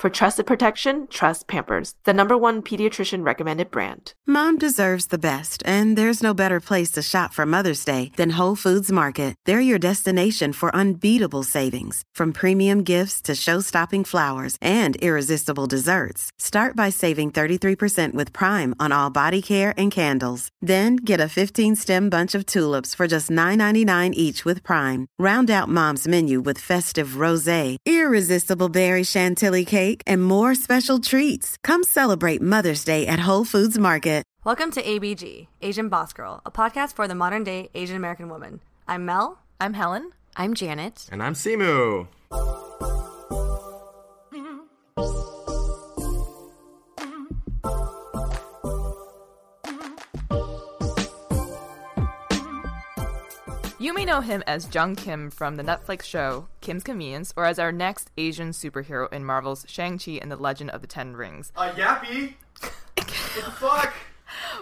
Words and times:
For 0.00 0.08
trusted 0.08 0.46
protection, 0.46 1.08
trust 1.08 1.46
Pampers, 1.46 1.92
the 2.04 2.14
number 2.14 2.34
one 2.34 2.62
pediatrician 2.62 3.22
recommended 3.22 3.70
brand. 3.70 4.14
Mom 4.26 4.56
deserves 4.56 5.08
the 5.08 5.18
best, 5.18 5.62
and 5.66 5.94
there's 5.98 6.22
no 6.22 6.32
better 6.32 6.58
place 6.58 6.90
to 6.92 7.02
shop 7.02 7.34
for 7.34 7.44
Mother's 7.44 7.84
Day 7.84 8.10
than 8.16 8.38
Whole 8.38 8.56
Foods 8.56 8.90
Market. 8.90 9.34
They're 9.44 9.60
your 9.60 9.78
destination 9.78 10.54
for 10.54 10.74
unbeatable 10.74 11.42
savings, 11.42 12.02
from 12.14 12.32
premium 12.32 12.82
gifts 12.82 13.20
to 13.22 13.34
show-stopping 13.34 14.04
flowers 14.04 14.56
and 14.62 14.96
irresistible 15.02 15.66
desserts. 15.66 16.30
Start 16.38 16.74
by 16.74 16.88
saving 16.88 17.32
33% 17.32 18.14
with 18.14 18.32
Prime 18.32 18.74
on 18.80 18.92
all 18.92 19.10
body 19.10 19.42
care 19.42 19.74
and 19.76 19.92
candles. 19.92 20.48
Then 20.62 20.96
get 20.96 21.20
a 21.20 21.24
15-stem 21.24 22.08
bunch 22.08 22.34
of 22.34 22.46
tulips 22.46 22.94
for 22.94 23.06
just 23.06 23.28
$9.99 23.28 24.14
each 24.14 24.46
with 24.46 24.62
Prime. 24.62 25.08
Round 25.18 25.50
out 25.50 25.68
Mom's 25.68 26.08
menu 26.08 26.40
with 26.40 26.58
festive 26.70 27.20
rosé, 27.24 27.76
irresistible 27.84 28.70
berry 28.70 29.04
chantilly 29.04 29.66
cake, 29.66 29.89
and 30.06 30.24
more 30.24 30.54
special 30.54 30.98
treats. 30.98 31.56
Come 31.62 31.82
celebrate 31.82 32.40
Mother's 32.40 32.84
Day 32.84 33.06
at 33.06 33.20
Whole 33.20 33.44
Foods 33.44 33.78
Market. 33.78 34.20
Welcome 34.42 34.70
to 34.70 34.82
ABG, 34.82 35.48
Asian 35.60 35.90
Boss 35.90 36.14
Girl, 36.14 36.40
a 36.46 36.50
podcast 36.50 36.94
for 36.94 37.06
the 37.06 37.14
modern 37.14 37.44
day 37.44 37.68
Asian 37.74 37.94
American 37.94 38.30
woman. 38.30 38.62
I'm 38.88 39.04
Mel. 39.04 39.38
I'm 39.60 39.74
Helen. 39.74 40.12
I'm 40.34 40.54
Janet. 40.54 41.10
And 41.12 41.22
I'm 41.22 41.34
Simu. 41.34 42.06
You 53.80 53.94
may 53.94 54.04
know 54.04 54.20
him 54.20 54.44
as 54.46 54.68
Jung 54.74 54.94
Kim 54.94 55.30
from 55.30 55.56
the 55.56 55.62
Netflix 55.62 56.02
show 56.02 56.48
Kim's 56.60 56.82
Convenience, 56.84 57.32
or 57.34 57.46
as 57.46 57.58
our 57.58 57.72
next 57.72 58.10
Asian 58.18 58.50
superhero 58.50 59.10
in 59.10 59.24
Marvel's 59.24 59.64
Shang-Chi 59.66 60.18
and 60.20 60.30
the 60.30 60.36
Legend 60.36 60.68
of 60.68 60.82
the 60.82 60.86
Ten 60.86 61.16
Rings. 61.16 61.50
Uh, 61.56 61.70
Yappy! 61.72 62.34
what 62.60 62.74
the 62.96 63.50
fuck? 63.52 63.94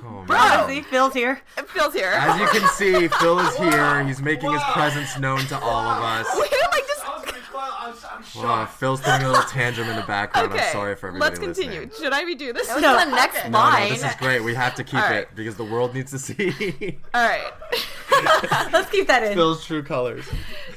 Oh, 0.05 0.23
Bro, 0.25 0.37
man. 0.39 0.69
see, 0.69 0.83
Phil's 0.83 1.15
here. 1.15 1.41
Phil's 1.67 1.95
here. 1.95 2.13
As 2.15 2.39
you 2.39 2.47
can 2.61 2.69
see, 2.71 3.09
Phil 3.09 3.41
is 3.41 3.57
here. 3.57 4.05
He's 4.05 4.23
making 4.23 4.53
his 4.53 4.63
presence 4.73 5.19
known 5.19 5.41
to 5.47 5.59
all 5.59 5.85
of 5.85 6.01
us. 6.01 6.27
we 6.35 6.43
like 6.43 6.87
this. 6.87 7.01
I 7.05 7.17
was 7.17 7.25
gonna 7.25 7.39
be 7.39 7.41
fun. 7.41 7.71
I'm, 7.77 7.95
I'm. 8.37 8.43
Wow, 8.45 8.67
Phil's 8.67 9.01
throwing 9.01 9.25
a 9.25 9.29
little 9.29 9.43
tantrum 9.43 9.89
in 9.89 9.97
the 9.97 10.03
background. 10.03 10.53
Okay, 10.53 10.65
I'm 10.65 10.73
sorry 10.73 10.95
for 10.95 11.09
everybody 11.09 11.29
let's 11.29 11.41
continue. 11.41 11.81
listening. 11.87 12.05
Should 12.05 12.13
I 12.13 12.23
redo 12.23 12.55
this? 12.55 12.69
What's 12.69 12.81
the 12.83 13.05
next 13.05 13.49
No, 13.49 13.69
no, 13.69 13.89
this 13.89 14.05
is 14.05 14.15
great. 14.15 14.45
We 14.45 14.55
have 14.55 14.77
to 14.77 14.85
keep 14.85 14.95
All 14.95 15.01
right. 15.01 15.23
it 15.23 15.35
because 15.35 15.57
the 15.57 15.65
world 15.65 15.93
needs 15.93 16.13
to 16.13 16.21
see 16.21 16.99
All 17.13 17.29
right. 17.29 17.53
Let's 18.73 18.91
keep 18.91 19.07
that 19.07 19.23
in. 19.23 19.35
Phil's 19.35 19.65
true 19.65 19.83
colors. 19.83 20.25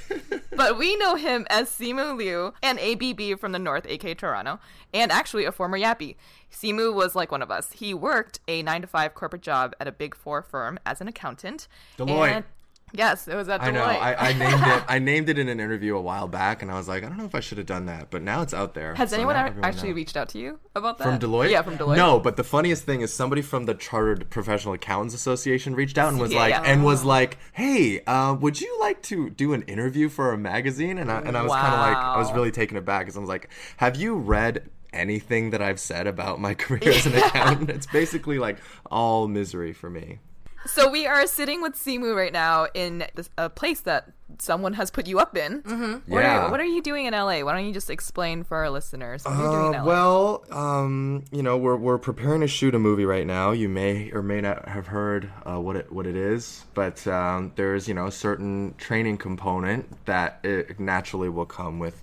but 0.56 0.78
we 0.78 0.96
know 0.98 1.16
him 1.16 1.46
as 1.50 1.70
Simu 1.70 2.18
Liu 2.18 2.54
and 2.62 2.80
ABB 2.80 3.40
from 3.40 3.52
the 3.52 3.60
North, 3.60 3.86
AK 3.86 4.18
Toronto, 4.18 4.60
and 4.94 5.12
actually 5.12 5.46
a 5.46 5.52
former 5.52 5.78
Yappy. 5.78 6.16
Simu 6.52 6.94
was 6.94 7.16
like 7.16 7.32
one 7.32 7.42
of 7.42 7.50
us. 7.52 7.72
He 7.74 7.94
worked 7.94 8.40
a 8.48 8.62
nine 8.64 8.82
to 8.82 8.88
five 8.88 9.14
corporate 9.14 9.42
job 9.42 9.74
at 9.80 9.88
a 9.88 9.92
big 9.92 10.16
four 10.16 10.42
firm 10.42 10.80
as 10.86 11.02
an 11.02 11.08
accountant. 11.08 11.68
Deloitte. 11.98 12.32
And- 12.32 12.46
yes, 12.94 13.28
it 13.28 13.36
was 13.36 13.50
at 13.50 13.62
Deloitte. 13.62 13.66
I 13.68 13.72
know. 13.72 13.84
I, 13.84 14.30
I 14.30 14.34
named 14.34 14.64
it. 14.68 14.84
I 14.88 15.00
named 15.12 15.30
it 15.30 15.40
in 15.40 15.48
an 15.50 15.60
interview 15.60 15.96
a 15.96 16.02
while 16.02 16.28
back, 16.28 16.62
and 16.62 16.72
I 16.72 16.76
was 16.76 16.88
like, 16.88 17.04
I 17.04 17.08
don't 17.08 17.18
know 17.18 17.26
if 17.26 17.36
I 17.36 17.40
should 17.40 17.58
have 17.58 17.68
done 17.68 17.86
that, 17.88 18.10
but 18.10 18.22
now 18.22 18.42
it's 18.42 18.54
out 18.54 18.74
there. 18.74 18.96
Has 18.96 19.10
so 19.12 19.16
anyone 19.16 19.36
now 19.36 19.42
ever 19.42 19.48
everyone 19.50 19.70
actually 19.70 19.90
knows. 19.90 19.96
reached 19.96 20.18
out 20.18 20.30
to 20.30 20.40
you 20.40 20.60
about 20.76 20.98
that? 20.98 21.04
From 21.06 21.20
Deloitte? 21.20 21.50
Yeah, 21.52 21.62
from 21.62 21.78
Deloitte. 21.78 21.98
No, 21.98 22.20
but 22.20 22.38
the 22.38 22.44
funniest 22.44 22.84
thing 22.84 23.02
is 23.02 23.14
somebody 23.14 23.42
from 23.42 23.66
the 23.66 23.74
Chartered 23.74 24.30
Professional 24.30 24.74
Accountants 24.74 25.16
Association 25.16 25.76
reached 25.76 25.98
out 25.98 26.10
and 26.10 26.20
was 26.20 26.32
Yeah, 26.32 26.40
like, 26.40 26.52
yeah. 26.52 26.64
and 26.64 26.84
was 26.84 27.04
like, 27.04 27.38
"Hey, 27.54 28.02
uh, 28.06 28.34
would 28.40 28.60
you 28.62 28.78
like 28.80 29.02
to 29.04 29.30
do 29.30 29.54
an 29.54 29.62
interview 29.64 30.10
for 30.10 30.34
a 30.34 30.38
magazine?" 30.38 30.98
And 30.98 31.12
I, 31.12 31.20
and 31.22 31.38
I 31.38 31.44
was 31.44 31.52
kind 31.52 31.74
of 31.74 31.80
like, 31.80 31.98
I 31.98 32.18
was 32.18 32.32
really 32.34 32.52
taken 32.52 32.78
aback 32.78 33.02
because 33.02 33.18
I 33.18 33.20
was 33.20 33.30
like, 33.30 33.50
"Have 33.78 33.96
you 33.96 34.16
read?" 34.16 34.70
Anything 34.94 35.52
that 35.52 35.62
I've 35.62 35.80
said 35.80 36.06
about 36.06 36.42
my 36.42 36.54
career 36.64 36.82
as 36.92 37.06
an 37.06 37.16
accountant, 37.16 37.70
it's 37.70 37.86
basically 37.88 38.38
like 38.40 38.58
all 38.92 39.26
misery 39.30 39.72
for 39.72 39.90
me. 39.90 40.20
So 40.66 40.90
we 40.90 41.08
are 41.08 41.26
sitting 41.28 41.62
with 41.62 41.74
Simu 41.76 42.16
right 42.16 42.32
now 42.32 42.68
in 42.74 43.06
this, 43.16 43.30
a 43.38 43.50
place 43.50 43.82
that 43.82 44.10
someone 44.38 44.74
has 44.74 44.90
put 44.92 45.08
you 45.08 45.20
up 45.20 45.36
in. 45.36 45.62
Mm-hmm. 45.64 46.12
What, 46.12 46.20
Yeah. 46.22 46.46
are, 46.46 46.52
what 46.52 46.60
are 46.60 46.66
you 46.66 46.82
doing 46.82 47.06
in 47.08 47.14
LA? 47.14 47.42
Why 47.42 47.54
don't 47.54 47.66
you 47.66 47.74
just 47.74 47.90
explain 47.90 48.44
for 48.44 48.58
our 48.58 48.70
listeners 48.70 49.26
what 49.26 49.38
you're 49.38 49.52
doing 49.52 49.74
in 49.74 49.80
Uh, 49.80 49.84
LA? 49.84 49.86
well, 49.86 50.44
um, 50.52 51.26
you 51.32 51.42
know, 51.44 51.58
we're 51.58 51.76
we're 51.76 51.98
preparing 51.98 52.42
to 52.42 52.48
shoot 52.48 52.74
a 52.76 52.80
movie 52.80 53.06
right 53.06 53.26
now. 53.26 53.52
You 53.52 53.70
may 53.70 54.12
or 54.12 54.22
may 54.22 54.40
not 54.40 54.70
have 54.70 54.88
heard 54.88 55.30
uh, 55.46 55.60
what 55.60 55.76
it 55.76 55.92
what 55.92 56.06
it 56.08 56.16
is, 56.16 56.64
but 56.74 57.06
um, 57.08 57.52
there's 57.56 57.88
you 57.88 57.94
know 57.94 58.08
a 58.08 58.12
certain 58.12 58.76
training 58.78 59.18
component 59.18 60.06
that 60.06 60.40
it 60.44 60.80
naturally 60.80 61.30
will 61.30 61.46
come 61.48 61.80
with 61.80 62.02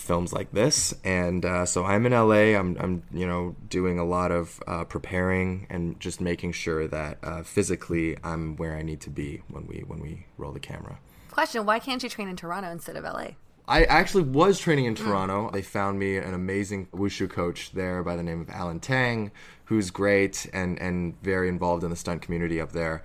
films 0.00 0.32
like 0.32 0.52
this. 0.52 0.94
And 1.04 1.44
uh, 1.44 1.66
so 1.66 1.84
I'm 1.84 2.06
in 2.06 2.12
LA. 2.12 2.58
I'm 2.58 2.76
I'm 2.80 3.02
you 3.12 3.26
know 3.26 3.54
doing 3.68 3.98
a 3.98 4.04
lot 4.04 4.32
of 4.32 4.62
uh, 4.66 4.84
preparing 4.84 5.66
and 5.70 5.98
just 6.00 6.20
making 6.20 6.52
sure 6.52 6.88
that 6.88 7.18
uh, 7.22 7.42
physically 7.42 8.16
I'm 8.24 8.56
where 8.56 8.76
I 8.76 8.82
need 8.82 9.00
to 9.02 9.10
be 9.10 9.42
when 9.48 9.66
we 9.66 9.84
when 9.86 10.00
we 10.00 10.26
roll 10.38 10.52
the 10.52 10.60
camera. 10.60 10.98
Question 11.30 11.64
Why 11.64 11.78
can't 11.78 12.02
you 12.02 12.08
train 12.08 12.28
in 12.28 12.36
Toronto 12.36 12.70
instead 12.70 12.96
of 12.96 13.04
LA? 13.04 13.32
I 13.68 13.84
actually 13.84 14.24
was 14.24 14.58
training 14.58 14.86
in 14.86 14.96
Toronto. 14.96 15.48
They 15.52 15.62
found 15.62 15.96
me 15.96 16.16
an 16.16 16.34
amazing 16.34 16.86
wushu 16.86 17.30
coach 17.30 17.70
there 17.70 18.02
by 18.02 18.16
the 18.16 18.22
name 18.24 18.40
of 18.40 18.50
Alan 18.50 18.80
Tang, 18.80 19.30
who's 19.66 19.92
great 19.92 20.44
and, 20.52 20.76
and 20.80 21.14
very 21.22 21.48
involved 21.48 21.84
in 21.84 21.90
the 21.90 21.96
stunt 21.96 22.20
community 22.20 22.60
up 22.60 22.72
there. 22.72 23.04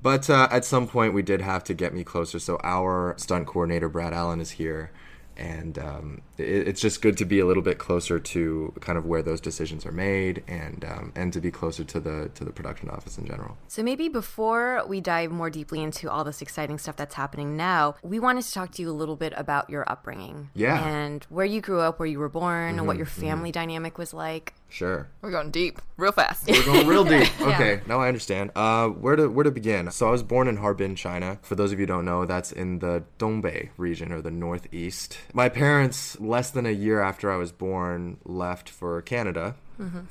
But 0.00 0.30
uh, 0.30 0.48
at 0.50 0.64
some 0.64 0.88
point, 0.88 1.12
we 1.12 1.20
did 1.20 1.42
have 1.42 1.64
to 1.64 1.74
get 1.74 1.92
me 1.92 2.02
closer. 2.02 2.38
So 2.38 2.58
our 2.62 3.14
stunt 3.18 3.46
coordinator, 3.46 3.90
Brad 3.90 4.14
Allan, 4.14 4.40
is 4.40 4.52
here. 4.52 4.90
And 5.36 5.78
um, 5.78 6.22
it, 6.38 6.68
it's 6.68 6.80
just 6.80 7.02
good 7.02 7.16
to 7.18 7.24
be 7.24 7.38
a 7.40 7.46
little 7.46 7.62
bit 7.62 7.78
closer 7.78 8.18
to 8.18 8.72
kind 8.80 8.98
of 8.98 9.04
where 9.06 9.22
those 9.22 9.40
decisions 9.40 9.84
are 9.84 9.92
made, 9.92 10.42
and 10.48 10.84
um, 10.84 11.12
and 11.14 11.32
to 11.32 11.40
be 11.40 11.50
closer 11.50 11.84
to 11.84 12.00
the 12.00 12.30
to 12.34 12.44
the 12.44 12.52
production 12.52 12.88
office 12.88 13.18
in 13.18 13.26
general. 13.26 13.56
So 13.68 13.82
maybe 13.82 14.08
before 14.08 14.82
we 14.86 15.00
dive 15.00 15.30
more 15.30 15.50
deeply 15.50 15.82
into 15.82 16.10
all 16.10 16.24
this 16.24 16.42
exciting 16.42 16.78
stuff 16.78 16.96
that's 16.96 17.14
happening 17.14 17.56
now, 17.56 17.96
we 18.02 18.18
wanted 18.18 18.44
to 18.44 18.52
talk 18.52 18.72
to 18.72 18.82
you 18.82 18.90
a 18.90 18.92
little 18.92 19.16
bit 19.16 19.32
about 19.36 19.68
your 19.70 19.90
upbringing. 19.90 20.50
Yeah. 20.54 20.82
And 20.86 21.24
where 21.28 21.46
you 21.46 21.60
grew 21.60 21.80
up, 21.80 21.98
where 21.98 22.08
you 22.08 22.18
were 22.18 22.28
born, 22.28 22.78
and 22.78 22.86
what 22.86 22.96
your 22.96 23.06
family 23.06 23.52
dynamic 23.52 23.98
was 23.98 24.14
like. 24.14 24.54
Sure. 24.68 25.08
we're 25.22 25.30
going 25.30 25.50
deep, 25.50 25.80
real 25.96 26.12
fast. 26.12 26.48
We're 26.48 26.64
going 26.64 26.86
real 26.86 27.04
deep. 27.16 27.28
Okay, 27.40 27.80
now 27.86 28.00
I 28.00 28.08
understand. 28.08 28.50
Uh, 28.54 28.88
where 28.88 29.16
to 29.16 29.28
where 29.28 29.44
to 29.44 29.50
begin? 29.50 29.90
So 29.90 30.08
I 30.08 30.10
was 30.10 30.22
born 30.22 30.48
in 30.48 30.56
Harbin, 30.56 30.96
China. 30.96 31.38
For 31.42 31.54
those 31.54 31.72
of 31.72 31.78
you 31.78 31.84
who 31.84 31.86
don't 31.86 32.04
know, 32.04 32.26
that's 32.26 32.52
in 32.52 32.80
the 32.80 33.04
Dongbei 33.18 33.70
region 33.76 34.12
or 34.12 34.20
the 34.20 34.30
northeast. 34.30 35.18
My 35.32 35.48
parents, 35.48 36.18
less 36.20 36.50
than 36.50 36.66
a 36.66 36.70
year 36.72 37.00
after 37.00 37.30
I 37.30 37.36
was 37.36 37.52
born, 37.52 38.18
left 38.24 38.68
for 38.68 39.00
Canada. 39.02 39.54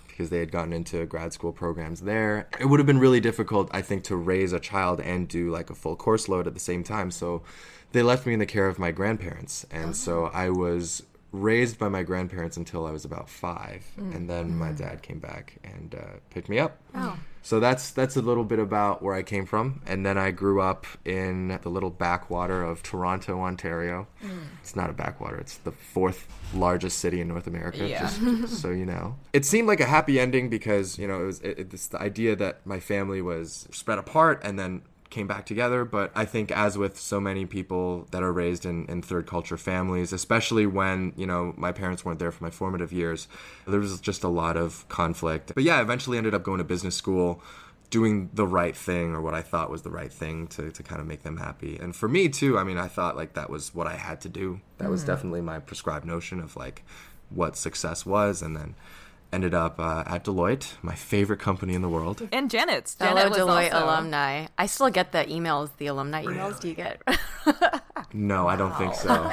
Because 0.07 0.29
they 0.29 0.37
had 0.37 0.51
gotten 0.51 0.71
into 0.73 1.07
grad 1.07 1.33
school 1.33 1.51
programs 1.51 2.01
there. 2.01 2.47
It 2.59 2.65
would 2.67 2.79
have 2.79 2.85
been 2.85 2.99
really 2.99 3.19
difficult, 3.19 3.67
I 3.73 3.81
think, 3.81 4.03
to 4.03 4.15
raise 4.15 4.53
a 4.53 4.59
child 4.59 4.99
and 5.01 5.27
do 5.27 5.49
like 5.49 5.71
a 5.71 5.73
full 5.75 5.95
course 5.95 6.29
load 6.29 6.45
at 6.45 6.53
the 6.53 6.59
same 6.59 6.83
time. 6.83 7.09
So 7.09 7.41
they 7.91 8.03
left 8.03 8.27
me 8.27 8.33
in 8.33 8.39
the 8.39 8.45
care 8.45 8.67
of 8.67 8.77
my 8.77 8.91
grandparents. 8.91 9.65
And 9.71 9.95
so 9.95 10.25
I 10.25 10.49
was 10.51 11.01
raised 11.41 11.77
by 11.77 11.89
my 11.89 12.03
grandparents 12.03 12.57
until 12.57 12.85
I 12.85 12.91
was 12.91 13.05
about 13.05 13.29
five, 13.29 13.85
mm. 13.99 14.15
and 14.15 14.29
then 14.29 14.57
my 14.57 14.69
mm. 14.69 14.77
dad 14.77 15.01
came 15.01 15.19
back 15.19 15.57
and 15.63 15.95
uh, 15.95 16.19
picked 16.29 16.49
me 16.49 16.59
up. 16.59 16.77
Oh. 16.93 17.17
So 17.41 17.59
that's 17.59 17.91
that's 17.91 18.15
a 18.15 18.23
little 18.23 18.43
bit 18.43 18.57
about 18.57 19.03
where 19.03 19.13
I 19.13 19.21
came 19.21 19.45
from, 19.45 19.81
and 19.85 20.03
then 20.03 20.17
I 20.17 20.31
grew 20.31 20.61
up 20.61 20.87
in 21.05 21.59
the 21.61 21.69
little 21.69 21.91
backwater 21.91 22.63
of 22.63 22.81
Toronto, 22.81 23.39
Ontario. 23.41 24.07
Mm. 24.23 24.45
It's 24.61 24.75
not 24.75 24.89
a 24.89 24.93
backwater; 24.93 25.37
it's 25.37 25.57
the 25.57 25.71
fourth 25.71 26.27
largest 26.55 26.97
city 26.97 27.21
in 27.21 27.27
North 27.27 27.45
America. 27.45 27.87
Yeah. 27.87 27.99
Just, 27.99 28.61
so 28.61 28.71
you 28.71 28.85
know, 28.85 29.17
it 29.31 29.45
seemed 29.45 29.67
like 29.67 29.79
a 29.79 29.85
happy 29.85 30.19
ending 30.19 30.49
because 30.49 30.97
you 30.97 31.07
know 31.07 31.21
it 31.21 31.25
was 31.25 31.39
it, 31.41 31.59
it's 31.73 31.87
the 31.87 32.01
idea 32.01 32.35
that 32.35 32.65
my 32.65 32.79
family 32.79 33.21
was 33.21 33.67
spread 33.71 33.99
apart, 33.99 34.41
and 34.43 34.57
then 34.57 34.81
came 35.15 35.27
back 35.27 35.45
together. 35.45 35.85
But 35.85 36.11
I 36.13 36.25
think, 36.25 36.51
as 36.51 36.77
with 36.77 36.99
so 36.99 37.19
many 37.19 37.45
people 37.45 38.07
that 38.11 38.21
are 38.21 38.31
raised 38.31 38.65
in, 38.65 38.85
in 38.87 39.01
third 39.01 39.25
culture 39.25 39.57
families, 39.57 40.13
especially 40.13 40.67
when, 40.67 41.13
you 41.15 41.25
know, 41.25 41.53
my 41.57 41.71
parents 41.71 42.03
weren't 42.03 42.19
there 42.19 42.31
for 42.31 42.43
my 42.43 42.49
formative 42.51 42.91
years, 42.91 43.27
there 43.65 43.79
was 43.79 43.99
just 44.01 44.23
a 44.23 44.27
lot 44.27 44.57
of 44.57 44.87
conflict. 44.89 45.53
But 45.55 45.63
yeah, 45.63 45.77
I 45.77 45.81
eventually 45.81 46.17
ended 46.17 46.35
up 46.35 46.43
going 46.43 46.57
to 46.57 46.65
business 46.65 46.95
school 46.95 47.41
doing 47.89 48.29
the 48.33 48.45
right 48.45 48.75
thing 48.75 49.13
or 49.15 49.21
what 49.21 49.33
I 49.33 49.41
thought 49.41 49.69
was 49.69 49.83
the 49.83 49.89
right 49.89 50.11
thing 50.11 50.47
to, 50.47 50.69
to 50.71 50.83
kind 50.83 50.99
of 50.99 51.07
make 51.07 51.23
them 51.23 51.37
happy. 51.37 51.77
And 51.77 51.95
for 51.95 52.09
me 52.09 52.27
too, 52.27 52.57
I 52.57 52.63
mean, 52.63 52.77
I 52.77 52.87
thought 52.87 53.15
like 53.15 53.33
that 53.33 53.49
was 53.49 53.73
what 53.73 53.87
I 53.87 53.95
had 53.95 54.19
to 54.21 54.29
do. 54.29 54.59
That 54.79 54.89
was 54.89 55.01
mm-hmm. 55.01 55.11
definitely 55.11 55.41
my 55.41 55.59
prescribed 55.59 56.05
notion 56.05 56.39
of 56.41 56.57
like 56.57 56.83
what 57.29 57.55
success 57.55 58.05
was. 58.05 58.41
And 58.41 58.55
then 58.55 58.75
ended 59.35 59.53
up 59.53 59.79
uh, 59.79 60.03
at 60.07 60.23
Deloitte, 60.25 60.73
my 60.81 60.95
favorite 60.95 61.39
company 61.39 61.73
in 61.75 61.81
the 61.83 61.89
world. 61.89 62.27
And 62.31 62.49
Janet's. 62.49 62.95
Fellow 62.95 63.15
Janet 63.15 63.29
was 63.31 63.39
Deloitte 63.39 63.73
also- 63.73 63.85
alumni. 63.85 64.47
I 64.57 64.65
still 64.65 64.89
get 64.89 65.11
the 65.11 65.23
emails, 65.25 65.69
the 65.77 65.87
alumni 65.87 66.23
emails. 66.25 66.59
Do 66.59 66.67
you 66.69 66.75
get? 66.75 67.01
No, 68.13 68.47
I 68.47 68.55
don't 68.55 68.75
think 68.77 68.93
so. 68.95 69.29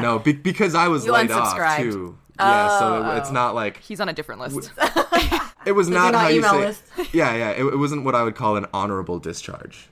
no, 0.00 0.18
be- 0.18 0.32
because 0.32 0.74
I 0.74 0.88
was 0.88 1.06
You 1.06 1.12
laid 1.12 1.30
off 1.30 1.56
unsubscribed. 1.56 1.92
too. 1.92 2.18
Yeah, 2.38 2.78
so 2.78 3.10
it, 3.10 3.18
it's 3.18 3.30
not 3.30 3.54
like 3.54 3.78
He's 3.78 3.98
on 4.00 4.08
a 4.10 4.12
different 4.12 4.40
list. 4.42 4.70
it 5.66 5.72
was 5.72 5.88
not, 5.88 6.12
not 6.12 6.22
how 6.22 6.28
you 6.28 6.38
email 6.38 6.52
say. 6.52 6.58
list? 6.66 6.82
Yeah, 7.12 7.34
yeah, 7.34 7.50
it, 7.50 7.64
it 7.64 7.76
wasn't 7.76 8.04
what 8.04 8.14
I 8.14 8.22
would 8.22 8.34
call 8.36 8.56
an 8.56 8.66
honorable 8.72 9.18
discharge. 9.18 9.88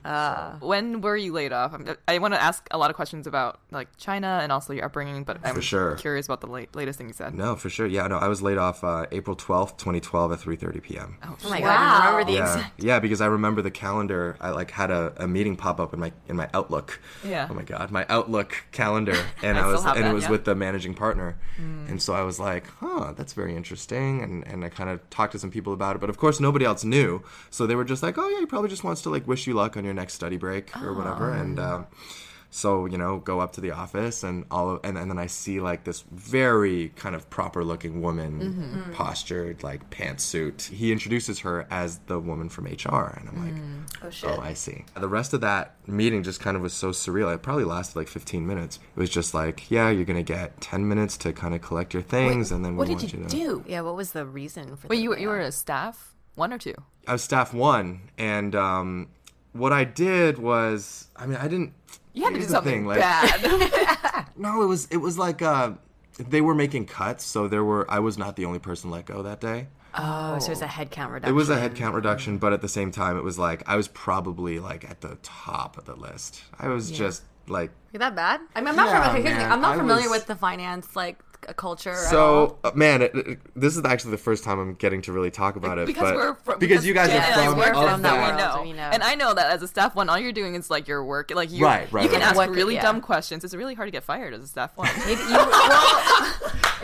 when 0.61 1.01
were 1.01 1.17
you 1.17 1.33
laid 1.33 1.51
off? 1.51 1.73
I'm- 1.73 1.97
I 2.07 2.17
want 2.19 2.33
to 2.33 2.41
ask 2.41 2.65
a 2.71 2.77
lot 2.77 2.89
of 2.89 2.95
questions 2.95 3.27
about 3.27 3.59
like 3.71 3.87
China 3.97 4.39
and 4.41 4.51
also 4.51 4.73
your 4.73 4.85
upbringing, 4.85 5.23
but 5.23 5.37
I'm 5.43 5.55
For 5.55 5.61
sure. 5.61 5.95
curious 5.95 6.25
about 6.27 6.41
the 6.41 6.47
late, 6.47 6.75
latest 6.75 6.97
thing 6.97 7.07
you 7.07 7.13
said. 7.13 7.33
no, 7.33 7.55
for 7.55 7.69
sure. 7.69 7.87
Yeah, 7.87 8.07
no, 8.07 8.17
I 8.17 8.27
was 8.27 8.41
laid 8.41 8.57
off 8.57 8.83
uh, 8.83 9.05
April 9.11 9.35
twelfth, 9.35 9.77
twenty 9.77 9.99
twelve, 9.99 10.31
at 10.31 10.39
three 10.39 10.55
thirty 10.55 10.79
p.m. 10.79 11.17
Oh 11.23 11.35
my 11.49 11.59
god! 11.59 11.67
I 11.69 12.09
remember 12.09 12.31
the 12.31 12.37
yeah, 12.37 12.53
exact. 12.53 12.83
yeah, 12.83 12.99
because 12.99 13.21
I 13.21 13.25
remember 13.25 13.61
the 13.61 13.71
calendar. 13.71 14.37
I 14.39 14.51
like 14.51 14.71
had 14.71 14.91
a, 14.91 15.13
a 15.17 15.27
meeting 15.27 15.55
pop 15.55 15.79
up 15.79 15.93
in 15.93 15.99
my 15.99 16.11
in 16.27 16.35
my 16.35 16.49
Outlook. 16.53 16.99
Yeah. 17.25 17.47
Oh 17.49 17.53
my 17.53 17.63
god, 17.63 17.91
my 17.91 18.05
Outlook 18.09 18.63
calendar, 18.71 19.15
and 19.43 19.57
I 19.57 19.63
I, 19.63 19.67
was 19.67 19.81
still 19.81 19.89
have 19.89 19.97
and 19.97 20.05
that, 20.05 20.11
it 20.11 20.13
was 20.13 20.23
yeah. 20.25 20.29
with 20.31 20.45
the 20.45 20.55
managing 20.55 20.93
partner, 20.93 21.37
and 21.87 22.01
so 22.01 22.13
I 22.13 22.21
was 22.21 22.39
like, 22.39 22.65
huh, 22.79 23.13
that's 23.15 23.33
very 23.33 23.55
interesting, 23.55 24.21
and 24.21 24.47
and 24.47 24.63
I 24.63 24.69
kind 24.69 24.89
of 24.89 25.07
talked 25.09 25.33
to 25.33 25.39
some 25.39 25.51
people 25.51 25.58
about 25.67 25.95
it, 25.95 25.99
but 25.99 26.09
of 26.09 26.17
course 26.17 26.39
nobody 26.39 26.65
else 26.65 26.83
knew, 26.83 27.21
so 27.49 27.67
they 27.67 27.75
were 27.75 27.85
just 27.85 28.03
like, 28.03 28.17
oh 28.17 28.27
yeah, 28.29 28.39
he 28.39 28.45
probably 28.45 28.69
just 28.69 28.83
wants 28.83 29.01
to 29.03 29.09
like 29.09 29.27
wish 29.27 29.47
you 29.47 29.53
luck 29.53 29.77
on 29.77 29.83
your 29.83 29.93
next 29.93 30.13
study 30.13 30.37
break 30.37 30.75
or 30.81 30.93
whatever, 30.93 31.31
and. 31.31 31.59
Um, 31.59 31.87
so 32.51 32.85
you 32.85 32.97
know, 32.97 33.17
go 33.19 33.39
up 33.39 33.53
to 33.53 33.61
the 33.61 33.71
office 33.71 34.23
and 34.23 34.45
all, 34.49 34.71
of, 34.71 34.79
and, 34.83 34.97
and 34.97 35.09
then 35.09 35.19
I 35.19 35.27
see 35.27 35.59
like 35.59 35.83
this 35.83 36.03
very 36.11 36.89
kind 36.95 37.15
of 37.15 37.29
proper 37.29 37.63
looking 37.63 38.01
woman, 38.01 38.39
mm-hmm. 38.39 38.79
Mm-hmm. 38.79 38.93
postured, 38.93 39.61
like 39.63 39.89
pantsuit. 39.89 40.67
He 40.69 40.91
introduces 40.91 41.39
her 41.39 41.67
as 41.69 41.99
the 42.07 42.19
woman 42.19 42.49
from 42.49 42.65
HR, 42.65 43.17
and 43.19 43.29
I'm 43.29 43.45
like, 43.45 43.55
mm. 43.55 43.81
oh, 44.01 44.07
oh 44.07 44.09
shit! 44.09 44.29
Oh, 44.29 44.41
I 44.41 44.53
see. 44.53 44.85
The 44.95 45.07
rest 45.07 45.33
of 45.33 45.41
that 45.41 45.75
meeting 45.87 46.23
just 46.23 46.39
kind 46.39 46.57
of 46.57 46.63
was 46.63 46.73
so 46.73 46.89
surreal. 46.89 47.33
It 47.33 47.41
probably 47.41 47.65
lasted 47.65 47.97
like 47.97 48.07
15 48.07 48.45
minutes. 48.45 48.79
It 48.95 48.99
was 48.99 49.09
just 49.09 49.33
like, 49.33 49.69
yeah, 49.69 49.89
you're 49.89 50.05
gonna 50.05 50.23
get 50.23 50.59
10 50.61 50.87
minutes 50.87 51.17
to 51.17 51.33
kind 51.33 51.53
of 51.53 51.61
collect 51.61 51.93
your 51.93 52.03
things, 52.03 52.51
and 52.51 52.65
then 52.65 52.73
we 52.73 52.79
What 52.79 52.89
want 52.89 53.01
did 53.01 53.13
you 53.13 53.23
to. 53.23 53.29
do? 53.29 53.63
yeah, 53.67 53.81
what 53.81 53.95
was 53.95 54.11
the 54.11 54.25
reason 54.25 54.75
for? 54.75 54.87
Wait, 54.87 54.97
the 54.97 55.01
you 55.03 55.09
were, 55.09 55.17
you 55.19 55.27
were 55.27 55.39
a 55.39 55.51
staff 55.51 56.15
one 56.35 56.51
or 56.51 56.57
two? 56.57 56.75
I 57.07 57.13
was 57.13 57.23
staff 57.23 57.53
one, 57.53 58.09
and 58.17 58.55
um, 58.55 59.09
what 59.53 59.73
I 59.73 59.83
did 59.83 60.37
was, 60.39 61.07
I 61.15 61.25
mean, 61.25 61.37
I 61.37 61.47
didn't. 61.47 61.73
You 62.13 62.23
had 62.23 62.33
to 62.33 62.39
do 62.39 62.45
something 62.45 62.73
thing, 62.73 62.85
like- 62.85 62.99
bad. 62.99 64.25
No, 64.37 64.61
it 64.61 64.67
was 64.67 64.87
it 64.89 64.97
was 64.97 65.17
like 65.17 65.41
uh, 65.41 65.71
they 66.17 66.39
were 66.41 66.55
making 66.55 66.85
cuts, 66.85 67.25
so 67.25 67.47
there 67.49 67.63
were. 67.63 67.89
I 67.91 67.99
was 67.99 68.17
not 68.17 68.35
the 68.37 68.45
only 68.45 68.59
person 68.59 68.89
let 68.89 69.05
go 69.05 69.21
that 69.23 69.41
day. 69.41 69.67
Oh, 69.93 70.39
so 70.39 70.47
it 70.47 70.49
was 70.51 70.61
a 70.61 70.65
headcount 70.67 71.11
reduction. 71.11 71.29
It 71.29 71.35
was 71.35 71.49
a 71.49 71.57
headcount 71.57 71.93
reduction, 71.93 72.37
but 72.37 72.53
at 72.53 72.61
the 72.61 72.69
same 72.69 72.91
time, 72.91 73.17
it 73.17 73.23
was 73.23 73.37
like 73.37 73.67
I 73.67 73.75
was 73.75 73.89
probably 73.89 74.59
like 74.59 74.89
at 74.89 75.01
the 75.01 75.17
top 75.23 75.77
of 75.77 75.85
the 75.85 75.95
list. 75.95 76.41
I 76.57 76.69
was 76.69 76.89
just 76.89 77.23
like 77.47 77.71
Is 77.91 77.99
that 77.99 78.15
bad? 78.15 78.39
I 78.55 78.61
mean, 78.61 78.69
I'm 78.69 78.75
not. 78.77 78.87
Yeah, 78.87 79.07
familiar, 79.07 79.29
here's 79.29 79.43
man, 79.43 79.51
I'm 79.51 79.61
not 79.61 79.75
familiar 79.77 80.09
was- 80.09 80.19
with 80.19 80.27
the 80.27 80.35
finance 80.35 80.95
like 80.95 81.17
c- 81.47 81.53
culture. 81.55 81.91
at 81.91 81.97
all. 81.97 82.09
So, 82.49 82.57
uh, 82.63 82.71
man, 82.75 83.01
it, 83.01 83.15
it- 83.15 83.39
this 83.55 83.75
is 83.77 83.83
actually 83.85 84.11
the 84.11 84.17
first 84.17 84.43
time 84.43 84.59
I'm 84.59 84.73
getting 84.75 85.01
to 85.03 85.11
really 85.11 85.31
talk 85.31 85.55
about 85.55 85.77
it. 85.77 85.87
because 85.87 86.11
but 86.11 86.15
we're 86.15 86.33
from, 86.35 86.59
because 86.59 86.85
you 86.85 86.93
guys 86.93 87.09
Jen 87.09 87.21
and 87.21 87.33
I 87.41 87.45
are 87.45 87.49
from, 87.51 87.59
work 87.59 87.75
of 87.75 87.89
from 87.91 88.01
that, 88.01 88.13
that 88.13 88.13
we 88.15 88.41
world, 88.43 88.55
know. 88.57 88.61
we 88.63 88.73
know. 88.73 88.89
and 88.93 89.03
I 89.03 89.15
know 89.15 89.33
that 89.33 89.51
as 89.51 89.61
a 89.61 89.67
staff 89.67 89.95
one, 89.95 90.09
all 90.09 90.17
you're 90.19 90.31
doing 90.31 90.55
is 90.55 90.69
like 90.69 90.87
your 90.87 91.03
work. 91.03 91.31
Like 91.33 91.51
you, 91.51 91.63
Right, 91.63 91.91
right, 91.91 92.03
you 92.03 92.09
can 92.09 92.19
right. 92.19 92.27
ask 92.29 92.35
What- 92.37 92.49
really 92.49 92.75
yeah. 92.75 92.81
dumb 92.81 93.01
questions. 93.01 93.43
It's 93.43 93.53
really 93.55 93.73
hard 93.75 93.87
to 93.87 93.91
get 93.91 94.03
fired 94.03 94.33
as 94.33 94.43
a 94.43 94.47
staff 94.47 94.75
one. 94.77 94.89
Maybe 95.05 95.21
you, 95.21 95.29
well, 95.29 96.33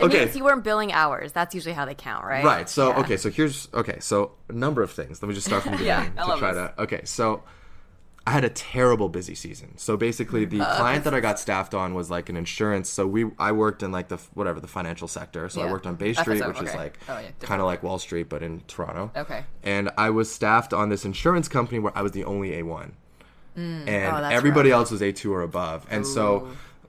Okay. 0.00 0.30
you 0.34 0.44
weren't 0.44 0.62
billing 0.64 0.92
hours. 0.92 1.32
That's 1.32 1.54
usually 1.54 1.74
how 1.74 1.84
they 1.86 1.94
count, 1.94 2.24
right? 2.24 2.44
Right. 2.44 2.68
So 2.68 2.90
Yeah. 2.90 2.98
okay. 3.00 3.16
So 3.16 3.30
here's 3.30 3.68
okay. 3.72 3.98
So 4.00 4.32
a 4.48 4.52
number 4.52 4.82
of 4.82 4.90
things. 4.90 5.22
Let 5.22 5.28
me 5.28 5.34
just 5.34 5.46
start 5.46 5.62
from 5.62 5.76
the 5.76 5.84
Yeah, 5.84 6.00
beginning 6.08 6.18
I 6.30 6.34
to 6.34 6.38
try 6.38 6.52
this. 6.52 6.70
to. 6.76 6.82
Okay. 6.82 7.00
So 7.04 7.42
I 8.28 8.32
had 8.32 8.42
a 8.44 8.48
terrible 8.48 9.08
busy 9.08 9.36
season. 9.36 9.78
So 9.78 9.96
basically, 9.96 10.44
the 10.44 10.60
Uh, 10.60 10.76
client 10.78 11.04
that 11.04 11.14
I 11.14 11.20
got 11.20 11.38
staffed 11.38 11.74
on 11.74 11.94
was 11.94 12.10
like 12.10 12.28
an 12.28 12.36
insurance. 12.36 12.88
So 12.90 13.06
we 13.06 13.30
I 13.38 13.52
worked 13.52 13.82
in 13.84 13.92
like 13.92 14.08
the 14.08 14.16
whatever 14.34 14.58
the 14.58 14.66
financial 14.66 15.06
sector. 15.06 15.48
So 15.48 15.62
I 15.62 15.70
worked 15.70 15.86
on 15.86 15.94
Bay 15.94 16.12
Street, 16.12 16.40
FSO, 16.42 16.48
which 16.48 16.62
is 16.62 16.74
like 16.74 16.98
Oh, 17.08 17.18
yeah, 17.20 17.28
kind 17.40 17.60
of 17.60 17.66
like 17.66 17.82
Wall 17.84 17.98
Street, 18.00 18.28
but 18.28 18.42
in 18.42 18.62
Toronto. 18.66 19.12
Okay. 19.16 19.44
And 19.62 19.90
I 19.96 20.10
was 20.10 20.28
staffed 20.32 20.72
on 20.72 20.88
this 20.88 21.04
insurance 21.04 21.46
company 21.46 21.78
where 21.78 21.92
I 21.96 22.02
was 22.02 22.12
the 22.12 22.24
only 22.24 22.58
A 22.58 22.62
one, 22.64 22.94
and 23.54 23.88
Oh, 23.88 24.16
everybody 24.30 24.70
rough. 24.70 24.78
else 24.80 24.90
was 24.90 25.02
A 25.02 25.12
two 25.12 25.32
or 25.32 25.42
above. 25.42 25.86
And 25.88 26.04
so 26.06 26.48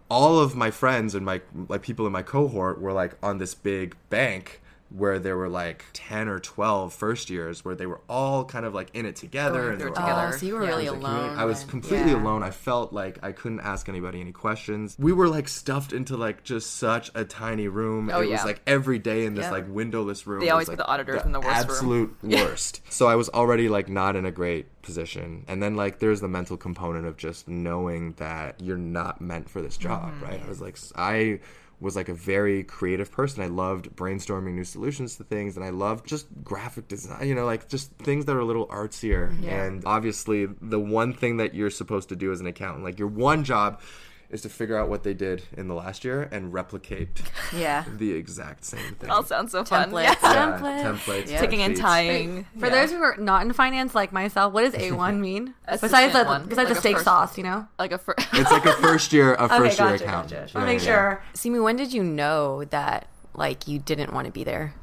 all 0.10 0.40
of 0.40 0.56
my 0.56 0.72
friends 0.72 1.14
and 1.16 1.26
my 1.26 1.42
like 1.70 1.82
people 1.82 2.06
in 2.08 2.12
my 2.14 2.24
cohort 2.24 2.82
were 2.82 2.94
like 2.94 3.14
on 3.22 3.38
this 3.38 3.54
big 3.54 3.96
bank 4.10 4.62
where 4.90 5.20
there 5.20 5.36
were 5.36 5.50
like 5.50 5.84
10 5.94 6.30
or 6.30 6.40
12 6.40 6.94
first 6.94 7.30
years 7.30 7.66
where 7.66 7.76
they 7.76 7.86
were 7.86 8.00
all 8.08 8.46
kind 8.46 8.66
of 8.66 8.74
like 8.74 8.90
in 8.94 9.06
it 9.06 9.16
together 9.18 9.70
and 9.72 9.82
they 9.82 9.86
were 9.86 9.90
all- 9.90 9.96
together. 9.96 10.32
Oh, 10.34 10.38
so 10.38 10.46
you 10.46 10.56
were 10.56 10.64
Yeah. 10.64 10.70
really 10.70 10.86
it 10.86 10.92
was 10.92 11.00
a 11.00 11.02
community- 11.04 11.28
alone. 11.28 11.40
I 11.40 11.46
was 11.46 11.64
completely 11.66 12.12
Yeah. 12.12 12.22
alone. 12.24 12.44
I 12.44 12.52
felt 12.52 12.94
like 12.94 13.20
I 13.22 13.32
couldn't 13.34 13.60
ask 13.60 13.90
anybody 13.90 14.22
any 14.22 14.32
questions. 14.32 14.96
We 14.98 15.12
were 15.12 15.28
like 15.28 15.48
stuffed 15.50 15.92
into 15.92 16.16
like 16.16 16.44
just 16.44 16.78
such 16.78 17.12
a 17.16 17.26
tiny 17.26 17.68
room. 17.68 18.10
Oh, 18.14 18.22
it 18.22 18.30
was 18.32 18.46
like 18.46 18.62
every 18.66 18.98
day 19.00 19.26
in 19.26 19.34
this 19.36 19.44
Yeah. 19.46 19.52
like 19.52 19.66
windowless 19.70 20.26
room. 20.26 20.40
They 20.40 20.48
It 20.48 20.52
always 20.52 20.68
was, 20.68 20.78
put 20.78 20.80
like, 20.80 20.88
the 20.88 20.92
auditors 20.94 21.26
in 21.26 21.32
the 21.34 21.40
worst 21.42 21.50
room. 21.68 21.70
absolute 21.70 22.16
worst. 22.24 22.82
So 22.90 23.08
I 23.08 23.16
was 23.16 23.28
already 23.30 23.68
like 23.70 23.90
not 23.90 24.16
in 24.16 24.26
a 24.26 24.32
great 24.32 24.82
position. 24.82 25.44
And 25.50 25.62
then 25.62 25.76
like 25.76 26.00
there's 26.00 26.22
the 26.22 26.30
mental 26.30 26.56
component 26.56 27.06
of 27.06 27.18
just 27.18 27.48
knowing 27.50 28.14
that 28.18 28.62
you're 28.62 28.78
not 28.78 29.20
meant 29.20 29.50
for 29.50 29.62
this 29.62 29.76
job, 29.76 30.14
Mm-hmm. 30.14 30.24
right? 30.24 30.42
I 30.46 30.48
was 30.48 30.62
like 30.62 30.78
I 30.96 31.40
was 31.80 31.96
like 31.96 32.10
a 32.10 32.14
very 32.14 32.64
creative 32.64 33.12
person. 33.12 33.44
I 33.44 33.48
loved 33.48 33.96
brainstorming 33.96 34.54
new 34.54 34.64
solutions 34.64 35.16
to 35.18 35.24
things 35.24 35.56
and 35.58 35.66
I 35.66 35.70
loved 35.70 36.08
just 36.08 36.28
graphic 36.44 36.88
design, 36.88 37.28
you 37.28 37.36
know, 37.36 37.46
like 37.46 37.70
just 37.70 37.92
things 37.98 38.26
that 38.26 38.36
are 38.36 38.40
a 38.40 38.46
little 38.46 38.68
artsier. 38.68 39.32
And 39.66 39.84
obviously 39.86 40.48
the 40.62 40.80
one 40.80 41.14
thing 41.14 41.38
that 41.38 41.54
you're 41.54 41.70
supposed 41.70 42.10
to 42.10 42.16
do 42.16 42.32
as 42.32 42.42
an 42.42 42.48
accountant, 42.48 42.84
like 42.84 42.98
your 42.98 43.08
one 43.08 43.44
job 43.44 43.82
is 44.30 44.42
to 44.42 44.50
figure 44.50 44.78
out 44.78 44.90
what 44.90 45.04
they 45.04 45.14
did 45.14 45.42
in 45.56 45.68
the 45.70 45.74
last 45.74 46.04
year 46.04 46.28
and 46.32 46.52
replicate 46.54 47.22
Yeah. 47.56 47.86
the 47.98 48.12
exact 48.14 48.66
same 48.66 48.96
thing. 48.96 49.10
all 49.10 49.24
sounds 49.24 49.52
so 49.54 49.64
fun. 49.64 49.90
Templates. 49.92 50.04
Yeah. 50.04 50.16
yeah, 50.22 50.60
Templates. 50.60 50.84
templates, 51.00 51.32
Yeah. 51.32 51.40
Ticking 51.40 51.62
and 51.62 51.76
spreadsheets. 51.76 51.80
tying. 51.82 52.46
For 52.60 52.66
Yeah. 52.68 52.72
those 52.82 52.92
who 52.92 53.02
are 53.02 53.16
not 53.18 53.46
in 53.46 53.54
finance, 53.54 53.96
like 53.96 54.12
myself, 54.12 54.52
what 54.54 54.64
does 54.64 54.74
A1 54.74 55.20
mean? 55.22 55.54
Besides 55.70 56.14
the 56.14 56.24
one. 56.26 56.44
besides 56.48 56.58
Like 56.58 56.76
the 56.76 56.76
steak 56.82 56.96
first- 56.96 57.06
sauce, 57.06 57.38
you 57.38 57.44
know. 57.44 57.68
like 57.80 57.92
a 57.94 57.98
fir- 57.98 58.16
It's 58.34 58.52
like 58.52 58.66
a 58.66 58.74
first 58.74 59.14
year, 59.14 59.34
a 59.36 59.44
Okay, 59.46 59.58
first 59.58 59.80
year 59.80 59.90
gotcha, 59.98 60.06
gotcha. 60.06 60.36
Yeah, 60.36 60.40
want 60.40 60.52
to 60.54 60.60
make 60.66 60.80
yeah. 60.84 60.86
sure. 60.86 61.24
Simu, 61.34 61.64
when 61.64 61.76
did 61.78 61.94
you 61.94 62.04
know 62.04 62.64
that 62.66 63.08
like 63.34 63.68
you 63.68 63.80
didn't 63.80 64.12
want 64.14 64.26
to 64.26 64.32
be 64.32 64.44
there? 64.44 64.74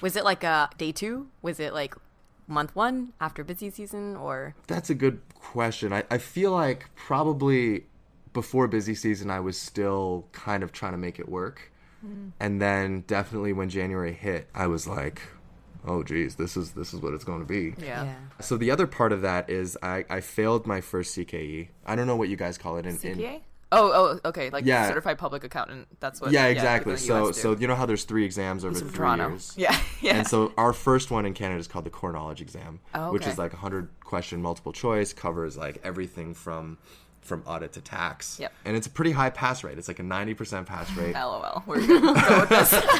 Was 0.00 0.16
it 0.16 0.24
like 0.24 0.44
a 0.44 0.70
day 0.78 0.92
two? 0.92 1.28
Was 1.42 1.58
it 1.58 1.72
like 1.72 1.94
month 2.46 2.76
one 2.76 3.12
after 3.20 3.42
busy 3.42 3.70
season 3.70 4.14
or 4.16 4.54
That's 4.68 4.90
a 4.90 4.94
good 4.94 5.20
question. 5.34 5.92
I, 5.92 6.04
I 6.10 6.18
feel 6.18 6.52
like 6.52 6.88
probably 6.94 7.86
before 8.36 8.68
busy 8.68 8.94
season, 8.94 9.30
I 9.30 9.40
was 9.40 9.58
still 9.58 10.28
kind 10.32 10.62
of 10.62 10.70
trying 10.70 10.92
to 10.92 10.98
make 10.98 11.18
it 11.18 11.26
work. 11.28 11.72
Mm-hmm. 12.06 12.28
And 12.38 12.60
then 12.60 13.00
definitely 13.06 13.54
when 13.54 13.70
January 13.70 14.12
hit, 14.12 14.48
I 14.54 14.66
was 14.66 14.86
like, 14.86 15.22
oh 15.86 16.02
geez, 16.02 16.34
this 16.36 16.54
is 16.56 16.72
this 16.72 16.92
is 16.92 17.00
what 17.00 17.14
it's 17.14 17.24
going 17.24 17.40
to 17.40 17.46
be. 17.46 17.74
yeah. 17.82 18.14
So 18.40 18.58
the 18.58 18.70
other 18.70 18.86
part 18.86 19.12
of 19.12 19.22
that 19.22 19.48
is 19.48 19.78
I, 19.82 20.04
I 20.10 20.20
failed 20.20 20.66
my 20.66 20.82
first 20.82 21.16
CKE. 21.16 21.68
I 21.86 21.96
don't 21.96 22.06
know 22.06 22.16
what 22.16 22.28
you 22.28 22.36
guys 22.36 22.58
call 22.58 22.76
it 22.76 22.84
in, 22.84 22.92
in 23.02 23.16
CPA? 23.18 23.40
Oh, 23.72 23.90
oh, 24.22 24.28
okay. 24.28 24.50
Like 24.50 24.64
Yeah. 24.66 24.86
certified 24.86 25.16
public 25.18 25.42
accountant. 25.42 25.88
That's 25.98 26.20
what. 26.20 26.30
yeah, 26.30 26.46
people 26.48 26.58
exactly. 26.62 26.92
in 26.92 26.96
the 26.96 27.02
So 27.02 27.32
so 27.32 27.56
you 27.56 27.66
know 27.66 27.74
how 27.74 27.86
there's 27.86 28.04
three 28.04 28.24
exams 28.26 28.64
over 28.64 28.74
from 28.78 28.88
three 28.90 28.96
Toronto. 28.98 29.28
years. 29.30 29.54
Yeah, 29.64 29.76
yeah. 30.02 30.16
And 30.18 30.26
so 30.26 30.52
our 30.58 30.72
first 30.74 31.10
one 31.10 31.24
in 31.24 31.32
Canada 31.34 31.58
is 31.58 31.66
called 31.66 31.86
the 31.86 31.90
core 31.90 32.12
knowledge 32.12 32.42
exam, 32.42 32.80
Oh, 32.94 33.12
which 33.12 33.26
is 33.26 33.38
like 33.38 33.54
a 33.54 33.56
hundred 33.56 33.88
question 34.04 34.42
multiple 34.42 34.72
choice, 34.72 35.12
covers 35.14 35.56
like 35.56 35.80
everything 35.82 36.34
from 36.34 36.76
from 37.26 37.42
audit 37.46 37.72
to 37.74 37.80
tax. 37.80 38.38
Yep. 38.40 38.52
And 38.64 38.76
it's 38.76 38.86
a 38.86 38.90
pretty 38.90 39.12
high 39.12 39.30
pass 39.30 39.62
rate. 39.64 39.78
It's 39.78 39.88
like 39.88 39.98
a 39.98 40.02
ninety 40.02 40.34
percent 40.34 40.66
pass 40.66 40.90
rate. 40.96 41.14
LOL. 41.14 41.62
We're 41.66 41.86
gonna 41.86 42.00
go 42.20 42.40
with 42.40 42.48
this. 42.48 42.72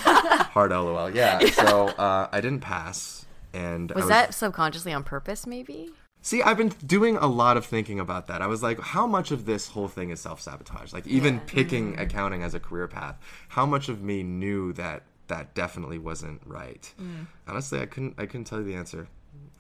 Hard 0.55 0.71
LOL. 0.73 1.11
Yeah. 1.11 1.39
So 1.51 1.89
uh, 1.89 2.29
I 2.33 2.41
didn't 2.41 2.61
pass. 2.61 3.25
And 3.55 3.91
I 3.93 3.97
was 3.97 4.09
that 4.09 4.35
subconsciously 4.35 4.93
on 4.93 5.03
purpose 5.05 5.47
maybe? 5.47 5.91
See, 6.21 6.43
I've 6.43 6.57
been 6.57 6.71
doing 6.85 7.17
a 7.17 7.27
lot 7.29 7.57
of 7.57 7.65
thinking 7.65 8.01
about 8.01 8.27
that. 8.27 8.43
I 8.43 8.49
was 8.49 8.61
like, 8.63 8.81
how 8.81 9.07
much 9.07 9.31
of 9.31 9.47
this 9.47 9.69
whole 9.69 9.87
thing 9.87 10.11
is 10.11 10.19
self 10.21 10.41
sabotage? 10.41 10.93
Like, 10.93 11.07
even 11.07 11.39
picking 11.41 11.95
Mm. 11.95 12.01
accounting 12.01 12.43
as 12.43 12.53
a 12.53 12.59
career 12.61 12.89
path, 12.89 13.17
how 13.49 13.65
much 13.65 13.89
of 13.89 14.03
me 14.03 14.23
knew 14.25 14.73
that 14.73 15.05
that 15.29 15.55
definitely 15.55 15.99
wasn't 15.99 16.41
right? 16.45 16.93
Mm. 17.01 17.27
Honestly, 17.47 17.81
I 17.81 17.87
couldn't. 17.87 18.15
I 18.19 18.27
couldn't 18.27 18.45
tell 18.45 18.59
you 18.59 18.65
the 18.65 18.75
answer. 18.75 19.07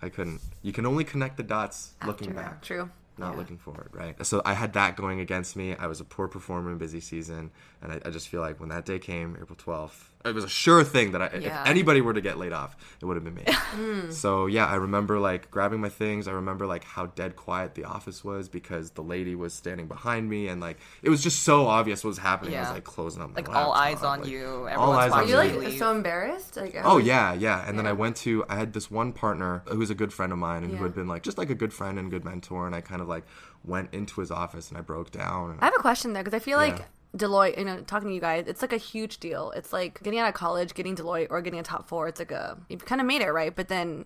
I 0.03 0.09
couldn't. 0.09 0.41
You 0.63 0.73
can 0.73 0.87
only 0.87 1.05
connect 1.05 1.37
the 1.37 1.43
dots 1.45 1.95
looking 2.05 2.33
back. 2.33 2.63
True. 2.63 2.91
Not 3.19 3.37
looking 3.37 3.57
forward, 3.57 3.89
right? 3.93 4.27
So 4.27 4.43
I 4.45 4.53
had 4.53 4.75
that 4.75 4.97
going 4.97 5.21
against 5.21 5.57
me. 5.57 5.75
I 5.75 5.87
was 5.87 6.01
a 6.01 6.05
poor 6.05 6.29
performer 6.29 6.73
in 6.73 6.79
busy 6.79 7.01
season, 7.01 7.51
and 7.81 7.93
I, 7.93 8.01
I 8.05 8.11
just 8.11 8.29
feel 8.29 8.43
like 8.43 8.61
when 8.61 8.69
that 8.69 8.85
day 8.85 8.99
came, 8.99 9.37
April 9.41 9.57
twelfth, 9.57 10.11
it 10.27 10.35
was 10.35 10.45
a 10.45 10.49
sure 10.49 10.83
thing 10.85 11.13
that 11.13 11.23
I, 11.23 11.31
Yeah. 11.39 11.63
if 11.63 11.69
anybody 11.69 12.01
were 12.01 12.13
to 12.15 12.21
get 12.21 12.37
laid 12.39 12.53
off, 12.53 12.77
it 13.01 13.05
would 13.07 13.17
have 13.17 13.25
been 13.25 13.35
me. 13.35 13.45
Hmm. 13.77 14.11
So 14.11 14.47
yeah, 14.47 14.67
I 14.67 14.77
remember 14.77 15.19
like 15.19 15.51
grabbing 15.51 15.81
my 15.81 15.89
things. 15.91 16.27
I 16.29 16.33
remember 16.33 16.67
like 16.67 16.85
how 16.85 17.07
dead 17.07 17.37
quiet 17.37 17.75
the 17.75 17.85
office 17.85 18.25
was 18.25 18.49
because 18.49 18.91
the 18.93 19.03
lady 19.03 19.35
was 19.35 19.53
standing 19.53 19.87
behind 19.87 20.31
me, 20.31 20.49
and 20.49 20.61
like 20.61 20.79
it 21.03 21.11
was 21.11 21.23
just 21.23 21.43
so 21.43 21.67
obvious 21.67 22.03
what 22.05 22.09
was 22.09 22.19
happening. 22.19 22.57
I 22.57 22.61
was 22.61 22.69
Yeah. 22.69 22.75
like 22.75 22.85
closing 22.85 23.21
up, 23.23 23.31
my 23.31 23.37
Like 23.37 23.49
all 23.55 23.73
eyes 23.73 24.03
on 24.03 24.21
like, 24.21 24.31
you. 24.31 24.47
all 24.47 24.67
Everyone's 24.69 24.99
eyes 24.99 25.13
on 25.13 25.19
Are 25.19 25.25
you 25.25 25.37
like 25.37 25.55
leave. 25.57 25.79
so 25.79 25.91
embarrassed? 25.91 26.57
Like, 26.57 26.75
oh, 26.77 26.83
oh 26.95 26.99
yeah, 26.99 27.35
yeah. 27.35 27.69
And 27.69 27.79
then 27.79 27.87
I 27.87 27.93
went 27.93 28.17
to 28.19 28.45
I 28.49 28.57
had 28.57 28.73
this 28.73 28.91
one 28.91 29.13
partner 29.13 29.63
who 29.67 29.79
was 29.79 29.91
a 29.91 29.95
good 29.95 30.13
friend 30.13 30.33
of 30.33 30.39
mine 30.39 30.65
and 30.65 30.75
who 30.77 30.83
had 30.85 30.95
been 30.95 31.09
like 31.09 31.23
just 31.23 31.37
like 31.39 31.51
a 31.51 31.55
good 31.55 31.73
friend 31.75 31.99
and 31.99 32.11
good 32.11 32.25
mentor 32.25 32.67
and 32.67 32.75
I 32.75 32.81
kind 32.81 33.03
of 33.03 33.09
like 33.09 33.25
went 33.65 33.93
into 33.93 34.21
his 34.21 34.31
office 34.31 34.69
and 34.71 34.79
I 34.79 34.81
broke 34.81 35.11
down 35.11 35.59
I 35.61 35.65
have 35.67 35.75
a 35.77 35.81
question 35.83 36.13
there 36.13 36.23
because 36.23 36.37
I 36.37 36.39
feel 36.43 36.57
like 36.57 36.79
Yeah. 36.79 36.85
Deloitte, 37.17 37.59
you 37.59 37.65
know, 37.65 37.81
talking 37.81 38.09
to 38.09 38.15
you 38.15 38.21
guys, 38.21 38.45
it's 38.47 38.63
like 38.63 38.73
a 38.73 38.79
huge 38.79 39.19
deal. 39.19 39.53
It's 39.57 39.73
like 39.73 40.03
getting 40.03 40.19
out 40.19 40.29
of 40.29 40.35
college, 40.35 40.75
getting 40.75 40.95
Deloitte, 40.97 41.29
or 41.31 41.41
getting 41.41 41.61
a 41.61 41.63
top 41.63 41.89
four. 41.89 42.09
It's 42.09 42.19
like 42.21 42.31
a 42.33 42.59
you've 42.69 42.85
kind 42.85 43.01
of 43.01 43.07
made 43.07 43.23
it 43.23 43.31
right, 43.31 43.55
but 43.55 43.69
then 43.69 44.05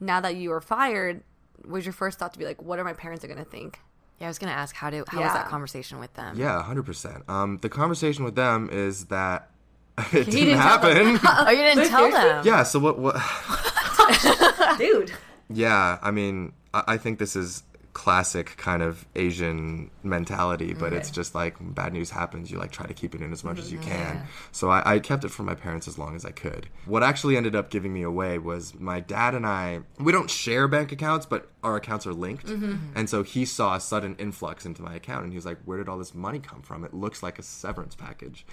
now 0.00 0.20
that 0.20 0.36
you 0.36 0.50
were 0.50 0.60
fired, 0.60 1.22
was 1.66 1.84
your 1.84 1.92
first 1.92 2.18
thought 2.18 2.32
to 2.32 2.38
be 2.38 2.44
like, 2.44 2.60
what 2.62 2.78
are 2.78 2.84
my 2.84 2.92
parents 2.92 3.24
are 3.24 3.28
gonna 3.28 3.44
think? 3.44 3.80
Yeah, 4.18 4.26
I 4.26 4.30
was 4.30 4.38
gonna 4.38 4.52
ask 4.52 4.74
how 4.74 4.90
do 4.90 5.04
how 5.06 5.20
was 5.22 5.32
that 5.32 5.46
conversation 5.46 5.98
with 6.00 6.12
them? 6.14 6.36
yeah, 6.36 6.64
100%. 6.66 7.28
Um 7.28 7.58
the 7.62 7.68
conversation 7.68 8.24
with 8.24 8.34
them 8.34 8.68
is 8.72 9.06
that 9.06 9.50
it 9.98 10.12
didn't, 10.12 10.30
didn't 10.34 10.58
happen. 10.58 11.18
Oh, 11.24 11.50
you 11.50 11.56
didn't 11.58 11.88
tell 11.88 12.10
them. 12.10 12.44
yeah, 12.46 12.62
so 12.62 12.78
what 12.78 12.98
what 12.98 13.14
Dude. 14.78 15.12
Yeah, 15.50 15.98
I 16.02 16.10
mean, 16.10 16.52
I, 16.74 16.82
I 16.88 16.96
think 16.98 17.18
this 17.18 17.34
is 17.36 17.62
classic 17.92 18.56
kind 18.56 18.82
of 18.82 19.06
Asian 19.16 19.90
mentality, 20.02 20.74
but 20.74 20.92
it's 20.92 21.10
just 21.10 21.34
like 21.34 21.56
bad 21.60 21.92
news 21.92 22.10
happens, 22.10 22.50
you 22.50 22.58
like 22.58 22.70
try 22.70 22.86
to 22.86 22.94
keep 22.94 23.14
it 23.14 23.20
in 23.20 23.32
as 23.32 23.42
much 23.44 23.58
as 23.58 23.72
you 23.72 23.78
mm-hmm. 23.78 23.90
can. 23.90 24.26
So 24.52 24.70
I, 24.70 24.94
I 24.94 24.98
kept 24.98 25.24
it 25.24 25.30
from 25.30 25.46
my 25.46 25.54
parents 25.54 25.88
as 25.88 25.98
long 25.98 26.14
as 26.14 26.24
I 26.24 26.30
could. 26.30 26.68
What 26.86 27.02
actually 27.02 27.36
ended 27.36 27.56
up 27.56 27.70
giving 27.70 27.92
me 27.92 28.02
away 28.02 28.38
was 28.38 28.74
my 28.78 29.00
dad 29.00 29.34
and 29.34 29.46
I, 29.46 29.80
we 29.98 30.12
don't 30.12 30.30
share 30.30 30.68
bank 30.68 30.92
accounts, 30.92 31.26
but 31.26 31.50
our 31.62 31.76
accounts 31.76 32.06
are 32.06 32.12
linked. 32.12 32.48
And 32.48 33.08
so 33.10 33.22
he 33.22 33.44
saw 33.44 33.74
a 33.74 33.80
sudden 33.80 34.16
influx 34.18 34.64
into 34.64 34.82
my 34.82 34.94
account 34.94 35.24
and 35.24 35.32
he 35.32 35.36
was 35.36 35.46
like, 35.46 35.58
Where 35.64 35.78
did 35.78 35.88
all 35.88 35.98
this 35.98 36.14
money 36.14 36.38
come 36.38 36.62
from? 36.62 36.84
It 36.84 36.94
looks 36.94 37.22
like 37.22 37.38
a 37.38 37.42
severance 37.42 37.94
package. 37.94 38.46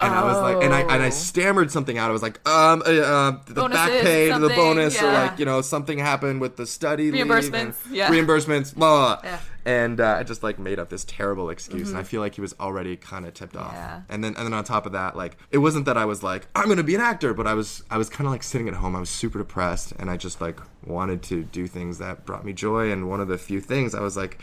And 0.00 0.12
I 0.12 0.24
was 0.24 0.38
like, 0.38 0.64
and 0.64 0.74
I, 0.74 0.80
and 0.80 1.02
I 1.02 1.08
stammered 1.10 1.70
something 1.70 1.96
out. 1.96 2.10
I 2.10 2.12
was 2.12 2.22
like, 2.22 2.46
um, 2.46 2.82
uh, 2.86 2.90
uh, 2.90 3.30
the 3.46 3.68
back 3.68 3.90
pay 4.02 4.30
the 4.30 4.48
bonus, 4.50 5.00
or 5.00 5.10
like, 5.10 5.38
you 5.38 5.44
know, 5.44 5.60
something 5.60 5.98
happened 5.98 6.40
with 6.40 6.56
the 6.56 6.66
study 6.66 7.10
leave 7.10 7.26
Reimbursements, 7.26 7.76
yeah. 7.90 8.08
reimbursements, 8.10 8.74
blah, 8.74 9.16
blah, 9.16 9.20
blah. 9.22 9.38
And 9.66 9.98
uh, 9.98 10.16
I 10.18 10.22
just 10.24 10.42
like 10.42 10.58
made 10.58 10.78
up 10.78 10.90
this 10.90 11.04
terrible 11.04 11.48
excuse, 11.48 11.88
and 11.88 11.98
I 11.98 12.02
feel 12.02 12.20
like 12.20 12.34
he 12.34 12.42
was 12.42 12.54
already 12.60 12.96
kind 12.96 13.24
of 13.24 13.32
tipped 13.32 13.56
off. 13.56 13.72
Yeah. 13.72 14.02
And 14.10 14.22
then 14.22 14.34
and 14.36 14.44
then 14.44 14.52
on 14.52 14.62
top 14.64 14.84
of 14.84 14.92
that, 14.92 15.16
like 15.16 15.38
it 15.50 15.58
wasn't 15.58 15.86
that 15.86 15.96
I 15.96 16.04
was 16.04 16.22
like 16.22 16.48
I'm 16.54 16.68
gonna 16.68 16.82
be 16.82 16.94
an 16.94 17.00
actor, 17.00 17.32
but 17.32 17.46
I 17.46 17.54
was 17.54 17.82
I 17.90 17.96
was 17.96 18.10
kind 18.10 18.26
of 18.26 18.32
like 18.32 18.42
sitting 18.42 18.68
at 18.68 18.74
home. 18.74 18.94
I 18.94 19.00
was 19.00 19.08
super 19.08 19.38
depressed, 19.38 19.92
and 19.98 20.10
I 20.10 20.18
just 20.18 20.40
like 20.40 20.60
wanted 20.84 21.22
to 21.24 21.44
do 21.44 21.66
things 21.66 21.96
that 21.98 22.26
brought 22.26 22.44
me 22.44 22.52
joy. 22.52 22.90
And 22.90 23.08
one 23.08 23.20
of 23.20 23.28
the 23.28 23.38
few 23.38 23.60
things 23.60 23.94
I 23.94 24.00
was 24.00 24.18
like, 24.18 24.38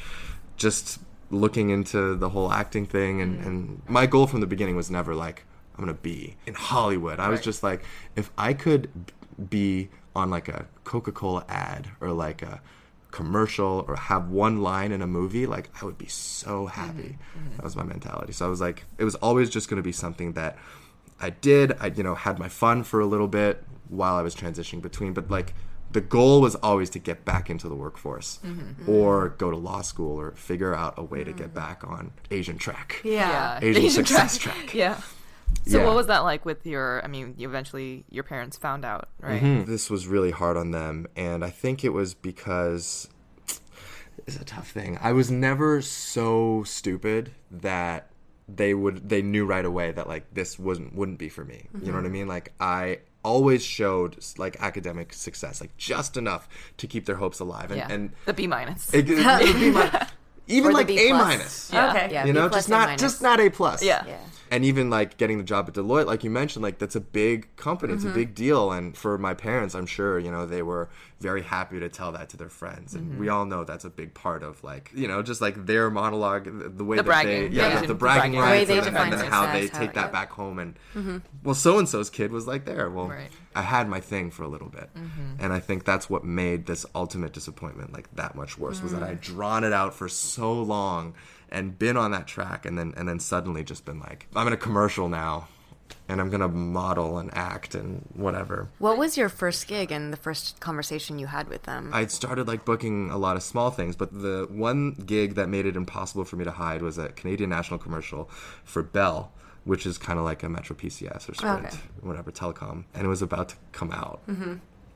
just 0.57 0.99
looking 1.29 1.69
into 1.69 2.15
the 2.15 2.29
whole 2.29 2.51
acting 2.51 2.87
thing, 2.87 3.21
and 3.21 3.45
and 3.45 3.81
my 3.87 4.07
goal 4.07 4.25
from 4.25 4.39
the 4.39 4.47
beginning 4.47 4.75
was 4.75 4.89
never 4.89 5.13
like 5.13 5.45
I'm 5.75 5.85
gonna 5.85 5.93
be 5.93 6.35
in 6.47 6.55
Hollywood. 6.55 7.19
I 7.19 7.29
was 7.29 7.41
just 7.41 7.61
like, 7.61 7.83
if 8.15 8.31
I 8.37 8.53
could 8.53 8.89
be 9.49 9.89
on 10.15 10.29
like 10.29 10.47
a 10.47 10.65
Coca-Cola 10.83 11.45
ad 11.47 11.89
or 12.01 12.11
like 12.11 12.41
a 12.41 12.61
commercial 13.11 13.85
or 13.87 13.95
have 13.95 14.29
one 14.29 14.61
line 14.61 14.91
in 14.91 15.01
a 15.01 15.07
movie, 15.07 15.45
like 15.45 15.69
I 15.81 15.85
would 15.85 15.97
be 15.97 16.07
so 16.07 16.65
mm-hmm, 16.65 16.81
happy. 16.81 17.17
Mm-hmm. 17.37 17.57
That 17.57 17.63
was 17.63 17.75
my 17.75 17.83
mentality. 17.83 18.33
So 18.33 18.45
I 18.45 18.49
was 18.49 18.61
like, 18.61 18.85
it 18.97 19.03
was 19.03 19.15
always 19.15 19.49
just 19.49 19.69
gonna 19.69 19.81
be 19.81 19.91
something 19.91 20.33
that 20.33 20.57
I 21.19 21.29
did. 21.29 21.73
I 21.79 21.87
you 21.87 22.03
know 22.03 22.15
had 22.15 22.39
my 22.39 22.49
fun 22.49 22.83
for 22.83 22.99
a 22.99 23.05
little 23.05 23.27
bit 23.27 23.63
while 23.89 24.15
I 24.15 24.21
was 24.21 24.35
transitioning 24.35 24.81
between, 24.81 25.13
but 25.13 25.29
like. 25.29 25.53
The 25.93 25.99
goal 25.99 26.39
was 26.39 26.55
always 26.55 26.89
to 26.91 26.99
get 26.99 27.25
back 27.25 27.49
into 27.49 27.67
the 27.67 27.75
workforce 27.75 28.39
mm-hmm, 28.45 28.89
or 28.89 29.27
go 29.27 29.51
to 29.51 29.57
law 29.57 29.81
school 29.81 30.17
or 30.17 30.31
figure 30.31 30.73
out 30.73 30.93
a 30.95 31.03
way 31.03 31.25
to 31.25 31.33
get 31.33 31.49
mm. 31.49 31.53
back 31.53 31.83
on 31.85 32.13
Asian 32.31 32.57
track. 32.57 33.01
Yeah. 33.03 33.59
Asian, 33.61 33.83
Asian 33.83 34.05
success 34.05 34.37
track. 34.37 34.55
track. 34.55 34.73
Yeah. 34.73 35.01
So 35.65 35.77
Yeah. 35.79 35.85
what 35.85 35.95
was 35.95 36.07
that 36.07 36.19
like 36.19 36.43
with 36.45 36.65
your? 36.65 37.03
I 37.03 37.07
mean, 37.07 37.35
you 37.37 37.47
eventually 37.47 38.03
your 38.09 38.23
parents 38.23 38.57
found 38.57 38.83
out, 38.83 39.09
right? 39.19 39.41
Mhm. 39.41 39.65
This 39.67 39.89
was 39.89 40.07
really 40.07 40.31
hard 40.31 40.57
on 40.57 40.71
them, 40.71 41.07
and 41.15 41.45
I 41.45 41.49
think 41.49 41.83
it 41.83 41.89
was 41.89 42.13
because 42.13 43.07
it's 44.27 44.37
a 44.37 44.43
tough 44.45 44.69
thing. 44.71 44.97
I 45.01 45.11
was 45.11 45.29
never 45.31 45.81
so 45.81 46.63
stupid 46.65 47.31
that 47.51 48.07
they 48.47 48.73
would 48.73 49.07
they 49.07 49.21
knew 49.21 49.45
right 49.45 49.63
away 49.63 49.91
that 49.91 50.07
like 50.07 50.33
this 50.33 50.57
wasn't 50.59 50.95
wouldn't 50.95 51.19
be 51.19 51.29
for 51.29 51.45
me. 51.45 51.67
You 51.81 51.91
know 51.91 51.97
what 51.97 52.05
I 52.05 52.09
mean? 52.09 52.27
Like 52.27 52.53
I 52.59 52.99
always 53.23 53.63
showed 53.63 54.17
like 54.37 54.57
academic 54.59 55.13
success, 55.13 55.61
like 55.61 55.77
just 55.77 56.17
enough 56.17 56.49
to 56.77 56.87
keep 56.87 57.05
their 57.05 57.17
hopes 57.17 57.39
alive, 57.39 57.69
and, 57.69 57.77
Yeah. 57.77 57.87
and 57.91 58.11
the 58.25 58.33
B 58.33 58.47
minus. 58.47 58.91
it, 58.93 59.07
it 59.09 59.15
would 59.25 59.59
be 59.59 59.69
my, 59.71 60.07
even 60.47 60.71
Or 60.71 60.73
like 60.73 60.87
B 60.87 60.97
A 60.97 61.09
plus. 61.09 61.21
minus. 61.23 61.69
Yeah. 61.71 61.89
Okay. 61.91 62.09
Yeah, 62.11 62.25
you 62.25 62.33
B 62.33 62.39
know, 62.39 62.49
just 62.49 62.67
not 62.67 62.87
minus. 62.87 63.01
just 63.01 63.21
not 63.21 63.39
A 63.39 63.49
plus. 63.51 63.83
Yeah. 63.83 64.03
Yeah. 64.07 64.17
And 64.51 64.65
even 64.65 64.89
like 64.89 65.15
getting 65.15 65.37
the 65.37 65.45
job 65.45 65.69
at 65.69 65.75
Deloitte, 65.75 66.05
like 66.07 66.25
you 66.25 66.29
mentioned, 66.29 66.61
like 66.61 66.77
that's 66.77 66.97
a 66.97 66.99
big 66.99 67.55
company. 67.55 67.93
It's 67.93 68.03
a 68.03 68.07
mm-hmm. 68.07 68.15
big 68.17 68.35
deal. 68.35 68.73
And 68.73 68.97
for 68.97 69.17
my 69.17 69.33
parents, 69.33 69.75
I'm 69.75 69.85
sure, 69.85 70.19
you 70.19 70.29
know, 70.29 70.45
they 70.45 70.61
were 70.61 70.89
very 71.21 71.41
happy 71.41 71.79
to 71.79 71.87
tell 71.87 72.11
that 72.11 72.27
to 72.29 72.37
their 72.37 72.49
friends. 72.49 72.93
And 72.93 73.17
we 73.17 73.27
mm-hmm. 73.27 73.35
all 73.35 73.45
know 73.45 73.63
that's 73.63 73.85
a 73.85 73.89
big 73.89 74.13
part 74.13 74.43
of 74.43 74.61
like, 74.61 74.91
you 74.93 75.07
know, 75.07 75.23
just 75.23 75.39
like 75.39 75.65
their 75.65 75.89
monologue, 75.89 76.45
the, 76.77 76.83
way 76.83 76.97
The 76.97 77.03
that 77.03 77.07
bragging. 77.07 77.51
they, 77.51 77.55
yeah, 77.55 77.67
Yeah. 77.69 77.75
the, 77.75 77.81
the 77.81 77.87
The 77.87 77.93
bragging 77.93 78.33
bragging. 78.33 78.39
rights, 78.39 78.67
The 78.67 78.77
and, 78.77 78.85
then, 78.87 78.95
and 78.97 79.13
then 79.13 79.31
how 79.31 79.53
they 79.53 79.61
success, 79.61 79.77
how- 79.77 79.85
take 79.85 79.93
that 79.93 80.05
yeah. 80.07 80.11
back 80.11 80.31
home. 80.31 80.59
And 80.59 80.75
mm-hmm. 80.93 81.17
well, 81.43 81.55
so 81.55 81.79
and 81.79 81.87
so's 81.87 82.09
kid 82.09 82.33
was 82.33 82.45
like 82.45 82.65
there. 82.65 82.89
Well, 82.89 83.07
Right. 83.07 83.31
I 83.55 83.61
had 83.61 83.87
my 83.89 83.99
thing 83.99 84.31
for 84.31 84.43
a 84.43 84.47
little 84.47 84.69
bit, 84.69 84.89
and 85.39 85.51
I 85.51 85.59
think 85.59 85.83
that's 85.83 86.09
what 86.09 86.23
made 86.23 86.67
this 86.67 86.85
ultimate 86.95 87.33
disappointment 87.33 87.91
like 87.91 88.13
that 88.15 88.33
much 88.33 88.57
worse. 88.57 88.81
Was 88.81 88.93
that 88.93 89.01
mm. 89.01 89.07
I'd 89.07 89.19
drawn 89.19 89.65
it 89.65 89.73
out 89.73 89.93
for 89.93 90.07
so 90.07 90.53
long 90.53 91.15
and 91.51 91.77
been 91.77 91.97
on 91.97 92.11
that 92.11 92.27
track, 92.27 92.65
and 92.65 92.77
then 92.77 92.93
and 92.97 93.07
then 93.07 93.19
suddenly 93.19 93.63
just 93.63 93.85
been 93.85 93.99
like, 93.99 94.27
I'm 94.35 94.47
in 94.47 94.53
a 94.53 94.57
commercial 94.57 95.09
now, 95.09 95.47
and 96.07 96.19
I'm 96.21 96.29
gonna 96.29 96.47
model 96.47 97.17
and 97.17 97.29
act 97.33 97.75
and 97.75 98.07
whatever. 98.13 98.69
What 98.79 98.97
was 98.97 99.17
your 99.17 99.29
first 99.29 99.67
gig 99.67 99.91
and 99.91 100.11
the 100.11 100.17
first 100.17 100.59
conversation 100.59 101.19
you 101.19 101.27
had 101.27 101.47
with 101.47 101.63
them? 101.63 101.91
I'd 101.93 102.11
started 102.11 102.47
like 102.47 102.65
booking 102.65 103.09
a 103.11 103.17
lot 103.17 103.35
of 103.35 103.43
small 103.43 103.71
things, 103.71 103.95
but 103.95 104.11
the 104.13 104.47
one 104.49 104.91
gig 105.05 105.35
that 105.35 105.49
made 105.49 105.65
it 105.65 105.75
impossible 105.75 106.25
for 106.25 106.35
me 106.35 106.45
to 106.45 106.51
hide 106.51 106.81
was 106.81 106.97
a 106.97 107.09
Canadian 107.09 107.49
National 107.49 107.79
commercial 107.79 108.29
for 108.63 108.83
Bell, 108.83 109.31
which 109.63 109.85
is 109.85 109.97
kind 109.97 110.19
of 110.19 110.25
like 110.25 110.43
a 110.43 110.49
Metro 110.49 110.75
PCS 110.75 111.29
or 111.29 111.33
Sprint, 111.33 111.65
Okay. 111.67 111.77
whatever 112.01 112.31
telecom, 112.31 112.85
and 112.93 113.05
it 113.05 113.09
was 113.09 113.21
about 113.21 113.49
to 113.49 113.55
come 113.71 113.91
out, 113.91 114.21
mm-hmm. 114.27 114.55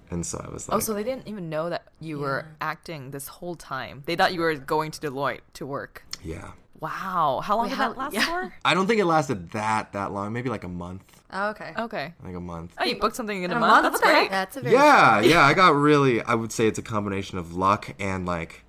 and 0.09 0.25
so 0.25 0.43
I 0.43 0.51
was 0.51 0.67
oh, 0.69 0.74
like, 0.74 0.77
Oh, 0.77 0.79
so 0.85 0.93
they 0.93 1.03
didn't 1.03 1.27
even 1.27 1.50
know 1.50 1.69
that 1.69 1.83
you 2.00 2.19
were 2.19 2.47
acting 2.62 3.12
this 3.12 3.27
whole 3.27 3.55
time. 3.55 4.03
They 4.05 4.15
thought 4.15 4.33
you 4.33 4.41
were 4.41 4.55
going 4.55 4.91
to 4.91 5.00
Deloitte 5.00 5.41
to 5.53 5.65
work. 5.65 6.05
Yeah. 6.25 6.51
Wow. 6.79 7.41
How 7.44 7.55
long 7.58 7.70
did 7.70 7.77
how- 7.77 7.89
that 7.89 7.98
last 7.98 8.13
yeah. 8.13 8.25
for? 8.25 8.53
I 8.65 8.74
don't 8.74 8.86
think 8.88 9.00
it 9.00 9.05
lasted 9.05 9.51
that 9.51 9.94
that 9.94 10.12
long, 10.12 10.34
maybe 10.34 10.50
like 10.50 10.63
a 10.63 10.70
month, 10.70 11.03
Oh, 11.32 11.50
okay. 11.50 11.74
Okay. 11.77 12.13
like 12.24 12.36
a 12.36 12.39
month. 12.39 12.74
Oh, 12.77 12.84
you 12.84 12.98
booked 13.00 13.15
something 13.15 13.44
in 13.44 13.51
a 13.51 13.55
a 13.55 13.60
month? 13.60 13.84
month? 13.84 13.84
That's 13.94 14.03
Okay. 14.03 14.20
great. 14.20 14.29
That's 14.32 14.58
a 14.58 14.62
very 14.62 14.75
Yeah, 14.75 15.20
yeah, 15.32 15.41
I 15.41 15.53
got 15.53 15.75
really. 15.75 16.22
I 16.22 16.36
would 16.36 16.51
say 16.51 16.67
it's 16.67 16.79
a 16.79 16.84
combination 16.84 17.38
of 17.38 17.55
luck 17.55 17.94
and 18.00 18.25
like, 18.25 18.63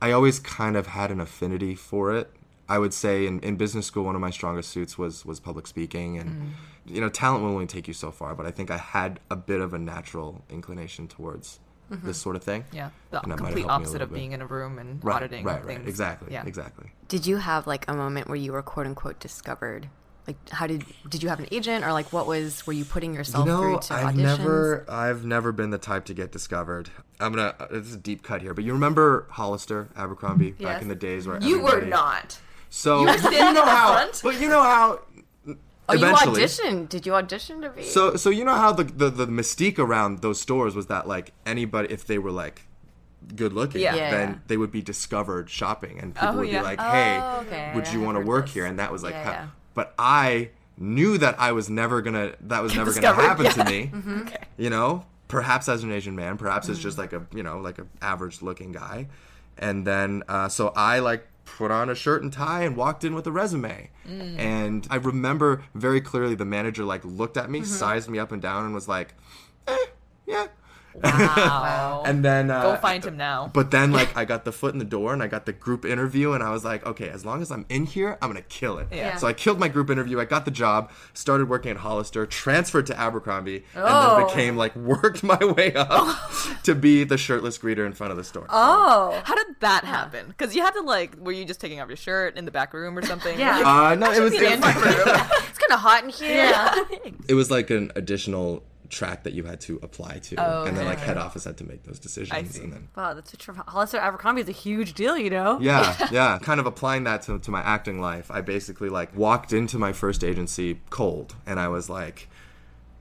I 0.00 0.12
always 0.12 0.38
kind 0.38 0.76
of 0.76 0.88
had 0.88 1.10
an 1.10 1.20
affinity 1.20 1.74
for 1.74 2.12
it. 2.14 2.30
I 2.68 2.78
would 2.78 2.92
say 2.92 3.26
in, 3.26 3.40
in 3.40 3.56
business 3.56 3.86
school, 3.86 4.04
one 4.04 4.14
of 4.14 4.20
my 4.20 4.30
strongest 4.30 4.70
suits 4.70 4.98
was 4.98 5.24
was 5.24 5.38
public 5.40 5.66
speaking, 5.66 6.18
and 6.18 6.30
mm. 6.30 6.48
you 6.94 7.00
know, 7.00 7.08
talent 7.08 7.42
will 7.44 7.50
only 7.50 7.66
take 7.66 7.86
you 7.86 7.94
so 7.94 8.10
far. 8.10 8.34
But 8.34 8.44
I 8.44 8.50
think 8.50 8.70
I 8.70 8.76
had 8.76 9.20
a 9.30 9.36
bit 9.36 9.60
of 9.60 9.72
a 9.72 9.78
natural 9.78 10.42
inclination 10.50 11.06
towards 11.06 11.60
this 11.90 12.18
sort 12.18 12.36
of 12.36 12.42
thing. 12.42 12.64
Yeah. 12.72 12.90
The 13.10 13.22
And 13.22 13.32
that 13.32 13.38
might 13.40 13.46
have 13.48 13.54
complete 13.54 13.66
helped 13.66 13.66
me 13.66 13.84
a 13.84 13.86
opposite 13.86 14.02
of 14.02 14.08
bit. 14.10 14.14
being 14.16 14.32
in 14.32 14.42
a 14.42 14.46
room 14.46 14.78
and 14.78 15.02
Right, 15.04 15.16
auditing 15.16 15.44
right, 15.44 15.64
things. 15.64 15.88
exactly, 15.88 16.32
Yeah. 16.32 16.44
exactly. 16.46 16.90
Did 17.08 17.26
you 17.26 17.36
have 17.38 17.66
like 17.66 17.88
a 17.88 17.94
moment 17.94 18.28
where 18.28 18.36
you 18.36 18.52
were 18.52 18.62
quote 18.62 18.86
unquote 18.86 19.20
discovered? 19.20 19.88
Like, 20.26 20.36
how 20.50 20.66
did 20.66 20.84
did 21.08 21.22
you 21.22 21.28
have 21.28 21.38
an 21.38 21.46
agent 21.52 21.84
or 21.84 21.92
like 21.92 22.12
what 22.12 22.26
was 22.26 22.66
were 22.66 22.72
you 22.72 22.84
putting 22.84 23.14
yourself 23.14 23.46
You 23.46 23.52
know, 23.52 23.60
through 23.60 23.78
to 23.82 23.94
I've 23.94 24.14
auditions? 24.16 24.38
never, 24.38 24.84
I've 24.88 25.24
never 25.24 25.52
been 25.52 25.70
the 25.70 25.78
type 25.78 26.04
to 26.06 26.14
get 26.14 26.32
discovered. 26.32 26.90
I'm 27.20 27.32
gonna. 27.32 27.54
uh, 27.60 27.66
This 27.70 27.86
is 27.86 27.94
a 27.94 27.98
deep 27.98 28.24
cut 28.24 28.42
here, 28.42 28.52
but 28.52 28.64
you 28.64 28.72
remember 28.72 29.26
Hollister, 29.30 29.88
Abercrombie, 29.96 30.50
back 30.50 30.60
Yes. 30.60 30.82
in 30.82 30.88
the 30.88 30.96
days 30.96 31.28
where 31.28 31.40
You 31.40 31.60
were 31.60 31.80
not. 31.82 32.40
So 32.70 33.04
were 33.04 33.12
you 33.12 33.52
know 33.54 33.64
how, 33.64 33.92
front? 33.92 34.20
but 34.24 34.40
you 34.40 34.48
know 34.48 34.62
how. 34.62 35.00
Oh, 35.88 35.94
you 35.94 36.04
auditioned? 36.06 36.88
Did 36.88 37.06
you 37.06 37.14
audition 37.14 37.60
to 37.62 37.70
be? 37.70 37.82
So 37.84 38.16
so 38.16 38.30
you 38.30 38.44
know 38.44 38.54
how 38.54 38.72
the, 38.72 38.84
the 38.84 39.08
the 39.10 39.26
mystique 39.26 39.78
around 39.78 40.20
those 40.22 40.40
stores 40.40 40.74
was 40.74 40.86
that 40.86 41.06
like 41.06 41.32
anybody 41.44 41.92
if 41.92 42.06
they 42.06 42.18
were 42.18 42.30
like 42.32 42.66
good 43.34 43.52
looking, 43.52 43.80
Yeah. 43.80 43.94
Yeah, 43.94 44.10
then 44.10 44.28
yeah. 44.30 44.38
they 44.46 44.56
would 44.56 44.70
be 44.72 44.82
discovered 44.82 45.48
shopping, 45.50 45.98
and 46.00 46.14
people 46.14 46.28
Oh, 46.30 46.36
would 46.38 46.50
be 46.50 46.60
like, 46.60 46.80
"Hey, 46.80 47.18
Oh, 47.22 47.40
okay. 47.46 47.72
would 47.74 47.88
you 47.92 48.00
want 48.00 48.16
to 48.18 48.24
work 48.24 48.46
this. 48.46 48.54
here?" 48.54 48.66
And 48.66 48.78
that 48.78 48.90
was 48.92 49.02
like, 49.02 49.14
Yeah, 49.14 49.24
how- 49.24 49.30
yeah. 49.32 49.46
but 49.74 49.94
I 49.98 50.50
knew 50.78 51.16
that 51.18 51.40
I 51.40 51.52
was 51.52 51.70
never 51.70 52.02
gonna 52.02 52.32
that 52.42 52.62
was 52.62 52.74
never 52.76 52.92
gonna 52.92 53.14
happen 53.14 53.46
to 53.46 53.64
me. 53.64 53.90
Mm-hmm. 53.94 54.20
Okay. 54.22 54.36
You 54.58 54.70
know, 54.70 55.06
perhaps 55.28 55.68
as 55.68 55.82
an 55.82 55.90
Asian 55.92 56.14
man, 56.16 56.36
perhaps 56.36 56.68
as 56.68 56.78
just 56.78 56.98
like 56.98 57.12
a 57.12 57.26
you 57.34 57.42
know 57.42 57.58
like 57.58 57.78
an 57.78 57.88
average 58.02 58.42
looking 58.42 58.72
guy, 58.72 59.08
and 59.58 59.86
then 59.86 60.22
uh, 60.28 60.48
so 60.48 60.72
I 60.76 60.98
like 61.00 61.26
put 61.46 61.70
on 61.70 61.88
a 61.88 61.94
shirt 61.94 62.22
and 62.22 62.30
tie 62.32 62.62
and 62.64 62.76
walked 62.76 63.02
in 63.04 63.14
with 63.14 63.26
a 63.26 63.32
resume, 63.32 63.88
and 64.38 64.86
I 64.90 64.96
remember 64.96 65.62
very 65.74 66.00
clearly 66.02 66.34
the 66.34 66.44
manager 66.44 66.84
like 66.84 67.02
looked 67.04 67.36
at 67.38 67.48
me, 67.50 67.60
sized 67.64 68.10
me 68.10 68.18
up 68.18 68.30
and 68.32 68.42
down, 68.42 68.64
and 68.66 68.74
was 68.74 68.86
like, 68.88 69.14
eh, 69.66 69.76
yeah. 70.26 70.48
Wow. 71.02 71.92
And 72.06 72.24
then 72.24 72.52
uh, 72.52 72.62
Go 72.62 72.76
find 72.76 73.04
him 73.04 73.16
now. 73.16 73.50
but 73.52 73.72
then, 73.72 73.90
like, 73.90 74.16
I 74.16 74.24
got 74.24 74.44
the 74.44 74.52
foot 74.52 74.72
in 74.72 74.78
the 74.78 74.84
door 74.84 75.12
and 75.12 75.20
I 75.22 75.26
got 75.26 75.44
the 75.44 75.52
group 75.52 75.84
interview, 75.84 76.32
and 76.32 76.42
I 76.42 76.50
was 76.50 76.64
like, 76.64 76.86
okay, 76.86 77.08
as 77.08 77.24
long 77.24 77.42
as 77.42 77.50
I'm 77.50 77.66
in 77.68 77.84
here, 77.84 78.16
I'm 78.22 78.28
gonna 78.30 78.42
kill 78.42 78.78
it. 78.78 78.86
Yeah. 78.92 79.16
So 79.16 79.26
I 79.26 79.32
killed 79.32 79.58
my 79.58 79.66
group 79.66 79.90
interview. 79.90 80.20
I 80.20 80.24
got 80.24 80.44
the 80.44 80.52
job, 80.52 80.92
started 81.14 81.48
working 81.48 81.72
at 81.72 81.78
Hollister, 81.78 82.24
transferred 82.24 82.86
to 82.86 82.96
Abercrombie, 82.98 83.64
and 83.74 83.84
Oh. 83.84 84.18
then 84.18 84.26
became 84.28 84.56
like 84.56 84.76
worked 84.76 85.24
my 85.24 85.36
way 85.44 85.74
up 85.74 86.16
to 86.62 86.74
be 86.76 87.02
the 87.02 87.18
shirtless 87.18 87.58
greeter 87.58 87.84
in 87.84 87.92
front 87.92 88.12
of 88.12 88.16
the 88.16 88.24
store. 88.24 88.46
Oh. 88.50 89.20
How 89.24 89.34
did 89.34 89.56
that 89.60 89.82
happen? 89.84 90.28
Because 90.28 90.54
you 90.54 90.62
had 90.62 90.74
to 90.74 90.82
like, 90.82 91.16
were 91.18 91.32
you 91.32 91.44
just 91.44 91.60
taking 91.60 91.80
off 91.80 91.88
your 91.88 91.96
shirt 91.96 92.36
in 92.36 92.44
the 92.44 92.52
back 92.52 92.72
room 92.72 92.96
or 92.96 93.02
something? 93.04 93.36
Yeah. 93.36 93.62
Uh, 93.64 93.94
no, 93.96 94.12
it 94.12 94.20
was 94.20 94.30
the 94.32 94.38
it, 94.44 94.50
room. 94.60 94.62
It's 94.62 95.58
kind 95.58 95.72
of 95.72 95.80
hot 95.80 96.04
in 96.04 96.10
here. 96.10 96.34
Yeah. 96.44 96.84
it 97.28 97.34
was 97.34 97.50
like 97.50 97.70
an 97.70 97.90
additional 97.96 98.62
track 98.88 99.24
that 99.24 99.32
you 99.32 99.44
had 99.44 99.60
to 99.62 99.78
apply 99.82 100.18
to, 100.18 100.36
Oh, 100.36 100.64
and 100.64 100.76
then 100.76 100.86
like 100.86 100.98
head 100.98 101.16
office 101.18 101.44
had 101.44 101.56
to 101.58 101.64
make 101.64 101.82
those 101.84 101.98
decisions. 101.98 102.56
And 102.56 102.72
then 102.72 102.88
Wow, 102.96 103.14
the 103.14 103.22
switch 103.26 103.44
from 103.44 103.56
Hollister 103.56 103.98
Abercrombie 103.98 104.42
is 104.42 104.48
a 104.48 104.52
huge 104.52 104.94
deal, 104.94 105.16
you 105.16 105.30
know? 105.30 105.58
yeah 105.60 106.08
yeah 106.12 106.38
kind 106.40 106.60
of 106.60 106.66
applying 106.66 107.04
that 107.04 107.22
to, 107.22 107.38
to 107.38 107.50
my 107.50 107.60
acting 107.60 108.00
life 108.00 108.30
i 108.30 108.40
basically 108.40 108.88
like 108.88 109.14
walked 109.16 109.52
into 109.52 109.78
my 109.78 109.92
first 109.92 110.22
agency 110.24 110.80
cold 110.90 111.34
and 111.46 111.58
i 111.58 111.68
was 111.68 111.88
like 111.90 112.28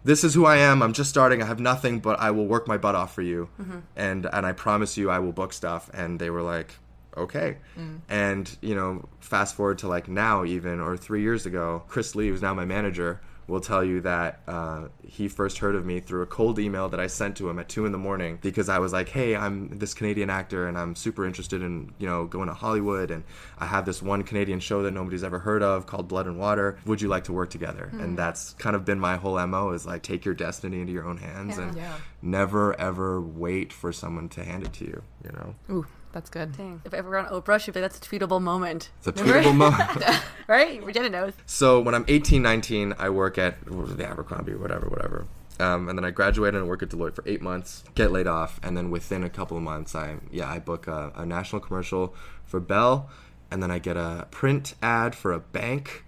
this 0.04 0.24
is 0.24 0.34
who 0.34 0.46
i 0.46 0.58
am 0.58 0.82
i'm 0.82 0.94
just 0.94 1.10
starting 1.10 1.42
i 1.42 1.46
have 1.46 1.60
nothing 1.60 2.00
but 2.00 2.20
i 2.20 2.32
will 2.32 2.46
work 2.48 2.68
my 2.68 2.78
butt 2.78 2.96
off 2.96 3.14
for 3.14 3.22
you. 3.22 3.50
Mm-hmm. 3.62 3.80
And 3.96 4.28
and 4.32 4.46
i 4.46 4.52
promise 4.52 4.98
you 4.98 5.10
i 5.10 5.20
will 5.20 5.32
book 5.32 5.54
stuff 5.54 5.90
and 5.94 6.20
they 6.20 6.30
were 6.30 6.42
like 6.42 6.76
okay. 7.18 7.58
Mm. 7.78 8.02
And 8.10 8.58
you 8.62 8.76
know 8.76 9.08
fast 9.20 9.56
forward 9.56 9.78
to 9.80 9.88
like 9.88 10.08
now 10.10 10.44
even 10.44 10.80
or 10.82 10.98
three 10.98 11.22
years 11.22 11.46
ago 11.46 11.84
chris 11.88 12.14
lee 12.16 12.28
who's 12.30 12.42
now 12.42 12.54
my 12.54 12.66
manager 12.66 13.22
will 13.48 13.60
tell 13.60 13.84
you 13.84 14.02
that 14.02 14.40
uh, 14.48 14.88
he 15.06 15.28
first 15.28 15.60
heard 15.60 15.76
of 15.76 15.86
me 15.86 16.00
through 16.00 16.22
a 16.24 16.26
cold 16.26 16.58
email 16.58 16.90
that 16.90 17.00
I 17.00 17.08
sent 17.08 17.38
to 17.38 17.50
him 17.50 17.60
at 17.60 17.70
two 17.70 17.86
in 17.86 17.92
the 17.92 17.98
morning 17.98 18.40
because 18.42 18.70
I 18.70 18.80
was 18.80 18.92
like, 18.92 19.10
"Hey, 19.10 19.36
I'm 19.36 19.78
this 19.78 19.94
Canadian 19.94 20.30
actor 20.30 20.68
and 20.68 20.78
I'm 20.78 20.96
super 20.96 21.26
interested 21.26 21.62
in 21.62 21.94
you 22.00 22.08
know 22.08 22.26
going 22.26 22.48
to 22.48 22.54
Hollywood 22.56 23.12
and 23.12 23.24
I 23.60 23.66
have 23.68 23.86
this 23.86 24.02
one 24.02 24.24
Canadian 24.24 24.60
show 24.60 24.82
that 24.84 24.92
nobody's 24.92 25.24
ever 25.24 25.40
heard 25.40 25.62
of 25.62 25.86
called 25.86 26.08
Blood 26.08 26.26
and 26.26 26.40
Water. 26.40 26.78
Would 26.86 27.02
you 27.02 27.08
like 27.08 27.26
to 27.26 27.34
work 27.34 27.50
together?" 27.50 27.92
And 27.94 28.18
that's 28.18 28.54
kind 28.54 28.76
of 28.76 28.84
been 28.86 29.00
my 29.00 29.18
whole 29.18 29.46
mo 29.46 29.72
is 29.72 29.86
like 29.86 30.02
take 30.02 30.26
your 30.26 30.34
destiny 30.34 30.80
into 30.82 30.94
your 30.94 31.06
own 31.06 31.18
hands 31.18 31.58
and 31.58 31.76
Yeah. 31.76 31.94
never 32.22 32.80
ever 32.80 33.22
wait 33.22 33.72
for 33.72 33.92
someone 33.92 34.30
to 34.30 34.44
hand 34.44 34.64
it 34.64 34.74
to 34.74 34.86
you. 34.86 35.02
You 35.24 35.32
know, 35.34 35.56
Ooh, 35.70 35.86
that's 36.16 36.30
good. 36.30 36.56
Dang. 36.56 36.82
If 36.86 36.94
I 36.94 36.98
ever 36.98 37.18
on 37.18 37.26
Oprah, 37.26 37.60
she'd 37.60 37.74
be 37.74 37.82
like, 37.82 37.92
that's 37.92 38.06
a 38.08 38.10
tweetable 38.10 38.42
moment. 38.42 38.90
it's 39.00 39.08
a 39.08 39.12
tweetable 39.24 39.56
moment. 39.56 40.22
Right? 40.48 40.82
Regina 40.84 41.10
knows. 41.10 41.34
So 41.48 41.82
when 41.82 41.94
I'm 41.96 42.06
18, 42.08 42.42
19, 42.42 42.94
I 43.00 43.10
work 43.10 43.38
at 43.38 43.66
the 43.66 44.06
Abercrombie 44.08 44.54
whatever, 44.56 44.88
whatever. 44.88 45.26
Um, 45.60 45.90
and 45.90 45.98
then 45.98 46.06
I 46.06 46.12
graduate 46.12 46.54
and 46.54 46.64
I 46.64 46.68
work 46.68 46.84
at 46.84 46.90
Deloitte 46.90 47.16
for 47.16 47.24
eight 47.28 47.42
months, 47.42 47.84
get 47.96 48.12
laid 48.12 48.28
off, 48.28 48.60
and 48.64 48.78
then 48.78 48.92
within 48.92 49.24
a 49.24 49.30
couple 49.30 49.58
of 49.58 49.64
months, 49.64 49.96
I 49.96 50.18
yeah 50.32 50.50
I 50.50 50.60
book 50.60 50.86
a, 50.88 51.12
a 51.16 51.26
national 51.26 51.62
commercial 51.62 52.14
for 52.46 52.60
Bell, 52.60 53.10
and 53.50 53.62
then 53.64 53.72
I 53.72 53.80
get 53.80 53.98
a 53.98 54.28
print 54.32 54.76
ad 54.84 55.16
for 55.16 55.34
a 55.34 55.40
bank, 55.40 56.04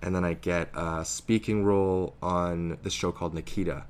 and 0.00 0.14
then 0.14 0.24
I 0.24 0.34
get 0.34 0.70
a 0.74 1.04
speaking 1.04 1.64
role 1.64 2.14
on 2.22 2.78
this 2.82 2.92
show 2.92 3.10
called 3.12 3.34
Nikita, 3.34 3.84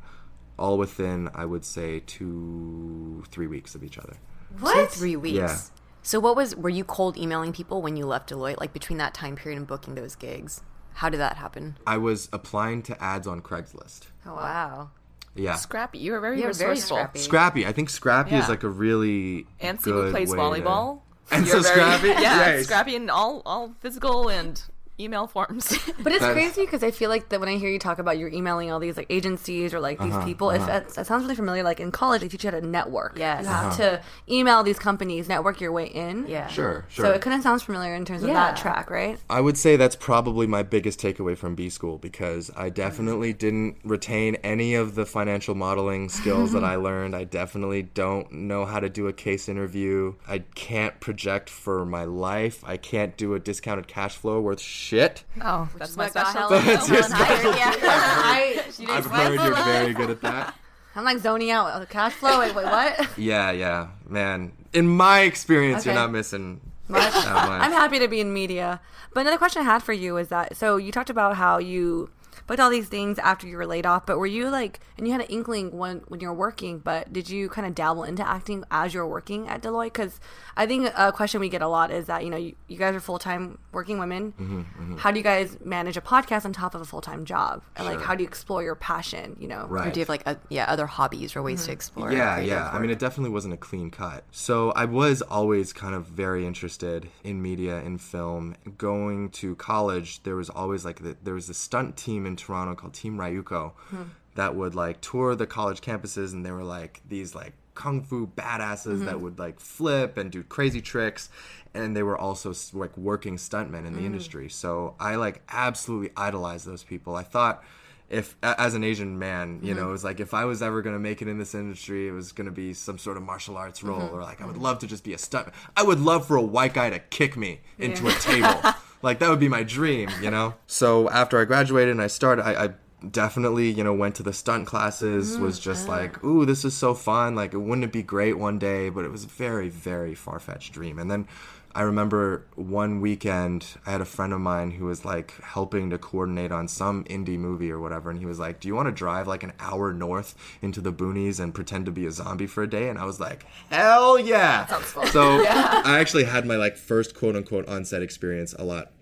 all 0.58 0.78
within 0.78 1.28
I 1.34 1.44
would 1.44 1.64
say 1.64 2.00
two 2.06 3.24
three 3.28 3.46
weeks 3.46 3.74
of 3.74 3.84
each 3.84 3.98
other. 3.98 4.16
Two, 4.60 4.86
three 4.86 5.16
weeks. 5.16 5.36
Yeah. 5.36 5.56
So 6.02 6.18
what 6.20 6.34
was 6.36 6.56
were 6.56 6.68
you 6.68 6.84
cold 6.84 7.16
emailing 7.16 7.52
people 7.52 7.80
when 7.82 7.96
you 7.96 8.06
left 8.06 8.30
Deloitte, 8.30 8.58
like 8.58 8.72
between 8.72 8.98
that 8.98 9.14
time 9.14 9.36
period 9.36 9.58
and 9.58 9.66
booking 9.66 9.94
those 9.94 10.16
gigs? 10.16 10.62
How 10.94 11.08
did 11.08 11.20
that 11.20 11.36
happen? 11.36 11.76
I 11.86 11.96
was 11.98 12.28
applying 12.32 12.82
to 12.84 13.02
ads 13.02 13.26
on 13.26 13.40
Craigslist. 13.40 14.02
Oh 14.26 14.34
wow. 14.34 14.90
Yeah. 15.34 15.54
Scrappy. 15.54 15.98
You 15.98 16.12
were 16.12 16.20
very 16.20 16.40
You're 16.40 16.52
very 16.52 16.72
resourceful. 16.72 16.96
scrappy. 16.98 17.18
Scrappy. 17.20 17.66
I 17.66 17.72
think 17.72 17.88
Scrappy 17.88 18.34
is 18.34 18.48
like 18.48 18.64
a 18.64 18.68
really 18.68 19.46
And 19.60 19.80
good 19.80 20.08
Simu 20.08 20.10
plays 20.10 20.30
way 20.30 20.36
to- 20.36 20.42
volleyball. 20.42 21.00
And 21.30 21.46
You're 21.46 21.62
so 21.62 21.74
very- 21.74 21.80
Scrappy, 21.80 22.08
Yeah, 22.08 22.20
yes. 22.20 22.64
Scrappy 22.66 22.94
in 22.96 23.08
all 23.08 23.40
all 23.46 23.74
physical 23.80 24.28
and 24.28 24.62
email 25.02 25.26
forms. 25.26 25.76
But 26.02 26.12
it's 26.12 26.24
crazy 26.24 26.62
because 26.62 26.82
I 26.82 26.90
feel 26.90 27.08
like 27.10 27.28
that 27.28 27.38
when 27.40 27.48
I 27.48 27.56
hear 27.58 27.68
you 27.70 27.78
talk 27.78 27.98
about 27.98 28.18
you're 28.18 28.28
emailing 28.32 28.72
all 28.72 28.80
these 28.80 28.96
like 28.96 29.06
agencies 29.10 29.72
or 29.72 29.80
like 29.80 29.98
these 30.00 30.12
Uh-huh, 30.12 30.24
people, 30.26 30.50
if 30.50 30.64
that, 30.66 30.88
that 30.90 31.06
sounds 31.06 31.22
really 31.22 31.36
familiar. 31.36 31.62
Like 31.62 31.78
in 31.80 31.92
college, 31.92 32.22
they 32.22 32.28
teach 32.28 32.44
you 32.44 32.50
how 32.50 32.58
to 32.58 32.66
network. 32.66 33.16
Yes. 33.18 33.44
you 33.44 33.48
have 33.50 33.76
to 33.76 34.02
email 34.28 34.62
these 34.62 34.78
companies, 34.78 35.28
network 35.28 35.60
your 35.60 35.70
way 35.72 35.86
in. 35.86 36.26
Yeah. 36.26 36.48
Sure, 36.48 36.84
sure. 36.88 37.04
So 37.04 37.10
it 37.12 37.20
kind 37.22 37.36
of 37.36 37.42
sounds 37.42 37.62
familiar 37.62 37.94
in 37.94 38.04
terms 38.04 38.22
of 38.22 38.28
that 38.30 38.56
track, 38.56 38.90
right? 38.90 39.18
I 39.30 39.40
would 39.40 39.56
say 39.56 39.76
that's 39.76 39.96
probably 39.96 40.46
my 40.46 40.62
biggest 40.62 41.00
takeaway 41.00 41.36
from 41.36 41.54
B 41.54 41.68
school 41.70 41.98
because 41.98 42.50
I 42.56 42.68
definitely 42.70 43.32
didn't 43.32 43.76
retain 43.84 44.34
any 44.36 44.74
of 44.74 44.94
the 44.96 45.06
financial 45.06 45.54
modeling 45.54 46.08
skills 46.08 46.52
that 46.52 46.64
I 46.72 46.76
learned. 46.76 47.14
I 47.14 47.24
definitely 47.24 47.82
don't 47.82 48.30
know 48.32 48.64
how 48.64 48.80
to 48.80 48.88
do 48.88 49.06
a 49.06 49.12
case 49.12 49.48
interview. 49.48 50.14
I 50.28 50.40
can't 50.54 50.98
project 51.00 51.48
for 51.48 51.84
my 51.86 52.04
life. 52.04 52.62
I 52.66 52.76
can't 52.76 53.16
do 53.16 53.34
a 53.34 53.38
discounted 53.40 53.86
cash 53.88 54.16
flow 54.16 54.40
worth 54.40 54.60
shit. 54.92 55.24
oh, 55.40 55.68
that's 55.78 55.96
my 55.96 56.04
what 56.04 56.14
got 56.14 56.26
special. 56.28 56.48
Helen- 56.48 56.66
That's 56.66 56.88
your 56.88 57.02
Helen 57.02 57.12
hired, 57.12 57.56
yeah. 57.56 57.72
I, 57.82 58.96
I've 58.98 59.06
heard 59.06 59.40
you're 59.40 59.54
very 59.54 59.94
good 59.94 60.10
at 60.10 60.20
that. 60.20 60.54
I'm 60.94 61.04
like 61.04 61.18
zoning 61.18 61.50
out. 61.50 61.80
The 61.80 61.86
cash 61.86 62.12
flow. 62.12 62.40
Wait, 62.40 62.54
wait, 62.54 62.66
what? 62.66 63.18
Yeah, 63.18 63.50
yeah, 63.50 63.88
man. 64.06 64.52
In 64.74 64.86
my 64.86 65.20
experience, 65.20 65.86
you're 65.86 65.94
not 65.94 66.12
missing 66.12 66.60
Much. 66.88 67.10
that 67.14 67.48
much. 67.48 67.62
I'm 67.62 67.72
happy 67.72 67.98
to 68.00 68.08
be 68.08 68.20
in 68.20 68.34
media. 68.34 68.80
But 69.14 69.20
another 69.20 69.38
question 69.38 69.62
I 69.62 69.64
had 69.64 69.82
for 69.82 69.94
you 69.94 70.18
is 70.18 70.28
that 70.28 70.56
so 70.56 70.76
you 70.76 70.92
talked 70.92 71.08
about 71.08 71.36
how 71.36 71.56
you 71.56 72.10
booked 72.46 72.60
all 72.60 72.70
these 72.70 72.88
things 72.88 73.18
after 73.18 73.46
you 73.46 73.56
were 73.56 73.66
laid 73.66 73.86
off, 73.86 74.06
but 74.06 74.18
were 74.18 74.26
you 74.26 74.48
like, 74.50 74.80
and 74.98 75.06
you 75.06 75.12
had 75.12 75.22
an 75.22 75.28
inkling 75.28 75.76
when 75.76 75.98
when 76.08 76.20
you 76.20 76.28
were 76.28 76.34
working, 76.34 76.78
but 76.78 77.12
did 77.12 77.28
you 77.30 77.48
kind 77.48 77.66
of 77.66 77.74
dabble 77.74 78.04
into 78.04 78.26
acting 78.26 78.64
as 78.70 78.94
you 78.94 79.00
were 79.00 79.08
working 79.08 79.48
at 79.48 79.62
Deloitte? 79.62 79.92
Because 79.92 80.20
I 80.56 80.66
think 80.66 80.90
a 80.96 81.12
question 81.12 81.40
we 81.40 81.48
get 81.48 81.62
a 81.62 81.68
lot 81.68 81.90
is 81.90 82.06
that 82.06 82.24
you 82.24 82.30
know 82.30 82.36
you, 82.36 82.54
you 82.68 82.76
guys 82.76 82.94
are 82.94 83.00
full 83.00 83.18
time 83.18 83.58
working 83.72 83.98
women. 83.98 84.32
Mm-hmm, 84.40 84.96
How 84.98 85.10
do 85.10 85.18
you 85.18 85.24
guys 85.24 85.56
manage 85.64 85.96
a 85.96 86.00
podcast 86.00 86.44
on 86.44 86.52
top 86.52 86.74
of 86.74 86.80
a 86.80 86.84
full 86.84 87.00
time 87.00 87.24
job? 87.24 87.62
And 87.76 87.86
like, 87.86 88.00
how 88.00 88.14
do 88.14 88.22
you 88.22 88.28
explore 88.28 88.62
your 88.62 88.74
passion? 88.74 89.36
You 89.40 89.48
know, 89.48 89.66
Right. 89.68 89.88
Or 89.88 89.90
do 89.90 90.00
you 90.00 90.02
have 90.02 90.08
like 90.08 90.26
a, 90.26 90.38
yeah 90.48 90.66
other 90.68 90.86
hobbies 90.86 91.34
or 91.36 91.42
ways 91.42 91.64
to 91.66 91.72
explore? 91.72 92.12
Yeah, 92.12 92.38
yeah. 92.38 92.70
go 92.70 92.76
I 92.76 92.80
mean, 92.80 92.90
it 92.90 92.98
definitely 92.98 93.30
wasn't 93.30 93.54
a 93.54 93.56
clean 93.56 93.90
cut. 93.90 94.24
So 94.30 94.72
I 94.72 94.84
was 94.84 95.22
always 95.22 95.72
kind 95.72 95.94
of 95.94 96.06
very 96.06 96.46
interested 96.46 97.08
in 97.24 97.40
media, 97.42 97.78
in 97.80 97.98
film. 97.98 98.56
Going 98.76 99.30
to 99.30 99.54
college, 99.56 100.22
there 100.22 100.36
was 100.36 100.50
always 100.50 100.84
like 100.84 101.02
the, 101.02 101.16
there 101.22 101.34
was 101.34 101.48
a 101.48 101.54
stunt 101.54 101.96
team 101.96 102.26
in 102.26 102.31
Toronto 102.36 102.74
called 102.74 102.94
Team 102.94 103.16
Ryuko 103.16 103.72
hmm. 103.88 104.02
that 104.34 104.54
would 104.54 104.74
like 104.74 105.00
tour 105.00 105.34
the 105.34 105.46
college 105.46 105.80
campuses, 105.80 106.32
and 106.32 106.44
they 106.44 106.50
were 106.50 106.64
like 106.64 107.00
these 107.08 107.34
like 107.34 107.54
kung 107.74 108.02
fu 108.02 108.26
badasses 108.26 109.04
that 109.04 109.14
mm-hmm. 109.14 109.22
would 109.22 109.38
like 109.38 109.58
flip 109.58 110.16
and 110.16 110.30
do 110.30 110.42
crazy 110.42 110.80
tricks. 110.80 111.30
And 111.74 111.96
they 111.96 112.02
were 112.02 112.18
also 112.18 112.52
like 112.74 112.96
working 112.98 113.36
stuntmen 113.36 113.86
in 113.86 113.94
the 113.94 114.00
mm. 114.00 114.06
industry. 114.06 114.50
So 114.50 114.94
I 115.00 115.14
like 115.14 115.40
absolutely 115.48 116.10
idolized 116.16 116.66
those 116.66 116.84
people. 116.84 117.16
I 117.16 117.22
thought 117.22 117.64
if 118.12 118.36
as 118.42 118.74
an 118.74 118.84
Asian 118.84 119.18
man, 119.18 119.60
you 119.62 119.70
mm-hmm. 119.70 119.80
know, 119.80 119.88
it 119.88 119.92
was 119.92 120.04
like 120.04 120.20
if 120.20 120.34
I 120.34 120.44
was 120.44 120.60
ever 120.60 120.82
gonna 120.82 120.98
make 120.98 121.22
it 121.22 121.28
in 121.28 121.38
this 121.38 121.54
industry, 121.54 122.08
it 122.08 122.10
was 122.10 122.30
gonna 122.32 122.50
be 122.50 122.74
some 122.74 122.98
sort 122.98 123.16
of 123.16 123.22
martial 123.22 123.56
arts 123.56 123.82
role, 123.82 124.00
mm-hmm. 124.00 124.14
or 124.14 124.22
like 124.22 124.42
I 124.42 124.46
would 124.46 124.58
love 124.58 124.80
to 124.80 124.86
just 124.86 125.02
be 125.02 125.14
a 125.14 125.18
stunt. 125.18 125.48
I 125.76 125.82
would 125.82 125.98
love 125.98 126.26
for 126.26 126.36
a 126.36 126.42
white 126.42 126.74
guy 126.74 126.90
to 126.90 126.98
kick 126.98 127.38
me 127.38 127.60
into 127.78 128.06
a 128.08 128.12
table, 128.12 128.60
like 129.02 129.18
that 129.18 129.28
would 129.28 129.40
be 129.40 129.48
my 129.48 129.62
dream, 129.62 130.08
you 130.20 130.30
know. 130.30 130.54
So 130.66 131.08
after 131.10 131.40
I 131.40 131.44
graduated 131.44 131.90
and 131.92 132.02
I 132.02 132.06
started, 132.06 132.44
I, 132.44 132.64
I 132.64 132.70
definitely, 133.10 133.70
you 133.70 133.82
know, 133.84 133.92
went 133.92 134.14
to 134.16 134.22
the 134.22 134.32
stunt 134.32 134.66
classes. 134.66 135.36
Mm, 135.36 135.40
was 135.40 135.58
just 135.58 135.88
like, 135.88 136.22
ooh, 136.24 136.46
this 136.46 136.64
is 136.64 136.74
so 136.74 136.94
fun. 136.94 137.34
Like, 137.34 137.52
it 137.52 137.58
wouldn't 137.58 137.84
it 137.84 137.92
be 137.92 138.02
great 138.02 138.38
one 138.38 138.58
day? 138.58 138.88
But 138.88 139.04
it 139.04 139.10
was 139.10 139.24
a 139.24 139.28
very, 139.28 139.68
very 139.68 140.14
far 140.14 140.38
fetched 140.38 140.72
dream. 140.72 140.98
And 140.98 141.10
then 141.10 141.26
I 141.74 141.82
remember 141.82 142.44
one 142.54 143.00
weekend, 143.00 143.66
I 143.86 143.92
had 143.92 144.00
a 144.02 144.06
friend 144.06 144.32
of 144.32 144.40
mine 144.40 144.72
who 144.72 144.84
was 144.84 145.04
like 145.04 145.40
helping 145.42 145.88
to 145.90 145.98
coordinate 145.98 146.52
on 146.52 146.68
some 146.68 147.04
indie 147.04 147.38
movie 147.38 147.70
or 147.70 147.80
whatever. 147.80 148.10
And 148.10 148.18
he 148.18 148.26
was 148.26 148.38
like, 148.38 148.60
Do 148.60 148.68
you 148.68 148.74
want 148.74 148.88
to 148.88 148.92
drive 148.92 149.26
like 149.26 149.42
an 149.42 149.52
hour 149.58 149.92
north 149.92 150.34
into 150.60 150.80
the 150.80 150.92
boonies 150.92 151.40
and 151.40 151.54
pretend 151.54 151.86
to 151.86 151.92
be 151.92 152.04
a 152.04 152.10
zombie 152.10 152.46
for 152.46 152.62
a 152.62 152.68
day? 152.68 152.88
And 152.88 152.98
I 152.98 153.04
was 153.04 153.20
like, 153.20 153.46
Hell 153.70 154.18
yeah. 154.18 154.66
So 155.10 155.44
I 155.48 155.98
actually 155.98 156.24
had 156.24 156.46
my 156.46 156.56
like 156.56 156.76
first 156.76 157.14
quote 157.14 157.36
unquote 157.36 157.66
on 157.68 157.84
set 157.84 158.02
experience 158.02 158.52
a 158.58 158.64
lot 158.64 158.92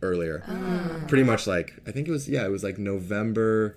earlier. 0.00 0.44
Pretty 1.08 1.24
much 1.24 1.46
like, 1.46 1.72
I 1.86 1.90
think 1.90 2.06
it 2.06 2.12
was, 2.12 2.28
yeah, 2.28 2.44
it 2.44 2.50
was 2.50 2.62
like 2.62 2.78
November 2.78 3.76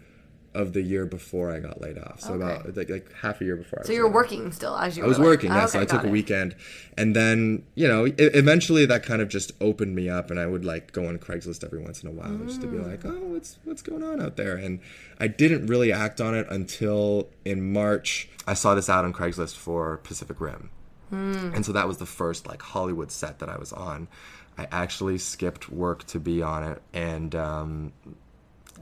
of 0.55 0.73
the 0.73 0.81
year 0.81 1.05
before 1.05 1.51
I 1.51 1.59
got 1.59 1.81
laid 1.81 1.97
off. 1.99 2.21
So 2.21 2.33
about 2.33 2.75
like, 2.75 2.89
like 2.89 3.11
half 3.21 3.41
a 3.41 3.45
year 3.45 3.55
before. 3.57 3.79
I 3.79 3.83
So 3.83 3.89
was 3.89 3.95
you 3.97 4.03
were 4.03 4.07
laid 4.09 4.09
off. 4.09 4.15
working 4.15 4.51
still 4.51 4.75
as 4.77 4.97
you 4.97 5.03
I 5.03 5.07
was 5.07 5.19
like- 5.19 5.25
working, 5.27 5.51
yeah. 5.51 5.63
Oh, 5.65 5.67
so 5.67 5.79
I 5.79 5.85
took 5.85 6.01
got 6.01 6.05
a 6.07 6.09
weekend, 6.09 6.55
and 6.97 7.15
then 7.15 7.63
you 7.75 7.87
know, 7.87 8.07
e- 8.07 8.13
eventually 8.17 8.85
that 8.87 9.03
kind 9.03 9.21
of 9.21 9.27
just 9.29 9.51
opened 9.61 9.93
me 9.95 10.09
up, 10.09 10.31
and 10.31 10.39
I 10.39 10.47
would 10.47 10.65
like 10.65 10.91
go 10.91 11.07
on 11.07 11.17
Craigslist 11.19 11.63
every 11.63 11.79
once 11.79 12.01
in 12.03 12.09
a 12.09 12.11
while 12.11 12.35
just 12.47 12.61
to 12.61 12.67
be 12.67 12.77
Mm. 12.77 12.87
like, 12.89 13.05
oh, 13.05 13.19
what's 13.33 13.59
what's 13.65 13.81
going 13.81 14.01
on 14.03 14.21
out 14.21 14.35
there? 14.37 14.55
And 14.55 14.79
I 15.19 15.27
didn't 15.27 15.67
really 15.67 15.91
act 15.91 16.19
on 16.21 16.33
it 16.33 16.47
until 16.49 17.29
in 17.43 17.71
March. 17.73 18.29
I 18.47 18.53
saw 18.53 18.75
this 18.75 18.89
out 18.89 19.05
on 19.05 19.13
Craigslist 19.13 19.55
for 19.55 19.97
Pacific 19.97 20.39
Rim, 20.39 20.69
Mm. 21.13 21.55
and 21.55 21.65
so 21.65 21.71
that 21.73 21.87
was 21.87 21.97
the 21.97 22.05
first 22.05 22.47
like 22.47 22.61
Hollywood 22.61 23.11
set 23.11 23.39
that 23.39 23.49
I 23.49 23.57
was 23.57 23.71
on. 23.73 24.07
I 24.57 24.67
actually 24.71 25.17
skipped 25.17 25.69
work 25.69 26.05
to 26.05 26.19
be 26.19 26.41
on 26.41 26.63
it, 26.63 26.81
and 26.93 27.35
um, 27.35 27.91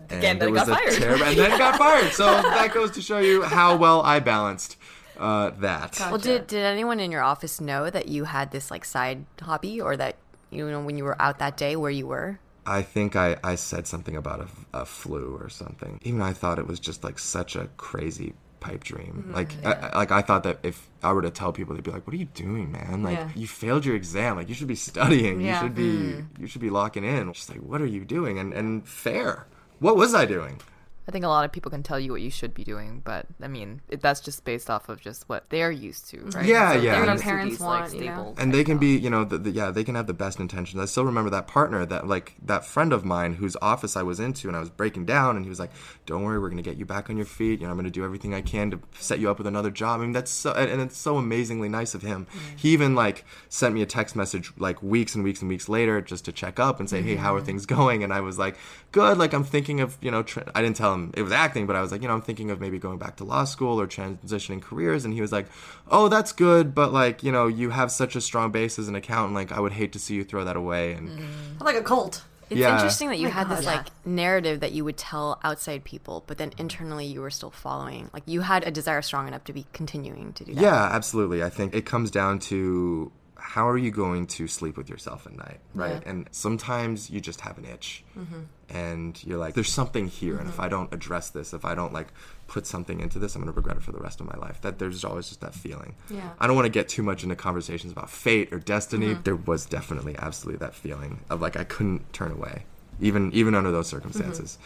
and 0.09 0.19
Again, 0.19 0.39
there 0.39 0.47
then 0.47 0.53
was 0.53 0.67
got 0.67 0.69
a 0.69 0.75
fired. 0.85 0.93
terrible- 1.01 1.23
and 1.25 1.37
then 1.37 1.57
got 1.57 1.75
fired. 1.85 2.11
So 2.13 2.25
that 2.25 2.71
goes 2.73 2.91
to 2.91 3.01
show 3.01 3.19
you 3.19 3.43
how 3.43 3.75
well 3.77 4.01
I 4.01 4.19
balanced 4.19 4.77
uh, 5.19 5.51
that. 5.59 5.97
Well, 5.99 6.17
did 6.17 6.47
did 6.47 6.63
anyone 6.63 6.99
in 6.99 7.11
your 7.11 7.21
office 7.21 7.61
know 7.61 7.89
that 7.89 8.07
you 8.07 8.23
had 8.25 8.51
this 8.51 8.71
like 8.71 8.85
side 8.85 9.25
hobby, 9.41 9.79
or 9.81 9.95
that 9.97 10.15
you 10.49 10.69
know 10.69 10.81
when 10.81 10.97
you 10.97 11.03
were 11.03 11.19
out 11.21 11.39
that 11.39 11.57
day 11.57 11.75
where 11.75 11.91
you 11.91 12.07
were? 12.07 12.39
I 12.65 12.81
think 12.81 13.15
I, 13.17 13.35
I 13.43 13.55
said 13.55 13.87
something 13.87 14.15
about 14.15 14.39
a, 14.73 14.79
a 14.81 14.85
flu 14.85 15.37
or 15.39 15.49
something. 15.49 15.99
Even 16.03 16.21
I 16.21 16.31
thought 16.33 16.59
it 16.59 16.65
was 16.67 16.79
just 16.79 17.03
like 17.03 17.19
such 17.19 17.57
a 17.57 17.67
crazy 17.75 18.33
pipe 18.61 18.85
dream. 18.85 19.25
Mm-hmm. 19.27 19.33
Like 19.35 19.65
I, 19.65 19.71
I- 19.89 19.97
like 19.97 20.11
I 20.11 20.21
thought 20.21 20.43
that 20.43 20.59
if 20.63 20.89
I 21.03 21.11
were 21.11 21.21
to 21.21 21.29
tell 21.29 21.51
people, 21.51 21.75
they'd 21.75 21.83
be 21.83 21.91
like, 21.91 22.07
"What 22.07 22.13
are 22.13 22.17
you 22.17 22.25
doing, 22.33 22.71
man? 22.71 23.03
Like 23.03 23.17
Yeah. 23.17 23.29
you 23.35 23.47
failed 23.47 23.85
your 23.85 23.95
exam. 23.95 24.37
Like 24.37 24.47
you 24.49 24.55
should 24.55 24.67
be 24.69 24.75
studying. 24.75 25.41
Yeah. 25.41 25.59
You 25.61 25.67
should 25.67 25.75
be 25.75 26.23
you 26.41 26.47
should 26.47 26.61
be 26.61 26.69
locking 26.69 27.03
in." 27.03 27.31
Just 27.33 27.49
like, 27.49 27.59
what 27.59 27.81
are 27.81 27.85
you 27.85 28.05
doing? 28.05 28.39
And 28.39 28.53
and 28.53 28.87
fair. 28.87 29.45
What 29.79 29.95
was 29.95 30.13
I 30.13 30.25
doing? 30.25 30.61
I 31.05 31.11
think 31.11 31.25
a 31.25 31.27
lot 31.27 31.43
of 31.43 31.51
people 31.51 31.69
can 31.69 31.83
tell 31.83 31.99
you 31.99 32.11
what 32.11 32.21
you 32.21 32.29
should 32.29 32.53
be 32.53 32.63
doing, 32.63 33.01
but 33.03 33.25
I 33.41 33.49
mean, 33.49 33.81
it, 33.89 33.99
that's 34.01 34.21
just 34.21 34.45
based 34.45 34.69
off 34.69 34.87
of 34.87 35.01
just 35.01 35.27
what 35.27 35.49
they're 35.49 35.71
used 35.71 36.09
to, 36.11 36.21
right? 36.27 36.45
Yeah, 36.45 36.73
So 36.73 36.79
yeah. 36.79 37.01
they're 37.01 37.11
used 37.11 37.23
parents 37.23 37.51
these, 37.55 37.61
like, 37.61 37.81
want, 37.81 37.93
you 37.95 38.05
know? 38.05 38.35
and 38.37 38.53
they 38.53 38.63
can 38.63 38.77
be 38.77 38.95
you 38.97 39.09
know 39.09 39.25
the, 39.25 39.37
the, 39.37 39.51
yeah 39.51 39.69
they 39.69 39.83
can 39.83 39.95
have 39.95 40.07
the 40.07 40.13
best 40.13 40.39
intentions 40.39 40.81
i 40.81 40.85
still 40.85 41.03
remember 41.05 41.29
that 41.29 41.47
partner 41.47 41.85
that 41.85 42.07
like 42.07 42.35
that 42.41 42.65
friend 42.65 42.93
of 42.93 43.03
mine 43.03 43.33
whose 43.33 43.55
office 43.61 43.97
i 43.97 44.03
was 44.03 44.19
into 44.19 44.47
and 44.47 44.55
i 44.55 44.59
was 44.59 44.69
breaking 44.69 45.05
down 45.05 45.35
and 45.35 45.45
he 45.45 45.49
was 45.49 45.59
like 45.59 45.71
don't 46.05 46.23
worry 46.23 46.39
we're 46.39 46.49
going 46.49 46.61
to 46.61 46.67
get 46.67 46.77
you 46.77 46.85
back 46.85 47.09
on 47.09 47.17
your 47.17 47.25
feet 47.25 47.59
you 47.59 47.65
know 47.65 47.71
i'm 47.71 47.77
going 47.77 47.85
to 47.85 47.91
do 47.91 48.03
everything 48.03 48.33
i 48.33 48.41
can 48.41 48.71
to 48.71 48.79
set 48.97 49.19
you 49.19 49.29
up 49.29 49.37
with 49.37 49.47
another 49.47 49.69
job 49.71 49.99
i 49.99 50.03
mean 50.03 50.13
that's 50.13 50.31
so 50.31 50.51
and 50.53 50.69
and 50.69 50.81
it's 50.81 50.97
so 50.97 51.17
amazingly 51.17 51.69
nice 51.69 51.93
of 51.93 52.01
him 52.01 52.25
mm. 52.25 52.59
he 52.59 52.69
even 52.69 52.95
like 52.95 53.25
sent 53.49 53.73
me 53.73 53.81
a 53.81 53.85
text 53.85 54.15
message 54.15 54.51
like 54.57 54.81
weeks 54.81 55.15
and 55.15 55.23
weeks 55.23 55.41
and 55.41 55.49
weeks 55.49 55.67
later 55.67 56.01
just 56.01 56.25
to 56.25 56.31
check 56.31 56.59
up 56.59 56.79
and 56.79 56.89
say 56.89 57.01
hey 57.01 57.15
how 57.15 57.35
are 57.35 57.41
mm. 57.41 57.45
things 57.45 57.65
going 57.65 58.03
and 58.03 58.13
i 58.13 58.21
was 58.21 58.39
like 58.39 58.55
good 58.93 59.17
like 59.17 59.33
i'm 59.33 59.43
thinking 59.43 59.81
of 59.81 59.97
you 60.01 60.09
know 60.09 60.23
tra- 60.23 60.49
i 60.55 60.61
didn't 60.61 60.77
tell 60.77 60.93
him 60.93 61.11
it 61.15 61.21
was 61.21 61.33
acting 61.33 61.67
but 61.67 61.75
i 61.75 61.81
was 61.81 61.91
like 61.91 62.01
you 62.01 62.07
know 62.07 62.13
i'm 62.13 62.21
thinking 62.21 62.49
of 62.51 62.61
maybe 62.61 62.79
going 62.79 62.97
back 62.97 63.17
to 63.17 63.25
law 63.25 63.43
school 63.43 63.79
or 63.81 63.87
transitioning 63.87 64.61
careers 64.61 65.03
and 65.03 65.13
he 65.13 65.19
was 65.19 65.31
like 65.31 65.47
oh 65.91 66.07
that's 66.07 66.31
good 66.31 66.73
but 66.73 66.93
like 66.93 67.21
you 67.23 67.31
know 67.31 67.47
you 67.47 67.69
have 67.71 67.91
such 67.91 68.15
a 68.15 68.21
strong 68.21 68.51
base 68.51 68.79
as 68.79 68.87
an 68.87 68.95
accountant 68.95 69.33
like 69.33 69.51
i 69.51 69.59
would 69.59 69.73
hate 69.73 69.91
to 69.91 69.99
see 69.99 70.15
you 70.15 70.23
throw 70.23 70.45
that 70.45 70.55
away 70.55 70.93
and 70.93 71.09
mm-hmm. 71.09 71.63
like 71.63 71.75
a 71.75 71.83
cult. 71.83 72.23
It's 72.49 72.59
Yeah. 72.59 72.75
interesting 72.75 73.09
that 73.09 73.17
you 73.17 73.29
my 73.29 73.33
had 73.33 73.49
this 73.49 73.61
God. 73.65 73.77
like 73.77 73.87
narrative 74.05 74.59
that 74.59 74.73
you 74.73 74.83
would 74.85 74.97
tell 74.97 75.39
outside 75.43 75.83
people, 75.85 76.23
but 76.27 76.37
then 76.37 76.51
internally 76.57 77.05
you 77.07 77.21
were 77.21 77.31
still 77.31 77.49
following. 77.51 78.09
Like 78.13 78.23
you 78.27 78.41
had 78.41 78.67
a 78.67 78.69
desire 78.69 79.01
strong 79.01 79.27
enough 79.27 79.45
to 79.45 79.53
be 79.53 79.65
continuing 79.73 80.33
to 80.33 80.43
do 80.43 80.53
that. 80.53 80.61
yeah 80.61 80.89
absolutely 80.91 81.41
i 81.41 81.49
think 81.49 81.73
it 81.73 81.85
comes 81.85 82.11
down 82.11 82.39
to 82.39 83.11
how 83.35 83.67
are 83.67 83.77
you 83.77 83.91
going 83.91 84.25
to 84.25 84.47
sleep 84.47 84.77
with 84.77 84.89
yourself 84.89 85.25
at 85.25 85.33
night 85.35 85.59
right 85.73 86.01
and 86.05 86.27
sometimes 86.31 87.09
you 87.09 87.19
just 87.19 87.41
have 87.41 87.57
an 87.57 87.65
itch 87.65 88.03
mm-hmm. 88.17 88.41
And 88.73 89.23
you're 89.23 89.37
like 89.37 89.53
there's 89.53 89.71
something 89.71 90.07
here 90.07 90.37
and 90.37 90.49
if 90.49 90.59
i 90.59 90.67
don't 90.67 90.91
address 90.93 91.29
this 91.29 91.53
if 91.53 91.63
i 91.63 91.75
don't 91.75 91.93
like 91.93 92.07
put 92.47 92.65
something 92.65 92.99
into 92.99 93.19
this 93.19 93.35
i'm 93.35 93.41
going 93.41 93.53
to 93.53 93.55
regret 93.55 93.77
it 93.77 93.83
for 93.83 93.91
the 93.91 93.99
rest 93.99 94.19
of 94.19 94.25
my 94.27 94.35
life. 94.45 94.59
That 94.61 94.79
there's 94.79 95.03
always 95.05 95.27
just 95.29 95.41
that 95.41 95.53
feeling. 95.53 95.95
Yeah. 96.09 96.29
i 96.39 96.47
don't 96.47 96.55
want 96.55 96.65
to 96.65 96.71
get 96.79 96.89
too 96.89 97.03
much 97.03 97.23
into 97.23 97.35
conversations 97.35 97.91
about 97.91 98.09
fate 98.09 98.51
or 98.51 98.59
destiny. 98.59 99.13
There 99.13 99.35
was 99.35 99.65
definitely 99.65 100.15
absolutely 100.17 100.59
that 100.65 100.73
feeling 100.75 101.19
of 101.29 101.39
like 101.41 101.55
i 101.55 101.63
couldn't 101.63 102.11
turn 102.13 102.31
away 102.31 102.65
even 102.99 103.31
even 103.33 103.55
under 103.55 103.71
those 103.71 103.87
circumstances. 103.87 104.57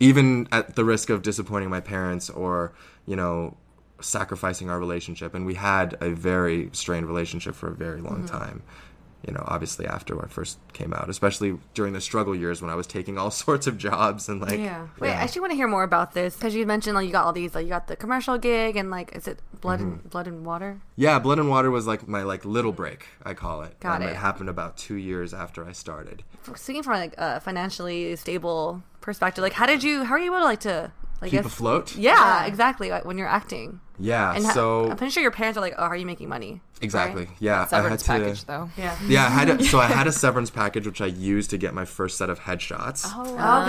Even 0.00 0.46
at 0.52 0.76
the 0.76 0.84
risk 0.84 1.10
of 1.10 1.22
disappointing 1.22 1.70
my 1.70 1.80
parents 1.80 2.30
or 2.30 2.72
you 3.06 3.16
know 3.16 3.56
sacrificing 4.00 4.70
our 4.70 4.78
relationship 4.78 5.34
and 5.34 5.44
we 5.44 5.54
had 5.54 5.96
a 6.00 6.10
very 6.10 6.70
strained 6.72 7.06
relationship 7.06 7.54
for 7.54 7.68
a 7.68 7.74
very 7.74 8.00
long 8.00 8.18
Mm-hmm. 8.22 8.38
time 8.38 8.62
you 9.26 9.32
know 9.32 9.42
obviously 9.46 9.84
after 9.86 10.22
i 10.24 10.28
first 10.28 10.58
came 10.72 10.92
out 10.94 11.08
especially 11.10 11.58
during 11.74 11.92
the 11.92 12.00
struggle 12.00 12.34
years 12.36 12.62
when 12.62 12.70
i 12.70 12.74
was 12.74 12.86
taking 12.86 13.18
all 13.18 13.30
sorts 13.46 13.66
of 13.66 13.76
jobs 13.76 14.28
and 14.28 14.40
like 14.40 14.58
Yeah. 14.60 14.86
Wait, 15.00 15.10
I 15.10 15.14
actually 15.14 15.40
want 15.40 15.50
to 15.52 15.56
hear 15.56 15.66
more 15.66 15.82
about 15.82 16.12
this 16.14 16.36
because 16.36 16.54
you 16.54 16.64
mentioned 16.66 16.94
like 16.94 17.06
you 17.06 17.12
got 17.12 17.24
all 17.26 17.32
these 17.32 17.54
like 17.54 17.64
you 17.64 17.70
got 17.70 17.88
the 17.88 17.96
commercial 17.96 18.38
gig 18.38 18.76
and 18.76 18.90
like 18.90 19.14
is 19.16 19.26
it 19.26 19.40
blood 19.60 19.80
Mm-hmm. 19.80 19.90
and 19.90 20.10
blood 20.10 20.26
and 20.28 20.46
water? 20.46 20.80
yeah 20.96 21.18
blood 21.18 21.38
and 21.40 21.48
water 21.48 21.70
was 21.70 21.86
like 21.86 22.06
my 22.06 22.22
like 22.22 22.44
little 22.44 22.72
break 22.72 23.06
i 23.24 23.34
call 23.34 23.62
it 23.62 23.78
Got 23.80 24.00
and 24.00 24.04
it. 24.10 24.12
it 24.12 24.16
happened 24.16 24.48
about 24.48 24.76
two 24.76 24.94
years 24.96 25.34
after 25.34 25.64
i 25.66 25.72
started 25.72 26.22
Speaking 26.54 26.82
from 26.84 26.94
like 26.94 27.14
a 27.18 27.40
financially 27.40 28.14
stable 28.16 28.82
perspective, 29.00 29.42
like 29.42 29.52
how 29.54 29.66
did 29.66 29.82
you 29.82 30.04
how 30.04 30.14
are 30.14 30.18
you 30.18 30.26
able 30.26 30.38
to 30.38 30.44
like 30.44 30.60
to 30.60 30.92
like 31.20 31.30
keep 31.30 31.44
afloat 31.44 31.96
Yeah, 31.96 32.44
exactly. 32.46 32.90
Like, 32.90 33.04
when 33.04 33.18
you're 33.18 33.28
acting. 33.28 33.80
yeah 33.98 34.34
And 34.34 34.44
ha- 34.44 34.52
so 34.52 34.90
I'm 34.90 34.96
pretty 34.96 35.10
sure 35.10 35.22
your 35.22 35.32
parents 35.32 35.56
are 35.58 35.60
like, 35.60 35.74
"Oh, 35.78 35.82
are 35.84 35.96
you 35.96 36.06
making 36.06 36.28
money?" 36.28 36.60
exactly 36.80 37.24
Right? 37.24 37.36
yeah 37.40 37.66
severance 37.66 38.08
i 38.08 38.12
had 38.12 38.18
to 38.20 38.24
package 38.24 38.44
though. 38.44 38.70
Yeah. 38.76 38.96
yeah 39.08 39.26
i 39.26 39.30
had 39.30 39.50
a, 39.50 39.64
so 39.72 39.80
i 39.80 39.86
had 39.86 40.06
a 40.06 40.12
severance 40.12 40.48
package 40.48 40.86
which 40.86 41.00
i 41.00 41.06
used 41.06 41.50
to 41.50 41.58
get 41.58 41.74
my 41.74 41.84
first 41.84 42.16
set 42.16 42.30
of 42.30 42.38
headshots 42.40 43.02
Oh, 43.06 43.34
Ah. 43.38 43.64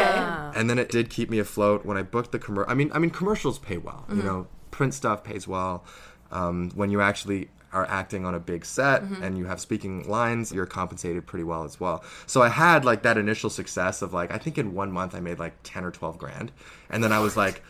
okay. 0.50 0.60
and 0.60 0.70
then 0.70 0.78
it 0.78 0.90
did 0.90 1.10
keep 1.10 1.30
me 1.32 1.40
afloat 1.40 1.86
when 1.88 1.98
I 1.98 2.04
booked 2.04 2.32
the 2.32 2.38
commercial. 2.40 2.70
I 2.72 2.76
mean, 2.76 2.92
I 2.94 3.00
mean, 3.00 3.10
commercials 3.10 3.58
pay 3.58 3.78
well. 3.78 4.06
You 4.10 4.22
know, 4.22 4.48
print 4.72 4.94
stuff 4.94 5.24
pays 5.24 5.48
well. 5.48 5.84
Um, 6.32 6.70
when 6.76 6.92
you 6.92 7.02
actually 7.02 7.50
are 7.72 7.86
acting 7.86 8.26
on 8.26 8.36
a 8.36 8.40
big 8.40 8.66
set 8.66 9.04
mm-hmm. 9.04 9.24
and 9.24 9.38
you 9.38 9.46
have 9.46 9.60
speaking 9.60 10.08
lines, 10.10 10.52
you're 10.52 10.66
compensated 10.66 11.26
pretty 11.26 11.44
well 11.44 11.64
as 11.64 11.80
well. 11.80 12.04
So 12.26 12.42
I 12.42 12.50
had 12.50 12.86
like 12.86 13.04
that 13.04 13.18
initial 13.18 13.50
success 13.50 14.02
of 14.02 14.14
like 14.14 14.32
I 14.34 14.38
think 14.38 14.58
in 14.58 14.74
one 14.74 14.92
month 14.92 15.16
I 15.16 15.20
made 15.20 15.40
like 15.40 15.54
ten 15.64 15.84
or 15.84 15.92
twelve 15.92 16.18
grand, 16.18 16.52
and 16.90 17.04
then 17.04 17.12
I 17.12 17.20
was 17.20 17.38
like, 17.38 17.64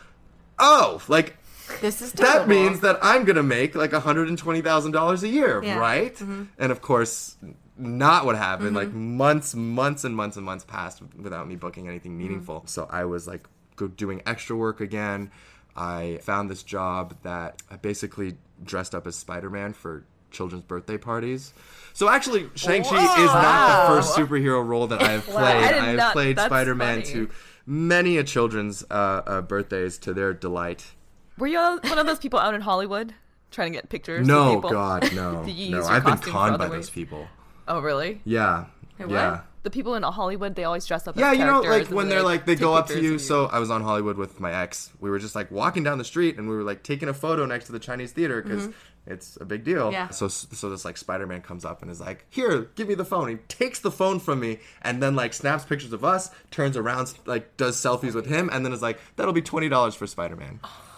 oh, 0.58 1.00
like 1.08 1.36
This 1.80 2.02
is 2.02 2.12
that 2.12 2.48
means 2.48 2.80
that 2.80 2.98
I'm 3.02 3.24
gonna 3.24 3.42
make 3.42 3.74
like 3.74 3.90
$120,000 3.92 5.22
a 5.22 5.28
year, 5.28 5.62
Yeah. 5.62 5.78
right? 5.78 6.14
Mm-hmm. 6.14 6.44
And 6.58 6.72
of 6.72 6.80
course, 6.80 7.36
not 7.76 8.26
what 8.26 8.36
happened. 8.36 8.76
Mm-hmm. 8.76 8.76
Like 8.76 8.92
months, 8.92 9.54
months, 9.54 10.04
and 10.04 10.14
months 10.14 10.36
and 10.36 10.44
months 10.44 10.64
passed 10.64 11.02
without 11.16 11.48
me 11.48 11.56
booking 11.56 11.88
anything 11.88 12.16
meaningful. 12.16 12.64
So 12.66 12.88
I 12.90 13.04
was 13.04 13.26
like 13.26 13.46
go 13.76 13.88
doing 13.88 14.22
extra 14.26 14.56
work 14.56 14.80
again. 14.80 15.30
I 15.76 16.18
found 16.22 16.50
this 16.50 16.62
job 16.62 17.16
that 17.22 17.62
I 17.70 17.76
basically 17.76 18.36
dressed 18.62 18.94
up 18.94 19.06
as 19.06 19.16
Spider 19.16 19.50
Man 19.50 19.72
for 19.72 20.04
children's 20.30 20.64
birthday 20.64 20.96
parties. 20.98 21.52
So 21.92 22.08
actually, 22.08 22.48
Shang 22.54 22.82
Chi 22.84 22.96
is 23.22 23.32
not 23.32 23.88
the 23.88 23.94
first 23.94 24.16
superhero 24.16 24.64
role 24.66 24.86
that 24.88 25.02
I 25.02 25.12
have 25.12 25.24
played. 25.26 25.44
I, 25.44 25.58
I, 25.58 25.72
have 25.72 25.96
not- 25.96 26.12
played 26.12 26.38
Spider 26.38 26.74
Man 26.74 27.02
funny. 27.02 27.12
to 27.14 27.30
many 27.66 28.16
a 28.16 28.24
children's 28.24 28.84
uh, 28.90 28.94
uh, 29.26 29.40
birthdays 29.42 29.98
to 29.98 30.14
their 30.14 30.32
delight. 30.32 30.92
Were 31.38 31.46
you 31.46 31.58
one 31.58 31.98
of 31.98 32.06
those 32.06 32.18
people 32.18 32.38
out 32.38 32.54
in 32.54 32.60
Hollywood 32.60 33.14
trying 33.50 33.72
to 33.72 33.78
get 33.78 33.88
pictures? 33.88 34.26
No? 34.26 34.60
God, 34.60 35.14
no. 35.14 35.44
No, 35.70 35.82
I've 35.84 36.04
been 36.04 36.18
conned 36.18 36.58
by 36.58 36.68
ways? 36.68 36.72
those 36.72 36.90
people. 36.90 37.26
Oh, 37.66 37.80
really? 37.80 38.20
Yeah. 38.24 38.66
yeah. 38.98 39.40
The 39.62 39.70
people 39.70 39.94
in 39.94 40.02
Hollywood, 40.02 40.54
they 40.54 40.64
always 40.64 40.86
dress 40.86 41.06
up. 41.06 41.16
Yeah, 41.16 41.32
you 41.32 41.44
know, 41.44 41.60
like 41.60 41.88
when 41.88 42.08
they're 42.08 42.22
like 42.22 42.46
they 42.46 42.56
go 42.56 42.74
up 42.74 42.86
to 42.88 43.00
you. 43.00 43.18
So 43.18 43.46
I 43.46 43.58
was 43.58 43.70
on 43.70 43.82
Hollywood 43.82 44.16
with 44.16 44.40
my 44.40 44.52
ex. 44.52 44.90
We 45.00 45.10
were 45.10 45.18
just 45.18 45.34
like 45.34 45.50
walking 45.50 45.82
down 45.82 45.98
the 45.98 46.04
street, 46.04 46.38
and 46.38 46.48
we 46.48 46.56
were 46.56 46.62
like 46.62 46.82
taking 46.82 47.08
a 47.08 47.14
photo 47.14 47.44
next 47.44 47.66
to 47.66 47.72
the 47.72 47.78
Chinese 47.78 48.12
theater 48.12 48.40
because 48.40 48.68
mm-hmm. 48.68 49.12
it's 49.12 49.36
a 49.40 49.44
big 49.44 49.64
deal. 49.64 49.92
Yeah. 49.92 50.08
So 50.08 50.28
so 50.28 50.70
this 50.70 50.84
like 50.84 50.96
Spider 50.96 51.26
Man 51.26 51.42
comes 51.42 51.66
up 51.66 51.82
and 51.82 51.90
is 51.90 52.00
like, 52.00 52.24
"Here, 52.30 52.70
give 52.74 52.88
me 52.88 52.94
the 52.94 53.04
phone." 53.04 53.28
He 53.28 53.36
takes 53.48 53.80
the 53.80 53.90
phone 53.90 54.18
from 54.18 54.40
me 54.40 54.60
and 54.80 55.02
then 55.02 55.14
like 55.14 55.34
snaps 55.34 55.64
pictures 55.64 55.92
of 55.92 56.04
us, 56.04 56.30
turns 56.50 56.76
around, 56.76 57.12
like 57.26 57.56
does 57.58 57.76
selfies 57.76 58.14
with 58.14 58.26
him, 58.26 58.48
and 58.50 58.64
then 58.64 58.72
is 58.72 58.82
like, 58.82 58.98
"That'll 59.16 59.34
be 59.34 59.42
twenty 59.42 59.68
dollars 59.68 59.94
for 59.94 60.06
Spider 60.06 60.36
Man." 60.36 60.60
Oh. 60.64 60.89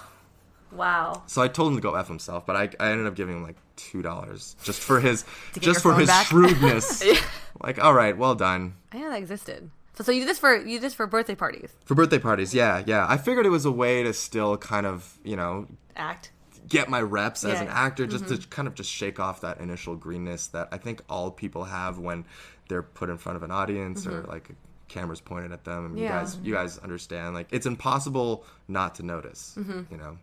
Wow. 0.74 1.22
So 1.26 1.42
I 1.42 1.48
told 1.48 1.70
him 1.72 1.76
to 1.76 1.82
go 1.82 1.94
f 1.94 2.08
himself, 2.08 2.46
but 2.46 2.56
I, 2.56 2.70
I 2.80 2.90
ended 2.90 3.06
up 3.06 3.14
giving 3.14 3.36
him 3.36 3.42
like 3.42 3.56
two 3.76 4.02
dollars 4.02 4.56
just 4.62 4.80
for 4.80 5.00
his 5.00 5.24
just 5.60 5.82
for 5.82 5.94
his 5.94 6.08
back? 6.08 6.26
shrewdness. 6.26 7.04
Like, 7.62 7.78
all 7.78 7.94
right, 7.94 8.16
well 8.16 8.34
done. 8.34 8.74
I 8.90 8.98
know 8.98 9.10
that 9.10 9.18
existed. 9.18 9.70
So, 9.94 10.02
so 10.02 10.10
you 10.10 10.20
did 10.20 10.28
this 10.28 10.38
for 10.38 10.56
you 10.56 10.78
did 10.78 10.82
this 10.82 10.94
for 10.94 11.06
birthday 11.06 11.34
parties. 11.34 11.70
For 11.84 11.94
birthday 11.94 12.18
parties, 12.18 12.54
yeah, 12.54 12.82
yeah. 12.86 13.06
I 13.08 13.18
figured 13.18 13.46
it 13.46 13.50
was 13.50 13.64
a 13.64 13.70
way 13.70 14.02
to 14.02 14.12
still 14.12 14.56
kind 14.56 14.86
of, 14.86 15.18
you 15.22 15.36
know, 15.36 15.68
Act. 15.94 16.32
get 16.66 16.88
my 16.88 17.00
reps 17.00 17.44
as 17.44 17.60
an 17.60 17.68
actor, 17.68 18.06
just 18.06 18.26
to 18.28 18.34
mm-hmm. 18.34 18.48
kind 18.50 18.66
of 18.66 18.74
just 18.74 18.90
shake 18.90 19.20
off 19.20 19.42
that 19.42 19.60
initial 19.60 19.94
greenness 19.94 20.48
that 20.48 20.68
I 20.72 20.78
think 20.78 21.02
all 21.08 21.30
people 21.30 21.64
have 21.64 21.98
when 21.98 22.24
they're 22.68 22.82
put 22.82 23.10
in 23.10 23.18
front 23.18 23.36
of 23.36 23.42
an 23.42 23.50
audience 23.52 24.06
or 24.06 24.22
mm-hmm. 24.22 24.30
like 24.30 24.48
cameras 24.88 25.20
pointed 25.20 25.52
at 25.52 25.64
them. 25.64 25.86
And 25.86 25.98
you 25.98 26.04
Yeah. 26.04 26.20
guys, 26.20 26.38
you 26.42 26.54
guys 26.54 26.78
understand, 26.78 27.34
like 27.34 27.48
it's 27.50 27.66
impossible 27.66 28.44
not 28.66 28.94
to 28.96 29.02
notice. 29.04 29.54
Mm-hmm. 29.58 29.82
You 29.92 29.98
know, 29.98 30.18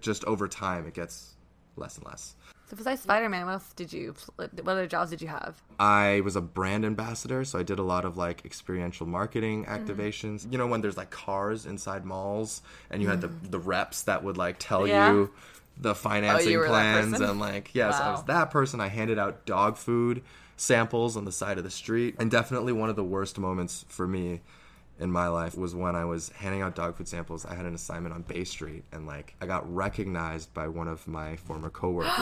just 0.00 0.24
over 0.24 0.48
time 0.48 0.86
it 0.86 0.94
gets 0.94 1.34
less 1.76 1.96
and 1.96 2.06
less. 2.06 2.34
So 2.68 2.76
besides 2.76 3.00
Spider 3.00 3.30
Man, 3.30 3.46
what 3.46 3.52
else 3.52 3.72
did 3.72 3.92
you? 3.94 4.14
What 4.36 4.50
other 4.66 4.86
jobs 4.86 5.10
did 5.10 5.22
you 5.22 5.28
have? 5.28 5.62
I 5.78 6.20
was 6.22 6.36
a 6.36 6.42
brand 6.42 6.84
ambassador, 6.84 7.44
so 7.44 7.58
I 7.58 7.62
did 7.62 7.78
a 7.78 7.82
lot 7.82 8.04
of 8.04 8.18
like 8.18 8.44
experiential 8.44 9.06
marketing 9.06 9.64
mm-hmm. 9.64 9.74
activations. 9.74 10.50
You 10.50 10.58
know, 10.58 10.66
when 10.66 10.82
there's 10.82 10.96
like 10.96 11.10
cars 11.10 11.64
inside 11.64 12.04
malls, 12.04 12.60
and 12.90 13.00
you 13.00 13.08
had 13.08 13.22
the 13.22 13.28
mm-hmm. 13.28 13.50
the 13.50 13.58
reps 13.58 14.02
that 14.02 14.22
would 14.22 14.36
like 14.36 14.56
tell 14.58 14.86
Yeah. 14.86 15.10
you 15.12 15.30
oh, 15.32 15.38
the 15.78 15.94
financing 15.94 16.60
that 16.60 16.66
plans 16.66 17.20
and 17.20 17.40
like 17.40 17.70
yes, 17.72 17.94
I 17.94 18.10
was 18.10 18.24
that 18.24 18.50
person. 18.50 18.80
I 18.82 18.88
handed 18.88 19.18
out 19.18 19.46
dog 19.46 19.78
food 19.78 20.22
samples 20.56 21.16
on 21.16 21.24
the 21.24 21.32
side 21.32 21.56
of 21.56 21.64
the 21.64 21.70
street, 21.70 22.16
and 22.18 22.30
definitely 22.30 22.74
one 22.74 22.90
of 22.90 22.96
the 22.96 23.04
worst 23.04 23.38
moments 23.38 23.86
for 23.88 24.06
me 24.06 24.40
in 24.98 25.10
my 25.10 25.28
life 25.28 25.56
was 25.56 25.74
when 25.74 25.94
I 25.94 26.04
was 26.04 26.30
handing 26.30 26.62
out 26.62 26.74
dog 26.74 26.96
food 26.96 27.08
samples. 27.08 27.46
I 27.46 27.54
had 27.54 27.66
an 27.66 27.74
assignment 27.74 28.14
on 28.14 28.22
Bay 28.22 28.44
Street, 28.44 28.84
and 28.92 29.06
like 29.06 29.34
I 29.40 29.46
got 29.46 29.72
recognized 29.72 30.52
by 30.54 30.68
one 30.68 30.88
of 30.88 31.06
my 31.06 31.36
former 31.36 31.70
coworkers. 31.70 32.12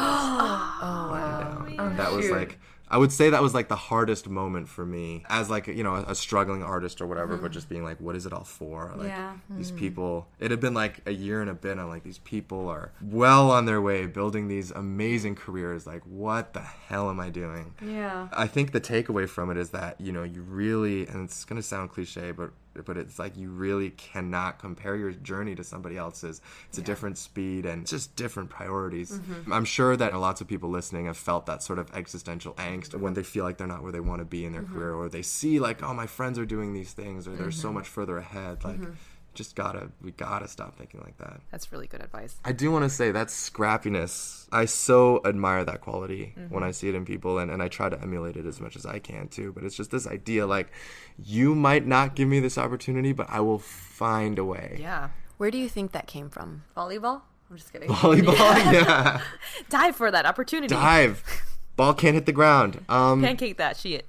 Oh, 0.78 1.08
lying 1.10 1.46
oh, 1.70 1.76
down. 1.76 1.96
that 1.96 2.12
was 2.12 2.30
like 2.30 2.58
I 2.88 2.98
would 2.98 3.10
say 3.10 3.30
that 3.30 3.42
was 3.42 3.54
like 3.54 3.68
the 3.68 3.76
hardest 3.76 4.28
moment 4.28 4.68
for 4.68 4.86
me 4.86 5.24
as 5.28 5.50
like 5.50 5.66
you 5.66 5.82
know 5.82 5.96
a, 5.96 6.02
a 6.08 6.14
struggling 6.14 6.62
artist 6.62 7.00
or 7.00 7.06
whatever, 7.06 7.36
but 7.36 7.46
mm-hmm. 7.46 7.52
just 7.54 7.68
being 7.68 7.82
like, 7.82 8.00
what 8.00 8.14
is 8.14 8.26
it 8.26 8.32
all 8.32 8.44
for? 8.44 8.92
Like 8.96 9.08
Yeah. 9.08 9.36
these 9.50 9.70
hmm. 9.70 9.76
people. 9.76 10.28
It 10.38 10.50
had 10.50 10.60
been 10.60 10.74
like 10.74 11.00
a 11.06 11.10
year 11.10 11.40
and 11.40 11.50
a 11.50 11.54
bit. 11.54 11.78
I'm 11.78 11.88
like, 11.88 12.04
these 12.04 12.18
people 12.18 12.68
are 12.68 12.92
well 13.00 13.50
on 13.50 13.64
their 13.64 13.80
way 13.80 14.06
building 14.06 14.48
these 14.48 14.70
amazing 14.70 15.34
careers. 15.34 15.86
Like, 15.86 16.02
what 16.04 16.52
the 16.52 16.60
hell 16.60 17.10
am 17.10 17.18
I 17.18 17.30
doing? 17.30 17.74
Yeah. 17.84 18.28
I 18.32 18.46
think 18.46 18.72
the 18.72 18.80
takeaway 18.80 19.28
from 19.28 19.50
it 19.50 19.56
is 19.56 19.70
that 19.70 20.00
you 20.00 20.12
know 20.12 20.22
you 20.22 20.42
really, 20.42 21.06
and 21.08 21.24
it's 21.24 21.44
gonna 21.44 21.62
sound 21.62 21.90
cliche, 21.90 22.30
but 22.30 22.52
but 22.84 22.96
it's 22.96 23.18
like 23.18 23.36
you 23.36 23.50
really 23.50 23.90
cannot 23.90 24.58
compare 24.58 24.96
your 24.96 25.12
journey 25.12 25.54
to 25.54 25.64
somebody 25.64 25.96
else's. 25.96 26.40
It's 26.68 26.78
a 26.78 26.82
different 26.82 27.18
speed 27.18 27.64
and 27.64 27.86
just 27.86 28.16
different 28.16 28.50
priorities. 28.50 29.12
Mm-hmm. 29.12 29.52
I'm 29.52 29.64
sure 29.64 29.96
that 29.96 30.14
lots 30.14 30.40
of 30.40 30.48
people 30.48 30.70
listening 30.70 31.06
have 31.06 31.16
felt 31.16 31.46
that 31.46 31.62
sort 31.62 31.78
of 31.78 31.94
existential 31.94 32.54
angst 32.54 32.94
when 32.98 33.14
they 33.14 33.22
feel 33.22 33.44
like 33.44 33.58
they're 33.58 33.66
not 33.66 33.82
where 33.82 33.92
they 33.92 34.00
want 34.00 34.20
to 34.20 34.24
be 34.24 34.44
in 34.44 34.52
their 34.52 34.62
mm-hmm. 34.62 34.74
career, 34.74 34.94
or 34.94 35.08
they 35.08 35.22
see 35.22 35.58
like, 35.58 35.82
oh, 35.82 35.94
my 35.94 36.06
friends 36.06 36.38
are 36.38 36.46
doing 36.46 36.74
these 36.74 36.92
things, 36.92 37.26
or 37.26 37.36
they're 37.36 37.50
so 37.50 37.68
mm-hmm. 37.68 37.78
much 37.78 37.88
further 37.88 38.18
ahead. 38.18 38.64
Like, 38.64 38.80
just 39.36 39.54
gotta 39.54 39.90
we 40.02 40.10
gotta 40.10 40.48
stop 40.48 40.76
thinking 40.76 41.00
like 41.04 41.16
that. 41.18 41.40
That's 41.52 41.70
really 41.70 41.86
good 41.86 42.02
advice. 42.02 42.34
I 42.44 42.50
do 42.52 42.72
want 42.72 42.84
to 42.84 42.90
say 42.90 43.12
that 43.12 43.28
scrappiness. 43.28 44.48
I 44.50 44.64
so 44.64 45.20
admire 45.24 45.64
that 45.64 45.80
quality 45.80 46.34
Mm-hmm. 46.36 46.52
when 46.54 46.62
I 46.64 46.70
see 46.72 46.88
it 46.88 46.94
in 46.94 47.04
people, 47.04 47.38
and, 47.38 47.50
and 47.50 47.62
I 47.62 47.68
try 47.68 47.88
to 47.88 48.00
emulate 48.02 48.36
it 48.36 48.46
as 48.46 48.60
much 48.60 48.74
as 48.76 48.84
I 48.86 48.98
can 48.98 49.28
too. 49.28 49.52
But 49.52 49.64
it's 49.64 49.76
just 49.76 49.90
this 49.90 50.06
idea 50.06 50.46
like, 50.46 50.72
you 51.22 51.54
might 51.54 51.86
not 51.86 52.14
give 52.16 52.28
me 52.28 52.40
this 52.40 52.58
opportunity, 52.58 53.12
but 53.12 53.26
I 53.30 53.40
will 53.40 53.58
find 53.58 54.38
a 54.38 54.44
way. 54.44 54.78
Yeah. 54.80 55.10
Where 55.36 55.50
do 55.50 55.58
you 55.58 55.68
think 55.68 55.92
that 55.92 56.06
came 56.06 56.28
from? 56.30 56.64
Volleyball? 56.76 57.22
I'm 57.50 57.56
just 57.56 57.72
kidding. 57.72 57.88
Volleyball, 57.88 58.34
yeah. 58.72 59.20
Dive 59.68 59.94
for 59.96 60.10
that 60.10 60.26
opportunity. 60.26 60.74
Dive. 60.74 61.22
Ball 61.76 61.94
can't 61.94 62.14
hit 62.14 62.26
the 62.26 62.32
ground. 62.32 62.84
Um, 62.88 63.22
Pancake 63.22 63.58
that 63.58 63.76
shit. 63.76 64.06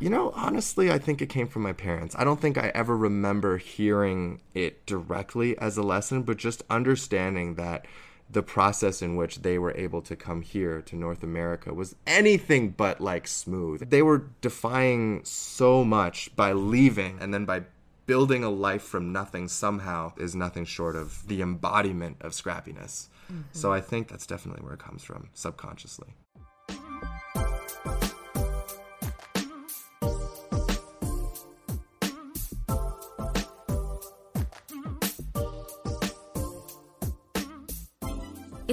You 0.00 0.10
know, 0.10 0.32
honestly, 0.34 0.90
I 0.90 0.98
think 0.98 1.20
it 1.20 1.28
came 1.28 1.46
from 1.46 1.62
my 1.62 1.72
parents. 1.72 2.14
I 2.18 2.24
don't 2.24 2.40
think 2.40 2.56
I 2.56 2.72
ever 2.74 2.96
remember 2.96 3.58
hearing 3.58 4.40
it 4.54 4.86
directly 4.86 5.56
as 5.58 5.76
a 5.76 5.82
lesson, 5.82 6.22
but 6.22 6.36
just 6.36 6.62
understanding 6.70 7.54
that 7.56 7.86
the 8.30 8.42
process 8.42 9.02
in 9.02 9.16
which 9.16 9.42
they 9.42 9.58
were 9.58 9.76
able 9.76 10.00
to 10.02 10.14
come 10.14 10.40
here 10.40 10.80
to 10.82 10.96
North 10.96 11.22
America 11.22 11.74
was 11.74 11.96
anything 12.06 12.70
but 12.70 13.00
like 13.00 13.26
smooth. 13.26 13.90
They 13.90 14.02
were 14.02 14.26
defying 14.40 15.22
so 15.24 15.84
much 15.84 16.34
by 16.36 16.52
leaving 16.52 17.18
and 17.20 17.34
then 17.34 17.44
by 17.44 17.64
building 18.06 18.44
a 18.44 18.50
life 18.50 18.82
from 18.82 19.12
nothing 19.12 19.48
somehow 19.48 20.12
is 20.16 20.34
nothing 20.34 20.64
short 20.64 20.96
of 20.96 21.26
the 21.28 21.42
embodiment 21.42 22.16
of 22.20 22.32
scrappiness. 22.32 23.08
Mm-hmm. 23.30 23.42
So 23.52 23.72
I 23.72 23.80
think 23.80 24.08
that's 24.08 24.26
definitely 24.26 24.64
where 24.64 24.74
it 24.74 24.80
comes 24.80 25.02
from 25.02 25.28
subconsciously. 25.32 26.14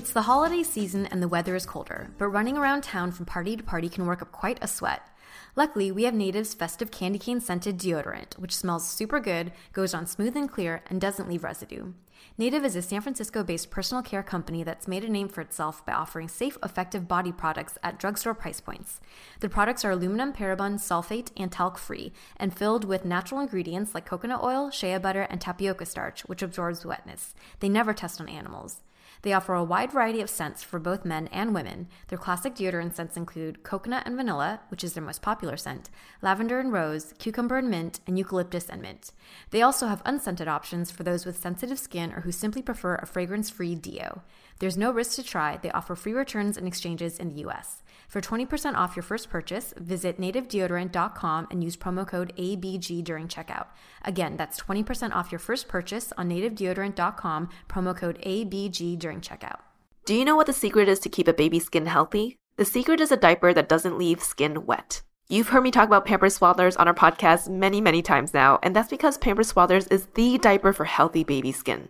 It's 0.07 0.13
the 0.13 0.21
holiday 0.21 0.63
season 0.63 1.05
and 1.07 1.21
the 1.21 1.27
weather 1.27 1.53
is 1.53 1.65
colder, 1.65 2.11
but 2.17 2.29
running 2.29 2.57
around 2.57 2.81
town 2.81 3.11
from 3.11 3.25
party 3.25 3.57
to 3.57 3.61
party 3.61 3.89
can 3.89 4.05
work 4.05 4.21
up 4.21 4.31
quite 4.31 4.57
a 4.61 4.65
sweat. 4.67 5.01
Luckily, 5.57 5.91
we 5.91 6.05
have 6.05 6.13
Native's 6.13 6.53
festive 6.53 6.91
candy 6.91 7.19
cane 7.19 7.41
scented 7.41 7.77
deodorant, 7.77 8.39
which 8.39 8.55
smells 8.55 8.87
super 8.87 9.19
good, 9.19 9.51
goes 9.73 9.93
on 9.93 10.07
smooth 10.07 10.37
and 10.37 10.49
clear, 10.49 10.81
and 10.89 11.01
doesn't 11.01 11.27
leave 11.27 11.43
residue. 11.43 11.91
Native 12.37 12.63
is 12.63 12.77
a 12.77 12.81
San 12.81 13.01
Francisco 13.01 13.43
based 13.43 13.69
personal 13.69 14.01
care 14.01 14.23
company 14.23 14.63
that's 14.63 14.87
made 14.87 15.03
a 15.03 15.09
name 15.09 15.27
for 15.27 15.41
itself 15.41 15.85
by 15.85 15.91
offering 15.91 16.29
safe, 16.29 16.57
effective 16.63 17.09
body 17.09 17.33
products 17.33 17.77
at 17.83 17.99
drugstore 17.99 18.33
price 18.33 18.61
points. 18.61 19.01
The 19.41 19.49
products 19.49 19.83
are 19.83 19.91
aluminum, 19.91 20.31
paraben, 20.31 20.75
sulfate, 20.75 21.31
and 21.35 21.51
talc 21.51 21.77
free, 21.77 22.13
and 22.37 22.57
filled 22.57 22.85
with 22.85 23.03
natural 23.03 23.41
ingredients 23.41 23.93
like 23.93 24.05
coconut 24.05 24.41
oil, 24.41 24.71
shea 24.71 24.97
butter, 24.99 25.23
and 25.23 25.41
tapioca 25.41 25.85
starch, 25.85 26.21
which 26.21 26.41
absorbs 26.41 26.85
wetness. 26.85 27.35
They 27.59 27.67
never 27.67 27.93
test 27.93 28.21
on 28.21 28.29
animals. 28.29 28.83
They 29.21 29.33
offer 29.33 29.53
a 29.53 29.63
wide 29.63 29.91
variety 29.91 30.21
of 30.21 30.29
scents 30.29 30.63
for 30.63 30.79
both 30.79 31.05
men 31.05 31.27
and 31.27 31.53
women. 31.53 31.87
Their 32.07 32.17
classic 32.17 32.55
deodorant 32.55 32.95
scents 32.95 33.17
include 33.17 33.63
coconut 33.63 34.03
and 34.05 34.15
vanilla, 34.15 34.61
which 34.69 34.83
is 34.83 34.93
their 34.93 35.03
most 35.03 35.21
popular 35.21 35.57
scent, 35.57 35.89
lavender 36.21 36.59
and 36.59 36.71
rose, 36.71 37.13
cucumber 37.17 37.57
and 37.57 37.69
mint, 37.69 37.99
and 38.07 38.17
eucalyptus 38.17 38.69
and 38.69 38.81
mint. 38.81 39.11
They 39.51 39.61
also 39.61 39.87
have 39.87 40.01
unscented 40.05 40.47
options 40.47 40.91
for 40.91 41.03
those 41.03 41.25
with 41.25 41.41
sensitive 41.41 41.79
skin 41.79 42.13
or 42.13 42.21
who 42.21 42.31
simply 42.31 42.61
prefer 42.61 42.95
a 42.95 43.05
fragrance 43.05 43.49
free 43.49 43.75
deo. 43.75 44.21
There's 44.59 44.77
no 44.77 44.91
risk 44.91 45.15
to 45.15 45.23
try. 45.23 45.57
They 45.57 45.71
offer 45.71 45.95
free 45.95 46.13
returns 46.13 46.57
and 46.57 46.67
exchanges 46.67 47.19
in 47.19 47.29
the 47.29 47.47
US. 47.47 47.83
For 48.07 48.21
20% 48.21 48.75
off 48.75 48.95
your 48.95 49.03
first 49.03 49.29
purchase, 49.29 49.73
visit 49.77 50.19
nativedeodorant.com 50.19 51.47
and 51.51 51.63
use 51.63 51.75
promo 51.75 52.07
code 52.07 52.33
ABG 52.37 53.03
during 53.03 53.27
checkout. 53.27 53.67
Again, 54.03 54.37
that's 54.37 54.59
20% 54.61 55.13
off 55.13 55.31
your 55.31 55.39
first 55.39 55.67
purchase 55.67 56.13
on 56.17 56.29
nativedeodorant.com, 56.29 57.49
promo 57.67 57.95
code 57.95 58.17
ABG 58.25 58.97
during 58.97 59.19
checkout. 59.19 59.59
Do 60.05 60.15
you 60.15 60.23
know 60.23 60.37
what 60.37 60.47
the 60.47 60.53
secret 60.53 60.87
is 60.87 60.99
to 60.99 61.09
keep 61.09 61.27
a 61.27 61.33
baby's 61.33 61.65
skin 61.65 61.85
healthy? 61.85 62.37
The 62.55 62.63
secret 62.63 63.01
is 63.01 63.11
a 63.11 63.17
diaper 63.17 63.53
that 63.53 63.67
doesn't 63.67 63.97
leave 63.97 64.23
skin 64.23 64.65
wet. 64.65 65.01
You've 65.27 65.49
heard 65.49 65.63
me 65.63 65.71
talk 65.71 65.87
about 65.87 66.05
Pampers 66.05 66.39
Swaddlers 66.39 66.79
on 66.79 66.87
our 66.87 66.93
podcast 66.93 67.49
many, 67.49 67.81
many 67.81 68.01
times 68.01 68.33
now, 68.33 68.59
and 68.63 68.73
that's 68.73 68.89
because 68.89 69.17
Pampers 69.17 69.51
Swaddlers 69.51 69.91
is 69.91 70.07
the 70.15 70.37
diaper 70.37 70.71
for 70.71 70.85
healthy 70.85 71.25
baby 71.25 71.51
skin. 71.51 71.89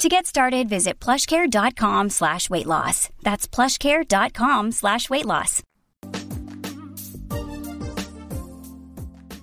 To 0.00 0.10
get 0.10 0.26
started, 0.26 0.68
visit 0.68 1.00
plushcare.com 1.00 2.10
slash 2.10 2.50
weight 2.50 2.66
loss. 2.66 3.08
That's 3.22 3.48
plushcare.com 3.48 4.72
slash 4.72 5.08
weight 5.08 5.24
loss. 5.24 5.62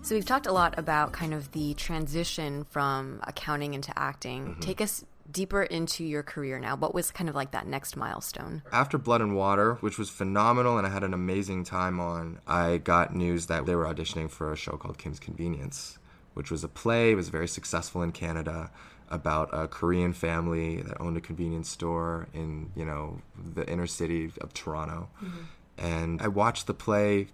So 0.04 0.16
we've 0.16 0.26
talked 0.26 0.46
a 0.46 0.52
lot 0.52 0.78
about 0.78 1.12
kind 1.12 1.34
of 1.34 1.52
the 1.54 1.74
transition 1.74 2.66
from 2.66 3.20
accounting 3.24 3.74
into 3.74 3.98
acting. 3.98 4.50
Mm-hmm. 4.50 4.60
Take 4.60 4.80
us 4.80 5.04
deeper 5.32 5.64
into 5.64 6.04
your 6.04 6.22
career 6.22 6.60
now. 6.60 6.76
What 6.76 6.94
was 6.94 7.10
kind 7.10 7.30
of 7.30 7.36
like 7.36 7.50
that 7.52 7.66
next 7.66 7.98
milestone? 7.98 8.62
After 8.72 9.00
Blood 9.00 9.22
and 9.22 9.36
Water, 9.36 9.76
which 9.76 9.98
was 9.98 10.12
phenomenal 10.12 10.78
and 10.78 10.86
I 10.86 10.92
had 10.92 11.04
an 11.04 11.16
amazing 11.16 11.64
time 11.64 12.00
on, 12.00 12.40
I 12.46 12.78
got 12.78 13.16
news 13.16 13.48
that 13.48 13.66
they 13.66 13.76
were 13.76 13.86
auditioning 13.86 14.30
for 14.30 14.52
a 14.52 14.56
show 14.56 14.74
called 14.74 15.00
Kim's 15.00 15.20
Convenience, 15.20 15.98
which 16.36 16.52
was 16.52 16.64
a 16.64 16.68
play. 16.68 17.14
It 17.14 17.16
was 17.16 17.30
very 17.30 17.48
successful 17.48 18.04
in 18.04 18.12
Canada 18.12 18.70
about 19.14 19.50
a 19.54 19.68
Korean 19.68 20.12
family 20.12 20.82
that 20.82 21.00
owned 21.00 21.18
a 21.18 21.22
convenience 21.22 21.70
store 21.70 22.28
in, 22.34 22.72
you 22.76 22.84
know, 22.84 23.22
the 23.54 23.70
inner 23.70 23.88
city 23.88 24.32
of 24.42 24.54
Toronto. 24.54 25.10
Mm-hmm. 25.24 25.42
And 25.78 26.22
I 26.22 26.28
watched 26.28 26.68
the 26.68 26.74
play 26.74 27.28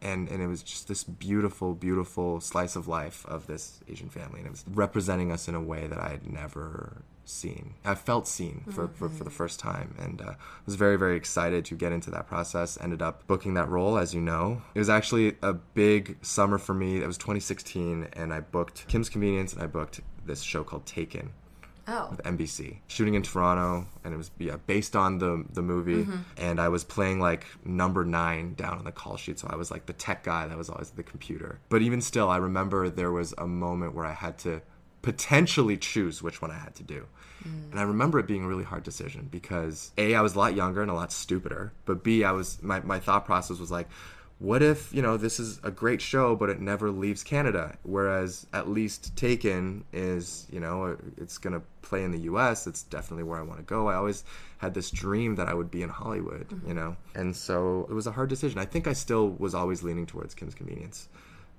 and, 0.00 0.28
and 0.28 0.42
it 0.42 0.46
was 0.46 0.62
just 0.62 0.88
this 0.88 1.04
beautiful, 1.04 1.74
beautiful 1.74 2.40
slice 2.40 2.76
of 2.76 2.88
life 2.88 3.24
of 3.26 3.46
this 3.46 3.80
Asian 3.88 4.08
family. 4.08 4.40
And 4.40 4.46
it 4.46 4.50
was 4.50 4.64
representing 4.68 5.30
us 5.30 5.46
in 5.48 5.54
a 5.54 5.60
way 5.60 5.86
that 5.86 5.98
I 5.98 6.08
had 6.08 6.30
never 6.30 7.02
seen. 7.28 7.74
I 7.84 7.94
felt 7.94 8.26
seen 8.28 8.64
for, 8.70 8.88
for, 8.88 9.08
for 9.08 9.24
the 9.24 9.30
first 9.30 9.58
time 9.60 9.94
and 9.98 10.20
uh, 10.20 10.34
was 10.64 10.76
very, 10.76 10.96
very 10.96 11.16
excited 11.16 11.64
to 11.66 11.74
get 11.74 11.92
into 11.92 12.10
that 12.12 12.26
process. 12.26 12.78
Ended 12.80 13.02
up 13.02 13.26
booking 13.26 13.54
that 13.54 13.68
role, 13.68 13.98
as 13.98 14.14
you 14.14 14.20
know. 14.20 14.62
It 14.74 14.78
was 14.78 14.88
actually 14.88 15.36
a 15.42 15.52
big 15.52 16.16
summer 16.22 16.58
for 16.58 16.74
me. 16.74 17.02
It 17.02 17.06
was 17.06 17.18
2016, 17.18 18.08
and 18.12 18.32
I 18.32 18.40
booked 18.40 18.86
Kim's 18.88 19.08
Convenience 19.08 19.52
and 19.52 19.62
I 19.62 19.66
booked 19.66 20.00
this 20.24 20.42
show 20.42 20.64
called 20.64 20.86
Taken 20.86 21.32
Oh. 21.88 22.08
with 22.10 22.20
NBC, 22.24 22.78
shooting 22.88 23.14
in 23.14 23.22
Toronto, 23.22 23.86
and 24.02 24.12
it 24.12 24.16
was 24.16 24.32
yeah 24.38 24.56
based 24.66 24.96
on 24.96 25.18
the 25.18 25.44
the 25.52 25.62
movie. 25.62 26.04
And 26.36 26.60
I 26.60 26.68
was 26.68 26.82
playing 26.82 27.20
like 27.20 27.46
number 27.64 28.04
nine 28.04 28.54
down 28.54 28.78
on 28.78 28.84
the 28.84 28.90
call 28.90 29.16
sheet, 29.16 29.38
so 29.38 29.46
I 29.48 29.54
was 29.54 29.70
like 29.70 29.86
the 29.86 29.92
tech 29.92 30.24
guy 30.24 30.48
that 30.48 30.58
was 30.58 30.68
always 30.68 30.90
at 30.90 30.96
the 30.96 31.04
computer. 31.04 31.60
But 31.68 31.82
even 31.82 32.00
still, 32.00 32.28
I 32.28 32.38
remember 32.38 32.90
there 32.90 33.12
was 33.12 33.34
a 33.38 33.46
moment 33.46 33.94
where 33.94 34.04
I 34.04 34.14
had 34.14 34.36
to 34.38 34.62
potentially 35.02 35.76
choose 35.76 36.22
which 36.24 36.42
one 36.42 36.50
I 36.50 36.58
had 36.58 36.74
to 36.74 36.82
do. 36.82 37.06
Mm. 37.46 37.70
And 37.72 37.80
I 37.80 37.84
remember 37.84 38.18
it 38.18 38.26
being 38.26 38.44
a 38.44 38.48
really 38.48 38.64
hard 38.64 38.82
decision 38.82 39.28
because 39.30 39.92
A, 39.98 40.14
I 40.14 40.20
was 40.20 40.34
a 40.34 40.38
lot 40.38 40.54
younger 40.54 40.82
and 40.82 40.90
a 40.90 40.94
lot 40.94 41.12
stupider, 41.12 41.72
but 41.84 42.02
B, 42.02 42.24
I 42.24 42.32
was 42.32 42.62
my, 42.62 42.80
my 42.80 42.98
thought 42.98 43.24
process 43.24 43.58
was 43.58 43.70
like, 43.70 43.88
what 44.38 44.62
if, 44.62 44.92
you 44.92 45.00
know, 45.00 45.16
this 45.16 45.40
is 45.40 45.58
a 45.62 45.70
great 45.70 46.02
show, 46.02 46.36
but 46.36 46.50
it 46.50 46.60
never 46.60 46.90
leaves 46.90 47.22
Canada? 47.22 47.78
Whereas 47.84 48.46
at 48.52 48.68
least 48.68 49.16
Taken 49.16 49.84
is, 49.94 50.46
you 50.50 50.60
know, 50.60 50.84
uh, 50.84 50.96
it's 51.16 51.38
going 51.38 51.54
to 51.54 51.62
play 51.80 52.04
in 52.04 52.10
the 52.10 52.20
US. 52.20 52.66
It's 52.66 52.82
definitely 52.82 53.24
where 53.24 53.38
I 53.38 53.42
want 53.42 53.60
to 53.60 53.64
go. 53.64 53.88
I 53.88 53.94
always 53.94 54.24
had 54.58 54.74
this 54.74 54.90
dream 54.90 55.36
that 55.36 55.48
I 55.48 55.54
would 55.54 55.70
be 55.70 55.82
in 55.82 55.88
Hollywood, 55.88 56.48
mm-hmm. 56.48 56.68
you 56.68 56.74
know? 56.74 56.96
And 57.14 57.34
so 57.34 57.86
it 57.88 57.94
was 57.94 58.06
a 58.06 58.12
hard 58.12 58.28
decision. 58.28 58.58
I 58.58 58.66
think 58.66 58.86
I 58.86 58.92
still 58.92 59.30
was 59.30 59.54
always 59.54 59.82
leaning 59.82 60.04
towards 60.04 60.34
Kim's 60.34 60.54
Convenience. 60.54 61.08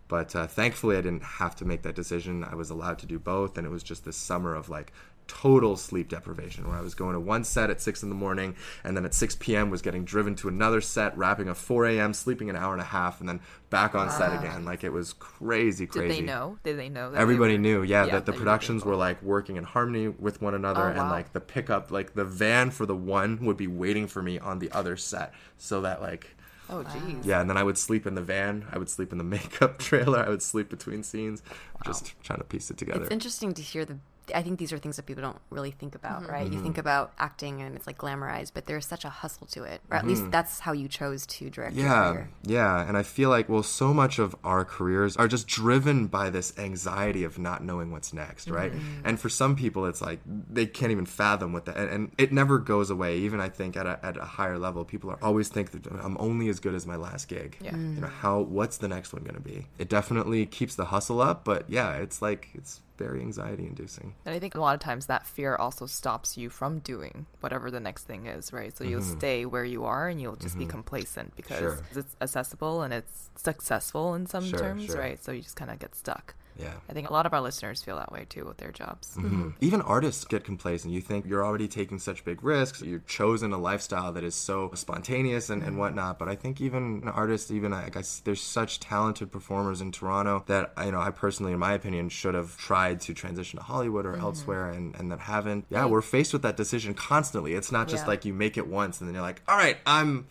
But 0.07 0.35
uh, 0.35 0.47
thankfully, 0.47 0.97
I 0.97 1.01
didn't 1.01 1.23
have 1.23 1.55
to 1.57 1.65
make 1.65 1.81
that 1.81 1.95
decision. 1.95 2.43
I 2.43 2.55
was 2.55 2.69
allowed 2.69 2.99
to 2.99 3.05
do 3.05 3.19
both, 3.19 3.57
and 3.57 3.67
it 3.67 3.69
was 3.69 3.83
just 3.83 4.05
this 4.05 4.15
summer 4.15 4.55
of 4.55 4.69
like 4.69 4.93
total 5.27 5.75
sleep 5.77 6.09
deprivation 6.09 6.67
where 6.67 6.77
I 6.77 6.81
was 6.81 6.95
going 6.95 7.13
to 7.13 7.19
one 7.19 7.43
set 7.43 7.69
at 7.69 7.81
6 7.81 8.03
in 8.03 8.09
the 8.09 8.15
morning, 8.15 8.55
and 8.83 8.95
then 8.95 9.05
at 9.05 9.13
6 9.13 9.35
p.m. 9.39 9.69
was 9.69 9.81
getting 9.81 10.05
driven 10.05 10.35
to 10.35 10.47
another 10.47 10.81
set, 10.81 11.17
wrapping 11.17 11.49
a 11.49 11.55
4 11.55 11.85
a.m., 11.87 12.13
sleeping 12.13 12.49
an 12.49 12.55
hour 12.55 12.73
and 12.73 12.81
a 12.81 12.85
half, 12.85 13.19
and 13.19 13.27
then 13.29 13.39
back 13.69 13.95
on 13.95 14.09
set 14.09 14.31
ah. 14.31 14.39
again. 14.39 14.65
Like 14.65 14.83
it 14.83 14.91
was 14.91 15.13
crazy, 15.13 15.85
crazy. 15.87 16.07
Did 16.07 16.17
they 16.17 16.21
know? 16.21 16.57
Did 16.63 16.79
they 16.79 16.89
know? 16.89 17.09
That 17.11 17.17
they 17.17 17.21
Everybody 17.21 17.53
were- 17.53 17.59
knew, 17.59 17.83
yeah, 17.83 18.05
Yeah, 18.05 18.11
that 18.13 18.25
the 18.25 18.31
that 18.31 18.37
you 18.37 18.39
were 18.39 18.45
productions 18.45 18.85
were 18.85 18.95
like 18.95 19.21
working 19.21 19.57
in 19.57 19.63
harmony 19.63 20.07
with 20.07 20.41
one 20.41 20.53
another, 20.53 20.83
Oh, 20.83 20.89
and 20.89 20.97
wow. 20.97 21.09
like 21.11 21.33
the 21.33 21.41
pickup, 21.41 21.91
like 21.91 22.13
the 22.13 22.25
van 22.25 22.71
for 22.71 22.85
the 22.85 22.95
one 22.95 23.45
would 23.45 23.57
be 23.57 23.67
waiting 23.67 24.07
for 24.07 24.21
me 24.21 24.39
on 24.39 24.59
the 24.59 24.71
other 24.71 24.97
set, 24.97 25.33
so 25.57 25.81
that 25.81 26.01
like 26.01 26.35
Oh, 26.69 26.83
jeez. 26.83 27.25
yeah, 27.25 27.39
and 27.39 27.49
then 27.49 27.55
I 27.57 27.63
would 27.63 27.77
sleep 27.77 28.05
in 28.05 28.15
the 28.15 28.21
van. 28.21 28.65
I 28.71 28.77
would 28.77 28.89
sleep 28.89 29.11
in 29.11 29.17
the 29.17 29.23
makeup 29.35 29.79
trailer. 29.79 30.19
I 30.19 30.29
would 30.29 30.41
sleep 30.41 30.69
between 30.69 31.03
scenes, 31.03 31.41
just 31.85 32.13
trying 32.23 32.39
to 32.39 32.45
piece 32.45 32.69
it 32.69 32.77
together. 32.77 33.03
It's 33.03 33.11
interesting 33.11 33.53
to 33.53 33.61
hear 33.61 33.85
the. 33.85 33.97
I 34.35 34.41
think 34.43 34.59
these 34.59 34.73
are 34.73 34.77
things 34.77 34.95
that 34.97 35.05
people 35.05 35.23
don't 35.23 35.39
really 35.49 35.71
think 35.71 35.95
about, 35.95 36.21
Mm-hmm. 36.23 36.31
right? 36.31 36.51
You 36.51 36.61
think 36.61 36.77
about 36.77 37.13
acting 37.19 37.61
and 37.61 37.75
it's 37.75 37.87
like 37.87 37.97
glamorized, 37.97 38.51
but 38.53 38.65
there's 38.65 38.85
such 38.85 39.05
a 39.05 39.09
hustle 39.09 39.47
to 39.47 39.63
it. 39.63 39.81
Or 39.89 39.97
at 39.97 40.05
least 40.07 40.29
that's 40.31 40.59
how 40.59 40.73
you 40.73 40.87
chose 40.87 41.25
to 41.27 41.49
direct 41.49 41.75
Mm-hmm. 41.75 41.85
yeah, 41.85 42.11
career. 42.13 42.29
yeah, 42.43 42.87
and 42.87 42.97
I 42.97 43.03
feel 43.03 43.29
like 43.29 43.47
well, 43.49 43.63
so 43.63 43.93
much 43.93 44.19
of 44.19 44.35
our 44.43 44.65
careers 44.65 45.15
are 45.17 45.27
just 45.27 45.47
driven 45.47 46.07
by 46.07 46.29
this 46.29 46.57
anxiety 46.57 47.23
of 47.23 47.37
not 47.39 47.63
knowing 47.63 47.91
what's 47.91 48.13
next, 48.13 48.49
right? 48.49 48.71
Mm-hmm. 48.73 49.01
And 49.07 49.19
for 49.19 49.29
some 49.29 49.55
people, 49.55 49.85
it's 49.85 50.01
like 50.01 50.19
they 50.25 50.65
can't 50.65 50.91
even 50.91 51.05
fathom 51.05 51.53
what 51.53 51.65
that, 51.65 51.77
and, 51.77 51.89
and 51.89 52.11
it 52.17 52.31
never 52.31 52.57
goes 52.59 52.89
away. 52.89 53.17
Even 53.19 53.39
I 53.39 53.49
think 53.49 53.77
at 53.77 53.85
a, 53.85 53.99
at 54.03 54.17
a 54.17 54.25
higher 54.25 54.57
level, 54.57 54.83
people 54.85 55.09
are 55.11 55.19
always 55.21 55.47
think 55.49 55.71
that 55.71 55.87
I'm 56.03 56.17
only 56.19 56.49
as 56.49 56.59
good 56.59 56.75
as 56.75 56.85
my 56.85 56.95
last 56.95 57.27
gig. 57.27 57.57
Yeah. 57.61 57.71
you 57.75 58.01
know 58.01 58.07
how 58.07 58.39
what's 58.41 58.77
the 58.77 58.87
next 58.87 59.13
one 59.13 59.23
going 59.23 59.35
to 59.35 59.41
be? 59.41 59.67
It 59.77 59.89
definitely 59.89 60.45
keeps 60.45 60.75
the 60.75 60.85
hustle 60.85 61.21
up, 61.21 61.43
but 61.45 61.69
yeah, 61.69 61.93
it's 61.93 62.21
like 62.21 62.49
it's 62.53 62.81
very 62.97 63.21
anxiety 63.21 63.65
inducing. 63.65 64.15
And 64.25 64.33
I 64.35 64.39
think 64.39 64.55
a 64.55 64.59
lot 64.59 64.73
of 64.73 64.79
times 64.81 65.05
that 65.05 65.25
fear 65.25 65.55
also 65.55 65.85
stops 65.85 66.37
you 66.37 66.49
from 66.49 66.79
doing 66.79 67.25
whatever 67.39 67.69
the 67.71 67.79
next 67.79 68.03
thing 68.03 68.25
is, 68.27 68.51
right? 68.51 68.75
So 68.75 68.83
you'll 68.83 69.01
stay 69.01 69.45
where 69.45 69.65
you 69.65 69.85
are 69.85 70.07
and 70.09 70.21
you'll 70.21 70.35
just 70.35 70.57
be 70.57 70.65
complacent 70.65 71.35
because 71.35 71.57
Mm-hmm. 71.59 71.93
Sure. 71.93 72.01
it's 72.01 72.15
accessible 72.21 72.81
and 72.81 72.93
it's 72.93 73.29
successful 73.35 74.13
in 74.15 74.25
some 74.25 74.43
Sure, 74.49 74.59
terms, 74.59 74.85
sure. 74.87 74.97
right? 74.99 75.23
So 75.23 75.31
you 75.31 75.41
just 75.41 75.55
kind 75.55 75.71
of 75.71 75.79
get 75.79 75.95
stuck. 75.95 76.35
Yeah. 76.59 76.73
I 76.89 76.93
think 76.93 77.09
a 77.09 77.13
lot 77.13 77.25
of 77.25 77.33
our 77.33 77.41
listeners 77.41 77.81
feel 77.83 77.97
that 77.97 78.11
way 78.11 78.25
too 78.27 78.45
with 78.45 78.57
their 78.57 78.71
jobs. 78.71 79.09
Mm-hmm. 79.09 79.27
mm-hmm. 79.27 79.49
Even 79.61 79.81
artists 79.81 80.25
get 80.25 80.43
complacent. 80.43 80.93
You 80.93 81.01
think 81.01 81.25
you're 81.25 81.45
already 81.45 81.67
taking 81.67 81.99
such 81.99 82.23
big 82.25 82.43
risks. 82.43 82.81
You've 82.81 83.05
chosen 83.07 83.53
a 83.53 83.57
lifestyle 83.57 84.11
that 84.13 84.23
is 84.23 84.35
so 84.35 84.71
spontaneous 84.73 85.49
and, 85.49 85.61
and 85.61 85.71
mm-hmm. 85.71 85.79
whatnot. 85.79 86.19
But 86.19 86.29
I 86.29 86.35
think 86.35 86.61
even 86.61 87.01
an 87.03 87.09
artist, 87.09 87.51
even 87.51 87.73
I 87.73 87.89
guess 87.89 88.21
there's 88.23 88.41
such 88.41 88.79
talented 88.79 89.31
performers 89.31 89.81
in 89.81 89.91
Toronto 89.91 90.43
that 90.47 90.73
you 90.83 90.91
know 90.91 90.99
I 90.99 91.11
personally, 91.11 91.53
in 91.53 91.59
my 91.59 91.73
opinion, 91.73 92.09
should 92.09 92.33
have 92.33 92.57
tried 92.57 93.01
to 93.01 93.13
transition 93.13 93.59
to 93.59 93.63
Hollywood 93.65 94.05
or 94.05 94.13
mm-hmm. 94.13 94.21
elsewhere, 94.21 94.69
and, 94.69 94.95
and 94.95 95.11
that 95.11 95.19
haven't. 95.19 95.65
Yeah, 95.69 95.85
we're 95.85 96.01
faced 96.01 96.33
with 96.33 96.41
that 96.43 96.57
decision 96.57 96.93
constantly. 96.93 97.53
It's 97.53 97.71
not 97.71 97.87
just 97.87 98.03
Yeah. 98.03 98.09
like 98.09 98.25
you 98.25 98.33
make 98.33 98.57
it 98.57 98.67
once 98.67 98.99
and 98.99 99.07
then 99.07 99.15
you're 99.15 99.23
like, 99.23 99.41
all 99.47 99.57
right, 99.57 99.77
I'm. 99.85 100.27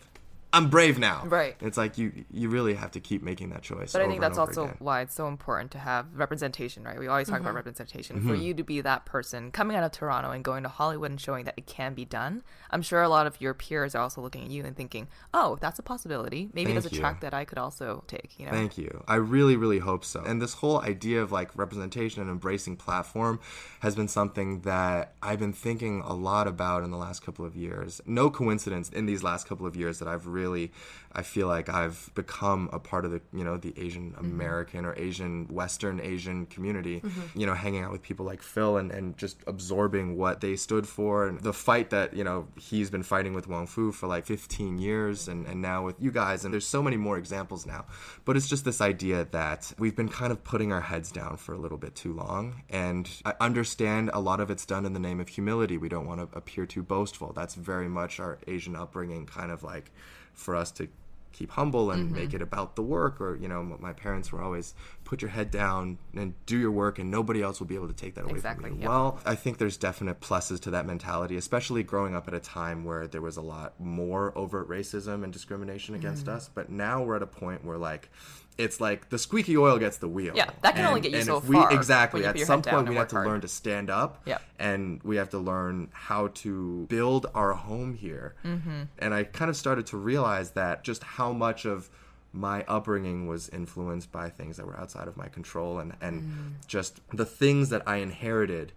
I'm 0.57 0.69
brave 0.69 0.97
now. 0.97 1.23
Right. 1.25 1.55
It's 1.61 1.77
like 1.77 1.97
you 1.97 2.25
you 2.31 2.49
really 2.49 2.73
have 2.73 2.91
to 2.91 2.99
keep 2.99 3.21
making 3.21 3.49
that 3.51 3.61
choice. 3.61 3.93
But 3.93 4.01
I 4.01 4.05
over 4.05 4.11
think 4.11 4.23
and 4.23 4.23
that's 4.23 4.39
over 4.39 4.49
also 4.49 4.63
again. 4.65 4.75
why 4.79 5.01
it's 5.01 5.13
so 5.13 5.27
important 5.27 5.71
to 5.71 5.79
have 5.79 6.07
representation, 6.15 6.83
right? 6.83 6.99
We 6.99 7.07
always 7.07 7.29
talk 7.29 7.39
about 7.39 7.53
representation. 7.53 8.17
Mm-hmm. 8.17 8.27
For 8.27 8.35
you 8.35 8.53
to 8.55 8.63
be 8.63 8.81
that 8.81 9.05
person 9.05 9.51
coming 9.51 9.77
out 9.77 9.83
of 9.83 9.91
Toronto 9.91 10.31
and 10.31 10.43
going 10.43 10.63
to 10.63 10.69
Hollywood 10.69 11.11
and 11.11 11.21
showing 11.21 11.45
that 11.45 11.53
it 11.57 11.67
can 11.67 11.93
be 11.93 12.05
done, 12.05 12.41
I'm 12.71 12.81
sure 12.81 13.01
a 13.03 13.09
lot 13.09 13.27
of 13.27 13.39
your 13.39 13.53
peers 13.53 13.93
are 13.93 14.01
also 14.01 14.21
looking 14.21 14.45
at 14.45 14.49
you 14.49 14.65
and 14.65 14.75
thinking, 14.75 15.07
oh, 15.33 15.57
that's 15.61 15.79
a 15.79 15.83
possibility. 15.83 16.49
Maybe 16.53 16.71
Thank 16.71 16.81
there's 16.81 16.91
a 16.91 16.95
you. 16.95 17.01
track 17.01 17.21
that 17.21 17.33
I 17.33 17.45
could 17.45 17.59
also 17.59 18.03
take, 18.07 18.39
you 18.39 18.45
know? 18.45 18.51
Thank 18.51 18.77
you. 18.77 19.03
I 19.07 19.15
really, 19.15 19.55
really 19.55 19.79
hope 19.79 20.03
so. 20.03 20.23
And 20.25 20.41
this 20.41 20.55
whole 20.55 20.81
idea 20.81 21.21
of 21.21 21.31
like 21.31 21.55
representation 21.55 22.21
and 22.21 22.31
embracing 22.31 22.77
platform 22.77 23.39
has 23.81 23.95
been 23.95 24.07
something 24.07 24.61
that 24.61 25.13
I've 25.21 25.39
been 25.39 25.53
thinking 25.53 26.01
a 26.03 26.13
lot 26.13 26.47
about 26.47 26.83
in 26.83 26.91
the 26.91 26.97
last 26.97 27.21
couple 27.23 27.45
of 27.45 27.55
years. 27.55 28.01
No 28.05 28.29
coincidence 28.29 28.89
in 28.89 29.05
these 29.05 29.23
last 29.23 29.47
couple 29.47 29.67
of 29.67 29.75
years 29.75 29.99
that 29.99 30.07
I've 30.07 30.25
really 30.25 30.46
really 30.47 30.71
I 31.17 31.23
feel 31.23 31.47
like 31.47 31.67
I've 31.67 32.11
become 32.13 32.69
a 32.71 32.79
part 32.79 33.03
of 33.03 33.11
the 33.11 33.21
you 33.33 33.43
know 33.43 33.57
the 33.57 33.73
Asian 33.75 34.11
mm-hmm. 34.11 34.25
American 34.25 34.85
or 34.85 34.93
Asian 34.97 35.47
Western 35.47 35.99
Asian 35.99 36.45
community. 36.45 36.99
Mm-hmm. 36.99 37.39
You 37.39 37.47
know, 37.47 37.55
hanging 37.55 37.83
out 37.83 37.91
with 37.91 38.03
people 38.03 38.25
like 38.25 38.43
Phil 38.43 38.77
and, 38.77 38.91
and 38.91 39.17
just 39.17 39.37
absorbing 39.47 40.15
what 40.15 40.41
they 40.41 40.55
stood 40.55 40.87
for 40.87 41.27
and 41.27 41.39
the 41.39 41.53
fight 41.53 41.89
that 41.89 42.13
you 42.13 42.23
know 42.23 42.47
he's 42.55 42.91
been 42.91 43.01
fighting 43.01 43.33
with 43.33 43.47
Wong 43.47 43.65
Fu 43.65 43.91
for 43.91 44.05
like 44.05 44.27
15 44.27 44.77
years 44.77 45.27
and, 45.27 45.47
and 45.47 45.59
now 45.59 45.85
with 45.85 45.95
you 45.99 46.11
guys 46.11 46.45
and 46.45 46.53
there's 46.53 46.67
so 46.67 46.83
many 46.83 46.97
more 46.97 47.17
examples 47.17 47.65
now. 47.65 47.85
But 48.23 48.37
it's 48.37 48.47
just 48.47 48.63
this 48.63 48.79
idea 48.79 49.27
that 49.31 49.73
we've 49.79 49.95
been 49.95 50.09
kind 50.09 50.31
of 50.31 50.43
putting 50.43 50.71
our 50.71 50.81
heads 50.81 51.11
down 51.11 51.37
for 51.37 51.53
a 51.53 51.57
little 51.57 51.79
bit 51.79 51.95
too 51.95 52.13
long 52.13 52.61
and 52.69 53.09
I 53.25 53.33
understand 53.39 54.11
a 54.13 54.19
lot 54.19 54.39
of 54.39 54.51
it's 54.51 54.67
done 54.67 54.85
in 54.85 54.93
the 54.93 54.99
name 54.99 55.19
of 55.19 55.29
humility. 55.29 55.79
We 55.79 55.89
don't 55.89 56.05
want 56.05 56.19
to 56.19 56.37
appear 56.37 56.67
too 56.67 56.83
boastful. 56.83 57.33
That's 57.33 57.55
very 57.55 57.89
much 57.89 58.19
our 58.19 58.37
Asian 58.45 58.75
upbringing 58.75 59.25
kind 59.25 59.51
of 59.51 59.63
like 59.63 59.91
for 60.37 60.55
us 60.55 60.71
to 60.71 60.87
keep 61.33 61.51
humble 61.51 61.91
and 61.91 62.11
make 62.11 62.33
it 62.33 62.41
about 62.41 62.75
the 62.75 62.81
work 62.81 63.21
or 63.21 63.35
you 63.35 63.47
know 63.47 63.61
my 63.79 63.93
parents 63.93 64.31
were 64.31 64.41
always 64.41 64.73
put 65.03 65.21
your 65.21 65.29
head 65.29 65.51
down 65.51 65.99
and 66.15 66.33
do 66.47 66.57
your 66.57 66.71
work 66.71 66.97
and 66.97 67.11
nobody 67.11 67.43
else 67.43 67.59
will 67.59 67.67
be 67.67 67.75
able 67.75 67.87
to 67.87 67.93
take 67.93 68.15
that 68.15 68.23
away 68.23 68.33
Exactly, 68.33 68.69
from 68.69 68.77
you 68.79 68.83
yeah. 68.85 68.89
well 68.89 69.19
i 69.23 69.35
think 69.35 69.59
there's 69.59 69.77
definite 69.77 70.19
pluses 70.19 70.59
to 70.61 70.71
that 70.71 70.87
mentality 70.87 71.37
especially 71.37 71.83
growing 71.83 72.15
up 72.15 72.27
at 72.27 72.33
a 72.33 72.39
time 72.39 72.85
where 72.85 73.05
there 73.05 73.21
was 73.21 73.37
a 73.37 73.41
lot 73.41 73.79
more 73.79 74.35
overt 74.35 74.67
racism 74.67 75.23
and 75.23 75.31
discrimination 75.31 75.93
against 75.93 76.25
Mm-hmm. 76.25 76.37
us 76.37 76.49
but 76.51 76.71
now 76.71 77.03
we're 77.03 77.17
at 77.17 77.21
a 77.21 77.27
point 77.27 77.63
where 77.63 77.77
like 77.77 78.09
it's 78.57 78.79
like 78.81 79.09
the 79.09 79.17
squeaky 79.19 79.55
oil 79.57 79.77
gets 79.77 79.97
the 79.97 80.07
wheel. 80.07 80.33
Yeah, 80.35 80.49
that 80.61 80.75
can 80.75 80.85
only 80.85 81.01
get 81.01 81.11
you 81.11 81.17
and 81.17 81.25
so 81.25 81.37
if 81.37 81.45
we, 81.47 81.55
far 81.55 81.71
Exactly. 81.73 82.21
you 82.21 82.27
At 82.27 82.39
some 82.39 82.59
head 82.59 82.65
down 82.65 82.73
point, 82.73 82.87
and 82.87 82.89
we 82.89 82.95
have 82.95 83.07
to 83.09 83.15
hard. 83.15 83.27
learn 83.27 83.41
to 83.41 83.47
stand 83.47 83.89
up. 83.89 84.21
Yep. 84.25 84.41
And 84.59 85.01
we 85.03 85.17
have 85.17 85.29
to 85.31 85.37
learn 85.37 85.89
how 85.91 86.29
to 86.29 86.85
build 86.89 87.27
our 87.35 87.53
home 87.53 87.93
here. 87.93 88.35
Mm-hmm. 88.43 88.83
And 88.99 89.13
I 89.13 89.23
kind 89.25 89.49
of 89.49 89.55
started 89.57 89.85
to 89.87 89.97
realize 89.97 90.51
that 90.51 90.83
just 90.83 91.03
how 91.03 91.33
much 91.33 91.65
of 91.65 91.89
my 92.33 92.63
upbringing 92.67 93.27
was 93.27 93.49
influenced 93.49 94.11
by 94.11 94.29
things 94.29 94.57
that 94.57 94.65
were 94.65 94.77
outside 94.79 95.07
of 95.07 95.17
my 95.17 95.27
control 95.27 95.79
and, 95.79 95.93
and 96.01 96.21
Mm. 96.23 96.67
just 96.67 96.99
the 97.13 97.25
things 97.25 97.69
that 97.69 97.81
I 97.87 97.97
inherited 97.97 98.73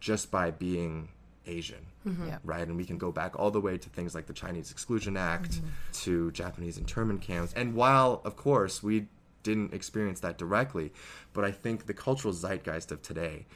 just 0.00 0.30
by 0.30 0.50
being 0.50 1.08
Asian. 1.46 1.86
Yeah. 2.06 2.38
Right, 2.44 2.66
and 2.66 2.76
we 2.76 2.84
can 2.84 2.98
go 2.98 3.10
back 3.12 3.38
all 3.38 3.50
the 3.50 3.60
way 3.60 3.78
to 3.78 3.88
things 3.88 4.14
like 4.14 4.26
the 4.26 4.32
Chinese 4.34 4.70
Exclusion 4.70 5.16
Act, 5.16 5.60
to 6.04 6.30
Japanese 6.32 6.76
internment 6.78 7.22
camps. 7.22 7.52
And 7.54 7.74
while, 7.74 8.20
of 8.24 8.36
course, 8.36 8.82
we 8.82 9.06
didn't 9.44 9.72
experience 9.72 10.18
that 10.20 10.36
directly, 10.36 10.92
but 11.32 11.44
I 11.44 11.52
think 11.52 11.86
the 11.86 11.94
cultural 11.94 12.34
zeitgeist 12.34 12.90
of 12.90 13.00
today 13.02 13.46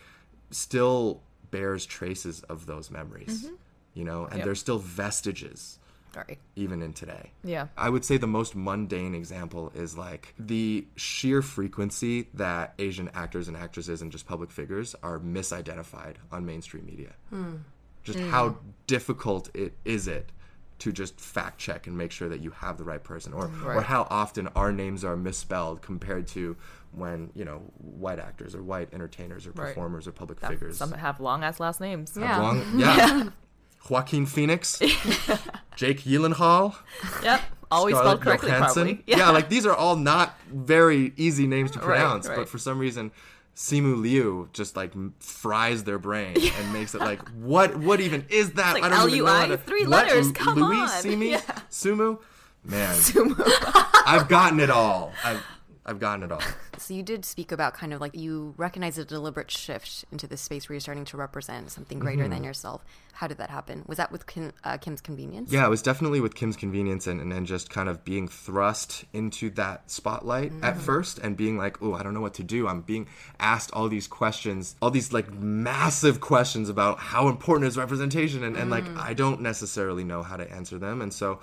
still 0.52 1.22
bears 1.50 1.84
traces 1.84 2.42
of 2.42 2.66
those 2.66 2.90
memories. 2.92 3.44
Mm-hmm. 3.44 3.54
You 3.94 4.04
know, 4.04 4.26
and 4.26 4.36
Yep. 4.36 4.44
there's 4.44 4.60
still 4.60 4.78
vestiges 4.78 5.80
Right. 6.14 6.38
even 6.56 6.82
in 6.82 6.92
today. 6.92 7.32
Yeah. 7.42 7.68
I 7.76 7.90
would 7.90 8.04
say 8.04 8.16
the 8.16 8.26
most 8.26 8.54
mundane 8.54 9.14
example 9.14 9.72
is 9.74 9.96
like 9.96 10.34
the 10.38 10.86
sheer 10.96 11.42
frequency 11.42 12.28
that 12.34 12.74
Asian 12.78 13.10
actors 13.14 13.48
and 13.48 13.56
actresses 13.56 14.00
and 14.02 14.12
just 14.12 14.26
public 14.26 14.50
figures 14.50 14.94
are 15.02 15.18
misidentified 15.18 16.16
on 16.30 16.46
mainstream 16.46 16.86
media. 16.86 17.14
Hmm. 17.30 17.56
Just 18.04 18.18
hmm. 18.20 18.30
how 18.30 18.58
difficult 18.86 19.50
it 19.54 19.74
is 19.84 20.06
it 20.08 20.30
to 20.80 20.92
just 20.92 21.20
fact 21.20 21.58
check 21.58 21.86
and 21.86 21.96
make 21.98 22.12
sure 22.12 22.28
that 22.28 22.40
you 22.40 22.50
have 22.50 22.78
the 22.78 22.84
right 22.84 23.02
person 23.02 23.32
or 23.32 23.50
or 23.64 23.80
how 23.82 24.06
often 24.10 24.46
our 24.54 24.70
names 24.72 25.04
are 25.04 25.16
misspelled 25.16 25.82
compared 25.82 26.26
to 26.28 26.56
when, 26.92 27.30
you 27.34 27.44
know, 27.44 27.58
white 27.78 28.18
actors 28.18 28.54
or 28.54 28.62
white 28.62 28.92
entertainers 28.94 29.46
or 29.46 29.50
Right. 29.50 29.68
performers 29.68 30.06
or 30.08 30.12
public 30.12 30.40
That- 30.40 30.50
figures 30.50 30.78
Some 30.78 30.92
have 30.92 31.20
long 31.20 31.42
ass 31.44 31.58
last 31.60 31.80
names. 31.80 32.14
have 32.14 32.22
Yeah. 32.24 32.38
long- 32.40 32.62
yeah. 32.78 33.28
Joaquin 33.90 34.26
Phoenix, 34.26 34.78
Jake 35.76 36.02
Gyllenhaal, 36.02 36.74
Yep. 37.22 37.40
Always 37.70 37.94
Scarlett 37.96 38.10
spelled 38.10 38.20
correctly, 38.22 38.50
Johansson. 38.50 38.84
probably. 38.96 39.04
Yeah. 39.18 39.30
like 39.30 39.48
these 39.48 39.66
are 39.66 39.74
all 39.74 39.96
not 39.96 40.38
very 40.52 41.12
easy 41.16 41.46
names 41.46 41.70
to 41.72 41.78
Right, 41.78 41.86
pronounce, 41.86 42.26
right. 42.28 42.36
but 42.36 42.48
for 42.48 42.58
some 42.58 42.78
reason, 42.78 43.10
Simu 43.58 44.00
Liu 44.00 44.48
just 44.52 44.76
like 44.76 44.92
fries 45.18 45.82
their 45.82 45.98
brain 45.98 46.36
and 46.58 46.72
makes 46.72 46.94
it 46.94 47.00
like, 47.00 47.20
what? 47.30 47.74
What 47.76 48.00
even 48.00 48.24
is 48.30 48.52
that? 48.52 48.74
like 48.74 48.84
I 48.84 48.88
don't 48.88 49.10
even 49.10 49.24
know 49.24 49.48
to- 49.48 49.56
three 49.58 49.82
what? 49.82 50.06
letters, 50.06 50.30
come 50.30 50.60
Louis, 50.60 50.76
on. 50.80 50.88
Simi, 50.88 51.30
Yeah. 51.32 51.40
Sumu, 51.68 52.20
man, 52.62 52.94
Sumu. 52.94 53.34
I've 54.06 54.28
gotten 54.28 54.60
it 54.60 54.70
all. 54.70 55.12
I've 55.24 55.42
I've 55.88 55.98
gotten 55.98 56.22
it 56.22 56.30
all. 56.32 56.42
So 56.78 56.94
you 56.94 57.02
did 57.02 57.24
speak 57.24 57.50
about 57.50 57.74
kind 57.74 57.92
of 57.92 58.00
like 58.00 58.14
you 58.14 58.54
recognize 58.56 58.98
a 58.98 59.04
deliberate 59.04 59.50
shift 59.50 60.04
into 60.12 60.28
this 60.28 60.40
space 60.40 60.68
where 60.68 60.74
you're 60.74 60.80
starting 60.80 61.04
to 61.06 61.16
represent 61.16 61.72
something 61.72 61.98
greater 61.98 62.22
Mm-hmm. 62.22 62.30
than 62.34 62.44
yourself. 62.44 62.84
How 63.14 63.26
did 63.26 63.38
that 63.38 63.50
happen? 63.50 63.82
Was 63.88 63.96
that 63.98 64.12
with 64.12 64.28
Kim, 64.28 64.52
uh, 64.62 64.76
Kim's 64.76 65.00
Convenience? 65.00 65.50
Yeah, 65.52 65.66
it 65.66 65.70
was 65.70 65.82
definitely 65.82 66.20
with 66.20 66.36
Kim's 66.36 66.56
convenience 66.56 67.08
and, 67.08 67.20
and, 67.20 67.32
and 67.32 67.48
just 67.48 67.68
kind 67.68 67.88
of 67.88 68.04
being 68.04 68.28
thrust 68.28 69.06
into 69.12 69.50
that 69.50 69.90
spotlight 69.90 70.52
at 70.62 70.76
first 70.78 71.18
and 71.18 71.36
being 71.36 71.58
like, 71.58 71.82
oh, 71.82 71.94
I 71.94 72.04
don't 72.04 72.14
know 72.14 72.20
what 72.20 72.34
to 72.34 72.44
do. 72.44 72.68
I'm 72.68 72.82
being 72.82 73.08
asked 73.40 73.72
all 73.72 73.88
these 73.88 74.06
questions, 74.06 74.76
all 74.80 74.92
these 74.92 75.12
like 75.12 75.32
massive 75.32 76.20
questions 76.20 76.68
about 76.68 77.00
how 77.00 77.26
important 77.28 77.66
is 77.66 77.76
representation. 77.76 78.44
And, 78.44 78.56
and 78.56 78.70
like, 78.70 78.86
I 78.96 79.14
don't 79.14 79.40
necessarily 79.40 80.04
know 80.04 80.22
how 80.22 80.36
to 80.36 80.48
answer 80.48 80.78
them. 80.78 81.02
And 81.02 81.12
so 81.12 81.40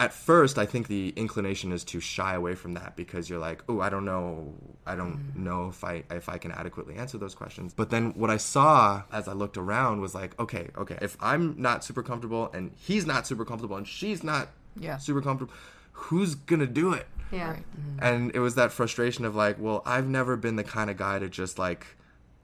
at 0.00 0.14
first, 0.14 0.58
I 0.58 0.64
think 0.64 0.88
the 0.88 1.10
inclination 1.10 1.72
is 1.72 1.84
to 1.84 2.00
shy 2.00 2.34
away 2.34 2.54
from 2.54 2.72
that 2.72 2.96
because 2.96 3.28
you're 3.28 3.38
like, 3.38 3.62
oh, 3.68 3.80
I 3.80 3.90
don't 3.90 4.06
know, 4.06 4.54
I 4.86 4.96
don't 4.96 5.18
mm-hmm. 5.18 5.44
know 5.44 5.68
if 5.68 5.84
I 5.84 6.04
if 6.10 6.30
I 6.30 6.38
can 6.38 6.52
adequately 6.52 6.96
answer 6.96 7.18
those 7.18 7.34
questions. 7.34 7.74
But 7.74 7.90
then 7.90 8.12
what 8.12 8.30
I 8.30 8.38
saw 8.38 9.02
as 9.12 9.28
I 9.28 9.34
looked 9.34 9.58
around 9.58 10.00
was 10.00 10.14
like, 10.14 10.40
okay, 10.40 10.68
okay, 10.78 10.96
if 11.02 11.18
I'm 11.20 11.60
not 11.60 11.84
super 11.84 12.02
comfortable 12.02 12.50
and 12.54 12.72
he's 12.76 13.04
not 13.04 13.26
super 13.26 13.44
comfortable 13.44 13.76
and 13.76 13.86
she's 13.86 14.24
not 14.24 14.48
Yeah. 14.74 14.96
super 14.96 15.20
comfortable, 15.20 15.52
who's 15.92 16.34
gonna 16.34 16.66
do 16.66 16.94
it? 16.94 17.06
Yeah. 17.30 17.56
Mm-hmm. 17.56 17.98
And 18.02 18.34
it 18.34 18.40
was 18.40 18.54
that 18.54 18.72
frustration 18.72 19.26
of 19.26 19.36
like, 19.36 19.58
well, 19.60 19.82
I've 19.84 20.08
never 20.08 20.34
been 20.38 20.56
the 20.56 20.64
kind 20.64 20.88
of 20.88 20.96
guy 20.96 21.18
to 21.18 21.28
just 21.28 21.58
like 21.58 21.86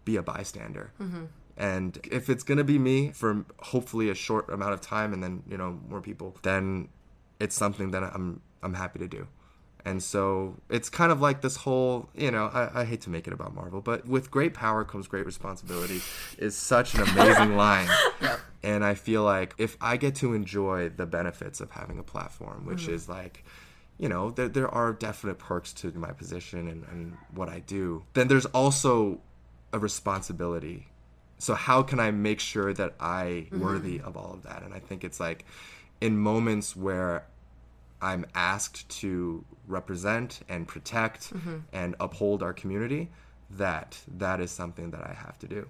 be 0.04 0.16
a 0.16 0.22
bystander. 0.22 0.92
Mm-hmm. 1.00 1.24
And 1.56 1.98
if 2.12 2.28
it's 2.28 2.42
gonna 2.42 2.64
be 2.64 2.78
me 2.78 3.12
for 3.12 3.46
hopefully 3.60 4.10
a 4.10 4.14
short 4.14 4.50
amount 4.50 4.74
of 4.74 4.82
time, 4.82 5.14
and 5.14 5.22
then 5.22 5.42
you 5.48 5.56
know 5.56 5.80
more 5.88 6.02
people, 6.02 6.36
then 6.42 6.90
it's 7.40 7.54
something 7.54 7.90
that 7.92 8.02
I'm 8.02 8.40
I'm 8.62 8.74
happy 8.74 8.98
to 9.00 9.08
do. 9.08 9.28
And 9.86 10.02
so 10.02 10.56
it's 10.68 10.88
kind 10.88 11.12
of 11.12 11.20
like 11.20 11.42
this 11.42 11.54
whole, 11.54 12.08
you 12.12 12.32
know, 12.32 12.50
I, 12.52 12.80
I 12.80 12.84
hate 12.84 13.02
to 13.02 13.10
make 13.10 13.28
it 13.28 13.32
about 13.32 13.54
Marvel, 13.54 13.80
but 13.80 14.04
with 14.04 14.32
great 14.32 14.52
power 14.52 14.84
comes 14.84 15.06
great 15.06 15.24
responsibility 15.24 16.00
is 16.38 16.56
such 16.56 16.94
an 16.94 17.02
amazing 17.02 17.56
line. 17.56 17.88
And 18.64 18.84
I 18.84 18.94
feel 18.94 19.22
like 19.22 19.54
if 19.58 19.76
I 19.80 19.96
get 19.96 20.16
to 20.16 20.34
enjoy 20.34 20.88
the 20.88 21.06
benefits 21.06 21.60
of 21.60 21.70
having 21.70 22.00
a 22.00 22.02
platform, 22.02 22.66
which 22.66 22.82
mm-hmm. 22.82 22.94
is 22.94 23.08
like, 23.08 23.44
you 23.96 24.08
know, 24.08 24.32
there, 24.32 24.48
there 24.48 24.68
are 24.68 24.92
definite 24.92 25.38
perks 25.38 25.72
to 25.74 25.92
my 25.92 26.10
position 26.10 26.66
and, 26.66 26.84
and 26.90 27.16
what 27.32 27.48
I 27.48 27.60
do, 27.60 28.02
then 28.14 28.26
there's 28.26 28.46
also 28.46 29.20
a 29.72 29.78
responsibility. 29.78 30.88
So 31.38 31.54
how 31.54 31.84
can 31.84 32.00
I 32.00 32.10
make 32.10 32.40
sure 32.40 32.74
that 32.74 32.94
I 32.98 33.46
mm-hmm. 33.50 33.60
worthy 33.60 34.00
of 34.00 34.16
all 34.16 34.32
of 34.34 34.42
that? 34.42 34.64
And 34.64 34.74
I 34.74 34.80
think 34.80 35.04
it's 35.04 35.20
like 35.20 35.44
in 36.00 36.18
moments 36.18 36.76
where 36.76 37.24
I'm 38.02 38.26
asked 38.34 38.88
to 39.00 39.44
represent 39.66 40.40
and 40.48 40.66
protect 40.68 41.32
and 41.72 41.96
uphold 41.98 42.42
our 42.42 42.52
community, 42.52 43.10
that 43.48 43.96
that 44.18 44.40
is 44.40 44.50
something 44.50 44.90
that 44.90 45.00
I 45.02 45.14
have 45.14 45.38
to 45.38 45.46
do. 45.46 45.68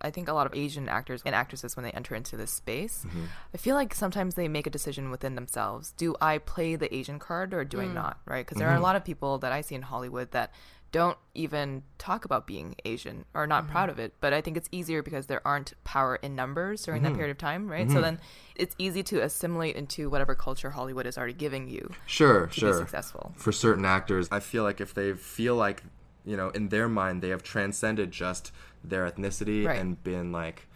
I 0.00 0.10
think 0.10 0.28
a 0.28 0.32
lot 0.32 0.46
of 0.46 0.54
Asian 0.54 0.88
actors 0.88 1.22
and 1.26 1.34
actresses, 1.34 1.76
when 1.76 1.82
they 1.84 1.90
enter 1.90 2.14
into 2.14 2.36
this 2.36 2.52
space, 2.52 3.04
Mm-hmm. 3.06 3.24
I 3.52 3.56
feel 3.58 3.74
like 3.74 3.94
sometimes 3.94 4.36
they 4.36 4.46
make 4.48 4.66
a 4.66 4.70
decision 4.70 5.10
within 5.10 5.34
themselves. 5.34 5.92
Do 5.96 6.14
I 6.20 6.38
play 6.38 6.76
the 6.76 6.92
Asian 6.94 7.18
card 7.18 7.52
or 7.52 7.64
do 7.64 7.80
I 7.80 7.86
not? 7.86 8.18
Right? 8.24 8.46
Because 8.46 8.58
there 8.58 8.68
Mm-hmm. 8.68 8.76
are 8.76 8.78
a 8.78 8.82
lot 8.82 8.96
of 8.96 9.04
people 9.04 9.38
that 9.38 9.52
I 9.52 9.60
see 9.60 9.74
in 9.74 9.82
Hollywood 9.82 10.30
that 10.30 10.52
don't 10.92 11.16
even 11.34 11.82
talk 11.98 12.24
about 12.24 12.46
being 12.46 12.74
Asian 12.84 13.24
or 13.34 13.46
not 13.46 13.62
Mm-hmm. 13.64 13.72
proud 13.72 13.90
of 13.90 13.98
it. 13.98 14.14
But 14.20 14.32
I 14.32 14.40
think 14.40 14.56
it's 14.56 14.68
easier 14.72 15.02
because 15.02 15.26
there 15.26 15.40
aren't 15.46 15.72
power 15.84 16.16
in 16.16 16.34
numbers 16.34 16.82
during 16.84 17.02
Mm-hmm. 17.02 17.12
that 17.12 17.16
period 17.16 17.30
of 17.30 17.38
time, 17.38 17.68
right? 17.68 17.90
So 17.90 18.00
then 18.00 18.18
it's 18.56 18.74
easy 18.78 19.02
to 19.04 19.22
assimilate 19.22 19.76
into 19.76 20.10
whatever 20.10 20.34
culture 20.34 20.70
Hollywood 20.70 21.06
is 21.06 21.16
already 21.16 21.32
giving 21.34 21.68
you. 21.68 21.90
Sure, 22.06 22.46
to 22.48 22.52
sure. 22.52 22.72
be 22.72 22.78
successful. 22.78 23.32
For 23.36 23.52
certain 23.52 23.84
actors, 23.84 24.28
I 24.32 24.40
feel 24.40 24.64
like 24.64 24.80
if 24.80 24.92
they 24.94 25.12
feel 25.12 25.54
like, 25.54 25.82
you 26.24 26.36
know, 26.36 26.48
in 26.50 26.68
their 26.70 26.88
mind 26.88 27.22
they 27.22 27.28
have 27.28 27.42
transcended 27.42 28.10
just 28.10 28.52
their 28.82 29.08
ethnicity 29.10 29.66
Right. 29.66 29.78
and 29.80 30.02
been 30.02 30.32
like 30.32 30.66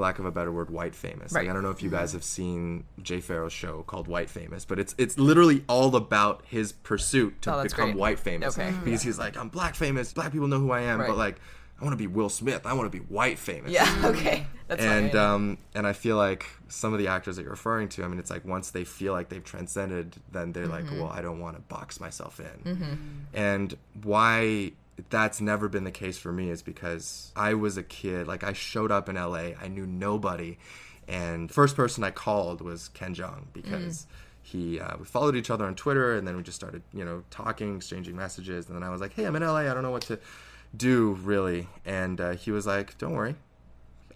for 0.00 0.06
lack 0.06 0.18
of 0.18 0.24
a 0.24 0.30
better 0.30 0.50
word, 0.50 0.70
white 0.70 0.94
famous. 0.94 1.32
Like 1.32 1.48
I 1.48 1.52
don't 1.52 1.62
know 1.62 1.70
if 1.70 1.82
you 1.82 1.90
mm-hmm. 1.90 1.98
guys 1.98 2.12
have 2.12 2.24
seen 2.24 2.84
Jay 3.02 3.20
Pharoah's 3.20 3.52
show 3.52 3.82
called 3.82 4.08
White 4.08 4.30
Famous, 4.30 4.64
but 4.64 4.78
it's 4.78 4.94
it's 4.98 5.18
literally 5.18 5.62
all 5.68 5.94
about 5.94 6.42
his 6.46 6.72
pursuit 6.72 7.42
to 7.42 7.54
Oh, 7.54 7.62
become 7.62 7.90
great. 7.90 7.96
white 7.96 8.18
famous. 8.18 8.58
Okay. 8.58 8.72
Because 8.82 9.02
he's 9.02 9.18
like, 9.18 9.36
I'm 9.36 9.48
black 9.48 9.74
famous, 9.74 10.12
black 10.12 10.32
people 10.32 10.48
know 10.48 10.58
who 10.58 10.70
I 10.70 10.82
am, 10.82 11.00
Right. 11.00 11.08
but 11.08 11.16
like 11.16 11.36
I 11.80 11.84
want 11.84 11.94
to 11.94 11.98
be 11.98 12.06
Will 12.06 12.28
Smith. 12.28 12.66
I 12.66 12.74
want 12.74 12.90
to 12.90 12.98
be 12.98 13.04
white 13.04 13.38
famous. 13.38 13.72
Yeah, 13.72 14.02
okay. 14.04 14.46
That's 14.68 14.82
and 14.82 15.14
um, 15.14 15.58
and 15.74 15.86
I 15.86 15.92
feel 15.92 16.16
like 16.16 16.46
some 16.68 16.92
of 16.92 16.98
the 16.98 17.08
actors 17.08 17.36
that 17.36 17.42
you're 17.42 17.50
referring 17.50 17.88
to, 17.90 18.04
I 18.04 18.08
mean, 18.08 18.18
it's 18.18 18.30
like 18.30 18.44
once 18.44 18.70
they 18.70 18.84
feel 18.84 19.12
like 19.12 19.28
they've 19.28 19.44
transcended, 19.44 20.16
then 20.30 20.52
they're 20.52 20.66
like, 20.66 20.84
mm-hmm. 20.84 21.00
well, 21.00 21.10
I 21.10 21.20
don't 21.22 21.40
want 21.40 21.56
to 21.56 21.62
box 21.62 21.98
myself 21.98 22.38
in. 22.38 22.72
Mm-hmm. 22.74 22.94
And 23.34 23.76
why 24.02 24.72
that's 25.08 25.40
never 25.40 25.68
been 25.68 25.84
the 25.84 25.90
case 25.90 26.18
for 26.18 26.32
me 26.32 26.50
is 26.50 26.62
because 26.62 27.32
I 27.36 27.54
was 27.54 27.76
a 27.76 27.82
kid. 27.82 28.26
Like 28.26 28.44
I 28.44 28.52
showed 28.52 28.90
up 28.90 29.08
in 29.08 29.16
LA, 29.16 29.52
I 29.60 29.68
knew 29.68 29.86
nobody, 29.86 30.58
and 31.08 31.50
first 31.50 31.76
person 31.76 32.04
I 32.04 32.10
called 32.10 32.60
was 32.60 32.88
Ken 32.88 33.14
Jeong 33.14 33.44
because. 33.52 34.06
he 34.42 34.80
uh, 34.80 34.96
we 34.98 35.04
followed 35.04 35.36
each 35.36 35.50
other 35.50 35.66
on 35.66 35.74
Twitter, 35.74 36.14
and 36.16 36.26
then 36.26 36.36
we 36.36 36.42
just 36.42 36.56
started, 36.56 36.82
you 36.92 37.04
know, 37.04 37.22
talking, 37.30 37.76
exchanging 37.76 38.16
messages. 38.16 38.66
And 38.66 38.74
then 38.74 38.82
I 38.82 38.88
was 38.88 39.00
like, 39.00 39.12
"Hey, 39.12 39.24
I'm 39.26 39.36
in 39.36 39.42
LA. 39.42 39.70
I 39.70 39.74
don't 39.74 39.82
know 39.82 39.90
what 39.90 40.02
to 40.04 40.18
do 40.76 41.12
really." 41.22 41.68
And 41.84 42.20
uh, 42.20 42.30
he 42.32 42.50
was 42.50 42.66
like, 42.66 42.96
"Don't 42.98 43.12
worry, 43.12 43.36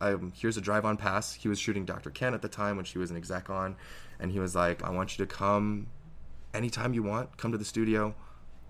um, 0.00 0.32
here's 0.34 0.56
a 0.56 0.62
drive 0.62 0.84
on 0.86 0.96
pass." 0.96 1.34
He 1.34 1.46
was 1.46 1.58
shooting 1.58 1.84
Dr. 1.84 2.10
Ken 2.10 2.32
at 2.34 2.42
the 2.42 2.48
time 2.48 2.76
when 2.76 2.86
she 2.86 2.98
was 2.98 3.10
an 3.10 3.18
exec 3.18 3.50
on, 3.50 3.76
and 4.18 4.32
he 4.32 4.40
was 4.40 4.54
like, 4.54 4.82
"I 4.82 4.90
want 4.90 5.18
you 5.18 5.26
to 5.26 5.32
come 5.32 5.88
anytime 6.54 6.94
you 6.94 7.02
want. 7.02 7.36
Come 7.36 7.52
to 7.52 7.58
the 7.58 7.64
studio. 7.64 8.14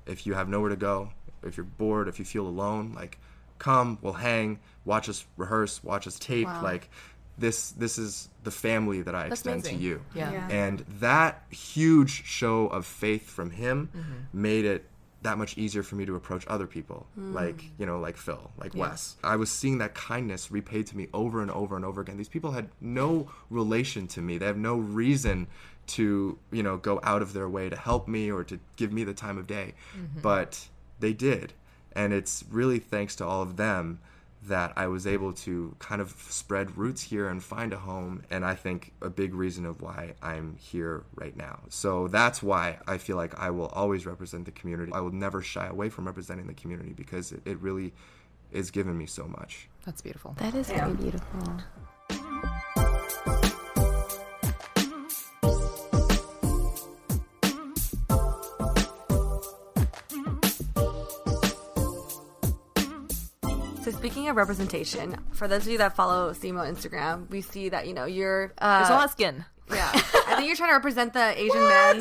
If 0.06 0.26
you 0.26 0.34
have 0.34 0.48
nowhere 0.48 0.70
to 0.70 0.76
go, 0.76 1.10
if 1.47 1.57
you're 1.57 1.64
bored, 1.64 2.09
if 2.09 2.18
you 2.18 2.24
feel 2.24 2.47
alone, 2.47 2.92
like." 2.95 3.18
Come, 3.61 3.99
we'll 4.03 4.14
hang, 4.14 4.59
watch 4.84 5.09
us 5.09 5.24
rehearse, 5.36 5.82
watch 5.84 6.09
us 6.09 6.18
tape. 6.18 6.49
Wow. 6.49 6.61
Like, 6.62 6.90
this 7.38 7.70
this 7.70 7.99
is 7.99 8.28
the 8.42 8.51
family 8.51 9.01
that 9.03 9.14
I 9.14 9.28
That's 9.28 9.40
extend 9.42 9.61
amazing. 9.61 9.78
to 9.78 9.84
you. 9.84 10.01
Yeah. 10.12 10.32
Yeah. 10.32 10.49
And 10.51 10.80
that 11.01 11.45
huge 11.51 12.24
show 12.24 12.66
of 12.66 12.84
faith 12.84 13.30
from 13.30 13.51
him 13.51 13.90
Mhm. 13.97 14.34
made 14.34 14.64
it 14.64 14.86
that 15.22 15.38
much 15.38 15.57
easier 15.57 15.82
for 15.84 15.95
me 15.95 16.05
to 16.05 16.16
approach 16.16 16.45
other 16.49 16.66
people 16.66 17.07
Mm. 17.18 17.32
like 17.32 17.70
you 17.78 17.86
know 17.86 17.99
like 17.99 18.18
phil 18.18 18.51
like 18.59 18.74
Yeah. 18.74 18.80
wes 18.90 19.16
i 19.24 19.36
was 19.36 19.51
seeing 19.51 19.78
that 19.78 19.95
kindness 19.95 20.51
repaid 20.51 20.86
to 20.88 20.97
me 20.99 21.09
over 21.14 21.40
and 21.40 21.51
over 21.51 21.76
and 21.76 21.84
over 21.84 22.03
again 22.03 22.18
these 22.18 22.28
people 22.28 22.51
had 22.51 22.68
no 22.80 23.30
relation 23.49 24.07
to 24.09 24.20
me 24.20 24.36
they 24.36 24.45
have 24.45 24.59
no 24.59 24.76
reason 24.76 25.47
to 25.86 26.38
you 26.51 26.62
know 26.62 26.76
go 26.76 27.01
out 27.03 27.22
of 27.22 27.32
their 27.32 27.49
way 27.49 27.70
to 27.70 27.76
help 27.76 28.07
me 28.07 28.30
or 28.30 28.45
to 28.45 28.59
give 28.76 28.92
me 28.92 29.03
the 29.05 29.14
time 29.14 29.38
of 29.38 29.47
day 29.47 29.72
Mhm. 29.97 30.20
but 30.20 30.68
they 31.05 31.12
did 31.12 31.52
and 31.94 32.12
it's 32.12 32.44
really 32.50 32.78
thanks 32.78 33.14
to 33.16 33.24
all 33.24 33.42
of 33.42 33.57
them 33.57 33.98
that 34.46 34.72
I 34.76 34.86
was 34.88 35.07
able 35.07 35.32
to 35.46 35.74
kind 35.78 36.00
of 36.02 36.11
spread 36.28 36.76
roots 36.76 37.02
here 37.02 37.28
and 37.28 37.42
find 37.42 37.72
a 37.72 37.78
home. 37.78 38.22
And 38.30 38.44
I 38.44 38.55
think 38.55 38.92
a 39.00 39.09
big 39.09 39.32
reason 39.34 39.64
of 39.64 39.80
why 39.80 40.14
I'm 40.22 40.57
here 40.57 41.05
right 41.14 41.34
now. 41.34 41.61
So 41.70 42.09
that's 42.09 42.42
why 42.42 42.78
I 42.86 42.98
feel 42.98 43.16
like 43.16 43.38
I 43.38 43.48
will 43.50 43.68
always 43.68 44.05
represent 44.05 44.44
the 44.44 44.50
community. 44.50 44.92
I 44.92 45.00
will 45.00 45.12
never 45.12 45.40
shy 45.40 45.66
away 45.66 45.88
from 45.88 46.05
representing 46.07 46.46
the 46.46 46.52
community 46.55 46.92
because 46.92 47.32
it, 47.32 47.40
it 47.46 47.59
really 47.61 47.94
is 48.52 48.70
given 48.70 48.98
me 48.98 49.07
so 49.07 49.26
much. 49.26 49.68
That's 49.86 50.02
beautiful. 50.02 50.34
That 50.38 50.55
is 50.55 50.68
Yeah. 50.68 50.84
very 50.84 50.96
beautiful. 50.96 51.61
Speaking 64.24 64.30
of 64.30 64.36
representation, 64.38 65.16
for 65.32 65.46
those 65.46 65.66
of 65.66 65.68
you 65.72 65.76
that 65.76 65.94
follow 65.94 66.32
Simu 66.32 66.58
on 66.58 66.74
Instagram, 66.74 67.28
we 67.28 67.42
see 67.42 67.68
that 67.68 67.86
you 67.86 67.92
know 67.92 68.06
you're. 68.06 68.54
Uh, 68.56 68.78
There's 68.78 68.88
a 68.88 68.94
lot 68.94 69.04
of 69.04 69.10
skin. 69.10 69.44
Yeah, 69.70 69.90
I 69.94 70.36
think 70.36 70.46
you're 70.46 70.56
trying 70.56 70.70
to 70.70 70.76
represent 70.76 71.12
the 71.12 71.38
Asian 71.38 71.60
men. 71.60 72.00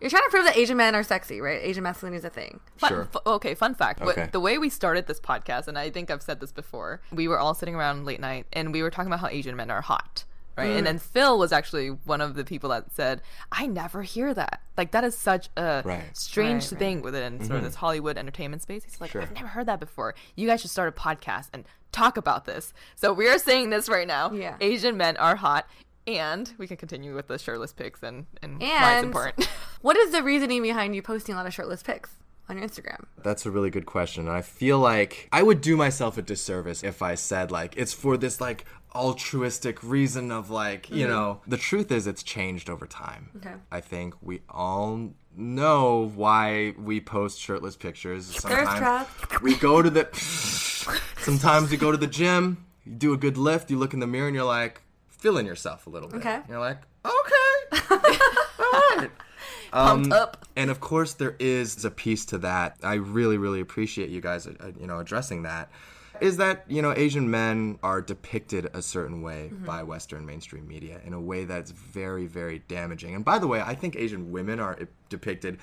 You're 0.00 0.10
trying 0.10 0.24
to 0.24 0.28
prove 0.30 0.44
that 0.46 0.56
Asian 0.56 0.76
men 0.76 0.96
are 0.96 1.04
sexy, 1.04 1.40
right? 1.40 1.60
Asian 1.62 1.84
masculinity 1.84 2.18
is 2.18 2.24
a 2.24 2.30
thing. 2.30 2.58
Fun, 2.78 3.08
f- 3.14 3.22
okay, 3.24 3.54
fun 3.54 3.76
fact. 3.76 4.02
Okay. 4.02 4.28
The 4.32 4.40
way 4.40 4.58
we 4.58 4.70
started 4.70 5.06
this 5.06 5.20
podcast, 5.20 5.68
and 5.68 5.78
I 5.78 5.90
think 5.90 6.10
I've 6.10 6.22
said 6.22 6.40
this 6.40 6.50
before, 6.50 7.00
we 7.12 7.28
were 7.28 7.38
all 7.38 7.54
sitting 7.54 7.76
around 7.76 8.06
late 8.06 8.18
night 8.18 8.46
and 8.52 8.72
we 8.72 8.82
were 8.82 8.90
talking 8.90 9.06
about 9.06 9.20
how 9.20 9.28
Asian 9.28 9.54
men 9.54 9.70
are 9.70 9.82
hot. 9.82 10.24
Right. 10.56 10.70
Mm. 10.70 10.78
And 10.78 10.86
then 10.86 10.98
Phil 10.98 11.38
was 11.38 11.52
actually 11.52 11.88
one 11.88 12.20
of 12.20 12.34
the 12.34 12.44
people 12.44 12.70
that 12.70 12.92
said, 12.92 13.22
I 13.50 13.66
never 13.66 14.02
hear 14.02 14.34
that. 14.34 14.60
Like, 14.76 14.90
that 14.92 15.02
is 15.04 15.16
such 15.16 15.48
a 15.56 15.82
Right. 15.84 16.04
strange 16.16 16.64
Right, 16.64 16.72
right. 16.72 16.78
thing 16.78 17.02
within 17.02 17.38
sort 17.40 17.52
of 17.56 17.62
Mhm. 17.62 17.64
this 17.64 17.74
Hollywood 17.76 18.18
entertainment 18.18 18.62
space. 18.62 18.84
He's 18.84 19.00
like, 19.00 19.10
Sure. 19.10 19.22
I've 19.22 19.32
never 19.34 19.48
heard 19.48 19.66
that 19.66 19.80
before. 19.80 20.14
You 20.36 20.46
guys 20.46 20.60
should 20.60 20.70
start 20.70 20.88
a 20.88 20.92
podcast 20.92 21.48
and 21.52 21.64
talk 21.90 22.16
about 22.16 22.44
this. 22.44 22.72
So 22.96 23.12
we 23.12 23.28
are 23.28 23.38
saying 23.38 23.70
this 23.70 23.88
right 23.88 24.06
now. 24.06 24.30
Yeah. 24.32 24.56
Asian 24.60 24.96
men 24.96 25.16
are 25.16 25.36
hot. 25.36 25.66
And 26.06 26.52
we 26.58 26.66
can 26.66 26.76
continue 26.76 27.14
with 27.14 27.28
the 27.28 27.38
shirtless 27.38 27.72
pics 27.72 28.02
and, 28.02 28.26
and, 28.42 28.60
why 28.60 28.96
it's 28.96 29.04
important. 29.04 29.46
what 29.82 29.96
is 29.96 30.10
the 30.10 30.22
reasoning 30.22 30.60
behind 30.60 30.96
you 30.96 31.02
posting 31.02 31.34
a 31.34 31.38
lot 31.38 31.46
of 31.46 31.54
shirtless 31.54 31.80
pics 31.82 32.10
on 32.48 32.58
your 32.58 32.66
Instagram? 32.66 33.04
That's 33.22 33.46
a 33.46 33.52
really 33.52 33.70
good 33.70 33.86
question. 33.86 34.26
And 34.26 34.36
I 34.36 34.42
feel 34.42 34.80
like 34.80 35.28
I 35.32 35.44
would 35.44 35.60
do 35.60 35.76
myself 35.76 36.18
a 36.18 36.22
disservice 36.22 36.82
if 36.82 37.02
I 37.02 37.14
said 37.14 37.52
like 37.52 37.76
it's 37.76 37.92
for 37.92 38.16
this 38.16 38.40
like 38.40 38.64
altruistic 38.94 39.82
reason 39.82 40.30
of 40.30 40.50
like, 40.50 40.90
you 40.90 41.06
Mhm. 41.06 41.10
know, 41.10 41.40
the 41.46 41.56
truth 41.56 41.90
is 41.90 42.06
it's 42.06 42.22
changed 42.22 42.68
over 42.70 42.86
time. 42.86 43.30
Okay. 43.36 43.54
I 43.70 43.80
think 43.80 44.14
we 44.20 44.42
all 44.48 45.14
know 45.36 46.10
why 46.14 46.74
we 46.78 47.00
post 47.00 47.40
shirtless 47.40 47.76
pictures. 47.76 48.26
Sometimes 48.26 49.06
we 49.40 49.54
go 49.56 49.80
to 49.82 49.88
the 49.90 50.08
sometimes 51.18 51.70
we 51.70 51.76
go 51.76 51.90
to 51.90 51.96
the 51.96 52.06
gym, 52.06 52.64
you 52.84 52.92
do 52.92 53.12
a 53.12 53.16
good 53.16 53.36
lift, 53.36 53.70
you 53.70 53.78
look 53.78 53.94
in 53.94 54.00
the 54.00 54.06
mirror 54.06 54.26
and 54.26 54.34
you're 54.36 54.44
like 54.44 54.82
feeling 55.08 55.46
yourself 55.46 55.86
a 55.86 55.90
little 55.90 56.08
bit. 56.08 56.18
Okay. 56.18 56.40
You're 56.48 56.58
like, 56.60 56.78
okay. 57.04 57.82
all 57.90 58.96
right. 58.96 59.10
Pumped 59.70 60.12
up. 60.12 60.44
And 60.54 60.70
of 60.70 60.80
course, 60.80 61.14
there 61.14 61.34
is 61.38 61.82
a 61.84 61.90
piece 61.90 62.26
to 62.26 62.38
that. 62.38 62.76
I 62.82 62.94
really, 62.94 63.38
really 63.38 63.60
appreciate 63.60 64.10
you 64.10 64.20
guys, 64.20 64.46
uh, 64.46 64.72
you 64.78 64.86
know, 64.86 64.98
addressing 64.98 65.44
that. 65.44 65.70
Is 66.22 66.36
that 66.38 66.64
you 66.68 66.80
know 66.82 66.92
Asian 66.96 67.30
men 67.30 67.78
are 67.82 68.00
depicted 68.00 68.68
a 68.74 68.80
certain 68.82 69.22
way 69.22 69.50
Mm-hmm. 69.52 69.64
by 69.66 69.82
Western 69.82 70.24
mainstream 70.24 70.66
media 70.68 71.00
in 71.04 71.12
a 71.12 71.20
way 71.20 71.44
that's 71.44 71.70
very, 71.72 72.26
very 72.26 72.60
damaging. 72.68 73.14
And 73.14 73.24
by 73.24 73.38
the 73.38 73.46
way, 73.48 73.60
I 73.60 73.74
think 73.74 73.96
Asian 73.96 74.30
women 74.30 74.60
are 74.60 74.78
depicted 75.08 75.58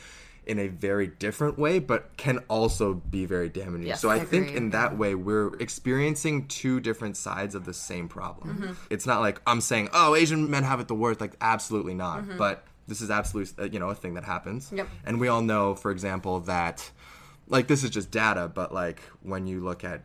in 0.46 0.58
a 0.60 0.68
very 0.68 1.08
different 1.08 1.60
way, 1.60 1.78
but 1.80 2.18
can 2.18 2.40
also 2.50 2.96
be 2.96 3.26
very 3.26 3.50
damaging. 3.50 3.88
Yes, 3.88 4.02
so 4.02 4.10
I, 4.10 4.16
I 4.16 4.26
think 4.26 4.52
in 4.54 4.72
that 4.72 4.98
way, 4.98 5.14
we're 5.16 5.54
experiencing 5.60 6.48
two 6.48 6.80
different 6.80 7.16
sides 7.18 7.54
of 7.56 7.66
the 7.66 7.74
same 7.74 8.08
problem. 8.10 8.50
Mm-hmm. 8.58 8.74
It's 8.90 9.06
not 9.06 9.20
like 9.22 9.42
I'm 9.46 9.62
saying, 9.62 9.90
oh, 9.94 10.16
Asian 10.16 10.50
men 10.50 10.64
have 10.64 10.80
it 10.80 10.88
the 10.88 10.96
worst. 10.96 11.22
Like, 11.22 11.36
absolutely 11.40 11.94
not. 11.94 12.24
Mhm. 12.26 12.38
But 12.38 12.66
this 12.88 13.00
is 13.02 13.10
absolutely, 13.12 13.64
uh, 13.64 13.68
you 13.72 13.80
know, 13.80 13.90
a 13.90 13.96
thing 13.96 14.16
that 14.16 14.24
happens. 14.24 14.72
Yep. 14.74 14.88
And 15.06 15.20
we 15.20 15.28
all 15.28 15.42
know, 15.42 15.76
for 15.76 15.92
example, 15.92 16.40
that, 16.42 16.90
like, 17.48 17.68
this 17.68 17.84
is 17.84 17.92
just 17.92 18.10
data, 18.12 18.48
but 18.54 18.74
like 18.74 19.00
when 19.22 19.46
you 19.46 19.60
look 19.62 19.84
at 19.84 20.02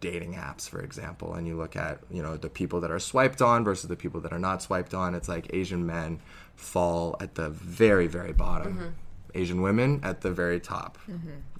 dating 0.00 0.34
apps, 0.34 0.68
for 0.68 0.80
example, 0.80 1.34
and 1.34 1.46
you 1.46 1.56
look 1.56 1.76
at, 1.76 2.00
you 2.10 2.22
know, 2.22 2.36
the 2.36 2.50
people 2.50 2.80
that 2.80 2.90
are 2.90 2.98
swiped 2.98 3.40
on 3.40 3.64
versus 3.64 3.88
the 3.88 3.96
people 3.96 4.20
that 4.20 4.32
are 4.32 4.38
not 4.38 4.62
swiped 4.62 4.94
on, 4.94 5.14
it's 5.14 5.28
like 5.28 5.52
Asian 5.54 5.86
men 5.86 6.20
fall 6.54 7.16
at 7.20 7.34
the 7.34 7.48
very, 7.50 8.06
very 8.06 8.32
bottom. 8.32 8.78
Mhm. 8.78 8.92
Asian 9.34 9.60
women 9.60 10.00
at 10.02 10.22
the 10.22 10.30
very 10.30 10.58
top. 10.58 10.98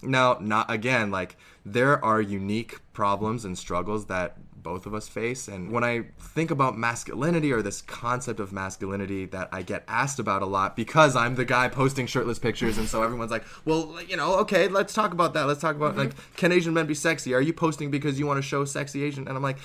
Now, 0.02 0.38
not 0.40 0.70
again, 0.70 1.10
like 1.10 1.36
there 1.64 2.02
are 2.02 2.20
unique 2.22 2.80
problems 2.94 3.44
and 3.44 3.58
struggles 3.58 4.06
that 4.06 4.38
both 4.66 4.84
of 4.84 4.94
us 4.94 5.06
face. 5.08 5.46
And 5.46 5.70
when 5.70 5.84
I 5.84 6.06
think 6.18 6.50
about 6.50 6.76
masculinity 6.76 7.52
or 7.52 7.62
this 7.62 7.82
concept 7.82 8.40
of 8.40 8.52
masculinity 8.52 9.24
that 9.26 9.48
I 9.52 9.62
get 9.62 9.84
asked 9.86 10.18
about 10.18 10.42
a 10.42 10.46
lot 10.46 10.74
because 10.74 11.14
I'm 11.14 11.36
the 11.36 11.44
guy 11.44 11.68
posting 11.68 12.08
shirtless 12.08 12.40
pictures, 12.40 12.76
and 12.76 12.88
so 12.88 13.04
everyone's 13.04 13.30
like, 13.30 13.44
well, 13.64 13.96
you 14.02 14.16
know, 14.16 14.38
okay, 14.40 14.66
let's 14.66 14.92
talk 14.92 15.12
about 15.12 15.34
that. 15.34 15.44
Let's 15.44 15.60
talk 15.60 15.76
about 15.76 15.96
like, 15.96 16.08
mm-hmm. 16.08 16.34
can 16.36 16.50
Asian 16.50 16.74
men 16.74 16.86
be 16.86 16.94
sexy? 16.94 17.32
Are 17.32 17.40
you 17.40 17.52
posting 17.52 17.92
because 17.92 18.18
you 18.18 18.26
want 18.26 18.38
to 18.38 18.42
show 18.42 18.64
sexy 18.64 19.04
Asian? 19.04 19.28
And 19.28 19.36
I'm 19.36 19.42
like, 19.42 19.58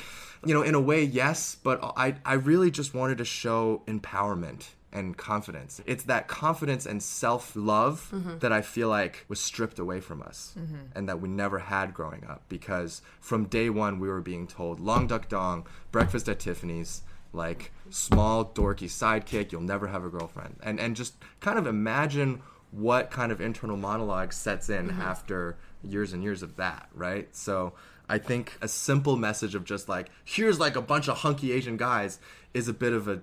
you 0.46 0.54
know, 0.54 0.62
in 0.62 0.76
a 0.76 0.80
way, 0.80 1.04
yes, 1.04 1.58
but 1.64 1.80
I, 1.98 2.14
I 2.24 2.34
really 2.34 2.70
just 2.70 2.94
wanted 2.94 3.18
to 3.18 3.26
show 3.26 3.82
empowerment 3.88 4.68
and 4.94 5.18
confidence. 5.18 5.82
It's 5.86 6.04
that 6.04 6.28
confidence 6.28 6.86
and 6.86 7.02
self 7.02 7.56
love 7.56 8.10
Mhm. 8.14 8.40
that 8.42 8.52
I 8.52 8.62
feel 8.62 8.90
like 8.90 9.26
was 9.28 9.40
stripped 9.40 9.80
away 9.80 10.02
from 10.02 10.22
us 10.22 10.54
Mhm. 10.58 10.88
and 10.96 11.08
that 11.10 11.22
we 11.22 11.30
never 11.30 11.60
had 11.60 11.94
growing 11.94 12.26
up 12.26 12.44
because 12.50 13.02
from 13.20 13.46
day 13.46 13.70
one 13.70 14.00
we 14.00 14.08
were 14.10 14.22
being 14.22 14.48
told 14.48 14.80
Long 14.80 15.08
Duk 15.08 15.30
Dong, 15.30 15.66
breakfast 15.92 16.28
at 16.28 16.40
Tiffany's, 16.40 17.04
like 17.34 17.72
small 17.90 18.44
dorky 18.46 18.90
sidekick, 18.90 19.52
you'll 19.52 19.62
never 19.62 19.88
have 19.88 20.04
a 20.04 20.10
girlfriend. 20.10 20.58
And 20.62 20.80
and 20.80 20.96
just 20.96 21.14
kind 21.40 21.58
of 21.58 21.66
imagine 21.68 22.42
what 22.72 23.12
kind 23.12 23.32
of 23.32 23.40
internal 23.42 23.78
monologue 23.78 24.32
sets 24.34 24.70
in 24.70 24.90
Mhm. 24.90 25.00
after 25.00 25.58
years 25.84 26.14
and 26.14 26.24
years 26.24 26.42
of 26.44 26.56
that, 26.58 26.90
right? 26.94 27.34
So 27.36 27.74
I 28.10 28.18
think 28.18 28.58
a 28.62 28.68
simple 28.68 29.16
message 29.16 29.56
of 29.56 29.64
just 29.64 29.88
like, 29.88 30.10
here's 30.26 30.60
like 30.60 30.76
a 30.76 30.82
bunch 30.82 31.08
of 31.08 31.18
hunky 31.20 31.54
Asian 31.54 31.78
guys 31.78 32.20
is 32.54 32.68
a 32.68 32.74
bit 32.74 32.92
of 32.94 33.08
a 33.08 33.22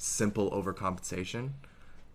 simple 0.00 0.50
overcompensation. 0.50 1.50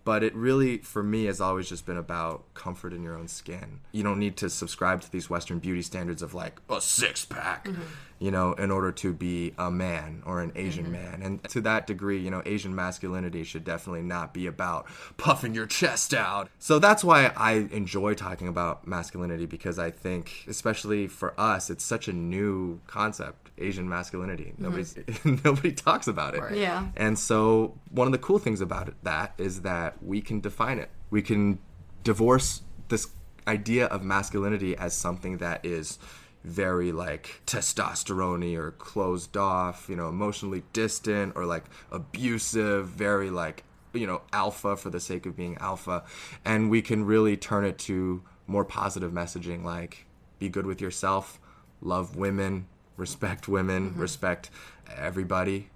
But 0.06 0.24
it 0.24 0.36
really, 0.36 0.78
for 0.78 1.02
me, 1.02 1.26
has 1.26 1.42
always 1.42 1.68
just 1.68 1.88
been 1.88 1.98
about 1.98 2.54
comfort 2.54 2.94
in 2.94 3.02
your 3.02 3.18
own 3.18 3.28
skin. 3.28 3.80
You 3.92 4.04
don't 4.04 4.20
need 4.20 4.38
to 4.38 4.52
subscribe 4.52 5.02
to 5.02 5.12
these 5.12 5.32
Western 5.32 5.58
beauty 5.58 5.82
standards 5.82 6.22
of 6.22 6.36
like 6.36 6.62
a 6.70 6.80
six 6.80 7.26
pack, 7.26 7.66
mm-hmm. 7.66 7.82
you 8.20 8.30
know, 8.30 8.54
in 8.54 8.70
order 8.70 8.92
to 8.92 9.14
be 9.14 9.56
a 9.58 9.72
man 9.72 10.22
or 10.24 10.44
an 10.44 10.52
Asian 10.56 10.84
mm-hmm. 10.84 10.94
man. 10.94 11.22
And 11.24 11.44
to 11.46 11.62
that 11.62 11.88
degree, 11.88 12.20
you 12.20 12.30
know, 12.30 12.44
Asian 12.46 12.76
masculinity 12.76 13.44
should 13.44 13.64
definitely 13.64 14.04
not 14.04 14.32
be 14.32 14.46
about 14.46 14.86
puffing 15.18 15.56
your 15.56 15.66
chest 15.66 16.14
out. 16.14 16.52
So 16.60 16.78
that's 16.78 17.04
why 17.04 17.34
I 17.36 17.68
enjoy 17.72 18.14
talking 18.14 18.48
about 18.48 18.86
masculinity 18.86 19.48
because 19.48 19.80
I 19.80 19.90
think, 19.90 20.46
especially 20.48 21.08
for 21.08 21.34
us, 21.40 21.72
it's 21.72 21.84
such 21.84 22.08
a 22.08 22.14
new 22.14 22.80
concept. 22.86 23.45
Asian 23.58 23.88
masculinity. 23.88 24.54
Mm-hmm. 24.54 24.64
Nobody's 24.64 24.98
nobody 25.44 25.72
talks 25.72 26.08
about 26.08 26.36
it. 26.36 26.58
Yeah. 26.58 26.88
And 26.96 27.18
so 27.18 27.78
one 27.90 28.08
of 28.08 28.12
the 28.12 28.20
cool 28.20 28.40
things 28.40 28.62
about 28.62 28.88
it, 28.88 28.96
that 29.04 29.34
is 29.38 29.62
that 29.62 30.04
we 30.04 30.22
can 30.22 30.42
define 30.42 30.80
it. 30.80 30.90
We 31.10 31.22
can 31.22 31.60
divorce 32.04 32.62
this 32.90 33.08
idea 33.48 33.86
of 33.88 34.04
masculinity 34.04 34.76
as 34.76 34.94
something 34.94 35.38
that 35.38 35.66
is 35.66 36.00
very 36.44 36.92
like 36.92 37.42
testosterone 37.48 38.56
or 38.58 38.72
closed 38.72 39.36
off, 39.38 39.88
you 39.90 39.96
know, 39.96 40.10
emotionally 40.10 40.64
distant 40.74 41.34
or 41.36 41.46
like 41.46 41.64
abusive, 41.92 42.88
very 42.88 43.30
like 43.30 43.64
you 43.94 44.06
know, 44.06 44.22
alpha 44.34 44.76
for 44.76 44.90
the 44.90 45.00
sake 45.00 45.26
of 45.26 45.36
being 45.36 45.58
alpha. 45.60 46.04
And 46.44 46.70
we 46.70 46.82
can 46.82 47.06
really 47.06 47.38
turn 47.38 47.64
it 47.64 47.78
to 47.80 48.22
more 48.46 48.66
positive 48.66 49.12
messaging 49.12 49.64
like 49.64 50.06
be 50.38 50.50
good 50.50 50.66
with 50.66 50.82
yourself, 50.82 51.40
love 51.82 52.16
women, 52.16 52.68
respect 52.98 53.48
women, 53.48 53.92
mm-hmm. 53.92 54.02
respect 54.02 54.50
everybody 54.96 55.70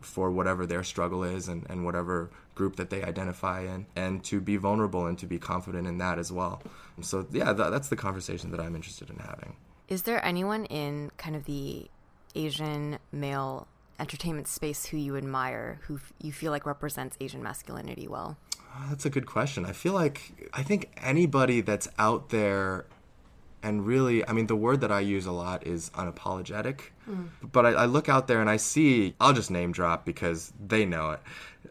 for 0.00 0.30
whatever 0.30 0.66
their 0.66 0.84
struggle 0.84 1.24
is 1.24 1.48
and, 1.48 1.66
and 1.68 1.84
whatever 1.84 2.30
group 2.54 2.76
that 2.76 2.90
they 2.90 3.02
identify 3.02 3.60
in, 3.60 3.86
and 3.96 4.24
to 4.24 4.40
be 4.40 4.56
vulnerable 4.56 5.06
and 5.06 5.18
to 5.18 5.26
be 5.26 5.38
confident 5.38 5.86
in 5.86 5.98
that 5.98 6.18
as 6.18 6.32
well. 6.32 6.62
So, 7.02 7.26
yeah, 7.30 7.52
tha 7.52 7.70
that's 7.70 7.88
the 7.88 7.96
conversation 7.96 8.50
that 8.52 8.60
I'm 8.60 8.74
interested 8.74 9.10
in 9.10 9.18
having. 9.18 9.56
Is 9.88 10.02
there 10.02 10.24
anyone 10.24 10.64
in 10.66 11.10
kind 11.16 11.36
of 11.36 11.44
the 11.44 11.88
Asian 12.34 12.98
male 13.12 13.68
entertainment 13.98 14.48
space 14.48 14.86
who 14.86 14.96
you 14.96 15.16
admire, 15.16 15.80
who 15.82 15.96
f- 15.96 16.12
you 16.20 16.32
feel 16.32 16.50
like 16.50 16.66
represents 16.66 17.16
Asian 17.20 17.42
masculinity 17.42 18.08
well? 18.08 18.36
That's 18.88 19.06
a 19.06 19.10
good 19.10 19.26
question. 19.26 19.64
I 19.64 19.72
feel 19.72 19.92
like 19.92 20.50
I 20.52 20.62
think 20.62 20.90
anybody 21.02 21.60
that's 21.62 21.88
out 21.98 22.28
there 22.28 22.86
and 23.66 23.84
really, 23.84 24.26
I 24.28 24.32
mean, 24.32 24.46
the 24.46 24.54
word 24.54 24.80
that 24.82 24.92
I 24.92 25.00
use 25.00 25.26
a 25.26 25.32
lot 25.32 25.66
is 25.66 25.90
unapologetic. 25.90 26.82
Hmm. 27.04 27.24
But 27.42 27.66
I, 27.66 27.70
I 27.70 27.84
look 27.86 28.08
out 28.08 28.28
there 28.28 28.40
and 28.40 28.48
I 28.48 28.58
see, 28.58 29.16
I'll 29.20 29.32
just 29.32 29.50
name 29.50 29.72
drop 29.72 30.04
because 30.04 30.52
they 30.64 30.86
know 30.86 31.10
it. 31.10 31.20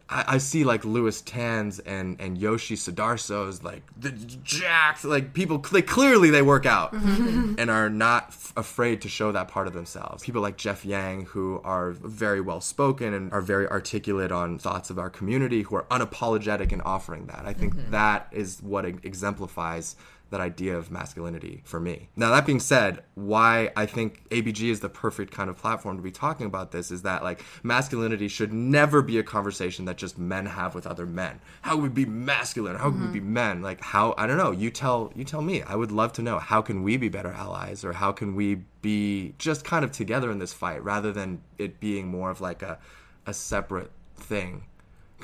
I, 0.09 0.25
I 0.27 0.37
see 0.39 0.65
like 0.65 0.83
Lewis 0.83 1.21
Tans 1.21 1.79
and, 1.79 2.19
and 2.19 2.37
Yoshi 2.37 2.75
Sudarso's, 2.75 3.63
like 3.63 3.81
the 3.97 4.11
jacked, 4.11 5.05
like 5.05 5.33
people, 5.33 5.59
they 5.59 5.81
clearly 5.81 6.29
they 6.31 6.41
work 6.41 6.65
out 6.65 6.93
mm-hmm. 6.93 7.55
and 7.57 7.71
are 7.71 7.89
not 7.89 8.25
f- 8.27 8.51
afraid 8.57 9.01
to 9.03 9.07
show 9.07 9.31
that 9.31 9.47
part 9.47 9.65
of 9.65 9.73
themselves. 9.73 10.21
People 10.21 10.41
like 10.41 10.57
Jeff 10.57 10.83
Yang, 10.83 11.27
who 11.27 11.61
are 11.63 11.91
very 11.91 12.41
well 12.41 12.59
spoken 12.59 13.13
and 13.13 13.31
are 13.31 13.41
very 13.41 13.69
articulate 13.69 14.33
on 14.33 14.59
thoughts 14.59 14.89
of 14.89 14.99
our 14.99 15.09
community, 15.09 15.61
who 15.61 15.77
are 15.77 15.85
unapologetic 15.85 16.73
in 16.73 16.81
offering 16.81 17.27
that. 17.27 17.45
I 17.45 17.53
think 17.53 17.73
mm-hmm. 17.73 17.91
that 17.91 18.27
is 18.33 18.61
what 18.61 18.83
exemplifies 18.83 19.95
that 20.31 20.41
idea 20.41 20.75
of 20.75 20.91
masculinity 20.91 21.61
for 21.65 21.79
me. 21.79 22.09
Now, 22.15 22.31
that 22.31 22.45
being 22.45 22.59
said, 22.59 23.03
why 23.13 23.71
I 23.75 23.85
think 23.85 24.27
ABG 24.29 24.69
is 24.69 24.79
the 24.79 24.89
perfect 24.89 25.31
kind 25.33 25.49
of 25.49 25.57
platform 25.57 25.97
to 25.97 26.03
be 26.03 26.11
talking 26.11 26.45
about 26.45 26.71
this 26.71 26.91
is 26.91 27.03
that 27.03 27.23
like 27.23 27.43
masculinity 27.63 28.27
should 28.27 28.51
never 28.51 29.01
be 29.01 29.17
a 29.19 29.23
conversation 29.23 29.85
that 29.85 29.97
just 29.97 30.17
men 30.17 30.47
have 30.47 30.75
with 30.75 30.87
other 30.87 31.05
men. 31.05 31.39
How 31.61 31.73
can 31.73 31.83
we 31.83 31.89
be 31.89 32.05
masculine? 32.05 32.75
How 32.75 32.89
can 32.89 33.01
we 33.01 33.07
be 33.07 33.19
mm-hmm. 33.19 33.33
men? 33.33 33.61
Like 33.61 33.81
how 33.81 34.15
I 34.17 34.27
don't 34.27 34.37
know. 34.37 34.51
You 34.51 34.71
tell 34.71 35.11
you 35.15 35.23
tell 35.23 35.41
me. 35.41 35.61
I 35.61 35.75
would 35.75 35.91
love 35.91 36.13
to 36.13 36.21
know 36.21 36.39
how 36.39 36.61
can 36.61 36.83
we 36.83 36.97
be 36.97 37.09
better 37.09 37.31
allies 37.31 37.85
or 37.85 37.93
how 37.93 38.11
can 38.11 38.35
we 38.35 38.55
be 38.81 39.35
just 39.37 39.63
kind 39.63 39.85
of 39.85 39.91
together 39.91 40.31
in 40.31 40.39
this 40.39 40.53
fight 40.53 40.83
rather 40.83 41.11
than 41.11 41.41
it 41.57 41.79
being 41.79 42.07
more 42.07 42.29
of 42.31 42.41
like 42.41 42.61
a 42.61 42.79
a 43.25 43.33
separate 43.33 43.91
thing 44.17 44.63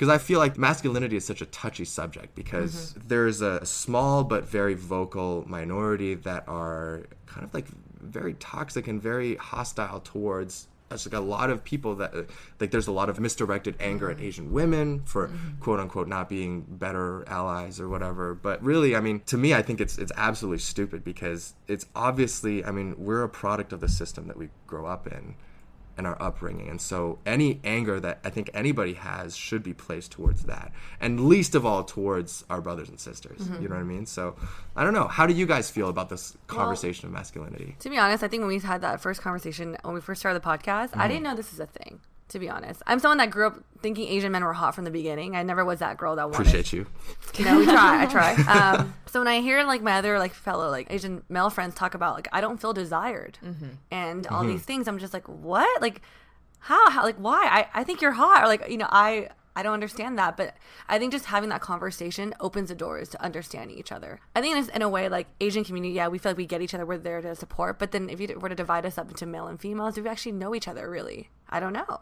because 0.02 0.12
I 0.12 0.18
feel 0.18 0.40
like 0.40 0.58
masculinity 0.58 1.14
is 1.14 1.24
such 1.24 1.42
a 1.42 1.46
touchy 1.46 1.84
subject 1.84 2.34
because 2.34 2.74
mm-hmm. 2.74 3.06
there's 3.06 3.40
a 3.40 3.64
small 3.64 4.24
but 4.24 4.42
very 4.42 4.74
vocal 4.74 5.44
minority 5.46 6.16
that 6.16 6.42
are 6.48 7.04
kind 7.26 7.44
of 7.44 7.54
like 7.54 7.68
very 8.00 8.34
toxic 8.34 8.88
and 8.88 9.00
very 9.00 9.36
hostile 9.36 10.00
towards 10.00 10.66
there's 10.88 11.06
like 11.06 11.14
a 11.14 11.20
lot 11.20 11.50
of 11.50 11.62
people 11.62 11.94
that 11.94 12.12
like 12.58 12.72
there's 12.72 12.88
a 12.88 12.92
lot 12.92 13.10
of 13.10 13.20
misdirected 13.20 13.76
anger 13.78 14.10
at 14.10 14.16
mm-hmm. 14.16 14.26
Asian 14.26 14.52
women 14.52 15.02
for 15.04 15.28
mm-hmm. 15.28 15.60
quote 15.60 15.78
unquote 15.78 16.08
not 16.08 16.28
being 16.28 16.62
better 16.62 17.24
allies 17.28 17.78
or 17.78 17.88
whatever. 17.88 18.34
But 18.34 18.60
really, 18.60 18.96
I 18.96 19.00
mean, 19.00 19.20
to 19.26 19.38
me, 19.38 19.54
I 19.54 19.62
think 19.62 19.80
it's 19.80 19.98
it's 19.98 20.12
absolutely 20.16 20.58
stupid 20.58 21.04
because 21.04 21.54
it's 21.68 21.86
obviously, 21.94 22.64
I 22.64 22.72
mean, 22.72 22.96
we're 22.98 23.22
a 23.22 23.28
product 23.28 23.72
of 23.72 23.78
the 23.78 23.88
system 23.88 24.26
that 24.26 24.36
we 24.36 24.48
grow 24.66 24.84
up 24.84 25.06
in 25.06 25.36
and 26.02 26.08
our 26.08 26.20
upbringing. 26.20 26.68
And 26.68 26.80
so 26.80 27.18
any 27.24 27.60
anger 27.62 28.00
that 28.00 28.18
I 28.24 28.30
think 28.30 28.50
anybody 28.54 28.94
has 28.94 29.36
should 29.36 29.62
be 29.62 29.72
placed 29.72 30.10
towards 30.10 30.42
that. 30.44 30.72
And 31.00 31.28
least 31.28 31.54
of 31.54 31.64
all 31.64 31.84
towards 31.84 32.44
our 32.50 32.60
brothers 32.60 32.88
and 32.88 32.98
sisters. 32.98 33.40
Mm-hmm. 33.40 33.62
You 33.62 33.68
know 33.68 33.76
what 33.76 33.82
I 33.82 33.84
mean? 33.84 34.06
So 34.06 34.34
I 34.74 34.82
don't 34.82 34.94
know. 34.94 35.06
How 35.06 35.26
do 35.26 35.34
you 35.34 35.46
guys 35.46 35.70
feel 35.70 35.88
about 35.88 36.08
this 36.08 36.36
conversation 36.48 37.06
of 37.06 37.12
masculinity? 37.12 37.76
To 37.80 37.90
be 37.90 37.98
honest, 37.98 38.24
I 38.24 38.28
think 38.28 38.40
when 38.40 38.48
we 38.48 38.58
had 38.58 38.80
that 38.80 39.00
first 39.00 39.22
conversation 39.22 39.76
when 39.82 39.94
we 39.94 40.00
first 40.00 40.20
started 40.20 40.42
the 40.42 40.46
podcast, 40.46 40.60
I 40.68 40.84
mm-hmm. 40.84 41.08
didn't 41.08 41.22
know 41.22 41.36
this 41.36 41.52
is 41.52 41.60
a 41.60 41.66
thing. 41.66 42.00
To 42.32 42.38
be 42.38 42.48
honest, 42.48 42.82
I'm 42.86 42.98
someone 42.98 43.18
that 43.18 43.30
grew 43.30 43.46
up 43.46 43.62
thinking 43.82 44.08
Asian 44.08 44.32
men 44.32 44.42
were 44.42 44.54
hot 44.54 44.74
from 44.74 44.84
the 44.84 44.90
beginning. 44.90 45.36
I 45.36 45.42
never 45.42 45.64
was 45.64 45.80
that 45.80 45.98
girl 45.98 46.16
that 46.16 46.30
wanted. 46.30 46.40
Appreciate 46.48 46.72
you. 46.72 46.86
You 47.36 47.44
know, 47.44 47.58
we 47.58 47.64
try. 47.64 48.02
I 48.02 48.06
try. 48.06 48.32
Um, 48.48 48.94
so 49.06 49.20
when 49.20 49.28
I 49.28 49.40
hear 49.40 49.62
like 49.64 49.82
my 49.82 49.98
other 49.98 50.18
like 50.18 50.32
fellow 50.32 50.70
like 50.70 50.86
Asian 50.90 51.22
male 51.28 51.50
friends 51.50 51.74
talk 51.74 51.94
about 51.94 52.14
like 52.14 52.28
I 52.32 52.40
don't 52.40 52.58
feel 52.60 52.72
desired 52.72 53.38
and 53.90 54.26
all 54.28 54.44
these 54.44 54.62
things, 54.62 54.88
I'm 54.88 54.98
just 54.98 55.12
like, 55.12 55.28
what? 55.28 55.82
Like, 55.82 56.00
how? 56.58 56.90
How? 56.90 57.02
Like, 57.02 57.16
why? 57.16 57.46
I 57.50 57.80
I 57.80 57.84
think 57.84 58.00
you're 58.00 58.12
hot. 58.12 58.42
Or 58.44 58.46
like, 58.46 58.68
you 58.68 58.78
know, 58.78 58.88
I. 58.90 59.28
I 59.54 59.62
don't 59.62 59.74
understand 59.74 60.16
that, 60.18 60.38
but 60.38 60.54
I 60.88 60.98
think 60.98 61.12
just 61.12 61.26
having 61.26 61.50
that 61.50 61.60
conversation 61.60 62.32
opens 62.40 62.70
the 62.70 62.74
doors 62.74 63.10
to 63.10 63.22
understanding 63.22 63.76
each 63.76 63.92
other. 63.92 64.18
I 64.34 64.40
think 64.40 64.56
it's 64.56 64.68
in 64.74 64.80
a 64.80 64.88
way 64.88 65.10
like 65.10 65.26
Asian 65.42 65.62
community, 65.62 65.92
yeah, 65.92 66.08
we 66.08 66.16
feel 66.16 66.30
like 66.32 66.38
we 66.38 66.46
get 66.46 66.62
each 66.62 66.72
other, 66.72 66.86
we're 66.86 66.96
there 66.96 67.20
to 67.20 67.34
support. 67.36 67.78
But 67.78 67.90
then 67.92 68.08
if 68.08 68.18
you 68.18 68.38
were 68.40 68.48
to 68.48 68.54
divide 68.54 68.86
us 68.86 68.96
up 68.96 69.10
into 69.10 69.26
male 69.26 69.48
and 69.48 69.60
females, 69.60 69.94
do 69.96 70.02
we 70.02 70.08
actually 70.08 70.32
know 70.32 70.54
each 70.54 70.66
other 70.68 70.88
really? 70.88 71.28
I 71.50 71.60
don't 71.60 71.74
know. 71.74 72.00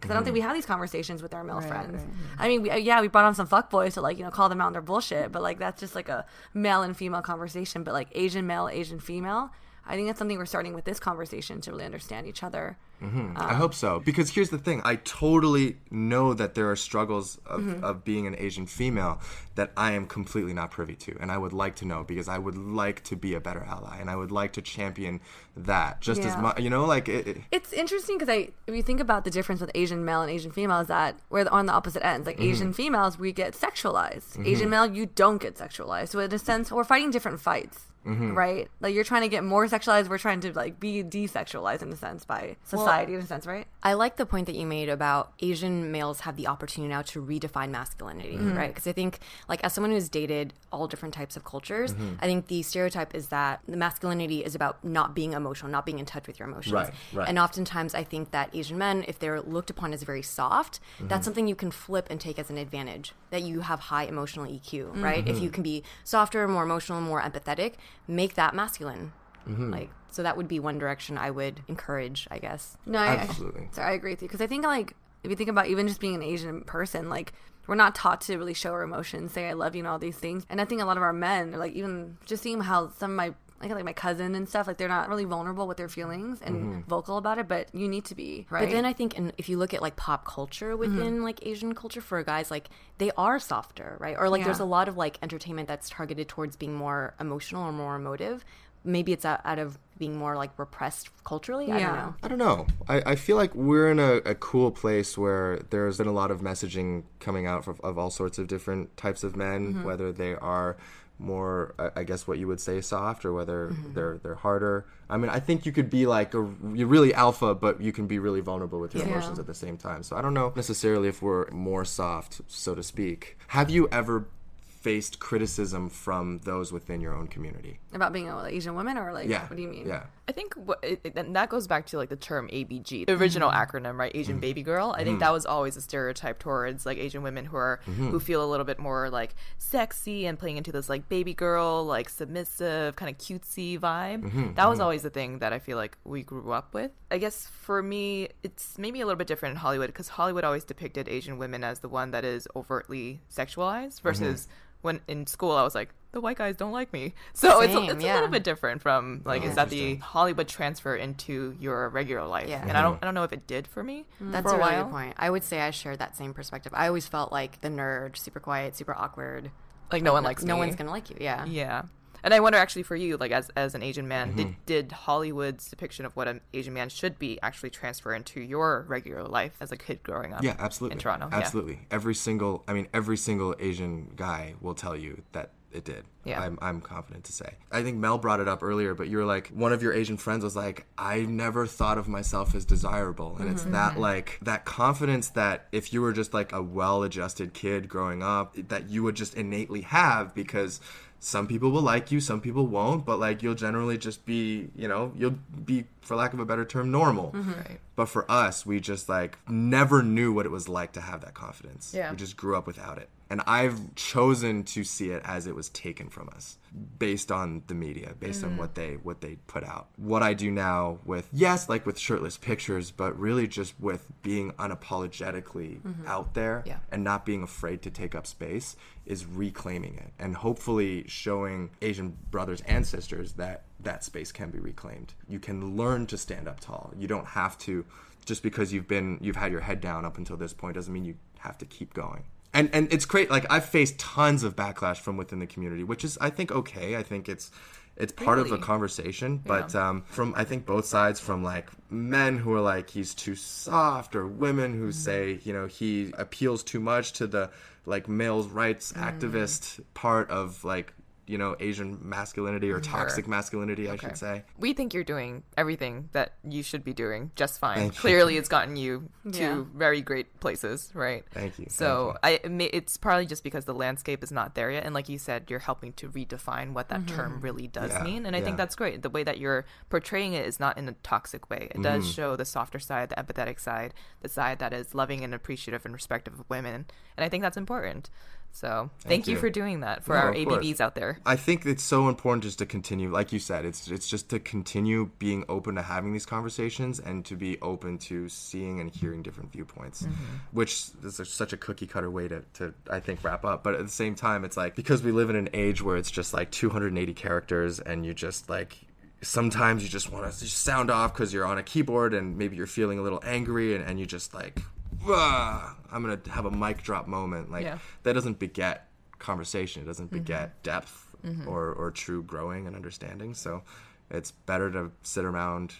Because 0.00 0.12
I 0.12 0.14
don't 0.14 0.22
think 0.22 0.34
mm-hmm. 0.34 0.42
we 0.42 0.46
have 0.46 0.54
these 0.54 0.66
conversations 0.66 1.22
with 1.22 1.34
our 1.34 1.42
male 1.42 1.60
friends. 1.60 2.06
I 2.38 2.46
mean, 2.46 2.62
we, 2.62 2.76
yeah, 2.78 3.00
we 3.00 3.08
brought 3.08 3.24
on 3.24 3.34
some 3.34 3.48
fuckboys 3.48 3.94
to 3.94 4.00
like 4.00 4.16
you 4.16 4.24
know 4.24 4.30
call 4.30 4.48
them 4.48 4.60
out 4.60 4.66
on 4.66 4.72
their 4.72 4.82
bullshit, 4.82 5.32
but 5.32 5.42
like 5.42 5.58
that's 5.58 5.80
just 5.80 5.94
like 5.94 6.08
a 6.08 6.24
male 6.54 6.82
and 6.82 6.96
female 6.96 7.22
conversation. 7.22 7.82
But 7.82 7.94
like 7.94 8.08
Asian 8.12 8.46
male, 8.46 8.68
Asian 8.68 9.00
female, 9.00 9.50
I 9.88 9.96
think 9.96 10.06
that's 10.08 10.18
something 10.18 10.38
we're 10.38 10.46
starting 10.46 10.74
with 10.74 10.84
this 10.84 11.00
conversation 11.00 11.60
to 11.62 11.70
really 11.72 11.84
understand 11.84 12.26
each 12.26 12.42
other. 12.42 12.76
Mm-hmm. 13.02 13.36
I 13.36 13.50
um, 13.50 13.56
hope 13.56 13.74
so. 13.74 14.00
Because 14.00 14.30
here's 14.30 14.50
the 14.50 14.58
thing 14.58 14.82
I 14.84 14.96
totally 14.96 15.76
know 15.90 16.34
that 16.34 16.54
there 16.54 16.70
are 16.70 16.76
struggles 16.76 17.38
of, 17.46 17.58
Mm-hmm. 17.60 17.84
of 17.84 18.04
being 18.04 18.26
an 18.26 18.36
Asian 18.38 18.66
female 18.66 19.20
that 19.56 19.72
I 19.76 19.92
am 19.92 20.06
completely 20.06 20.52
not 20.52 20.70
privy 20.70 20.94
to. 20.94 21.16
And 21.20 21.32
I 21.32 21.38
would 21.38 21.52
like 21.52 21.76
to 21.76 21.84
know 21.84 22.04
because 22.04 22.28
I 22.28 22.38
would 22.38 22.56
like 22.56 23.02
to 23.04 23.16
be 23.16 23.34
a 23.34 23.40
better 23.40 23.64
ally 23.64 23.98
and 23.98 24.08
I 24.08 24.16
would 24.16 24.30
like 24.30 24.52
to 24.52 24.62
champion 24.62 25.20
that 25.56 26.00
just 26.00 26.22
as 26.22 26.36
much. 26.36 26.60
You 26.60 26.70
know, 26.70 26.84
like 26.84 27.08
it, 27.08 27.26
it- 27.26 27.38
It's 27.50 27.72
interesting 27.72 28.18
because 28.18 28.32
I, 28.32 28.50
if 28.66 28.74
you 28.74 28.82
think 28.82 29.00
about 29.00 29.24
the 29.24 29.30
difference 29.30 29.60
with 29.60 29.70
Asian 29.74 30.04
male 30.04 30.22
and 30.22 30.30
Asian 30.30 30.52
female, 30.52 30.80
is 30.80 30.88
that 30.88 31.18
we're 31.30 31.48
on 31.48 31.66
the 31.66 31.72
opposite 31.72 32.04
ends. 32.06 32.26
Like 32.26 32.36
mm-hmm. 32.36 32.50
Asian 32.50 32.72
females, 32.72 33.18
we 33.18 33.32
get 33.32 33.54
sexualized. 33.54 34.44
Asian 34.46 34.64
mm-hmm. 34.64 34.70
male, 34.70 34.86
you 34.86 35.06
don't 35.06 35.38
get 35.38 35.56
sexualized. 35.56 36.08
So 36.08 36.20
in 36.20 36.32
a 36.32 36.38
sense, 36.38 36.70
we're 36.70 36.84
fighting 36.84 37.10
different 37.10 37.40
fights, 37.40 37.86
Mm-hmm. 38.08 38.34
right? 38.34 38.68
Like 38.80 38.94
you're 38.94 39.04
trying 39.04 39.22
to 39.22 39.28
get 39.28 39.44
more 39.44 39.66
sexualized. 39.66 40.08
We're 40.08 40.18
trying 40.18 40.40
to 40.40 40.52
like 40.52 40.80
be 40.80 41.04
desexualized 41.04 41.82
in 41.82 41.92
a 41.92 41.96
sense 41.96 42.24
by 42.24 42.56
society, 42.64 43.14
in 43.14 43.20
a 43.20 43.26
sense, 43.26 43.46
right? 43.46 43.66
I 43.82 43.92
like 43.92 44.16
the 44.16 44.26
point 44.26 44.46
that 44.46 44.54
you 44.54 44.66
made 44.66 44.88
about 44.88 45.32
Asian 45.40 45.92
males 45.92 46.20
have 46.20 46.36
the 46.36 46.46
opportunity 46.46 46.88
now 46.92 47.02
to 47.02 47.22
redefine 47.22 47.70
masculinity, 47.70 48.34
mm-hmm. 48.34 48.56
right? 48.56 48.68
Because 48.68 48.86
I 48.86 48.92
think, 48.92 49.18
like, 49.48 49.62
as 49.62 49.72
someone 49.72 49.90
who's 49.90 50.08
dated 50.08 50.54
all 50.72 50.88
different 50.88 51.14
types 51.14 51.36
of 51.36 51.44
cultures, 51.44 51.92
mm-hmm. 51.92 52.14
I 52.20 52.26
think 52.26 52.46
the 52.46 52.62
stereotype 52.62 53.14
is 53.14 53.28
that 53.28 53.60
the 53.68 53.76
masculinity 53.76 54.44
is 54.44 54.54
about 54.54 54.82
not 54.82 55.14
being 55.14 55.32
emotional, 55.32 55.70
not 55.70 55.86
being 55.86 55.98
in 55.98 56.06
touch 56.06 56.26
with 56.26 56.38
your 56.38 56.48
emotions. 56.48 56.72
Right, 56.72 56.90
right. 57.12 57.28
And 57.28 57.38
oftentimes, 57.38 57.94
I 57.94 58.04
think 58.04 58.30
that 58.30 58.50
Asian 58.54 58.78
men, 58.78 59.04
if 59.06 59.18
they're 59.18 59.40
looked 59.40 59.70
upon 59.70 59.92
as 59.92 60.02
very 60.02 60.22
soft, 60.22 60.80
that's 61.00 61.24
something 61.24 61.46
you 61.46 61.54
can 61.54 61.70
flip 61.70 62.06
and 62.10 62.20
take 62.20 62.38
as 62.38 62.50
an 62.50 62.58
advantage 62.58 63.12
that 63.30 63.42
you 63.42 63.60
have 63.60 63.80
high 63.80 64.04
emotional 64.04 64.46
EQ, 64.46 65.02
right? 65.02 65.26
If 65.28 65.40
you 65.40 65.50
can 65.50 65.62
be 65.62 65.82
softer, 66.04 66.48
more 66.48 66.62
emotional, 66.62 67.00
more 67.00 67.20
empathetic, 67.20 67.74
make 68.08 68.34
that 68.34 68.54
masculine. 68.54 69.12
Mm-hmm. 69.48 69.70
Like, 69.70 69.90
so 70.10 70.22
that 70.22 70.36
would 70.36 70.48
be 70.48 70.58
one 70.58 70.78
direction 70.78 71.16
I 71.18 71.30
would 71.30 71.60
encourage, 71.68 72.26
I 72.30 72.38
guess. 72.38 72.76
No, 72.86 72.98
I, 72.98 73.16
Absolutely. 73.16 73.68
I, 73.70 73.74
sorry, 73.74 73.92
I 73.92 73.94
agree 73.94 74.12
with 74.12 74.22
you 74.22 74.28
because 74.28 74.40
I 74.40 74.46
think 74.46 74.64
like 74.64 74.94
if 75.22 75.30
you 75.30 75.36
think 75.36 75.50
about 75.50 75.66
even 75.68 75.86
just 75.86 76.00
being 76.00 76.14
an 76.14 76.22
Asian 76.22 76.62
person, 76.62 77.08
like 77.08 77.32
we're 77.66 77.74
not 77.74 77.94
taught 77.94 78.22
to 78.22 78.36
really 78.38 78.54
show 78.54 78.72
our 78.72 78.82
emotions, 78.82 79.32
say 79.32 79.48
I 79.48 79.52
love 79.52 79.74
you 79.74 79.80
and 79.80 79.88
all 79.88 79.98
these 79.98 80.16
things. 80.16 80.46
And 80.48 80.60
I 80.60 80.64
think 80.64 80.80
a 80.80 80.84
lot 80.84 80.96
of 80.96 81.02
our 81.02 81.12
men, 81.12 81.52
like 81.52 81.72
even 81.74 82.16
just 82.24 82.42
seeing 82.42 82.60
how 82.62 82.90
some 82.90 83.10
of 83.12 83.16
my 83.16 83.34
like 83.60 83.70
like 83.70 83.84
my 83.84 83.92
cousin 83.92 84.34
and 84.34 84.48
stuff, 84.48 84.66
like 84.66 84.76
they're 84.76 84.88
not 84.88 85.08
really 85.08 85.24
vulnerable 85.24 85.66
with 85.66 85.76
their 85.76 85.88
feelings 85.88 86.40
and 86.42 86.56
mm-hmm. 86.56 86.80
vocal 86.88 87.16
about 87.16 87.38
it, 87.38 87.48
but 87.48 87.68
you 87.74 87.88
need 87.88 88.04
to 88.06 88.14
be 88.14 88.46
right. 88.50 88.66
But 88.66 88.70
then 88.70 88.84
I 88.84 88.92
think, 88.92 89.18
in, 89.18 89.32
if 89.36 89.48
you 89.48 89.58
look 89.58 89.74
at 89.74 89.82
like 89.82 89.96
pop 89.96 90.24
culture 90.24 90.76
within 90.76 91.14
mm-hmm. 91.14 91.24
like 91.24 91.44
Asian 91.44 91.74
culture 91.74 92.00
for 92.00 92.22
guys, 92.22 92.50
like 92.50 92.68
they 92.98 93.10
are 93.16 93.38
softer, 93.38 93.96
right? 93.98 94.16
Or 94.18 94.28
like 94.28 94.44
there's 94.44 94.60
a 94.60 94.64
lot 94.64 94.88
of 94.88 94.96
like 94.96 95.18
entertainment 95.22 95.68
that's 95.68 95.90
targeted 95.90 96.28
towards 96.28 96.56
being 96.56 96.74
more 96.74 97.14
emotional 97.18 97.64
or 97.64 97.72
more 97.72 97.96
emotive. 97.96 98.44
Maybe 98.84 99.12
it's 99.12 99.24
out, 99.24 99.40
out 99.44 99.58
of 99.58 99.76
being 99.98 100.16
more 100.16 100.36
like 100.36 100.56
repressed 100.56 101.10
culturally. 101.24 101.70
I 101.70 101.80
don't 101.80 101.94
know. 101.94 102.14
I 102.22 102.28
don't 102.28 102.38
know. 102.38 102.66
I, 102.88 103.12
I 103.12 103.14
feel 103.16 103.36
like 103.36 103.52
we're 103.54 103.90
in 103.90 103.98
a, 103.98 104.16
a 104.18 104.36
cool 104.36 104.70
place 104.70 105.18
where 105.18 105.58
there's 105.70 105.98
been 105.98 106.06
a 106.06 106.12
lot 106.12 106.30
of 106.30 106.40
messaging 106.40 107.02
coming 107.18 107.44
out 107.44 107.66
of, 107.66 107.80
of 107.80 107.98
all 107.98 108.10
sorts 108.10 108.38
of 108.38 108.46
different 108.46 108.96
types 108.96 109.24
of 109.24 109.34
men, 109.34 109.74
mm-hmm. 109.74 109.84
whether 109.84 110.12
they 110.12 110.36
are 110.36 110.76
more, 111.18 111.74
I, 111.96 112.04
guess, 112.04 112.26
what 112.28 112.38
you 112.38 112.46
would 112.46 112.60
say 112.60 112.80
soft, 112.80 113.24
or 113.24 113.32
whether 113.32 113.70
mm-hmm. 113.70 113.92
they're 113.94 114.18
they're 114.22 114.34
harder. 114.36 114.86
I 115.10 115.16
mean, 115.16 115.30
I 115.30 115.40
think 115.40 115.66
you 115.66 115.72
could 115.72 115.90
be 115.90 116.06
like 116.06 116.34
a 116.34 116.48
you're 116.74 116.86
really 116.86 117.12
alpha, 117.14 117.54
but 117.54 117.80
you 117.80 117.92
can 117.92 118.06
be 118.06 118.18
really 118.18 118.40
vulnerable 118.40 118.78
with 118.80 118.94
your 118.94 119.04
Yeah. 119.04 119.12
emotions 119.12 119.38
at 119.38 119.46
the 119.46 119.54
same 119.54 119.76
time. 119.76 120.02
So 120.02 120.16
I 120.16 120.22
don't 120.22 120.34
know 120.34 120.52
necessarily 120.54 121.08
if 121.08 121.20
we're 121.22 121.50
more 121.50 121.84
soft, 121.84 122.40
so 122.46 122.74
to 122.74 122.82
speak. 122.82 123.38
Have 123.48 123.70
you 123.70 123.88
ever 123.90 124.26
faced 124.60 125.18
criticism 125.18 125.88
from 125.90 126.40
those 126.44 126.72
within 126.72 127.00
your 127.00 127.14
own 127.14 127.26
community? 127.26 127.80
about 127.92 128.12
being 128.12 128.28
an 128.28 128.46
Asian 128.46 128.74
woman 128.74 128.96
or 128.96 129.12
like 129.12 129.28
Yeah. 129.28 129.46
what 129.48 129.56
do 129.56 129.62
you 129.62 129.68
mean? 129.68 129.88
Yeah. 129.88 130.04
I 130.28 130.32
think 130.32 130.54
what, 130.54 130.78
it, 130.82 131.00
and 131.16 131.34
that 131.36 131.48
goes 131.48 131.66
back 131.66 131.86
to 131.86 131.96
like 131.96 132.10
the 132.10 132.16
term 132.16 132.48
ABG, 132.48 133.06
the 133.06 133.14
original 133.14 133.50
mm-hmm. 133.50 133.76
acronym, 133.76 133.96
right? 133.96 134.12
Asian 134.14 134.34
mm-hmm. 134.34 134.40
baby 134.40 134.62
girl. 134.62 134.92
I 134.94 134.98
think 134.98 135.14
mm-hmm. 135.14 135.20
that 135.20 135.32
was 135.32 135.46
always 135.46 135.76
a 135.78 135.80
stereotype 135.80 136.38
towards 136.38 136.84
like 136.84 136.98
Asian 136.98 137.22
women 137.22 137.46
who 137.46 137.56
are 137.56 137.80
who 137.86 138.20
feel 138.20 138.44
a 138.44 138.48
little 138.48 138.66
bit 138.66 138.78
more 138.78 139.08
like 139.08 139.34
sexy 139.56 140.26
and 140.26 140.38
playing 140.38 140.58
into 140.58 140.70
this 140.70 140.90
like 140.90 141.08
baby 141.08 141.32
girl, 141.32 141.82
like 141.84 142.10
submissive, 142.10 142.94
kind 142.94 143.10
of 143.10 143.16
cutesy 143.16 143.80
vibe. 143.80 144.54
That 144.56 144.68
was 144.68 144.80
always 144.80 145.02
the 145.02 145.10
thing 145.10 145.38
that 145.38 145.54
I 145.54 145.58
feel 145.58 145.78
like 145.78 145.96
we 146.04 146.22
grew 146.22 146.52
up 146.52 146.74
with. 146.74 146.90
I 147.10 147.16
guess 147.16 147.46
for 147.46 147.82
me, 147.82 148.28
it's 148.42 148.76
maybe 148.76 149.00
a 149.00 149.06
little 149.06 149.16
bit 149.16 149.28
different 149.28 149.54
in 149.54 149.56
Hollywood 149.56 149.88
because 149.88 150.08
Hollywood 150.08 150.44
always 150.44 150.64
depicted 150.64 151.08
Asian 151.08 151.38
women 151.38 151.64
as 151.64 151.78
the 151.78 151.88
one 151.88 152.10
that 152.10 152.26
is 152.26 152.46
overtly 152.54 153.22
sexualized 153.34 154.02
versus 154.02 154.46
when 154.82 155.00
in 155.08 155.26
school 155.26 155.52
I 155.52 155.62
was 155.62 155.74
like 155.74 155.94
the 156.12 156.20
white 156.20 156.38
guys 156.38 156.56
don't 156.56 156.72
like 156.72 156.92
me. 156.92 157.14
So 157.34 157.60
it's, 157.60 157.72
a, 157.72 157.76
Same, 157.76 157.90
it's 157.90 158.04
a 158.04 158.14
little 158.14 158.28
bit 158.28 158.44
different 158.44 158.82
from 158.82 159.22
like 159.24 159.44
is 159.44 159.54
that 159.56 159.70
the 159.70 159.96
Hollywood 159.96 160.48
transfer 160.48 160.96
into 160.96 161.54
your 161.60 161.88
regular 161.90 162.26
life? 162.26 162.48
Yeah. 162.48 162.64
And 162.66 162.76
I 162.76 162.82
don't 162.82 162.98
I 163.02 163.06
don't 163.06 163.14
know 163.14 163.24
if 163.24 163.32
it 163.32 163.46
did 163.46 163.66
for 163.66 163.82
me. 163.82 164.06
That's 164.20 164.44
for 164.44 164.58
a, 164.58 164.64
a, 164.64 164.68
really 164.70 164.82
good 164.82 164.90
point. 164.90 165.14
I 165.18 165.30
would 165.30 165.44
say 165.44 165.60
I 165.60 165.70
shared 165.70 165.98
that 165.98 166.16
same 166.16 166.34
perspective. 166.34 166.72
I 166.74 166.88
always 166.88 167.06
felt 167.06 167.30
like 167.32 167.60
the 167.60 167.68
nerd, 167.68 168.16
super 168.16 168.40
quiet, 168.40 168.76
super 168.76 168.94
awkward. 168.94 169.50
Like 169.92 170.02
no 170.02 170.12
one 170.12 170.24
likes 170.24 170.42
me. 170.42 170.48
no 170.48 170.56
one's 170.56 170.76
gonna 170.76 170.90
like 170.90 171.10
you. 171.10 171.16
Yeah. 171.20 171.44
Yeah. 171.44 171.82
And 172.24 172.34
I 172.34 172.40
wonder 172.40 172.58
actually 172.58 172.82
for 172.82 172.96
you, 172.96 173.16
like 173.16 173.30
as 173.30 173.50
as 173.50 173.74
an 173.74 173.82
Asian 173.82 174.08
man, 174.08 174.28
Mm-hmm. 174.28 174.36
did 174.36 174.66
did 174.66 174.92
Hollywood's 174.92 175.68
depiction 175.70 176.04
of 176.04 176.16
what 176.16 176.26
an 176.26 176.40
Asian 176.52 176.74
man 176.74 176.88
should 176.88 177.18
be 177.18 177.38
actually 177.42 177.70
transfer 177.70 178.12
into 178.14 178.40
your 178.40 178.84
regular 178.88 179.22
life 179.24 179.56
as 179.60 179.70
a 179.72 179.76
kid 179.76 180.02
growing 180.02 180.32
up? 180.32 180.42
Yeah, 180.42 180.56
absolutely. 180.58 180.94
In 180.94 180.98
Toronto. 180.98 181.28
Yeah. 181.30 181.38
Absolutely. 181.38 181.80
Every 181.90 182.14
single, 182.14 182.64
I 182.66 182.72
mean, 182.72 182.88
every 182.92 183.16
single 183.16 183.54
Asian 183.60 184.12
guy 184.16 184.54
will 184.60 184.74
tell 184.74 184.96
you 184.96 185.22
that 185.32 185.52
it 185.72 185.84
did. 185.84 186.04
Yeah. 186.24 186.40
I'm, 186.40 186.58
I'm 186.62 186.80
confident 186.80 187.24
to 187.24 187.32
say. 187.32 187.54
I 187.70 187.82
think 187.82 187.98
Mel 187.98 188.18
brought 188.18 188.40
it 188.40 188.48
up 188.48 188.62
earlier, 188.62 188.94
but 188.94 189.08
you 189.08 189.18
were 189.18 189.24
like, 189.24 189.48
one 189.48 189.72
of 189.72 189.82
your 189.82 189.92
Asian 189.92 190.16
friends 190.16 190.42
was 190.42 190.56
like, 190.56 190.86
I 190.96 191.20
never 191.22 191.66
thought 191.66 191.98
of 191.98 192.08
myself 192.08 192.54
as 192.54 192.64
desirable. 192.64 193.36
And 193.38 193.50
it's 193.50 193.64
that, 193.64 193.92
mm-hmm. 193.92 194.00
like, 194.00 194.38
that 194.42 194.64
confidence 194.64 195.28
that 195.30 195.68
if 195.72 195.92
you 195.92 196.00
were 196.00 196.12
just 196.12 196.32
like 196.32 196.52
a 196.52 196.62
well 196.62 197.02
adjusted 197.02 197.52
kid 197.54 197.88
growing 197.88 198.22
up, 198.22 198.56
that 198.68 198.88
you 198.88 199.02
would 199.02 199.14
just 199.14 199.34
innately 199.34 199.82
have 199.82 200.34
because 200.34 200.80
some 201.20 201.46
people 201.46 201.70
will 201.70 201.82
like 201.82 202.12
you, 202.12 202.20
some 202.20 202.40
people 202.40 202.66
won't, 202.66 203.04
but 203.04 203.18
like 203.18 203.42
you'll 203.42 203.54
generally 203.54 203.98
just 203.98 204.24
be, 204.24 204.70
you 204.76 204.88
know, 204.88 205.12
you'll 205.16 205.38
be, 205.64 205.84
for 206.00 206.16
lack 206.16 206.32
of 206.32 206.40
a 206.40 206.44
better 206.44 206.64
term, 206.64 206.90
normal. 206.90 207.32
Mm-hmm. 207.32 207.52
Right. 207.52 207.80
But 207.96 208.06
for 208.06 208.30
us, 208.30 208.64
we 208.64 208.80
just 208.80 209.08
like 209.08 209.38
never 209.48 210.02
knew 210.02 210.32
what 210.32 210.46
it 210.46 210.52
was 210.52 210.68
like 210.68 210.92
to 210.92 211.00
have 211.00 211.20
that 211.22 211.34
confidence. 211.34 211.92
Yeah. 211.94 212.10
We 212.10 212.16
just 212.16 212.36
grew 212.36 212.56
up 212.56 212.66
without 212.66 212.98
it. 212.98 213.08
And 213.30 213.42
I've 213.46 213.94
chosen 213.94 214.64
to 214.64 214.84
see 214.84 215.10
it 215.10 215.22
as 215.24 215.46
it 215.46 215.54
was 215.54 215.68
taken 215.68 216.08
from 216.08 216.30
us 216.30 216.58
based 216.98 217.30
on 217.30 217.62
the 217.66 217.74
media, 217.74 218.14
based 218.18 218.42
on 218.42 218.52
mm. 218.52 218.56
what 218.58 218.74
they 218.74 218.94
what 218.94 219.20
they 219.20 219.36
put 219.46 219.64
out. 219.64 219.88
What 219.96 220.22
I 220.22 220.34
do 220.34 220.50
now 220.50 220.98
with 221.04 221.28
yes, 221.32 221.68
like 221.68 221.84
with 221.84 221.98
shirtless 221.98 222.38
pictures, 222.38 222.90
but 222.90 223.18
really 223.18 223.46
just 223.46 223.74
with 223.80 224.06
being 224.22 224.52
unapologetically 224.52 225.80
mm-hmm. 225.80 226.06
out 226.06 226.34
there 226.34 226.62
Yeah. 226.66 226.78
and 226.90 227.04
not 227.04 227.26
being 227.26 227.42
afraid 227.42 227.82
to 227.82 227.90
take 227.90 228.14
up 228.14 228.26
space 228.26 228.76
is 229.04 229.26
reclaiming 229.26 229.96
it 229.96 230.12
and 230.18 230.36
hopefully 230.36 231.04
showing 231.06 231.70
Asian 231.80 232.16
brothers 232.30 232.62
and 232.66 232.86
sisters 232.86 233.32
that 233.34 233.64
that 233.80 234.04
space 234.04 234.32
can 234.32 234.50
be 234.50 234.58
reclaimed. 234.58 235.14
You 235.28 235.38
can 235.38 235.76
learn 235.76 236.06
to 236.06 236.18
stand 236.18 236.48
up 236.48 236.60
tall. 236.60 236.92
You 236.96 237.08
don't 237.08 237.26
have 237.26 237.58
to 237.58 237.84
just 238.24 238.42
because 238.42 238.72
you've 238.72 238.88
been 238.88 239.18
you've 239.20 239.36
had 239.36 239.52
your 239.52 239.62
head 239.62 239.80
down 239.80 240.04
up 240.04 240.18
until 240.18 240.36
this 240.36 240.52
point 240.52 240.74
doesn't 240.74 240.92
mean 240.92 241.04
you 241.04 241.16
have 241.38 241.56
to 241.58 241.66
keep 241.66 241.94
going. 241.94 242.24
And 242.54 242.70
and 242.72 242.92
it's 242.92 243.04
great 243.04 243.30
like 243.30 243.46
I've 243.50 243.66
faced 243.66 243.98
tons 243.98 244.42
of 244.42 244.56
backlash 244.56 244.98
from 244.98 245.16
within 245.16 245.38
the 245.38 245.46
community, 245.46 245.84
which 245.84 246.04
is 246.04 246.16
I 246.20 246.30
think 246.30 246.50
okay. 246.50 246.96
I 246.96 247.02
think 247.02 247.28
it's 247.28 247.50
it's 247.98 248.12
part 248.12 248.38
of 248.38 248.52
a 248.52 248.58
conversation, 248.58 249.38
but 249.44 249.74
um, 249.74 250.04
from 250.06 250.32
I 250.36 250.44
think 250.44 250.64
both 250.64 250.86
sides, 250.86 251.18
from 251.18 251.42
like 251.42 251.68
men 251.90 252.38
who 252.38 252.54
are 252.54 252.60
like 252.60 252.90
he's 252.90 253.12
too 253.12 253.34
soft, 253.34 254.14
or 254.14 254.26
women 254.26 254.78
who 254.78 254.92
say 254.92 255.40
you 255.42 255.52
know 255.52 255.66
he 255.66 256.12
appeals 256.16 256.62
too 256.62 256.80
much 256.80 257.12
to 257.14 257.26
the 257.26 257.50
like 257.86 258.08
male 258.08 258.44
rights 258.44 258.92
activist 258.92 259.80
part 259.94 260.30
of 260.30 260.64
like 260.64 260.92
you 261.28 261.38
know 261.38 261.54
Asian 261.60 261.98
masculinity 262.00 262.70
or 262.70 262.80
toxic 262.80 263.28
masculinity, 263.28 263.88
I 263.90 263.96
should 263.96 264.16
say. 264.16 264.44
We 264.58 264.72
think 264.72 264.94
you're 264.94 265.04
doing 265.04 265.42
everything 265.56 266.08
that 266.12 266.32
you 266.42 266.62
should 266.62 266.84
be 266.84 266.92
doing 266.92 267.30
just 267.36 267.58
fine. 267.60 267.76
Thank 267.78 267.94
you. 267.94 268.00
Clearly, 268.00 268.36
it's 268.36 268.48
gotten 268.48 268.76
you 268.76 269.10
to 269.32 269.38
Yeah. 269.38 269.64
very 269.74 270.00
great 270.00 270.40
places, 270.40 270.90
right? 270.94 271.24
Thank 271.32 271.58
you, 271.58 271.66
So 271.68 272.16
I, 272.22 272.40
it 272.42 272.50
may- 272.50 272.66
it's 272.66 272.96
probably 272.96 273.26
just 273.26 273.44
because 273.44 273.64
the 273.66 273.74
landscape 273.74 274.22
is 274.24 274.32
not 274.32 274.54
there 274.54 274.70
yet, 274.70 274.84
and 274.84 274.94
like 274.94 275.08
you 275.08 275.18
said, 275.18 275.44
you're 275.50 275.58
helping 275.60 275.92
to 275.94 276.08
redefine 276.08 276.72
what 276.72 276.88
that 276.88 277.06
term 277.06 277.40
really 277.40 277.66
does 277.68 277.92
Yeah, 277.92 278.02
mean, 278.02 278.24
and 278.26 278.34
I 278.34 278.38
yeah. 278.38 278.44
think 278.46 278.56
that's 278.56 278.74
great. 278.74 279.02
The 279.02 279.10
way 279.10 279.22
that 279.24 279.38
you're 279.38 279.64
portraying 279.90 280.32
it 280.32 280.46
is 280.46 280.58
not 280.58 280.78
in 280.78 280.88
a 280.88 280.92
toxic 281.02 281.50
way. 281.50 281.68
It 281.70 281.82
does 281.82 282.04
Mm-hmm. 282.04 282.12
show 282.12 282.36
the 282.36 282.44
softer 282.44 282.78
side, 282.78 283.10
the 283.10 283.16
empathetic 283.16 283.58
side, 283.60 283.92
the 284.20 284.28
side 284.28 284.58
that 284.60 284.72
is 284.72 284.94
loving 284.94 285.22
and 285.24 285.34
appreciative 285.34 285.84
and 285.84 285.92
respectful 285.94 286.40
of 286.40 286.48
women, 286.48 286.86
and 287.16 287.24
I 287.24 287.28
think 287.28 287.42
that's 287.42 287.56
important. 287.56 288.08
So 288.52 288.90
thank, 289.00 289.28
you. 289.28 289.34
you. 289.34 289.38
for 289.38 289.50
doing 289.50 289.80
that 289.80 290.02
for 290.02 290.14
No, 290.14 290.20
our. 290.20 290.34
ABBs 290.34 290.80
out 290.80 290.96
there. 290.96 291.18
I 291.24 291.36
think 291.36 291.64
it's 291.64 291.82
so 291.82 292.08
important 292.08 292.42
just 292.42 292.58
to 292.58 292.66
continue, 292.66 293.08
like 293.10 293.32
you 293.32 293.38
said, 293.38 293.64
it's 293.64 293.88
it's 293.88 294.08
just 294.08 294.30
to 294.30 294.40
continue 294.40 295.10
being 295.20 295.44
open 295.48 295.76
to 295.76 295.82
having 295.82 296.12
these 296.12 296.26
conversations 296.26 296.98
and 296.98 297.24
to 297.26 297.36
be 297.36 297.60
open 297.60 297.98
to 297.98 298.28
seeing 298.28 298.80
and 298.80 298.90
hearing 298.90 299.22
different 299.22 299.52
viewpoints, 299.52 300.02
mm-hmm. 300.02 300.14
which 300.50 300.90
is 301.04 301.20
such 301.28 301.52
a 301.52 301.56
cookie 301.56 301.86
cutter 301.86 302.10
way 302.10 302.26
to, 302.26 302.42
to 302.54 302.74
I 302.90 302.98
think 302.98 303.22
wrap 303.22 303.44
up. 303.44 303.62
But 303.62 303.74
at 303.74 303.84
the 303.84 303.92
same 303.92 304.16
time, 304.16 304.44
it's 304.44 304.56
like 304.56 304.74
because 304.74 305.02
we 305.02 305.12
live 305.12 305.30
in 305.30 305.36
an 305.36 305.50
age 305.52 305.80
where 305.80 305.96
it's 305.96 306.10
just 306.10 306.34
like 306.34 306.50
280 306.50 307.14
characters 307.14 307.78
and 307.78 308.04
you 308.04 308.12
just 308.12 308.50
like 308.50 308.76
sometimes 309.22 309.82
you 309.82 309.88
just 309.88 310.12
want 310.12 310.24
to 310.24 310.46
sound 310.46 310.90
off 310.90 311.12
because 311.12 311.32
you're 311.32 311.46
on 311.46 311.58
a 311.58 311.62
keyboard 311.62 312.14
and 312.14 312.36
maybe 312.36 312.56
you're 312.56 312.66
feeling 312.66 312.98
a 312.98 313.02
little 313.02 313.20
angry 313.24 313.74
and, 313.74 313.84
and 313.84 313.98
you 313.98 314.06
just 314.06 314.34
like 314.34 314.62
"Ah, 315.10 315.76
i'm 315.90 316.02
gonna 316.02 316.20
have 316.30 316.44
a 316.44 316.50
mic 316.50 316.82
drop 316.82 317.06
moment. 317.06 317.50
Like 317.50 317.64
Yeah. 317.64 317.78
that 318.02 318.12
doesn't 318.12 318.38
beget 318.38 318.88
conversation. 319.18 319.82
It 319.82 319.86
doesn't 319.86 320.06
mm-hmm. 320.06 320.18
beget 320.18 320.62
depth 320.62 321.16
mm-hmm. 321.24 321.48
or, 321.48 321.72
or 321.72 321.90
true 321.90 322.22
growing 322.22 322.66
and 322.66 322.76
understanding. 322.76 323.34
So 323.34 323.62
it's 324.10 324.30
better 324.30 324.70
to 324.70 324.90
sit 325.02 325.24
around 325.24 325.74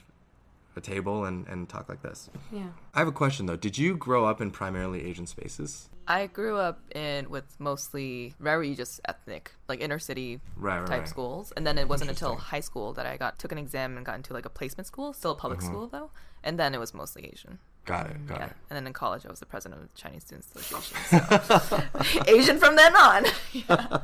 a 0.76 0.80
table 0.80 1.24
and, 1.24 1.46
and 1.48 1.68
talk 1.68 1.88
like 1.88 2.02
this. 2.02 2.30
Yeah. 2.52 2.68
i 2.94 2.98
have 2.98 3.08
a 3.08 3.12
question 3.12 3.46
though. 3.46 3.56
Did 3.56 3.76
you 3.76 3.96
grow 3.96 4.24
up 4.24 4.40
in 4.40 4.50
primarily 4.50 5.04
asian 5.04 5.26
spaces? 5.26 5.88
I 6.06 6.26
grew 6.26 6.56
up 6.56 6.80
in 6.94 7.28
with 7.28 7.44
mostly 7.58 8.34
very 8.40 8.74
just 8.74 9.00
ethnic, 9.06 9.52
like 9.68 9.82
inner 9.82 9.98
city 9.98 10.40
Right, 10.56 10.86
type 10.86 11.00
right. 11.00 11.08
schools, 11.08 11.52
and 11.54 11.66
then 11.66 11.76
it 11.76 11.86
wasn't 11.86 12.08
until 12.08 12.34
high 12.34 12.60
school 12.60 12.94
that 12.94 13.04
I 13.04 13.18
got 13.18 13.38
took 13.38 13.52
an 13.52 13.58
exam 13.58 13.98
and 13.98 14.06
got 14.06 14.16
into 14.16 14.32
like 14.32 14.46
a 14.46 14.50
placement 14.50 14.86
school, 14.86 15.12
still 15.12 15.32
a 15.32 15.34
public 15.34 15.60
mm-hmm. 15.60 15.68
school 15.68 15.86
though, 15.86 16.10
and 16.42 16.58
then 16.58 16.74
it 16.74 16.80
was 16.80 16.94
mostly 16.94 17.30
Asian. 17.30 17.58
Got 17.88 18.04
it 18.10 18.16
got 18.26 18.38
yeah, 18.40 18.46
it 18.46 18.52
and 18.70 18.76
then 18.76 18.86
in 18.86 18.92
college 18.92 19.22
I 19.26 19.30
was 19.30 19.40
the 19.40 19.46
president 19.54 19.80
of 19.82 19.88
the 19.90 19.94
Chinese 20.02 20.24
Students 20.24 20.48
Association, 20.54 21.60
so 21.68 21.82
Asian 22.36 22.58
from 22.58 22.76
then 22.76 22.94
on. 22.96 23.24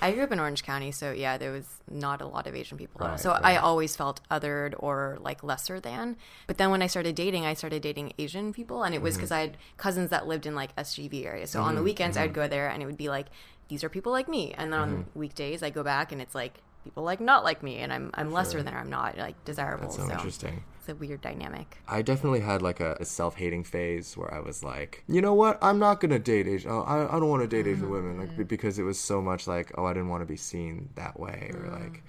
I 0.00 0.12
grew 0.12 0.22
up 0.22 0.32
in 0.32 0.40
Orange 0.40 0.62
County, 0.62 0.90
so 0.90 1.12
yeah, 1.12 1.36
there 1.36 1.52
was 1.52 1.66
not 1.90 2.20
a 2.22 2.26
lot 2.26 2.46
of 2.46 2.54
Asian 2.54 2.78
people. 2.78 3.00
Right, 3.06 3.20
so 3.20 3.30
right. 3.32 3.44
I 3.44 3.56
always 3.56 3.94
felt 3.94 4.20
othered 4.30 4.74
or 4.78 5.18
like 5.20 5.42
lesser 5.42 5.80
than. 5.80 6.16
But 6.46 6.56
then 6.58 6.70
when 6.70 6.80
I 6.82 6.86
started 6.86 7.14
dating, 7.14 7.44
I 7.44 7.52
started 7.54 7.82
dating 7.82 8.12
Asian 8.18 8.52
people, 8.54 8.82
and 8.84 8.94
it 8.94 9.02
was 9.02 9.14
Mm-hmm. 9.14 9.20
because 9.20 9.32
I 9.32 9.40
had 9.40 9.56
cousins 9.76 10.08
that 10.10 10.26
lived 10.26 10.46
in 10.46 10.54
like 10.54 10.74
SGV 10.76 11.26
area. 11.26 11.46
So 11.46 11.60
on 11.60 11.74
the 11.74 11.82
weekends, 11.82 12.16
Mm-hmm. 12.16 12.24
I'd 12.24 12.34
go 12.34 12.48
there, 12.48 12.68
and 12.68 12.82
it 12.82 12.86
would 12.86 12.96
be 12.96 13.08
like, 13.10 13.26
these 13.68 13.84
are 13.84 13.88
people 13.90 14.12
like 14.12 14.28
me. 14.28 14.52
And 14.56 14.72
then 14.72 14.80
on 14.80 14.90
Mm-hmm. 14.90 15.18
weekdays, 15.18 15.62
I 15.62 15.70
go 15.70 15.82
back, 15.82 16.10
and 16.12 16.22
it's 16.22 16.34
like 16.34 16.54
people 16.84 17.02
like 17.02 17.20
not 17.20 17.44
like 17.44 17.62
me, 17.62 17.76
and 17.78 17.92
I'm 17.92 18.10
I'm 18.14 18.32
lesser 18.32 18.62
than 18.62 18.72
or 18.74 18.78
I'm 18.78 18.90
not 18.90 19.18
like 19.18 19.44
desirable. 19.44 19.88
that's 19.88 19.96
so 19.96 20.10
interesting 20.10 20.62
It's 20.86 20.92
a 20.92 20.94
weird 20.94 21.20
dynamic. 21.20 21.78
I 21.88 22.02
definitely 22.02 22.38
had 22.38 22.62
like 22.62 22.78
a, 22.78 22.96
a 23.00 23.04
self-hating 23.04 23.64
phase 23.64 24.16
where 24.16 24.32
I 24.32 24.38
was 24.38 24.62
like, 24.62 25.02
you 25.08 25.20
know 25.20 25.34
what, 25.34 25.58
I'm 25.60 25.80
not 25.80 25.98
gonna 25.98 26.20
date 26.20 26.46
Asian. 26.46 26.70
Oh, 26.70 26.82
I, 26.82 27.08
I 27.08 27.18
don't 27.18 27.28
want 27.28 27.42
to 27.42 27.48
date 27.48 27.68
Asian 27.68 27.90
women, 27.90 28.20
like 28.20 28.46
because 28.46 28.78
it 28.78 28.84
was 28.84 28.96
so 28.96 29.20
much 29.20 29.48
like, 29.48 29.72
oh, 29.76 29.84
I 29.84 29.92
didn't 29.94 30.10
want 30.10 30.22
to 30.22 30.26
be 30.26 30.36
seen 30.36 30.90
that 30.94 31.18
way, 31.18 31.50
or 31.54 31.62
mm. 31.62 31.72
like, 31.72 32.04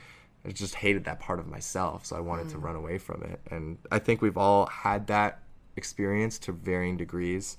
I 0.45 0.51
just 0.51 0.75
hated 0.75 1.05
that 1.05 1.19
part 1.19 1.39
of 1.39 1.47
myself, 1.47 2.05
so 2.05 2.15
I 2.17 2.19
wanted 2.19 2.49
to 2.49 2.57
mm. 2.57 2.65
run 2.65 2.75
away 2.75 2.99
from 2.99 3.23
it. 3.23 3.39
And 3.49 3.79
I 3.91 3.97
think 3.97 4.21
we've 4.21 4.37
all 4.37 4.67
had 4.67 5.07
that 5.07 5.39
experience 5.75 6.37
to 6.37 6.51
varying 6.51 6.97
degrees. 6.97 7.57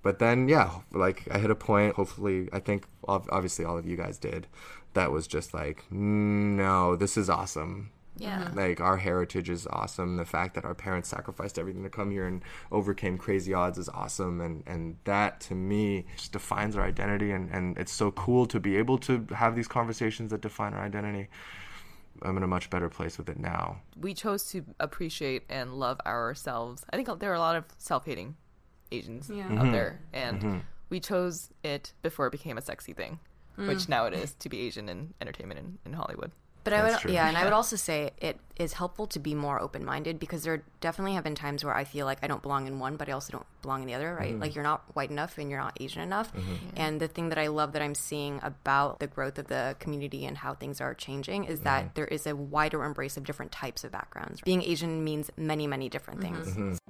But 0.00 0.18
then, 0.18 0.48
yeah, 0.48 0.70
like 0.92 1.28
I 1.30 1.40
hit 1.40 1.50
a 1.50 1.54
point. 1.54 1.96
Hopefully, 1.96 2.48
I 2.54 2.60
think 2.60 2.86
obviously 3.06 3.66
all 3.66 3.76
of 3.76 3.86
you 3.86 3.98
guys 3.98 4.16
did. 4.16 4.46
That 4.94 5.12
was 5.12 5.26
just 5.26 5.52
like, 5.52 5.84
no, 5.92 6.96
this 6.96 7.18
is 7.18 7.28
awesome. 7.28 7.90
Yeah. 8.18 8.44
Mm-hmm. 8.44 8.58
Like 8.58 8.80
our 8.80 8.96
heritage 8.96 9.48
is 9.48 9.66
awesome. 9.68 10.16
The 10.16 10.24
fact 10.24 10.54
that 10.54 10.64
our 10.64 10.74
parents 10.74 11.08
sacrificed 11.08 11.58
everything 11.58 11.82
to 11.84 11.90
come 11.90 12.10
here 12.10 12.26
and 12.26 12.42
overcame 12.70 13.16
crazy 13.16 13.54
odds 13.54 13.78
is 13.78 13.88
awesome. 13.88 14.40
And, 14.40 14.62
and 14.66 14.96
that 15.04 15.40
to 15.42 15.54
me 15.54 16.06
just 16.16 16.32
defines 16.32 16.76
our 16.76 16.84
identity. 16.84 17.30
And, 17.30 17.50
and 17.50 17.78
it's 17.78 17.92
so 17.92 18.10
cool 18.10 18.46
to 18.46 18.60
be 18.60 18.76
able 18.76 18.98
to 18.98 19.26
have 19.34 19.54
these 19.54 19.68
conversations 19.68 20.30
that 20.30 20.40
define 20.40 20.74
our 20.74 20.84
identity. 20.84 21.28
I'm 22.22 22.36
in 22.36 22.42
a 22.42 22.48
much 22.48 22.70
better 22.70 22.88
place 22.88 23.18
with 23.18 23.28
it 23.28 23.38
now. 23.38 23.80
we 23.98 24.14
chose 24.14 24.44
to 24.50 24.64
appreciate 24.80 25.44
and 25.48 25.74
love 25.74 26.00
ourselves. 26.06 26.84
I 26.92 26.96
think 26.96 27.18
there 27.20 27.30
are 27.30 27.34
a 27.34 27.38
lot 27.38 27.56
of 27.56 27.64
self-hating 27.78 28.36
Asians 28.90 29.28
Mm-hmm. 29.28 29.58
out 29.58 29.72
there, 29.72 30.00
and 30.12 30.40
mm-hmm. 30.40 30.58
we 30.90 31.00
chose 31.00 31.50
it 31.62 31.92
before 32.02 32.26
it 32.26 32.30
became 32.30 32.58
a 32.58 32.62
sexy 32.62 32.92
thing, 32.92 33.20
which 33.56 33.80
mm. 33.80 33.88
now 33.90 34.06
it 34.06 34.14
is 34.14 34.32
to 34.34 34.48
be 34.48 34.60
Asian 34.60 34.88
in 34.88 35.14
entertainment 35.20 35.60
in, 35.60 35.78
in 35.84 35.92
Hollywood. 35.92 36.32
But 36.70 36.78
I 36.78 36.90
would, 36.90 36.98
true. 37.00 37.12
yeah, 37.12 37.28
and 37.28 37.36
I 37.36 37.44
would 37.44 37.52
also 37.52 37.76
say 37.76 38.10
it 38.18 38.38
is 38.56 38.74
helpful 38.74 39.06
to 39.06 39.18
be 39.18 39.34
more 39.34 39.60
open 39.60 39.84
minded 39.84 40.18
because 40.18 40.42
there 40.42 40.64
definitely 40.80 41.14
have 41.14 41.24
been 41.24 41.34
times 41.34 41.64
where 41.64 41.74
I 41.74 41.84
feel 41.84 42.06
like 42.06 42.18
I 42.22 42.26
don't 42.26 42.42
belong 42.42 42.66
in 42.66 42.78
one, 42.78 42.96
but 42.96 43.08
I 43.08 43.12
also 43.12 43.32
don't 43.32 43.46
belong 43.62 43.82
in 43.82 43.86
the 43.86 43.94
other, 43.94 44.14
right? 44.14 44.32
Mm-hmm. 44.32 44.42
Like 44.42 44.54
you're 44.54 44.64
not 44.64 44.82
white 44.94 45.10
enough 45.10 45.38
and 45.38 45.48
you're 45.48 45.60
not 45.60 45.76
Asian 45.80 46.02
enough. 46.02 46.32
Mm-hmm. 46.34 46.54
And 46.76 47.00
the 47.00 47.08
thing 47.08 47.30
that 47.30 47.38
I 47.38 47.46
love 47.46 47.72
that 47.72 47.82
I'm 47.82 47.94
seeing 47.94 48.40
about 48.42 48.98
the 48.98 49.06
growth 49.06 49.38
of 49.38 49.46
the 49.46 49.76
community 49.78 50.26
and 50.26 50.36
how 50.36 50.54
things 50.54 50.80
are 50.80 50.94
changing 50.94 51.44
is 51.44 51.60
that 51.60 51.84
mm-hmm. 51.84 51.92
there 51.94 52.06
is 52.06 52.26
a 52.26 52.34
wider 52.36 52.84
embrace 52.84 53.16
of 53.16 53.24
different 53.24 53.52
types 53.52 53.84
of 53.84 53.92
backgrounds. 53.92 54.40
Being 54.42 54.62
Asian 54.62 55.04
means 55.04 55.30
many, 55.36 55.66
many 55.66 55.88
different 55.88 56.20
things. 56.20 56.80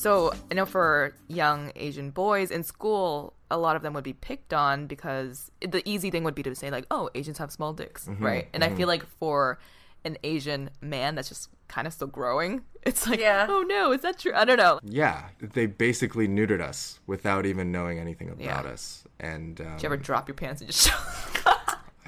So 0.00 0.32
I 0.50 0.54
know 0.54 0.64
for 0.64 1.12
young 1.28 1.72
Asian 1.76 2.10
boys 2.10 2.50
in 2.50 2.62
school, 2.64 3.34
a 3.50 3.58
lot 3.58 3.76
of 3.76 3.82
them 3.82 3.92
would 3.92 4.04
be 4.04 4.14
picked 4.14 4.54
on 4.54 4.86
because 4.86 5.50
the 5.60 5.86
easy 5.86 6.10
thing 6.10 6.24
would 6.24 6.34
be 6.34 6.42
to 6.42 6.54
say 6.54 6.70
like, 6.70 6.86
"Oh, 6.90 7.10
Asians 7.14 7.36
have 7.36 7.52
small 7.52 7.74
dicks," 7.74 8.08
right? 8.18 8.48
And 8.54 8.64
I 8.64 8.70
feel 8.70 8.88
like 8.88 9.04
for 9.04 9.58
an 10.06 10.16
Asian 10.24 10.70
man 10.80 11.14
that's 11.16 11.28
just 11.28 11.50
kind 11.68 11.86
of 11.86 11.92
still 11.92 12.06
growing, 12.08 12.62
it's 12.82 13.06
like, 13.06 13.20
Yeah. 13.20 13.44
"Oh 13.48 13.60
no, 13.68 13.92
is 13.92 14.00
that 14.00 14.18
true?" 14.18 14.32
I 14.34 14.46
don't 14.46 14.56
know. 14.56 14.80
Yeah, 14.82 15.28
they 15.42 15.66
basically 15.66 16.26
neutered 16.28 16.62
us 16.62 16.98
without 17.06 17.44
even 17.44 17.70
knowing 17.70 17.98
anything 17.98 18.30
about 18.30 18.40
Yeah. 18.42 18.60
us. 18.72 19.04
And 19.18 19.60
um, 19.60 19.72
Did 19.76 19.82
you 19.82 19.86
ever 19.88 19.96
drop 19.98 20.28
your 20.28 20.34
pants 20.34 20.62
and 20.62 20.70
just 20.70 20.88
show? 20.88 21.49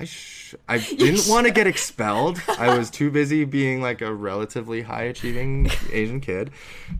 I 0.02 0.04
sh- 0.06 0.54
I 0.68 0.78
didn't 0.98 1.28
want 1.28 1.46
to 1.46 1.52
get 1.52 1.66
expelled. 1.66 2.42
I 2.58 2.76
was 2.76 2.90
too 2.90 3.10
busy 3.10 3.44
being 3.44 3.80
like 3.80 4.00
a 4.00 4.12
relatively 4.12 4.82
high 4.82 5.04
achieving 5.04 5.70
Asian 5.92 6.20
kid. 6.20 6.50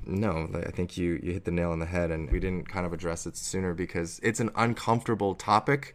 No, 0.06 0.48
I 0.54 0.70
think 0.70 0.96
you 0.96 1.20
you 1.22 1.32
hit 1.32 1.44
the 1.44 1.50
nail 1.50 1.70
on 1.72 1.78
the 1.78 1.86
head, 1.86 2.10
and 2.10 2.30
we 2.30 2.40
didn't 2.40 2.68
kind 2.68 2.86
of 2.86 2.92
address 2.92 3.26
it 3.26 3.36
sooner 3.36 3.74
because 3.74 4.20
it's 4.22 4.40
an 4.40 4.50
uncomfortable 4.56 5.34
topic, 5.34 5.94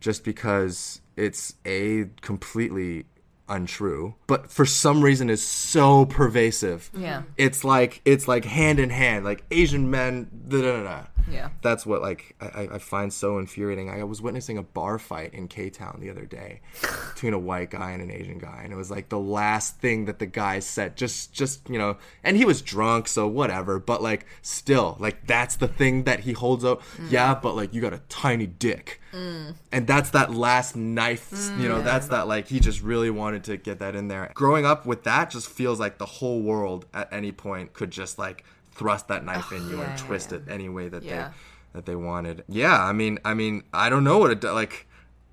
just 0.00 0.24
because 0.24 1.00
it's 1.16 1.54
a 1.64 2.06
completely 2.20 3.06
untrue, 3.48 4.14
but 4.26 4.50
for 4.50 4.66
some 4.66 5.02
reason 5.02 5.30
is 5.30 5.42
so 5.42 6.04
pervasive. 6.06 6.90
Yeah. 6.94 7.22
It's 7.36 7.64
like 7.64 8.00
it's 8.04 8.28
like 8.28 8.44
hand 8.44 8.78
in 8.78 8.90
hand, 8.90 9.24
like 9.24 9.44
Asian 9.50 9.90
men. 9.90 10.28
Da, 10.48 10.60
da, 10.60 10.76
da, 10.76 10.82
da. 10.82 11.02
Yeah. 11.30 11.50
That's 11.62 11.86
what 11.86 12.02
like 12.02 12.36
I, 12.40 12.68
I- 12.72 12.78
find 12.78 13.12
so 13.12 13.38
infuriating. 13.38 13.90
I 13.90 14.04
was 14.04 14.22
witnessing 14.22 14.56
a 14.56 14.62
bar 14.62 14.98
fight 14.98 15.34
in 15.34 15.48
K 15.48 15.68
Town 15.70 15.98
the 16.00 16.10
other 16.10 16.24
day 16.24 16.60
between 17.14 17.34
a 17.34 17.38
white 17.38 17.70
guy 17.70 17.90
and 17.90 18.02
an 18.02 18.10
Asian 18.10 18.38
guy, 18.38 18.62
and 18.64 18.72
it 18.72 18.76
was 18.76 18.90
like 18.90 19.08
the 19.08 19.18
last 19.18 19.78
thing 19.78 20.06
that 20.06 20.18
the 20.18 20.26
guy 20.26 20.60
said. 20.60 20.96
Just 20.96 21.32
just 21.32 21.68
you 21.68 21.78
know, 21.78 21.96
and 22.22 22.36
he 22.36 22.44
was 22.44 22.62
drunk, 22.62 23.08
so 23.08 23.26
whatever. 23.26 23.78
But 23.78 24.02
like 24.02 24.26
still, 24.42 24.96
like 25.00 25.26
that's 25.26 25.56
the 25.56 25.68
thing 25.68 26.04
that 26.04 26.20
he 26.20 26.32
holds 26.32 26.64
up. 26.64 26.82
Mm. 26.96 27.10
Yeah, 27.10 27.34
but 27.34 27.56
like 27.56 27.74
you 27.74 27.80
got 27.80 27.92
a 27.92 28.02
tiny 28.08 28.46
dick, 28.46 29.00
mm. 29.12 29.54
and 29.72 29.86
that's 29.86 30.10
that 30.10 30.32
last 30.32 30.76
knife. 30.76 31.30
Mm, 31.30 31.60
you 31.60 31.68
know, 31.68 31.82
that's 31.82 32.08
that 32.08 32.28
like 32.28 32.48
he 32.48 32.60
just 32.60 32.82
really 32.82 33.10
wanted 33.10 33.44
to 33.44 33.56
get 33.56 33.80
that 33.80 33.94
in 33.94 34.08
there. 34.08 34.30
Growing 34.34 34.64
up 34.64 34.86
with 34.86 35.04
that 35.04 35.30
just 35.30 35.48
feels 35.48 35.80
like 35.80 35.98
the 35.98 36.06
whole 36.06 36.42
world 36.42 36.86
at 36.94 37.12
any 37.12 37.32
point 37.32 37.72
could 37.72 37.90
just 37.90 38.18
like 38.18 38.44
thrust 38.78 39.08
that 39.08 39.24
knife 39.24 39.52
in 39.52 39.68
you 39.68 39.82
and 39.82 39.98
twist 39.98 40.32
it 40.32 40.42
any 40.48 40.68
way 40.68 40.88
that 40.88 41.02
Yeah. 41.02 41.28
they 41.28 41.34
that 41.74 41.84
they 41.86 41.94
wanted. 41.96 42.44
Yeah, 42.48 42.82
I 42.82 42.92
mean, 42.92 43.18
I 43.26 43.34
mean, 43.34 43.62
I 43.74 43.90
don't 43.90 44.02
know 44.04 44.18
what 44.18 44.30
it 44.30 44.42
like. 44.42 44.86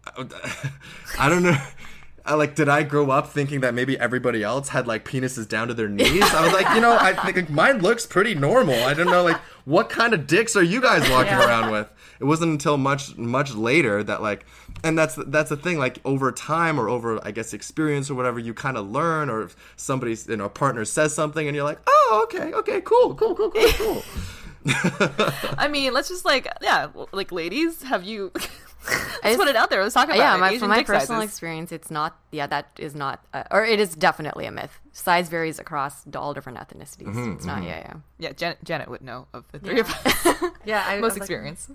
I 1.20 1.30
don't 1.30 1.44
know. 1.44 1.58
I, 2.28 2.34
like, 2.34 2.56
did 2.56 2.68
I 2.70 2.82
grow 2.84 3.12
up 3.12 3.28
thinking 3.30 3.62
that 3.62 3.74
maybe 3.76 4.00
everybody 4.00 4.42
else 4.44 4.70
had 4.70 4.88
like 4.88 5.06
penises 5.06 5.48
down 5.48 5.68
to 5.68 5.74
their 5.76 5.88
knees? 5.88 6.24
I 6.24 6.44
was 6.44 6.54
like, 6.54 6.68
you 6.76 6.82
know, 6.82 6.98
I 7.00 7.14
think 7.24 7.36
like, 7.38 7.50
mine 7.50 7.80
looks 7.80 8.06
pretty 8.08 8.34
normal. 8.34 8.74
I 8.84 8.94
don't 8.96 9.06
know, 9.08 9.24
like, 9.24 9.38
what 9.66 9.90
kind 9.90 10.14
of 10.14 10.26
dicks 10.28 10.56
are 10.56 10.64
you 10.64 10.82
guys 10.82 11.08
walking 11.10 11.34
around 11.34 11.72
with? 11.72 11.88
It 12.20 12.24
wasn't 12.24 12.52
until 12.52 12.78
much 12.78 13.16
much 13.18 13.54
later 13.54 14.04
that 14.04 14.22
like, 14.22 14.46
and 14.86 14.98
that's 14.98 15.16
that's 15.16 15.50
the 15.50 15.58
thing. 15.58 15.80
Like 15.80 16.00
over 16.06 16.32
time 16.32 16.80
or 16.80 16.88
over, 16.88 17.20
I 17.26 17.32
guess, 17.32 17.54
experience 17.54 18.10
or 18.10 18.16
whatever, 18.16 18.40
you 18.40 18.54
kind 18.54 18.78
of 18.78 18.90
learn. 18.90 19.30
Or 19.30 19.42
if 19.42 19.56
somebody's, 19.76 20.28
you 20.28 20.38
know, 20.38 20.46
a 20.46 20.50
partner 20.50 20.86
says 20.86 21.14
something, 21.14 21.48
and 21.48 21.56
you're 21.56 21.66
like, 21.66 21.80
oh, 21.88 22.22
okay, 22.26 22.54
okay, 22.54 22.82
cool, 22.82 23.16
cool, 23.16 23.36
cool, 23.36 23.50
cool, 23.52 23.72
cool. 23.72 24.04
I 25.58 25.68
mean, 25.70 25.94
let's 25.94 26.10
just 26.10 26.26
like, 26.26 26.48
yeah, 26.62 26.88
like 27.12 27.32
ladies, 27.32 27.84
have 27.84 28.04
you? 28.04 28.32
let's 29.24 29.38
put 29.38 29.48
it 29.48 29.56
out 29.56 29.70
there. 29.70 29.82
Let's 29.84 29.94
talk 29.94 30.06
about 30.06 30.18
yeah, 30.18 30.36
it. 30.36 30.40
my, 30.40 30.58
from 30.58 30.70
my 30.70 30.84
personal 30.84 31.22
sizes. 31.22 31.32
experience, 31.32 31.72
it's 31.72 31.92
not. 31.92 32.18
Yeah, 32.32 32.48
that 32.48 32.70
is 32.78 32.96
not, 32.96 33.26
uh, 33.34 33.44
or 33.52 33.64
it 33.64 33.80
is 33.80 33.96
definitely 33.96 34.46
a 34.46 34.52
myth. 34.52 34.80
Size 34.92 35.30
varies 35.30 35.60
across 35.60 36.04
all 36.16 36.34
different 36.34 36.58
ethnicities. 36.58 37.08
Mm-hmm, 37.08 37.34
it's 37.34 37.46
not. 37.46 37.64
Yeah, 37.64 37.78
yeah. 37.78 37.94
Yeah, 38.18 38.32
Janet, 38.34 38.64
Janet 38.64 38.90
would 38.90 39.02
know 39.02 39.28
of 39.34 39.46
the 39.52 39.60
three 39.60 39.80
of 39.80 39.90
us. 39.90 40.52
Yeah, 40.66 40.84
I 40.86 41.00
Most 41.00 41.02
was 41.02 41.14
like- 41.14 41.22
experience. 41.22 41.70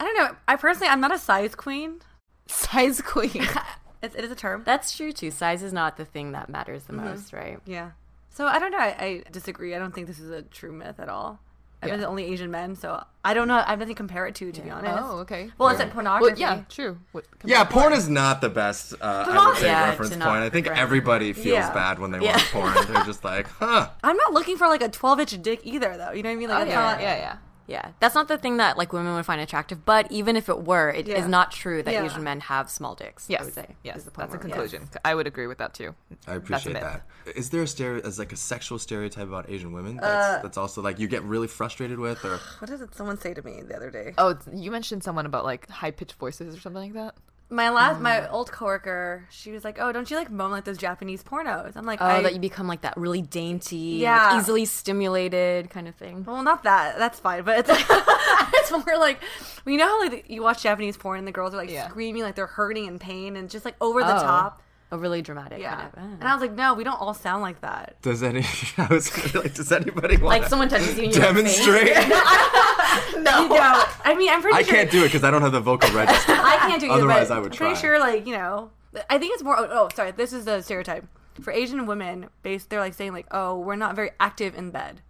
I 0.00 0.04
don't 0.04 0.16
know. 0.16 0.36
I 0.48 0.56
personally, 0.56 0.88
I'm 0.88 1.00
not 1.00 1.12
a 1.14 1.18
size 1.18 1.54
queen. 1.54 2.00
Size 2.46 3.00
queen. 3.02 3.46
It's, 4.02 4.14
it 4.14 4.24
is 4.24 4.30
a 4.30 4.34
term. 4.34 4.62
That's 4.64 4.96
true 4.96 5.12
too. 5.12 5.30
Size 5.30 5.62
is 5.62 5.74
not 5.74 5.98
the 5.98 6.06
thing 6.06 6.32
that 6.32 6.48
matters 6.48 6.84
Mm-hmm. 6.84 6.96
the 6.96 7.02
most, 7.02 7.34
right? 7.34 7.58
Yeah. 7.66 7.90
So 8.30 8.46
I 8.46 8.58
don't 8.58 8.70
know. 8.72 8.78
I, 8.78 8.96
I 8.98 9.22
disagree. 9.30 9.74
I 9.74 9.78
don't 9.78 9.94
think 9.94 10.06
this 10.06 10.18
is 10.18 10.30
a 10.30 10.40
true 10.40 10.72
myth 10.72 10.98
at 10.98 11.10
all. 11.10 11.38
I've 11.82 11.88
Yeah. 11.88 11.94
been 11.96 12.00
the 12.00 12.06
only 12.06 12.24
Asian 12.24 12.50
men, 12.50 12.76
so 12.76 13.04
I 13.22 13.34
don't 13.34 13.46
know. 13.46 13.56
I 13.58 13.68
have 13.68 13.78
nothing 13.78 13.94
to 13.94 13.98
compare 13.98 14.26
it 14.26 14.34
to, 14.36 14.52
to 14.52 14.60
be 14.62 14.70
honest. 14.70 15.02
Oh, 15.04 15.18
okay. 15.18 15.50
Well, 15.58 15.68
it's 15.68 15.78
like 15.78 15.90
pornography. 15.92 16.42
Well, 16.42 16.56
yeah, 16.56 16.64
true. 16.70 16.98
What, 17.12 17.26
Yeah, 17.44 17.64
porn 17.64 17.92
is 17.92 18.08
not 18.08 18.40
the 18.40 18.48
best. 18.48 18.94
Uh, 18.94 19.26
I 19.28 19.46
would 19.48 19.58
say 19.58 19.66
Yeah, 19.66 19.84
reference 19.90 20.10
point. 20.12 20.20
not 20.20 20.42
I 20.42 20.48
think 20.48 20.66
everybody 20.68 21.34
feels 21.34 21.46
Yeah. 21.58 21.74
bad 21.74 21.98
when 21.98 22.10
they 22.10 22.20
Yeah. 22.20 22.32
watch 22.36 22.50
porn. 22.52 22.72
They're 22.86 23.04
just 23.04 23.22
like, 23.22 23.48
huh. 23.48 23.90
I'm 24.02 24.16
not 24.16 24.32
looking 24.32 24.56
for 24.56 24.66
like 24.66 24.80
a 24.80 24.88
12 24.88 25.20
inch 25.20 25.42
dick 25.42 25.60
either, 25.64 25.98
though. 25.98 26.12
You 26.12 26.22
know 26.22 26.30
what 26.30 26.36
I 26.36 26.36
mean? 26.36 26.48
Like, 26.48 26.66
Oh, 26.68 26.70
yeah, 26.70 26.74
not, 26.80 27.00
yeah, 27.02 27.16
yeah. 27.16 27.36
Yeah, 27.70 27.92
that's 28.00 28.16
not 28.16 28.26
the 28.26 28.36
thing 28.36 28.56
that 28.56 28.76
like 28.76 28.92
women 28.92 29.14
would 29.14 29.24
find 29.24 29.40
attractive. 29.40 29.84
But 29.84 30.10
even 30.10 30.34
if 30.34 30.48
it 30.48 30.64
were, 30.64 30.90
it 30.90 31.06
is 31.06 31.14
Yeah. 31.20 31.26
not 31.28 31.52
true 31.52 31.82
that 31.84 31.92
Yeah. 31.94 32.02
Asian 32.04 32.24
men 32.24 32.40
have 32.40 32.68
small 32.68 32.96
dicks. 32.96 33.30
I 33.30 33.44
would 33.44 33.54
say. 33.54 33.76
yes, 33.84 34.02
the 34.02 34.10
that's 34.10 34.34
a 34.34 34.38
where- 34.38 34.38
conclusion. 34.38 34.88
I 35.04 35.14
would 35.14 35.28
agree 35.28 35.46
with 35.46 35.58
that 35.58 35.72
too. 35.72 35.94
I 36.26 36.34
appreciate 36.34 36.72
that. 36.80 37.02
Is 37.36 37.50
there 37.50 37.62
a 37.62 37.66
stereo 37.68 38.02
as 38.04 38.18
like 38.18 38.32
a 38.32 38.36
sexual 38.36 38.78
stereotype 38.80 39.28
about 39.28 39.48
Asian 39.48 39.72
women 39.72 39.98
Uh, 40.00 40.02
that's, 40.02 40.42
that's 40.42 40.58
also 40.58 40.82
like 40.82 40.98
you 40.98 41.06
get 41.06 41.22
really 41.22 41.46
frustrated 41.46 42.00
with, 42.00 42.24
or 42.24 42.38
What 42.58 42.68
did 42.68 42.92
someone 42.94 43.18
say 43.20 43.34
to 43.34 43.42
me 43.42 43.62
the 43.62 43.76
other 43.76 43.90
day? 43.90 44.14
Oh, 44.18 44.36
you 44.52 44.72
mentioned 44.72 45.04
someone 45.04 45.24
about 45.26 45.44
like 45.44 45.68
high 45.70 45.92
pitched 45.92 46.14
voices 46.14 46.56
or 46.56 46.60
something 46.60 46.82
like 46.82 46.94
that. 46.94 47.14
My 47.52 47.68
last, 47.70 47.98
Mm. 47.98 48.02
my 48.02 48.28
old 48.28 48.52
coworker, 48.52 49.26
she 49.28 49.50
was 49.50 49.64
like, 49.64 49.78
"Oh, 49.80 49.90
don't 49.90 50.08
you 50.08 50.16
like 50.16 50.30
moan 50.30 50.52
like 50.52 50.64
those 50.64 50.78
Japanese 50.78 51.24
pornos?" 51.24 51.74
I'm 51.76 51.84
like, 51.84 52.00
Oh, 52.00 52.06
I, 52.06 52.22
that 52.22 52.32
you 52.32 52.38
become 52.38 52.68
like 52.68 52.82
that 52.82 52.96
really 52.96 53.22
dainty, 53.22 53.98
Yeah. 54.00 54.28
like, 54.28 54.40
easily 54.40 54.64
stimulated 54.66 55.68
kind 55.68 55.88
of 55.88 55.96
thing. 55.96 56.24
Well, 56.24 56.42
not 56.44 56.62
that. 56.62 56.96
That's 56.98 57.18
fine, 57.18 57.42
but 57.42 57.58
it's 57.58 57.68
like, 57.68 57.84
it's 58.54 58.70
more 58.70 58.96
like 58.98 59.18
you 59.66 59.76
know 59.78 59.86
how 59.86 60.00
like 60.00 60.24
you 60.30 60.42
watch 60.42 60.62
Japanese 60.62 60.96
porn 60.96 61.18
and 61.18 61.26
the 61.26 61.32
girls 61.32 61.52
are 61.52 61.56
like 61.56 61.70
Yeah. 61.70 61.88
screaming 61.88 62.22
like 62.22 62.36
they're 62.36 62.46
hurting 62.46 62.86
in 62.86 62.98
pain 63.00 63.36
and 63.36 63.50
just 63.50 63.64
like 63.64 63.74
over 63.80 64.00
the 64.00 64.16
Oh. 64.16 64.22
top. 64.22 64.62
A 64.92 64.98
really 64.98 65.22
dramatic 65.22 65.60
Yeah, 65.60 65.74
kind 65.76 65.86
of. 65.86 65.92
Ah. 65.96 66.00
and 66.20 66.24
I 66.24 66.32
was 66.34 66.40
like, 66.42 66.52
no, 66.52 66.74
we 66.74 66.82
don't 66.82 67.00
all 67.00 67.14
sound 67.14 67.42
like 67.42 67.60
that. 67.60 68.00
does 68.02 68.22
any? 68.24 68.44
I 68.76 68.86
was 68.90 69.34
like, 69.34 69.54
does 69.54 69.70
anybody 69.70 70.16
want 70.16 70.24
Like 70.24 70.42
to 70.44 70.48
someone 70.48 70.68
touches 70.68 70.96
you 70.98 71.04
and 71.04 71.14
you're 71.14 71.22
demonstrate? 71.22 71.92
No, 73.16 73.46
no. 73.46 73.84
I 74.04 74.14
mean, 74.16 74.30
I'm 74.30 74.42
pretty 74.42 74.58
I 74.58 74.62
sure 74.62 74.74
can't 74.74 74.90
do 74.90 75.02
it 75.02 75.08
because 75.08 75.22
I 75.22 75.30
don't 75.30 75.42
have 75.42 75.52
the 75.52 75.60
vocal 75.60 75.90
register. 75.92 76.32
I 76.32 76.56
can't 76.66 76.80
do 76.80 76.86
it. 76.86 76.90
Otherwise, 76.90 77.28
but 77.28 77.36
I 77.36 77.38
would 77.40 77.52
I'm 77.52 77.56
pretty 77.58 77.76
sure, 77.76 78.00
like 78.00 78.26
you 78.26 78.32
know, 78.32 78.70
I 79.08 79.18
think 79.18 79.32
it's 79.34 79.42
more. 79.44 79.56
Oh, 79.56 79.68
oh, 79.70 79.88
sorry, 79.94 80.10
this 80.10 80.32
is 80.32 80.44
the 80.44 80.60
stereotype 80.62 81.04
for 81.40 81.52
Asian 81.52 81.86
women. 81.86 82.26
Based, 82.42 82.68
they're 82.68 82.80
like 82.80 82.94
saying 82.94 83.12
like, 83.12 83.26
oh, 83.30 83.58
we're 83.58 83.76
not 83.76 83.94
very 83.94 84.10
active 84.18 84.56
in 84.56 84.70
bed. 84.70 85.02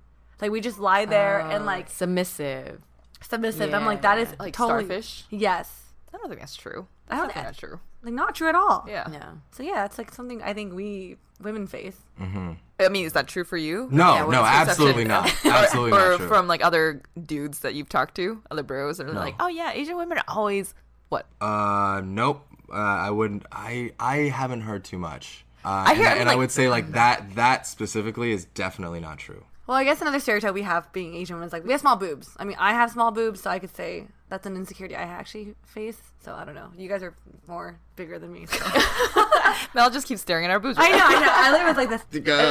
Like 0.43 0.51
we 0.51 0.61
just 0.61 0.78
lie 0.78 1.07
there 1.07 1.41
ah, 1.41 1.51
and 1.51 1.64
like 1.64 1.89
submissive. 1.89 2.83
submissive. 3.22 3.72
I'm 3.72 3.87
like 3.87 4.03
that 4.03 4.18
is 4.18 4.28
Like 4.39 4.53
totally 4.55 4.85
starfish? 4.85 5.24
Yes, 5.31 5.85
I 6.12 6.18
don't 6.18 6.28
think 6.28 6.41
that's 6.41 6.57
true. 6.57 6.87
I 7.09 7.16
That's 7.16 7.20
don't- 7.20 7.28
definitely 7.28 7.45
not 7.49 7.57
true. 7.59 7.81
Like 8.03 8.14
not 8.14 8.34
true 8.34 8.48
at 8.48 8.55
all. 8.55 8.84
Yeah. 8.88 9.07
Yeah. 9.12 9.30
So 9.53 9.62
yeah, 9.62 9.84
it's 9.84 9.98
like 9.98 10.12
something 10.12 10.42
I 10.42 10.53
think 10.55 10.74
we 10.74 11.16
women 11.40 11.66
face. 11.66 11.96
I 12.18 12.88
mean, 12.88 13.05
is 13.05 13.12
that 13.12 13.28
true 13.28 13.44
for 13.44 13.57
you? 13.57 13.88
No, 13.90 14.14
Yeah, 14.14 14.26
no, 14.26 14.42
absolutely 14.42 15.05
not. 15.05 15.30
Absolutely 15.44 15.92
or, 15.92 16.11
not 16.12 16.20
or 16.20 16.28
from 16.28 16.48
like 16.48 16.64
other 16.64 17.03
dudes 17.26 17.61
that 17.61 17.74
you've 17.74 17.88
talked 17.88 18.14
to, 18.16 18.42
other 18.51 18.62
bros, 18.62 19.01
and 19.01 19.09
they're 19.09 19.16
like, 19.16 19.34
oh 19.40 19.48
yeah, 19.48 19.72
Asian 19.72 19.96
women 19.96 20.18
are 20.18 20.24
always 20.28 20.74
what? 21.09 21.26
Uh, 21.40 22.03
nope. 22.05 22.46
Uh, 22.72 22.76
I 22.76 23.11
wouldn't. 23.11 23.44
I 23.51 23.92
I 23.98 24.16
haven't 24.28 24.62
heard 24.62 24.84
too 24.84 24.98
much. 24.98 25.44
Uh, 25.64 25.68
I 25.68 25.90
and, 25.90 25.98
hear, 25.98 26.09
I, 26.09 26.14
and 26.16 26.28
I 26.28 26.36
would 26.36 26.51
say 26.51 26.68
like 26.70 26.92
that 26.92 27.26
that 27.34 27.66
specifically 27.66 28.32
is 28.32 28.44
definitely 28.46 29.01
not 29.01 29.18
true. 29.18 29.44
Well, 29.66 29.76
I 29.76 29.84
guess 29.84 30.01
another 30.01 30.20
stereotype 30.20 30.55
we 30.55 30.62
have 30.62 30.92
being 30.92 31.14
Asian 31.14 31.36
women 31.36 31.48
is 31.48 31.53
like 31.53 31.64
we 31.64 31.72
have 31.72 31.80
small 31.80 31.96
boobs. 31.96 32.34
I 32.38 32.44
mean, 32.44 32.57
I 32.59 32.72
have 32.72 32.90
small 32.90 33.11
boobs, 33.11 33.42
so 33.42 33.51
I 33.51 33.59
could 33.59 33.74
say 33.74 34.07
that's 34.28 34.46
an 34.46 34.57
insecurity 34.57 34.94
I 34.94 35.03
actually 35.03 35.55
face. 35.66 36.01
So 36.23 36.35
I 36.35 36.45
don't 36.45 36.55
know. 36.55 36.71
You 36.77 36.89
guys 36.89 37.03
are 37.03 37.14
more 37.47 37.79
bigger 37.97 38.18
than 38.18 38.33
me. 38.33 38.47
So. 38.47 38.59
Mel 39.75 39.91
just 39.91 40.07
keeps 40.07 40.21
staring 40.21 40.45
at 40.45 40.51
our 40.51 40.61
boobs. 40.61 40.77
I 40.79 40.91
know, 40.91 40.99
I 41.05 41.21
know. 41.21 41.33
I 41.33 41.51
live 41.53 41.66
with 41.66 41.77
like 41.77 41.89
this. 41.89 42.03
Uh, 42.31 42.47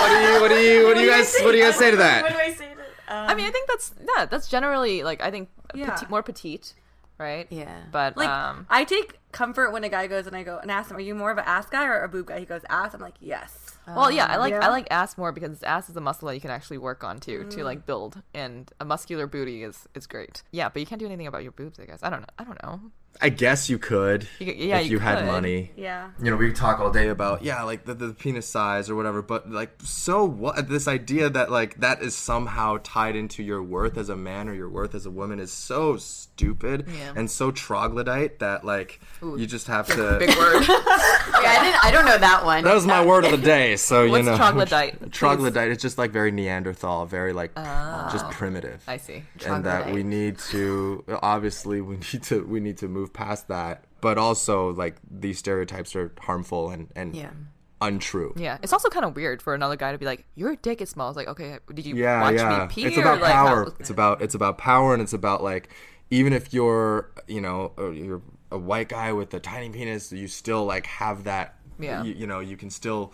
what, 0.00 0.08
do 0.08 0.14
you, 0.24 0.40
what 0.40 0.48
do 0.48 0.54
you 0.60 0.86
what 0.86 0.94
do 0.96 1.00
you 1.02 1.10
guys 1.10 1.34
what 1.42 1.52
do 1.52 1.58
you 1.58 1.64
guys 1.64 1.76
say 1.76 1.90
to 1.90 1.96
that? 1.96 2.22
What 2.22 2.32
do 2.32 2.38
I 3.12 3.34
mean, 3.34 3.46
I 3.46 3.50
think 3.50 3.68
that's 3.68 3.92
yeah, 4.16 4.26
that's 4.26 4.48
generally 4.48 5.02
like 5.02 5.20
I 5.20 5.30
think 5.30 5.48
Yeah. 5.74 5.90
petite, 5.90 6.10
more 6.10 6.22
petite, 6.22 6.74
right? 7.18 7.46
Yeah. 7.50 7.80
But 7.90 8.16
Like 8.16 8.28
um, 8.28 8.66
I 8.70 8.84
take 8.84 9.18
comfort 9.32 9.72
when 9.72 9.82
a 9.84 9.88
guy 9.88 10.06
goes 10.06 10.26
and 10.28 10.36
I 10.36 10.42
go 10.44 10.58
and 10.58 10.70
ask 10.70 10.90
him, 10.90 10.96
"Are 10.96 11.00
you 11.00 11.14
more 11.14 11.30
of 11.32 11.38
an 11.38 11.44
ass 11.46 11.66
guy 11.66 11.84
or 11.86 12.02
a 12.02 12.08
boob 12.08 12.26
guy?" 12.26 12.38
He 12.38 12.46
goes, 12.46 12.62
"Ass." 12.70 12.94
I'm 12.94 13.00
like, 13.00 13.14
"Yes." 13.20 13.76
well, 13.88 14.10
yeah, 14.10 14.26
I 14.26 14.36
like 14.36 14.52
yeah. 14.52 14.64
I 14.64 14.68
like 14.68 14.86
ass 14.92 15.18
more 15.18 15.32
because 15.32 15.62
ass 15.64 15.90
is 15.90 15.96
a 15.96 16.00
muscle 16.00 16.28
that 16.28 16.34
you 16.36 16.40
can 16.40 16.50
actually 16.50 16.78
work 16.78 17.02
on 17.02 17.18
too 17.18 17.40
Mm. 17.44 17.50
to 17.50 17.64
like 17.64 17.86
build, 17.86 18.22
and 18.32 18.70
a 18.78 18.84
muscular 18.84 19.26
booty 19.26 19.64
is 19.64 19.88
is 19.94 20.06
great. 20.06 20.42
Yeah, 20.52 20.68
but 20.68 20.78
you 20.80 20.86
can't 20.86 21.00
do 21.00 21.06
anything 21.06 21.26
about 21.26 21.42
your 21.42 21.52
boobs. 21.52 21.80
I 21.80 21.86
guess 21.86 22.00
I 22.02 22.10
don't 22.10 22.20
know. 22.20 22.26
I 22.38 22.44
don't 22.44 22.62
know. 22.62 22.80
I 23.22 23.28
guess 23.28 23.68
you 23.68 23.78
could. 23.78 24.26
You 24.38 24.52
yeah, 24.56 24.78
if 24.78 24.86
you 24.86 24.92
you, 24.92 24.98
had 24.98 25.18
could. 25.18 25.26
money. 25.26 25.72
Yeah. 25.76 26.10
You 26.22 26.30
know, 26.30 26.36
we 26.36 26.48
could 26.48 26.56
talk 26.56 26.80
all 26.80 26.90
day 26.90 27.08
about 27.08 27.42
yeah, 27.42 27.62
like 27.64 27.84
the, 27.84 27.92
the 27.94 28.14
penis 28.14 28.46
size 28.46 28.88
or 28.88 28.94
whatever, 28.94 29.20
but 29.20 29.50
like 29.50 29.70
so 29.82 30.24
what? 30.24 30.68
This 30.68 30.88
idea 30.88 31.28
that 31.28 31.50
like 31.50 31.80
that 31.80 32.02
is 32.02 32.16
somehow 32.16 32.78
tied 32.82 33.16
into 33.16 33.42
your 33.42 33.62
worth 33.62 33.98
as 33.98 34.08
a 34.08 34.16
man 34.16 34.48
or 34.48 34.54
your 34.54 34.70
worth 34.70 34.94
as 34.94 35.04
a 35.04 35.10
woman 35.10 35.38
is 35.38 35.52
so 35.52 35.98
stupid 35.98 36.86
Yeah. 36.88 37.12
and 37.14 37.30
so 37.30 37.50
troglodyte 37.50 38.38
that 38.38 38.64
like 38.64 39.00
you 39.22 39.46
just 39.46 39.66
have 39.66 39.86
to. 39.88 40.18
Big 40.18 40.36
word. 40.36 40.64
Yeah, 41.40 41.52
I, 41.58 41.64
didn't, 41.64 41.84
I 41.84 41.90
don't 41.90 42.04
know 42.04 42.18
that 42.18 42.44
one. 42.44 42.64
That 42.64 42.74
was 42.74 42.86
my 42.86 43.04
word 43.04 43.24
of 43.24 43.30
the 43.30 43.38
day. 43.38 43.76
So 43.76 44.04
you 44.04 44.22
know, 44.22 44.36
troglodyte, 44.36 45.10
Troglodyte. 45.12 45.70
It's 45.70 45.80
just 45.80 45.96
like 45.96 46.10
very 46.10 46.30
Neanderthal, 46.30 47.06
very 47.06 47.32
like 47.32 47.52
ah. 47.56 48.10
just 48.12 48.28
primitive. 48.30 48.82
I 48.86 48.98
see. 48.98 49.22
and 49.46 49.64
that 49.64 49.90
we 49.90 50.02
need 50.02 50.38
to 50.50 51.04
obviously 51.22 51.80
we 51.80 51.96
need 51.96 52.22
to 52.24 52.44
we 52.46 52.60
need 52.60 52.76
to 52.78 52.88
move 52.88 52.99
past 53.08 53.48
that 53.48 53.84
but 54.00 54.16
also 54.18 54.70
like 54.72 54.96
these 55.10 55.38
stereotypes 55.38 55.94
are 55.96 56.12
harmful 56.20 56.70
and 56.70 56.88
and 56.96 57.14
Yeah. 57.14 57.30
untrue 57.80 58.32
Yeah, 58.36 58.58
it's 58.62 58.72
also 58.72 58.88
kind 58.90 59.04
of 59.04 59.16
weird 59.16 59.40
for 59.42 59.54
another 59.54 59.76
guy 59.76 59.92
to 59.92 59.98
be 59.98 60.04
like, 60.06 60.24
"Your 60.34 60.54
dick 60.56 60.80
is 60.82 60.90
small." 60.90 61.08
It's 61.10 61.16
like, 61.16 61.28
okay, 61.28 61.58
did 61.72 61.86
you 61.86 61.96
yeah 61.96 62.20
watch 62.22 62.34
yeah 62.34 62.58
me 62.62 62.66
pee? 62.74 62.84
it's 62.86 62.96
or, 62.98 63.00
about 63.00 63.20
like, 63.20 63.32
power 63.32 63.64
how- 63.64 63.72
it's 63.80 63.90
about 63.90 64.22
it's 64.22 64.34
about 64.34 64.58
power 64.58 64.92
and 64.92 65.02
it's 65.02 65.12
about 65.14 65.42
like 65.42 65.68
even 66.10 66.32
if 66.32 66.52
you're 66.52 67.10
you 67.26 67.40
know 67.40 67.72
you're 67.94 68.22
a 68.50 68.58
white 68.58 68.88
guy 68.88 69.12
with 69.12 69.32
a 69.34 69.40
tiny 69.40 69.70
penis 69.70 70.12
you 70.12 70.28
still 70.28 70.64
like 70.64 70.86
have 70.86 71.24
that 71.24 71.54
Yeah. 71.78 72.02
you, 72.02 72.12
you 72.14 72.26
know 72.26 72.40
you 72.40 72.56
can 72.56 72.68
still 72.70 73.12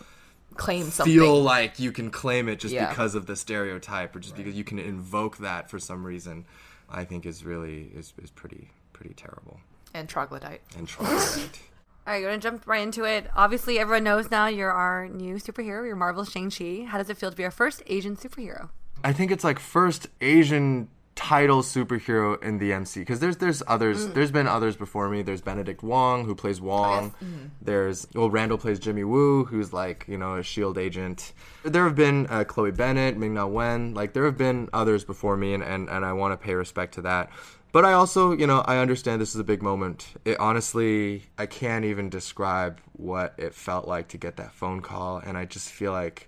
claim 0.55 0.85
something. 0.89 1.13
feel 1.13 1.39
like 1.41 1.79
you 1.79 1.91
can 1.91 2.09
claim 2.09 2.49
it 2.49 2.59
just 2.59 2.73
Yeah. 2.73 2.89
because 2.89 3.13
of 3.15 3.25
the 3.27 3.35
stereotype 3.35 4.15
or 4.15 4.19
just 4.19 4.35
because 4.35 4.55
you 4.55 4.63
can 4.63 4.79
invoke 4.79 5.37
that 5.37 5.69
for 5.69 5.77
some 5.79 6.03
reason 6.03 6.45
i 6.89 7.03
think 7.03 7.25
is 7.25 7.45
really 7.45 7.91
is, 7.93 8.13
is 8.21 8.31
pretty 8.31 8.71
pretty 8.93 9.13
terrible 9.13 9.59
and 9.93 10.07
troglodyte. 10.07 10.61
and 10.77 10.87
traumatic 10.87 11.59
All 12.07 12.13
right, 12.13 12.23
we're 12.23 12.29
gonna 12.29 12.41
jump 12.41 12.65
right 12.65 12.81
into 12.83 13.03
it. 13.03 13.29
Obviously, 13.35 13.79
everyone 13.79 14.05
knows 14.05 14.31
now 14.31 14.47
you're 14.47 14.71
our 14.71 15.09
new 15.09 15.35
superhero. 15.35 15.85
You're 15.85 15.97
Marvel's 15.97 16.31
Shang 16.31 16.49
Chi. 16.49 16.85
How 16.87 16.99
does 16.99 17.09
it 17.09 17.17
feel 17.17 17.29
to 17.31 17.35
be 17.35 17.43
our 17.43 17.51
first 17.51 17.83
Asian 17.87 18.15
superhero? 18.15 18.69
I 19.03 19.11
think 19.11 19.29
it's 19.29 19.43
like 19.43 19.59
first 19.59 20.07
Asian 20.21 20.87
title 21.15 21.63
superhero 21.63 22.41
in 22.43 22.59
the 22.59 22.71
MC 22.71 23.01
because 23.01 23.19
there's 23.19 23.37
there's 23.37 23.63
others 23.65 24.07
there's 24.09 24.29
been 24.29 24.47
others 24.47 24.75
before 24.75 25.09
me 25.09 25.23
there's 25.23 25.41
Benedict 25.41 25.81
Wong 25.81 26.25
who 26.25 26.35
plays 26.35 26.61
Wong 26.61 27.11
there's 27.59 28.07
well 28.13 28.29
Randall 28.29 28.59
plays 28.59 28.77
Jimmy 28.77 29.03
Woo 29.03 29.43
who's 29.45 29.73
like 29.73 30.05
you 30.07 30.15
know 30.15 30.35
a 30.35 30.43
shield 30.43 30.77
agent 30.77 31.33
there 31.63 31.85
have 31.85 31.95
been 31.95 32.27
uh, 32.27 32.43
Chloe 32.43 32.69
Bennet 32.69 33.17
Ming 33.17 33.33
Na 33.33 33.47
Wen 33.47 33.95
like 33.95 34.13
there 34.13 34.25
have 34.25 34.37
been 34.37 34.69
others 34.73 35.03
before 35.03 35.35
me 35.35 35.55
and 35.55 35.63
and, 35.63 35.89
and 35.89 36.05
I 36.05 36.13
want 36.13 36.33
to 36.33 36.37
pay 36.37 36.53
respect 36.53 36.93
to 36.93 37.01
that 37.01 37.31
but 37.77 37.85
I 37.85 37.93
also 37.93 38.31
you 38.31 38.47
know 38.47 38.61
I 38.61 38.77
understand 38.77 39.21
this 39.21 39.35
is 39.35 39.39
a 39.39 39.43
big 39.53 39.61
moment 39.61 40.07
it 40.25 40.39
honestly 40.39 41.23
I 41.37 41.45
can't 41.45 41.85
even 41.85 42.09
describe 42.09 42.81
what 42.93 43.35
it 43.37 43.53
felt 43.53 43.87
like 43.87 44.07
to 44.09 44.17
get 44.17 44.37
that 44.37 44.51
phone 44.51 44.81
call 44.81 45.17
and 45.17 45.37
I 45.37 45.45
just 45.45 45.69
feel 45.69 45.91
like 45.91 46.27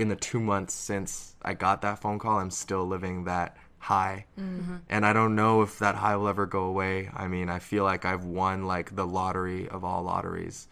in 0.00 0.08
the 0.08 0.16
two 0.16 0.40
months 0.40 0.72
since 0.72 1.36
I 1.42 1.52
got 1.52 1.82
that 1.82 2.00
phone 2.00 2.18
call, 2.18 2.38
I'm 2.38 2.50
still 2.50 2.86
living 2.86 3.24
that 3.24 3.58
high. 3.78 4.24
Mm-hmm. 4.38 4.76
And 4.88 5.04
I 5.04 5.12
don't 5.12 5.36
know 5.36 5.60
if 5.60 5.78
that 5.78 5.94
high 5.94 6.16
will 6.16 6.28
ever 6.28 6.46
go 6.46 6.64
away. 6.64 7.10
I 7.14 7.28
mean, 7.28 7.50
I 7.50 7.58
feel 7.58 7.84
like 7.84 8.06
I've 8.06 8.24
won 8.24 8.66
like 8.66 8.96
the 8.96 9.06
lottery 9.06 9.68
of 9.68 9.84
all 9.84 10.02
lotteries. 10.02 10.68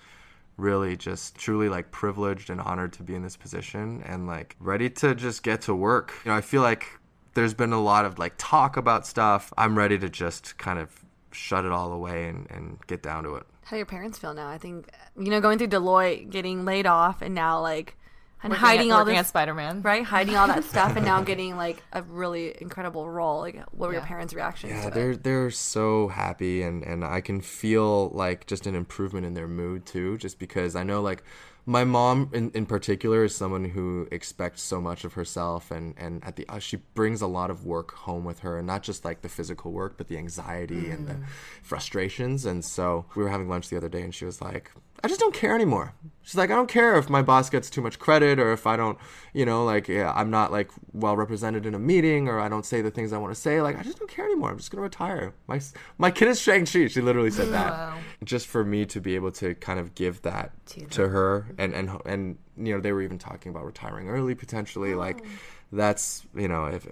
Really, 0.57 0.97
just 0.97 1.37
truly 1.37 1.69
like 1.69 1.91
privileged 1.91 2.49
and 2.49 2.61
honored 2.61 2.95
to 2.95 3.03
be 3.03 3.15
in 3.15 3.23
this 3.23 3.37
position 3.37 4.03
and 4.07 4.27
like 4.27 4.57
ready 4.59 4.89
to 4.91 5.15
just 5.15 5.43
get 5.43 5.61
to 5.63 5.75
work. 5.75 6.15
You 6.25 6.31
know, 6.31 6.37
I 6.37 6.41
feel 6.41 6.63
like 6.63 6.87
there's 7.35 7.55
been 7.55 7.73
a 7.73 7.81
lot 7.81 8.05
of 8.05 8.19
like 8.19 8.35
talk 8.39 8.77
about 8.77 9.07
stuff. 9.07 9.53
I'm 9.57 9.77
ready 9.77 9.99
to 9.99 10.09
just 10.09 10.59
kind 10.59 10.79
of 10.79 11.05
shut 11.33 11.65
it 11.65 11.73
all 11.73 11.93
away 11.93 12.29
and, 12.29 12.47
and 12.51 12.79
get 12.87 13.03
down 13.03 13.25
to 13.25 13.35
it. 13.37 13.47
How 13.65 13.71
do 13.73 13.77
your 13.77 13.87
parents 13.87 14.19
feel 14.19 14.35
now? 14.35 14.49
I 14.49 14.59
think 14.59 14.89
you 15.19 15.31
know 15.31 15.41
going 15.41 15.59
through 15.59 15.69
Deloitte, 15.69 16.31
getting 16.31 16.65
laid 16.65 16.87
off, 16.87 17.23
and 17.23 17.35
now 17.35 17.61
like 17.61 17.97
and 18.43 18.53
Working 18.53 18.67
hiding 18.67 18.91
at, 18.91 18.95
all 18.95 19.01
working 19.01 19.17
this 19.17 19.29
Spider-Man. 19.29 19.83
right, 19.83 20.05
hiding 20.05 20.37
all 20.37 20.47
that 20.47 20.63
stuff, 20.63 20.95
and 20.95 21.05
now 21.05 21.23
getting 21.25 21.57
like 21.57 21.83
a 21.93 22.03
really 22.03 22.55
incredible 22.61 23.09
role. 23.09 23.41
Like, 23.41 23.57
what 23.73 23.89
were 23.89 23.95
your 23.95 24.03
parents' 24.03 24.33
reactions? 24.33 24.75
Yeah, 24.75 24.91
to 24.91 24.95
they're 24.95 25.17
they're 25.17 25.51
so 25.51 26.07
happy 26.07 26.63
and 26.63 26.85
and 26.85 27.05
I 27.05 27.21
can 27.21 27.41
feel 27.41 28.11
like 28.11 28.47
just 28.47 28.67
an 28.69 28.77
improvement 28.77 29.27
in 29.27 29.35
their 29.35 29.49
mood 29.49 29.87
too 29.87 30.19
just 30.19 30.39
because 30.39 30.77
I 30.77 30.85
know 30.85 31.03
like 31.03 31.25
my 31.69 31.85
mom 31.85 32.31
in, 32.33 32.51
in 32.53 32.65
particular 32.65 33.25
is 33.25 33.37
someone 33.37 33.63
who 33.67 34.09
expects 34.11 34.63
so 34.63 34.81
much 34.81 35.05
of 35.05 35.13
herself 35.13 35.71
and 35.71 35.95
and 35.99 36.25
at 36.25 36.35
the 36.37 36.49
uh, 36.49 36.59
she 36.59 36.77
brings 36.95 37.21
a 37.21 37.27
lot 37.27 37.51
of 37.51 37.67
work 37.67 37.93
home 37.93 38.25
with 38.25 38.39
her 38.39 38.57
and 38.57 38.67
not 38.67 38.83
just 38.83 39.05
like 39.05 39.21
the 39.21 39.29
physical 39.29 39.71
work 39.71 39.99
but 39.99 40.09
the 40.09 40.17
anxiety 40.17 40.89
and 40.91 41.07
the 41.07 41.17
frustrations 41.63 42.47
and 42.47 42.65
so 42.65 43.05
we 43.15 43.23
were 43.23 43.29
having 43.29 43.51
lunch 43.51 43.69
the 43.69 43.77
other 43.77 43.89
day 43.91 44.01
and 44.01 44.15
she 44.15 44.25
was 44.25 44.41
like 44.41 44.73
I 45.03 45.09
just 45.09 45.21
don't 45.21 45.35
care 45.35 45.55
anymore. 45.55 45.95
She's 46.23 46.37
like, 46.37 46.51
I 46.51 46.55
don't 46.55 46.69
care 46.69 46.99
if 46.99 47.09
my 47.09 47.23
boss 47.23 47.49
gets 47.49 47.71
too 47.71 47.81
much 47.81 47.99
credit 47.99 48.39
or 48.39 48.53
if 48.53 48.67
I 48.67 48.77
don't, 48.77 48.99
you 49.33 49.47
know, 49.47 49.65
like, 49.65 49.89
yeah, 49.89 50.13
I'm 50.15 50.31
not 50.31 50.53
like 50.53 50.71
well 50.93 51.17
represented 51.17 51.65
in 51.65 51.75
a 51.75 51.79
meeting 51.79 52.29
or 52.29 52.39
I 52.39 52.49
don't 52.49 52.67
say 52.67 52.83
the 52.83 52.91
things 52.91 53.13
I 53.13 53.19
want 53.19 53.35
to 53.35 53.41
say. 53.41 53.63
Like, 53.63 53.79
I 53.79 53.83
just 53.83 53.99
don't 53.99 54.11
care 54.11 54.27
anymore. 54.27 54.51
I'm 54.51 54.59
just 54.59 54.71
gonna 54.71 54.83
retire. 54.83 55.33
My 55.47 55.61
my 55.97 56.11
kid 56.11 56.29
is 56.29 56.41
Shang 56.41 56.67
Chi. 56.67 56.89
She 56.89 57.01
literally 57.01 57.31
said 57.31 57.49
that. 57.53 57.97
Just 58.25 58.47
for 58.47 58.65
me 58.65 58.85
to 58.87 59.01
be 59.01 59.15
able 59.15 59.31
to 59.33 59.55
kind 59.55 59.79
of 59.79 59.95
give 59.95 60.21
that 60.23 60.53
to, 60.91 61.09
her, 61.09 61.47
and 61.57 61.73
and 61.73 61.91
and 62.05 62.37
you 62.57 62.75
know, 62.75 62.81
they 62.81 62.93
were 62.93 63.03
even 63.03 63.19
talking 63.19 63.51
about 63.51 63.65
retiring 63.65 64.09
early 64.09 64.35
potentially. 64.35 64.95
Like, 64.95 65.23
oh. 65.25 65.29
that's 65.73 66.27
you 66.35 66.49
know, 66.49 66.67
if 66.67 66.87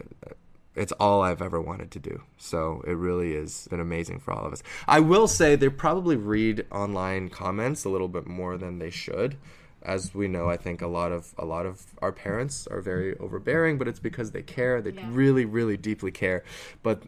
it's 0.76 0.92
all 0.92 1.22
I've 1.22 1.42
ever 1.42 1.60
wanted 1.60 1.90
to 1.92 1.98
do. 1.98 2.22
So 2.36 2.82
it 2.86 2.92
really 2.92 3.34
has 3.34 3.66
been 3.68 3.80
amazing 3.80 4.20
for 4.20 4.32
all 4.32 4.44
of 4.44 4.52
us. 4.52 4.62
I 4.86 5.00
will 5.00 5.26
say 5.26 5.56
they 5.56 5.68
probably 5.68 6.16
read 6.16 6.66
online 6.70 7.30
comments 7.30 7.84
a 7.84 7.88
little 7.88 8.08
bit 8.08 8.26
more 8.26 8.56
than 8.56 8.78
they 8.78 8.90
should. 8.90 9.36
As 9.82 10.14
we 10.14 10.28
know, 10.28 10.50
I 10.50 10.56
think 10.56 10.82
a 10.82 10.88
lot 10.88 11.12
of 11.12 11.32
a 11.38 11.44
lot 11.44 11.64
of 11.64 11.80
our 12.02 12.10
parents 12.10 12.66
are 12.66 12.80
very 12.80 13.16
overbearing, 13.18 13.78
but 13.78 13.86
it's 13.86 14.00
because 14.00 14.32
they 14.32 14.42
care. 14.42 14.82
They 14.82 14.90
really, 14.90 15.44
really 15.44 15.76
deeply 15.76 16.10
care. 16.10 16.42
But 16.82 17.04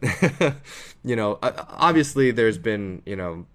you 1.03 1.15
know, 1.15 1.39
obviously, 1.41 2.31
there's 2.31 2.57
been 2.57 3.01
you 3.05 3.17
know 3.17 3.45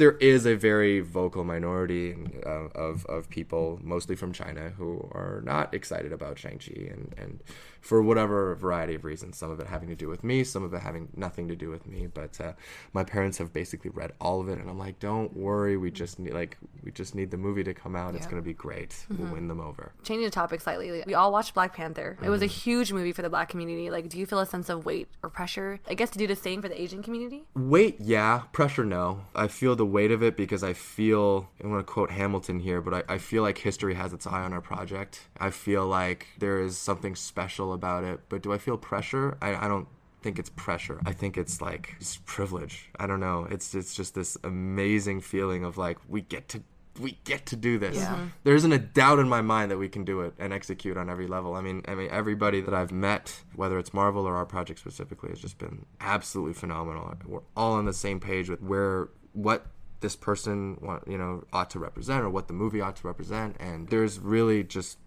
there 0.00 0.12
is 0.12 0.46
a 0.46 0.54
very 0.54 1.00
vocal 1.00 1.44
minority 1.44 2.16
uh, 2.46 2.68
of, 2.74 3.04
of 3.04 3.28
people, 3.28 3.78
mostly 3.82 4.16
from 4.16 4.32
China, 4.32 4.70
who 4.70 5.06
are 5.12 5.42
not 5.44 5.74
excited 5.74 6.10
about 6.10 6.38
Shang-Chi 6.38 6.72
and, 6.90 7.14
and 7.18 7.40
for 7.80 8.02
whatever 8.02 8.54
variety 8.54 8.94
of 8.94 9.04
reasons. 9.04 9.36
Some 9.38 9.50
of 9.50 9.60
it 9.60 9.66
having 9.66 9.88
to 9.88 9.96
do 9.96 10.08
with 10.08 10.22
me, 10.24 10.44
some 10.44 10.62
of 10.62 10.72
it 10.74 10.80
having 10.80 11.08
nothing 11.16 11.48
to 11.48 11.56
do 11.56 11.70
with 11.70 11.86
me. 11.86 12.06
But 12.12 12.40
uh, 12.40 12.52
my 12.92 13.04
parents 13.04 13.38
have 13.38 13.52
basically 13.52 13.90
read 13.90 14.12
all 14.20 14.40
of 14.40 14.48
it, 14.48 14.58
and 14.58 14.68
I'm 14.68 14.78
like, 14.78 14.98
don't 14.98 15.34
worry, 15.36 15.76
we 15.76 15.90
just 15.90 16.18
need 16.18 16.34
like 16.34 16.56
we 16.82 16.90
just 16.90 17.14
need 17.14 17.30
the 17.30 17.36
movie 17.36 17.64
to 17.64 17.74
come 17.74 17.96
out. 17.96 18.14
It's 18.14 18.26
gonna 18.26 18.42
be 18.42 18.54
great. 18.54 19.06
We'll 19.16 19.32
win 19.32 19.48
them 19.48 19.60
over. 19.60 19.92
Changing 20.04 20.24
the 20.24 20.30
topic 20.30 20.60
slightly, 20.60 21.02
we 21.06 21.14
all 21.14 21.32
watched 21.32 21.54
Black 21.54 21.74
Panther. 21.74 22.16
It 22.20 22.22
Mm-hmm. 22.22 22.30
was 22.30 22.42
a 22.42 22.46
huge 22.46 22.92
movie 22.92 23.12
for 23.12 23.22
the 23.22 23.30
Black 23.30 23.48
community. 23.48 23.90
Like, 23.90 24.08
do 24.08 24.18
you 24.18 24.26
feel 24.26 24.38
a 24.40 24.46
sense 24.46 24.68
of 24.68 24.84
weight 24.84 25.08
or 25.22 25.30
pressure? 25.30 25.80
I 25.88 25.94
guess 25.94 26.10
to 26.10 26.18
do 26.18 26.26
the 26.26 26.36
same 26.36 26.62
for 26.62 26.68
the 26.68 26.80
Asian 26.80 27.02
community. 27.02 27.44
Weight, 27.54 27.96
yeah. 28.00 28.42
Pressure, 28.52 28.84
no. 28.84 29.22
I 29.34 29.48
feel 29.48 29.74
the 29.76 29.86
weight 29.86 30.10
of 30.10 30.22
it 30.22 30.36
because 30.36 30.62
I 30.62 30.72
feel, 30.74 31.48
I 31.62 31.66
want 31.66 31.84
to 31.86 31.92
quote 31.92 32.10
Hamilton 32.10 32.60
here, 32.60 32.80
but 32.80 32.94
I, 33.08 33.14
I 33.14 33.18
feel 33.18 33.42
like 33.42 33.58
history 33.58 33.94
has 33.94 34.12
its 34.12 34.26
eye 34.26 34.42
on 34.42 34.52
our 34.52 34.60
project. 34.60 35.28
I 35.38 35.50
feel 35.50 35.86
like 35.86 36.26
there 36.38 36.60
is 36.60 36.76
something 36.76 37.14
special 37.16 37.69
about 37.72 38.04
it. 38.04 38.20
But 38.28 38.42
do 38.42 38.52
I 38.52 38.58
feel 38.58 38.76
pressure? 38.76 39.36
I, 39.40 39.54
I 39.54 39.68
don't 39.68 39.88
think 40.22 40.38
it's 40.38 40.50
pressure. 40.50 41.00
I 41.04 41.12
think 41.12 41.36
it's 41.36 41.60
like 41.60 41.94
it's 41.98 42.18
privilege. 42.24 42.90
I 42.98 43.06
don't 43.06 43.20
know. 43.20 43.46
It's 43.50 43.74
it's 43.74 43.94
just 43.94 44.14
this 44.14 44.36
amazing 44.44 45.20
feeling 45.20 45.64
of 45.64 45.78
like 45.78 45.98
we 46.08 46.20
get 46.20 46.48
to 46.50 46.62
we 47.00 47.18
get 47.24 47.46
to 47.46 47.56
do 47.56 47.78
this. 47.78 47.96
Mm-hmm. 47.96 48.26
There 48.44 48.54
isn't 48.54 48.72
a 48.72 48.78
doubt 48.78 49.20
in 49.20 49.28
my 49.28 49.40
mind 49.40 49.70
that 49.70 49.78
we 49.78 49.88
can 49.88 50.04
do 50.04 50.20
it 50.20 50.34
and 50.38 50.52
execute 50.52 50.96
on 50.96 51.08
every 51.08 51.26
level. 51.26 51.54
I 51.54 51.60
mean, 51.60 51.82
I 51.88 51.94
mean 51.94 52.08
everybody 52.10 52.60
that 52.60 52.74
I've 52.74 52.92
met, 52.92 53.42
whether 53.54 53.78
it's 53.78 53.94
Marvel 53.94 54.26
or 54.26 54.36
our 54.36 54.46
project 54.46 54.80
specifically, 54.80 55.30
has 55.30 55.40
just 55.40 55.58
been 55.58 55.86
absolutely 56.00 56.54
phenomenal. 56.54 57.14
We're 57.24 57.40
all 57.56 57.74
on 57.74 57.86
the 57.86 57.92
same 57.92 58.20
page 58.20 58.50
with 58.50 58.60
where 58.60 59.08
what 59.32 59.66
this 60.00 60.16
person 60.16 60.78
want, 60.80 61.06
you 61.06 61.18
know 61.18 61.44
ought 61.52 61.70
to 61.70 61.78
represent 61.78 62.24
or 62.24 62.30
what 62.30 62.48
the 62.48 62.54
movie 62.54 62.80
ought 62.80 62.96
to 62.96 63.06
represent 63.06 63.56
and 63.60 63.88
there's 63.88 64.18
really 64.18 64.64
just 64.64 64.98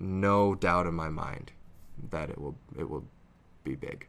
no 0.00 0.54
doubt 0.54 0.86
in 0.86 0.94
my 0.94 1.08
mind 1.08 1.52
that 2.10 2.30
it 2.30 2.38
will 2.40 2.56
it 2.78 2.88
will 2.88 3.04
be 3.62 3.74
big. 3.74 4.06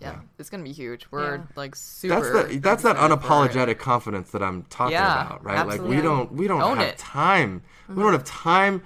Yeah, 0.00 0.20
it's 0.38 0.50
gonna 0.50 0.62
be 0.62 0.72
huge. 0.72 1.06
We're 1.10 1.46
like 1.56 1.74
super. 1.74 2.20
That's 2.20 2.48
the 2.52 2.58
that's 2.58 2.82
that 2.82 2.96
excited 2.96 3.22
for 3.22 3.46
it. 3.46 3.50
unapologetic 3.50 3.78
confidence 3.78 4.30
that 4.32 4.42
I'm 4.42 4.64
talking 4.64 4.92
Yeah, 4.92 5.26
about, 5.26 5.44
right? 5.44 5.66
Like 5.66 5.80
we 5.82 6.02
don't 6.02 6.32
we 6.32 6.46
don't 6.46 6.60
Own 6.60 6.76
have 6.78 6.88
it. 6.88 6.98
time. 6.98 7.62
We 7.88 7.94
don't 7.94 8.04
mm-hmm. 8.04 8.12
have 8.12 8.24
time 8.24 8.82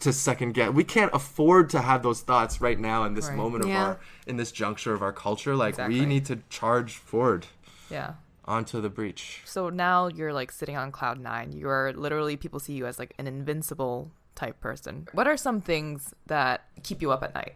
to 0.00 0.12
second 0.12 0.54
guess. 0.54 0.70
We 0.70 0.84
can't 0.84 1.10
afford 1.14 1.70
to 1.70 1.80
have 1.80 2.02
those 2.02 2.20
thoughts 2.20 2.60
right 2.60 2.78
now 2.78 3.04
in 3.04 3.14
this 3.14 3.28
Right. 3.28 3.36
moment 3.36 3.64
of 3.64 3.70
our 3.70 3.98
in 4.26 4.36
this 4.36 4.52
juncture 4.52 4.92
of 4.94 5.02
our 5.02 5.12
culture. 5.12 5.56
Like 5.56 5.70
Exactly. 5.74 6.00
we 6.00 6.06
need 6.06 6.26
to 6.26 6.38
charge 6.48 6.96
forward. 6.96 7.46
Yeah. 7.90 8.14
onto 8.44 8.80
the 8.80 8.88
breach. 8.88 9.42
So 9.44 9.68
now 9.68 10.08
you're 10.08 10.32
like 10.32 10.50
sitting 10.50 10.76
on 10.76 10.90
cloud 10.92 11.20
nine. 11.20 11.52
You 11.52 11.68
are 11.68 11.92
literally 11.92 12.36
people 12.36 12.58
see 12.58 12.72
you 12.72 12.86
as 12.86 12.98
like 12.98 13.14
an 13.18 13.26
invincible 13.28 14.10
type 14.34 14.58
person. 14.60 15.06
What 15.12 15.26
are 15.28 15.36
some 15.36 15.60
things 15.60 16.12
that 16.26 16.62
keep 16.82 17.00
you 17.02 17.12
up 17.12 17.22
at 17.22 17.34
night? 17.34 17.54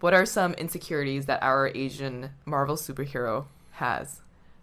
What 0.00 0.14
are 0.14 0.24
some 0.24 0.54
insecurities 0.54 1.26
that 1.26 1.42
our 1.42 1.70
Asian 1.74 2.30
Marvel 2.46 2.76
superhero 2.76 3.46
has? 3.72 4.20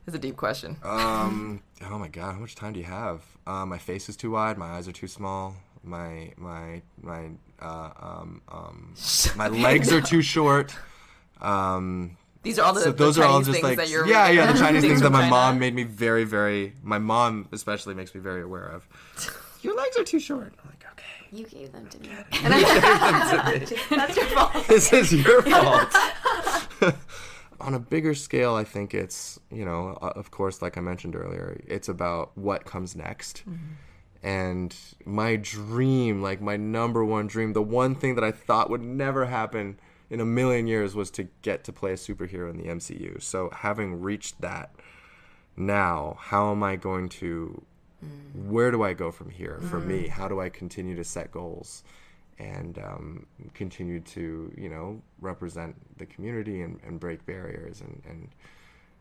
Is 0.07 0.13
a 0.15 0.19
deep 0.19 0.37
question. 0.37 0.77
Um. 0.83 1.61
oh 1.83 1.97
my 1.99 2.07
God, 2.07 2.33
how 2.33 2.39
much 2.39 2.55
time 2.55 2.73
do 2.73 2.79
you 2.79 2.85
have? 2.85 3.21
Uh, 3.45 3.65
my 3.65 3.77
face 3.77 4.09
is 4.09 4.15
too 4.15 4.31
wide. 4.31 4.57
My 4.57 4.67
eyes 4.71 4.87
are 4.87 4.93
too 4.93 5.07
small. 5.07 5.55
My 5.83 6.31
my 6.37 6.81
my 7.01 7.29
uh, 7.61 7.89
um 7.99 8.41
um 8.49 8.95
my 9.35 9.47
legs 9.49 9.91
are 9.91 10.01
too 10.01 10.21
short. 10.35 10.75
Um. 11.41 12.17
These 12.43 12.59
are 12.59 12.65
all 12.65 12.73
the, 12.73 12.81
so 12.81 12.91
the 12.91 12.97
those 13.03 13.17
are 13.19 13.25
all 13.25 13.41
Chinese 13.41 13.47
just 13.47 13.55
things 13.55 13.63
like 13.63 13.77
that 13.77 13.89
you're 13.89 14.07
yeah 14.07 14.29
yeah 14.29 14.51
the 14.51 14.57
Chinese 14.57 14.81
things 14.87 15.01
that 15.01 15.11
my 15.11 15.21
China. 15.21 15.31
mom 15.31 15.59
made 15.59 15.75
me 15.75 15.83
very 15.83 16.23
very 16.23 16.71
my 16.81 16.97
mom 16.97 17.49
especially 17.51 17.93
makes 17.93 18.15
me 18.15 18.21
very 18.21 18.41
aware 18.41 18.65
of. 18.65 18.87
Your 19.61 19.75
legs 19.75 19.97
are 19.97 20.03
too 20.05 20.19
short. 20.19 20.53
I'm 21.31 21.37
like 21.37 21.47
okay. 21.47 21.55
You 21.55 21.59
gave 21.59 21.71
them 21.71 21.87
to 21.87 21.99
me. 21.99 22.09
That's 23.89 24.15
your 24.15 24.25
fault. 24.25 24.53
this 24.67 24.93
is 24.93 25.13
your 25.13 25.41
fault. 25.41 26.95
On 27.59 27.73
a 27.73 27.79
bigger 27.79 28.13
scale, 28.13 28.53
I 28.53 28.63
think 28.63 28.93
it's, 28.93 29.39
you 29.51 29.65
know, 29.65 29.97
uh, 30.01 30.13
of 30.15 30.29
course, 30.29 30.61
like 30.61 30.77
I 30.77 30.81
mentioned 30.81 31.15
earlier, 31.15 31.59
it's 31.65 31.89
about 31.89 32.37
what 32.37 32.65
comes 32.65 32.95
next. 32.95 33.43
And 34.21 34.75
my 35.05 35.35
dream, 35.37 36.21
like 36.21 36.41
my 36.41 36.57
number 36.57 37.03
one 37.03 37.27
dream, 37.27 37.53
the 37.53 37.61
one 37.61 37.95
thing 37.95 38.15
that 38.15 38.23
I 38.23 38.31
thought 38.31 38.69
would 38.69 38.81
never 38.81 39.25
happen 39.25 39.79
in 40.09 40.19
a 40.19 40.25
million 40.25 40.67
years 40.67 40.95
was 40.95 41.09
to 41.11 41.27
get 41.41 41.63
to 41.65 41.73
play 41.73 41.91
a 41.91 41.95
superhero 41.95 42.49
in 42.49 42.57
the 42.57 42.65
MCU. 42.65 43.21
So 43.21 43.49
having 43.51 44.01
reached 44.01 44.41
that 44.41 44.73
now, 45.55 46.17
how 46.19 46.51
am 46.51 46.63
I 46.63 46.75
going 46.75 47.09
to, 47.09 47.63
where 48.33 48.71
do 48.71 48.83
I 48.83 48.93
go 48.93 49.11
from 49.11 49.29
here 49.29 49.59
for 49.69 49.79
me? 49.79 50.07
How 50.07 50.27
do 50.27 50.39
I 50.39 50.49
continue 50.49 50.95
to 50.95 51.03
set 51.03 51.31
goals? 51.31 51.83
and 52.39 52.77
um, 52.77 53.25
continue 53.55 53.99
to 53.99 54.53
you 54.55 54.69
know 54.69 55.01
represent 55.21 55.75
the 55.97 56.05
community 56.05 56.61
and, 56.61 56.79
and 56.85 56.99
break 56.99 57.25
barriers 57.25 57.81
and, 57.81 57.99
and 58.07 58.27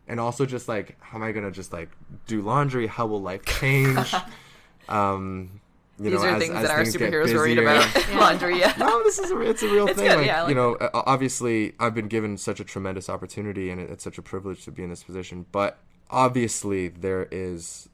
and 0.08 0.18
also 0.18 0.46
just 0.46 0.68
like 0.68 0.96
how 1.02 1.18
am 1.18 1.22
I 1.22 1.32
gonna 1.32 1.50
just 1.50 1.70
like 1.70 1.90
do 2.26 2.40
laundry? 2.40 2.86
How 2.86 3.04
will 3.04 3.20
life 3.20 3.44
change? 3.44 4.14
um, 4.88 5.60
you 5.98 6.08
These 6.10 6.14
know, 6.14 6.26
are 6.26 6.30
as- 6.30 6.38
things 6.42 6.54
as 6.54 6.62
that 6.62 6.70
our 6.70 6.82
things 6.84 6.96
get 6.96 7.12
superheroes 7.12 7.34
worried 7.34 7.58
about. 7.58 8.08
Laundry, 8.14 8.58
yeah. 8.58 8.72
No, 8.78 9.02
this 9.02 9.18
is 9.18 9.30
a, 9.30 9.40
it's 9.42 9.62
a 9.62 9.68
real 9.68 9.86
It's 9.86 9.98
thing. 9.98 10.08
good, 10.08 10.16
like, 10.18 10.26
yeah, 10.26 10.40
like 10.42 10.48
you 10.50 10.54
know, 10.54 10.76
obviously, 10.94 11.74
I've 11.78 11.94
been 11.94 12.08
given 12.08 12.36
such 12.38 12.58
a 12.60 12.64
tremendous 12.64 13.10
opportunity, 13.10 13.68
and 13.70 13.78
it- 13.80 13.90
it's 13.90 14.04
such 14.04 14.16
a 14.16 14.22
privilege 14.22 14.64
to 14.64 14.70
be 14.72 14.82
in 14.82 14.88
this 14.88 15.02
position. 15.02 15.44
But 15.52 15.78
obviously, 16.10 16.88
there 16.88 17.28
is 17.30 17.88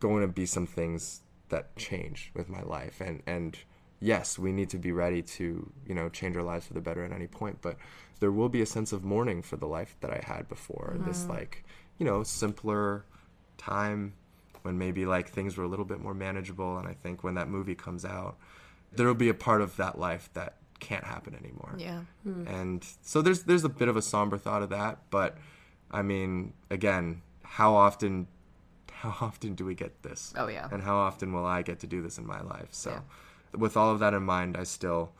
going 0.00 0.22
to 0.22 0.28
be 0.28 0.46
some 0.46 0.66
things 0.66 1.20
that 1.50 1.76
change 1.76 2.30
with 2.34 2.48
my 2.48 2.62
life, 2.62 3.00
and 3.00 3.22
and 3.26 3.56
yes, 4.00 4.38
we 4.38 4.52
need 4.52 4.70
to 4.70 4.78
be 4.78 4.92
ready 4.92 5.22
to 5.22 5.72
you 5.86 5.94
know 5.94 6.08
change 6.08 6.36
our 6.36 6.42
lives 6.42 6.66
for 6.66 6.74
the 6.74 6.80
better 6.80 7.04
at 7.04 7.12
any 7.12 7.26
point. 7.26 7.58
But 7.62 7.76
there 8.18 8.32
will 8.32 8.48
be 8.48 8.60
a 8.60 8.66
sense 8.66 8.92
of 8.92 9.04
mourning 9.04 9.42
for 9.42 9.56
the 9.56 9.66
life 9.66 9.96
that 10.00 10.10
I 10.10 10.22
had 10.24 10.48
before. 10.48 10.96
This 11.06 11.22
mm-hmm. 11.22 11.32
like 11.32 11.64
you 11.98 12.06
know 12.06 12.22
simpler 12.24 13.04
time 13.58 14.14
when 14.62 14.78
maybe 14.78 15.06
like 15.06 15.28
things 15.28 15.56
were 15.56 15.64
a 15.64 15.68
little 15.68 15.84
bit 15.84 16.00
more 16.00 16.14
manageable 16.14 16.78
and 16.78 16.88
i 16.88 16.94
think 16.94 17.22
when 17.22 17.34
that 17.34 17.48
movie 17.48 17.74
comes 17.74 18.04
out 18.04 18.36
there'll 18.92 19.14
be 19.14 19.28
a 19.28 19.34
part 19.34 19.60
of 19.60 19.76
that 19.76 19.98
life 19.98 20.28
that 20.32 20.56
can't 20.80 21.04
happen 21.04 21.34
anymore 21.34 21.74
Yeah. 21.76 22.00
Hmm. 22.24 22.46
and 22.46 22.86
so 23.02 23.22
there's 23.22 23.42
there's 23.44 23.64
a 23.64 23.68
bit 23.68 23.88
of 23.88 23.96
a 23.96 24.02
somber 24.02 24.38
thought 24.38 24.62
of 24.62 24.70
that 24.70 24.98
but 25.10 25.36
i 25.90 26.02
mean 26.02 26.54
again 26.70 27.22
how 27.42 27.74
often 27.74 28.26
how 29.02 29.14
often 29.26 29.54
do 29.54 29.64
we 29.64 29.74
get 29.74 30.02
this 30.02 30.32
Oh, 30.36 30.48
yeah. 30.48 30.68
and 30.72 30.82
how 30.82 30.96
often 30.96 31.32
will 31.32 31.46
i 31.46 31.62
get 31.62 31.78
to 31.80 31.86
do 31.86 32.02
this 32.02 32.18
in 32.18 32.26
my 32.26 32.40
life 32.42 32.68
so 32.70 33.02
with 33.56 33.76
all 33.76 33.90
of 33.92 33.98
that 34.00 34.14
in 34.14 34.22
mind 34.22 34.56
i 34.56 34.64
still 34.64 35.12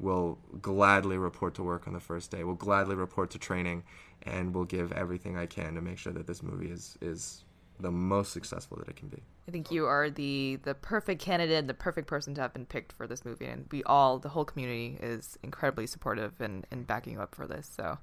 will 0.00 0.38
gladly 0.60 1.16
report 1.16 1.54
to 1.54 1.62
work 1.62 1.86
on 1.86 1.92
the 1.94 2.00
first 2.00 2.30
day 2.30 2.42
will 2.44 2.54
gladly 2.54 2.96
report 2.96 3.30
to 3.30 3.38
training 3.38 3.84
and 4.22 4.52
will 4.54 4.64
give 4.64 4.90
everything 4.92 5.36
i 5.38 5.46
can 5.46 5.74
to 5.74 5.80
make 5.80 5.98
sure 5.98 6.12
that 6.12 6.26
this 6.26 6.42
movie 6.42 6.70
is 6.70 6.98
is 7.00 7.44
the 7.80 7.90
most 7.90 8.32
successful 8.32 8.76
that 8.78 8.88
it 8.88 8.96
can 8.96 9.08
be 9.08 9.22
I 9.46 9.50
think 9.50 9.70
you 9.70 9.84
are 9.84 10.08
the 10.08 10.58
the 10.62 10.74
perfect 10.74 11.20
candidate, 11.20 11.58
and 11.58 11.68
the 11.68 11.74
perfect 11.74 12.06
person 12.08 12.34
to 12.36 12.40
have 12.40 12.54
been 12.54 12.64
picked 12.64 12.92
for 12.92 13.06
this 13.06 13.26
movie, 13.26 13.44
and 13.44 13.66
we 13.70 13.82
all, 13.84 14.18
the 14.18 14.30
whole 14.30 14.46
community, 14.46 14.96
is 15.02 15.36
incredibly 15.42 15.86
supportive 15.86 16.40
and, 16.40 16.66
and 16.70 16.86
backing 16.86 17.12
you 17.12 17.20
up 17.20 17.34
for 17.34 17.46
this. 17.46 17.70
So, 17.76 17.98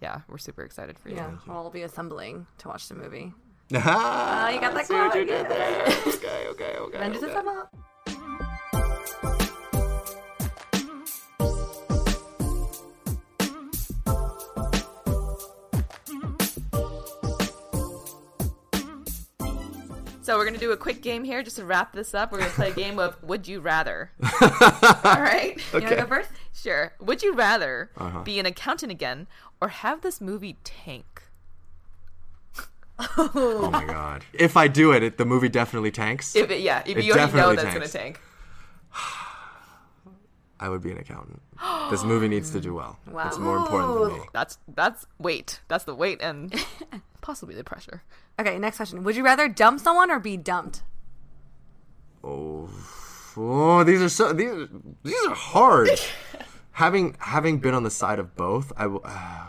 yeah, 0.00 0.22
we're 0.28 0.38
super 0.38 0.62
excited 0.62 0.98
for 0.98 1.10
you. 1.10 1.16
Yeah, 1.16 1.32
we'll 1.46 1.58
all 1.58 1.68
be 1.68 1.82
assembling 1.82 2.46
to 2.56 2.68
watch 2.68 2.88
the 2.88 2.94
movie. 2.94 3.34
Ah, 3.74 4.48
you 4.48 4.60
got 4.60 4.74
that 4.74 4.88
what 4.88 5.14
you 5.14 5.24
did 5.26 5.48
there. 5.48 5.82
okay 6.06 6.46
okay 6.48 6.76
okay, 6.78 6.96
Avengers 6.96 7.22
okay. 7.22 7.34
So 20.22 20.36
we're 20.36 20.44
gonna 20.44 20.58
do 20.58 20.72
a 20.72 20.76
quick 20.76 21.00
game 21.00 21.24
here 21.24 21.42
just 21.42 21.56
to 21.56 21.64
wrap 21.64 21.94
this 21.94 22.12
up. 22.12 22.32
We're 22.32 22.40
gonna 22.40 22.50
play 22.50 22.70
a 22.70 22.74
game 22.74 22.98
of 22.98 23.16
Would 23.22 23.48
You 23.48 23.60
Rather. 23.60 24.10
All 24.42 25.22
right. 25.22 25.56
You 25.72 25.80
wanna 25.80 25.96
go 25.96 26.06
first? 26.06 26.28
Sure. 26.52 26.92
Would 27.00 27.22
you 27.22 27.32
rather 27.34 27.90
Uh-huh. 27.96 28.22
be 28.24 28.38
an 28.38 28.44
accountant 28.44 28.92
again 28.92 29.26
or 29.60 29.68
have 29.68 30.02
this 30.02 30.20
movie 30.20 30.58
tank? 30.64 31.17
Oh 33.16 33.70
my 33.72 33.84
god 33.84 34.24
if 34.32 34.56
i 34.56 34.66
do 34.68 34.92
it, 34.92 35.02
it 35.02 35.18
the 35.18 35.24
movie 35.24 35.48
definitely 35.48 35.90
tanks 35.90 36.34
If 36.34 36.50
it, 36.50 36.60
yeah, 36.60 36.82
if 36.84 36.96
It 36.96 37.04
you 37.04 37.12
already 37.12 37.32
know 37.32 37.54
definitely 37.54 37.56
that's 37.56 37.74
tanks. 37.74 37.92
gonna 37.92 38.04
tank. 38.04 38.20
i 40.60 40.68
would 40.68 40.82
be 40.82 40.90
an 40.90 40.98
accountant 40.98 41.40
this 41.90 42.02
movie 42.04 42.26
needs 42.28 42.50
to 42.50 42.60
do 42.60 42.74
well 42.74 42.98
it's 43.24 43.38
more 43.38 43.56
important 43.58 44.10
than 44.10 44.18
me 44.18 44.24
That's 44.32 44.58
that's 44.68 45.06
weight. 45.18 45.60
That's 45.68 45.84
the 45.84 45.94
weight 45.94 46.20
and 46.20 46.52
possibly 47.20 47.54
the 47.54 47.64
pressure. 47.64 48.02
Okay, 48.38 48.58
next 48.58 48.76
question. 48.76 49.02
Would 49.04 49.16
you 49.16 49.24
rather 49.24 49.48
dump 49.48 49.80
someone 49.80 50.10
or 50.10 50.20
be 50.20 50.36
dumped? 50.36 50.82
Oh, 52.22 52.68
oh, 53.36 53.82
these 53.84 54.00
are 54.02 54.08
so 54.08 54.32
these 54.32 54.50
are, 54.52 54.68
these 55.02 55.26
are 55.26 55.34
hard. 55.34 55.90
having 56.72 57.16
having 57.18 57.58
been 57.58 57.74
on 57.74 57.82
the 57.82 57.90
side 57.90 58.18
of 58.18 58.36
both, 58.36 58.72
I 58.76 58.86
will 58.86 59.02
uh, 59.04 59.46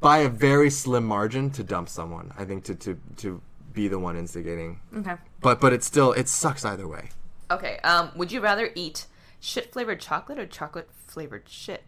by 0.00 0.18
a 0.18 0.28
very 0.28 0.70
slim 0.70 1.04
margin 1.04 1.50
to 1.50 1.62
dump 1.64 1.88
someone. 1.88 2.32
I 2.38 2.44
think 2.44 2.64
to 2.64 2.74
to 2.76 2.98
to 3.18 3.40
be 3.72 3.88
the 3.88 3.98
one 3.98 4.16
instigating. 4.16 4.80
Okay. 4.96 5.14
But 5.40 5.60
but 5.60 5.72
it 5.72 5.82
still 5.82 6.12
it 6.12 6.28
sucks 6.28 6.64
either 6.64 6.86
way. 6.88 7.10
Okay. 7.50 7.78
Um, 7.84 8.10
would 8.16 8.30
you 8.32 8.40
rather 8.40 8.70
eat 8.74 9.06
shit 9.40 9.72
flavored 9.72 10.00
chocolate 10.00 10.38
or 10.38 10.46
chocolate 10.46 10.88
flavored 11.06 11.48
shit? 11.48 11.84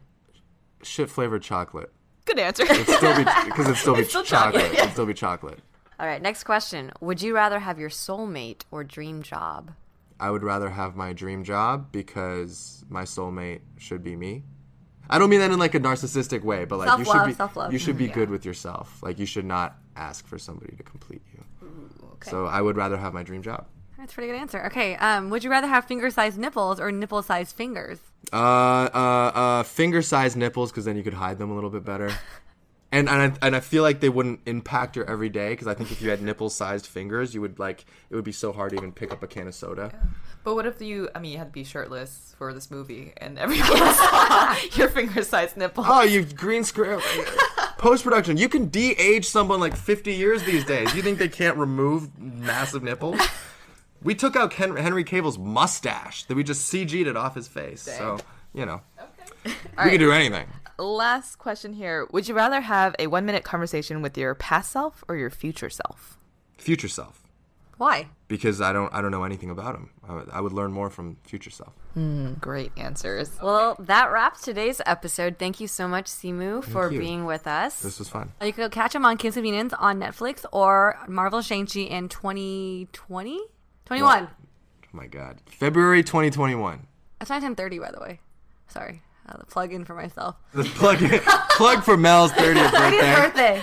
Shit 0.83 1.11
flavored 1.11 1.43
chocolate. 1.43 1.93
Good 2.25 2.39
answer. 2.39 2.63
It'd 2.65 2.87
still 2.89 3.17
be 3.17 3.25
because 3.45 3.67
it'd 3.67 3.77
still 3.77 3.95
be 3.95 4.01
It's 4.03 4.11
still 4.11 4.23
chocolate. 4.23 4.63
chocolate. 4.63 4.79
It'd 4.79 4.93
still 4.93 5.07
be 5.07 5.15
chocolate. 5.15 5.59
All 5.99 6.07
right, 6.07 6.23
next 6.23 6.45
question. 6.45 6.93
Would 7.01 7.21
you 7.21 7.35
rather 7.35 7.59
have 7.59 7.79
your 7.79 7.91
soulmate 7.91 8.63
or 8.71 8.85
dream 8.85 9.23
job? 9.23 9.73
I 10.19 10.31
would 10.31 10.43
rather 10.43 10.71
have 10.71 10.97
my 10.97 11.13
dream 11.13 11.45
job 11.45 11.93
because 11.93 12.85
my 12.89 13.03
soulmate 13.03 13.61
should 13.79 14.03
be 14.03 14.17
me. 14.17 14.45
I 15.11 15.19
don't 15.19 15.29
mean 15.29 15.41
that 15.41 15.51
in 15.51 15.59
like 15.59 15.75
a 15.75 15.81
narcissistic 15.81 16.43
way, 16.43 16.65
but 16.65 16.79
like 16.79 16.87
you 16.99 17.05
Self-love, 17.05 17.25
should 17.27 17.29
be 17.29 17.35
self-love. 17.35 17.73
you 17.73 17.79
should 17.79 17.99
be 17.99 18.09
good 18.09 18.31
with 18.31 18.45
yourself. 18.47 19.03
Like 19.03 19.19
you 19.19 19.27
should 19.27 19.45
not 19.45 19.77
ask 19.97 20.27
for 20.27 20.39
somebody 20.39 20.77
to 20.77 20.83
complete 20.83 21.23
you. 21.35 21.45
So 22.23 22.47
I 22.47 22.61
would 22.61 22.77
rather 22.77 22.97
have 22.97 23.13
my 23.13 23.23
dream 23.23 23.43
job. 23.43 23.67
That's 23.99 24.13
a 24.13 24.15
pretty 24.15 24.33
good 24.33 24.39
answer. 24.39 24.65
Okay, 24.67 24.95
um, 24.97 25.29
would 25.29 25.45
you 25.45 25.51
rather 25.51 25.67
have 25.67 25.85
finger-sized 25.85 26.39
nipples 26.39 26.81
or 26.81 26.91
nipple-sized 26.91 27.55
fingers? 27.55 27.99
Uh, 28.33 28.37
uh, 28.95 28.99
uh, 29.35 29.63
finger 29.63 30.01
sized 30.01 30.37
nipples 30.39 30.71
because 30.71 30.85
then 30.87 30.97
you 30.97 31.03
could 31.03 31.13
hide 31.15 31.39
them 31.39 31.51
a 31.51 31.55
little 31.55 31.69
bit 31.71 31.85
better. 31.85 32.11
And 32.93 33.09
and 33.09 33.35
I, 33.35 33.47
and 33.47 33.55
I 33.55 33.61
feel 33.61 33.85
like 33.85 34.01
they 34.01 34.09
wouldn't 34.09 34.41
impact 34.47 34.97
your 34.97 35.09
everyday 35.09 35.51
because 35.51 35.69
I 35.69 35.75
think 35.75 35.93
if 35.93 36.03
you 36.03 36.11
had 36.11 36.23
nipple 36.23 36.51
sized 36.51 36.87
fingers, 36.87 37.35
you 37.35 37.41
would 37.41 37.59
like 37.59 37.85
it 38.11 38.17
would 38.17 38.25
be 38.25 38.33
so 38.33 38.53
hard 38.53 38.71
to 38.71 38.77
even 38.77 38.91
pick 38.91 39.13
up 39.13 39.23
a 39.23 39.29
can 39.29 39.47
of 39.47 39.55
soda. 39.55 39.93
But 40.43 40.55
what 40.55 40.67
if 40.67 40.81
you? 40.81 41.09
I 41.15 41.21
mean, 41.21 41.33
you 41.33 41.39
had 41.39 41.49
to 41.49 41.53
be 41.53 41.63
shirtless 41.63 42.35
for 42.37 42.53
this 42.53 42.71
movie, 42.71 43.13
and 43.19 43.39
everyone 43.39 43.69
saw 43.95 44.57
your 44.75 44.89
finger-sized 44.89 45.57
nipple. 45.57 45.85
Oh, 45.87 46.03
you 46.03 46.25
green 46.25 46.65
screen 46.65 46.99
oh, 47.01 47.75
post 47.79 48.03
production. 48.03 48.37
You 48.37 48.49
can 48.49 48.67
de-age 48.67 49.27
someone 49.27 49.61
like 49.61 49.77
50 49.77 50.13
years 50.13 50.43
these 50.43 50.65
days. 50.65 50.95
You 50.95 51.03
think 51.03 51.19
they 51.19 51.29
can't 51.29 51.57
remove 51.57 52.19
massive 52.19 52.83
nipples? 52.83 53.21
We 54.03 54.15
took 54.15 54.35
out 54.35 54.51
Ken- 54.51 54.77
Henry 54.77 55.05
Cavill's 55.05 55.37
mustache. 55.37 56.25
That 56.25 56.35
we 56.35 56.43
just 56.43 56.73
CG'd 56.73 57.07
it 57.07 57.19
off 57.19 57.35
his 57.35 57.47
face. 57.47 57.83
So 57.83 58.17
you 58.55 58.65
know, 58.65 58.81
we 59.45 59.53
can 59.91 59.99
do 59.99 60.11
anything. 60.11 60.47
Last 60.81 61.37
question 61.37 61.73
here: 61.75 62.07
Would 62.13 62.29
you 62.29 62.35
rather 62.35 62.61
have 62.63 62.97
a 62.99 63.07
one-minute 63.07 63.45
conversation 63.45 64.03
with 64.03 64.17
your 64.17 64.35
past 64.35 64.73
self 64.73 65.05
or 65.09 65.17
your 65.17 65.31
future 65.31 65.71
self? 65.71 66.19
Future 66.59 66.89
self. 66.89 67.23
Why? 67.77 68.09
because 68.31 68.61
I 68.61 68.73
don't 68.73 68.95
I 68.95 69.03
don't 69.03 69.11
know 69.11 69.25
anything 69.25 69.51
about 69.51 69.75
him. 69.75 69.91
I 70.09 70.15
would, 70.15 70.31
I 70.31 70.41
would 70.41 70.53
learn 70.53 70.73
more 70.73 70.89
from 70.89 71.17
future 71.25 71.51
self. 71.51 71.75
Hmm, 71.95 72.35
great 72.35 72.71
answers. 72.77 73.29
Well, 73.43 73.75
that 73.81 74.13
wraps 74.13 74.43
today's 74.43 74.81
episode. 74.87 75.37
Thank 75.39 75.59
you 75.59 75.67
so 75.67 75.89
much, 75.89 76.07
Simu, 76.07 76.63
for 76.63 76.93
you. 76.93 77.01
being 77.01 77.25
with 77.25 77.49
us. 77.49 77.81
This 77.83 77.99
was 77.99 78.09
fun. 78.09 78.31
You 78.41 78.53
can 78.53 78.65
go 78.65 78.69
catch 78.71 78.95
him 78.95 79.05
on 79.05 79.17
Kim's 79.17 79.35
Convenience 79.35 79.73
on 79.73 79.99
Netflix 79.99 80.45
or 80.53 80.97
Marvel 81.09 81.43
Shang-Chi 81.43 81.81
in 81.81 82.09
2020? 82.09 83.41
21. 83.87 84.29
Oh 84.31 84.37
my 84.93 85.09
god. 85.09 85.41
February 85.47 86.05
2021. 86.05 86.87
That's 87.19 87.31
my 87.31 87.37
1030, 87.37 87.79
by 87.81 87.91
the 87.91 88.01
way. 88.01 88.21
Sorry. 88.69 89.03
I'll 89.31 89.45
plug 89.49 89.73
in 89.73 89.85
for 89.85 89.95
myself. 89.95 90.37
The 90.53 90.65
plug 90.65 91.03
in, 91.03 91.21
plug 91.57 91.83
for 91.85 91.97
Mel's 91.97 92.33
30th 92.33 92.73
birthday. 92.73 93.15
birthday. 93.15 93.63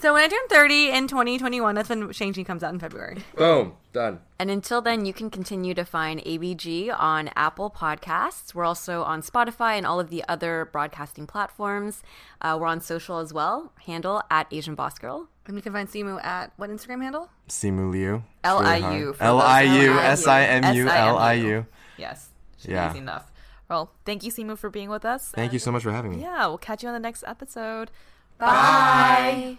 so 0.00 0.12
when 0.14 0.24
I 0.24 0.28
turn 0.28 0.40
30 0.50 0.90
in 0.90 1.06
2021, 1.08 1.74
that's 1.74 1.88
when 1.88 2.10
Shang-Chi 2.12 2.42
comes 2.44 2.62
out 2.62 2.72
in 2.74 2.80
February. 2.80 3.18
Boom. 3.36 3.74
Done. 3.92 4.20
And 4.38 4.50
until 4.50 4.80
then, 4.80 5.04
you 5.04 5.12
can 5.12 5.28
continue 5.30 5.74
to 5.74 5.84
find 5.84 6.20
ABG 6.24 6.92
on 6.98 7.30
Apple 7.36 7.70
Podcasts. 7.70 8.54
We're 8.54 8.64
also 8.64 9.02
on 9.02 9.20
Spotify 9.22 9.76
and 9.76 9.86
all 9.86 10.00
of 10.00 10.08
the 10.08 10.24
other 10.28 10.68
broadcasting 10.72 11.26
platforms. 11.26 12.02
Uh, 12.40 12.56
we're 12.60 12.66
on 12.68 12.80
social 12.80 13.18
as 13.18 13.32
well. 13.34 13.72
Handle 13.86 14.22
at 14.30 14.46
Asian 14.50 14.74
Boss 14.74 14.98
Girl. 14.98 15.28
And 15.46 15.56
you 15.56 15.62
can 15.62 15.72
find 15.72 15.88
Simu 15.88 16.24
at 16.24 16.52
what 16.56 16.70
Instagram 16.70 17.02
handle? 17.02 17.28
Simu 17.48 17.90
Liu. 17.90 18.14
It's 18.16 18.24
L 18.44 18.60
really 18.60 18.70
I 18.72 18.80
hard. 18.80 18.96
U. 18.98 19.16
L 19.20 19.40
I 19.40 19.62
U 19.62 19.92
S 19.98 20.26
I 20.26 20.44
M 20.44 20.74
U 20.76 20.88
L 20.88 21.18
I 21.18 21.32
U. 21.34 21.66
Yes. 21.98 22.30
Should 22.58 22.70
Yeah. 22.70 22.88
be 22.88 22.92
easy 22.92 22.98
enough. 23.00 23.31
Well, 23.72 23.90
thank 24.04 24.22
you, 24.22 24.30
Simu, 24.30 24.58
for 24.58 24.68
being 24.68 24.90
with 24.90 25.06
us. 25.06 25.30
Thank 25.30 25.54
you 25.54 25.58
so 25.58 25.72
much 25.72 25.82
for 25.82 25.92
having 25.92 26.10
me. 26.10 26.20
Yeah, 26.20 26.46
we'll 26.46 26.58
catch 26.58 26.82
you 26.82 26.90
on 26.90 26.92
the 26.92 27.00
next 27.00 27.24
episode. 27.26 27.90
Bye. 28.36 29.56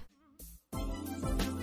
Bye. 0.71 1.59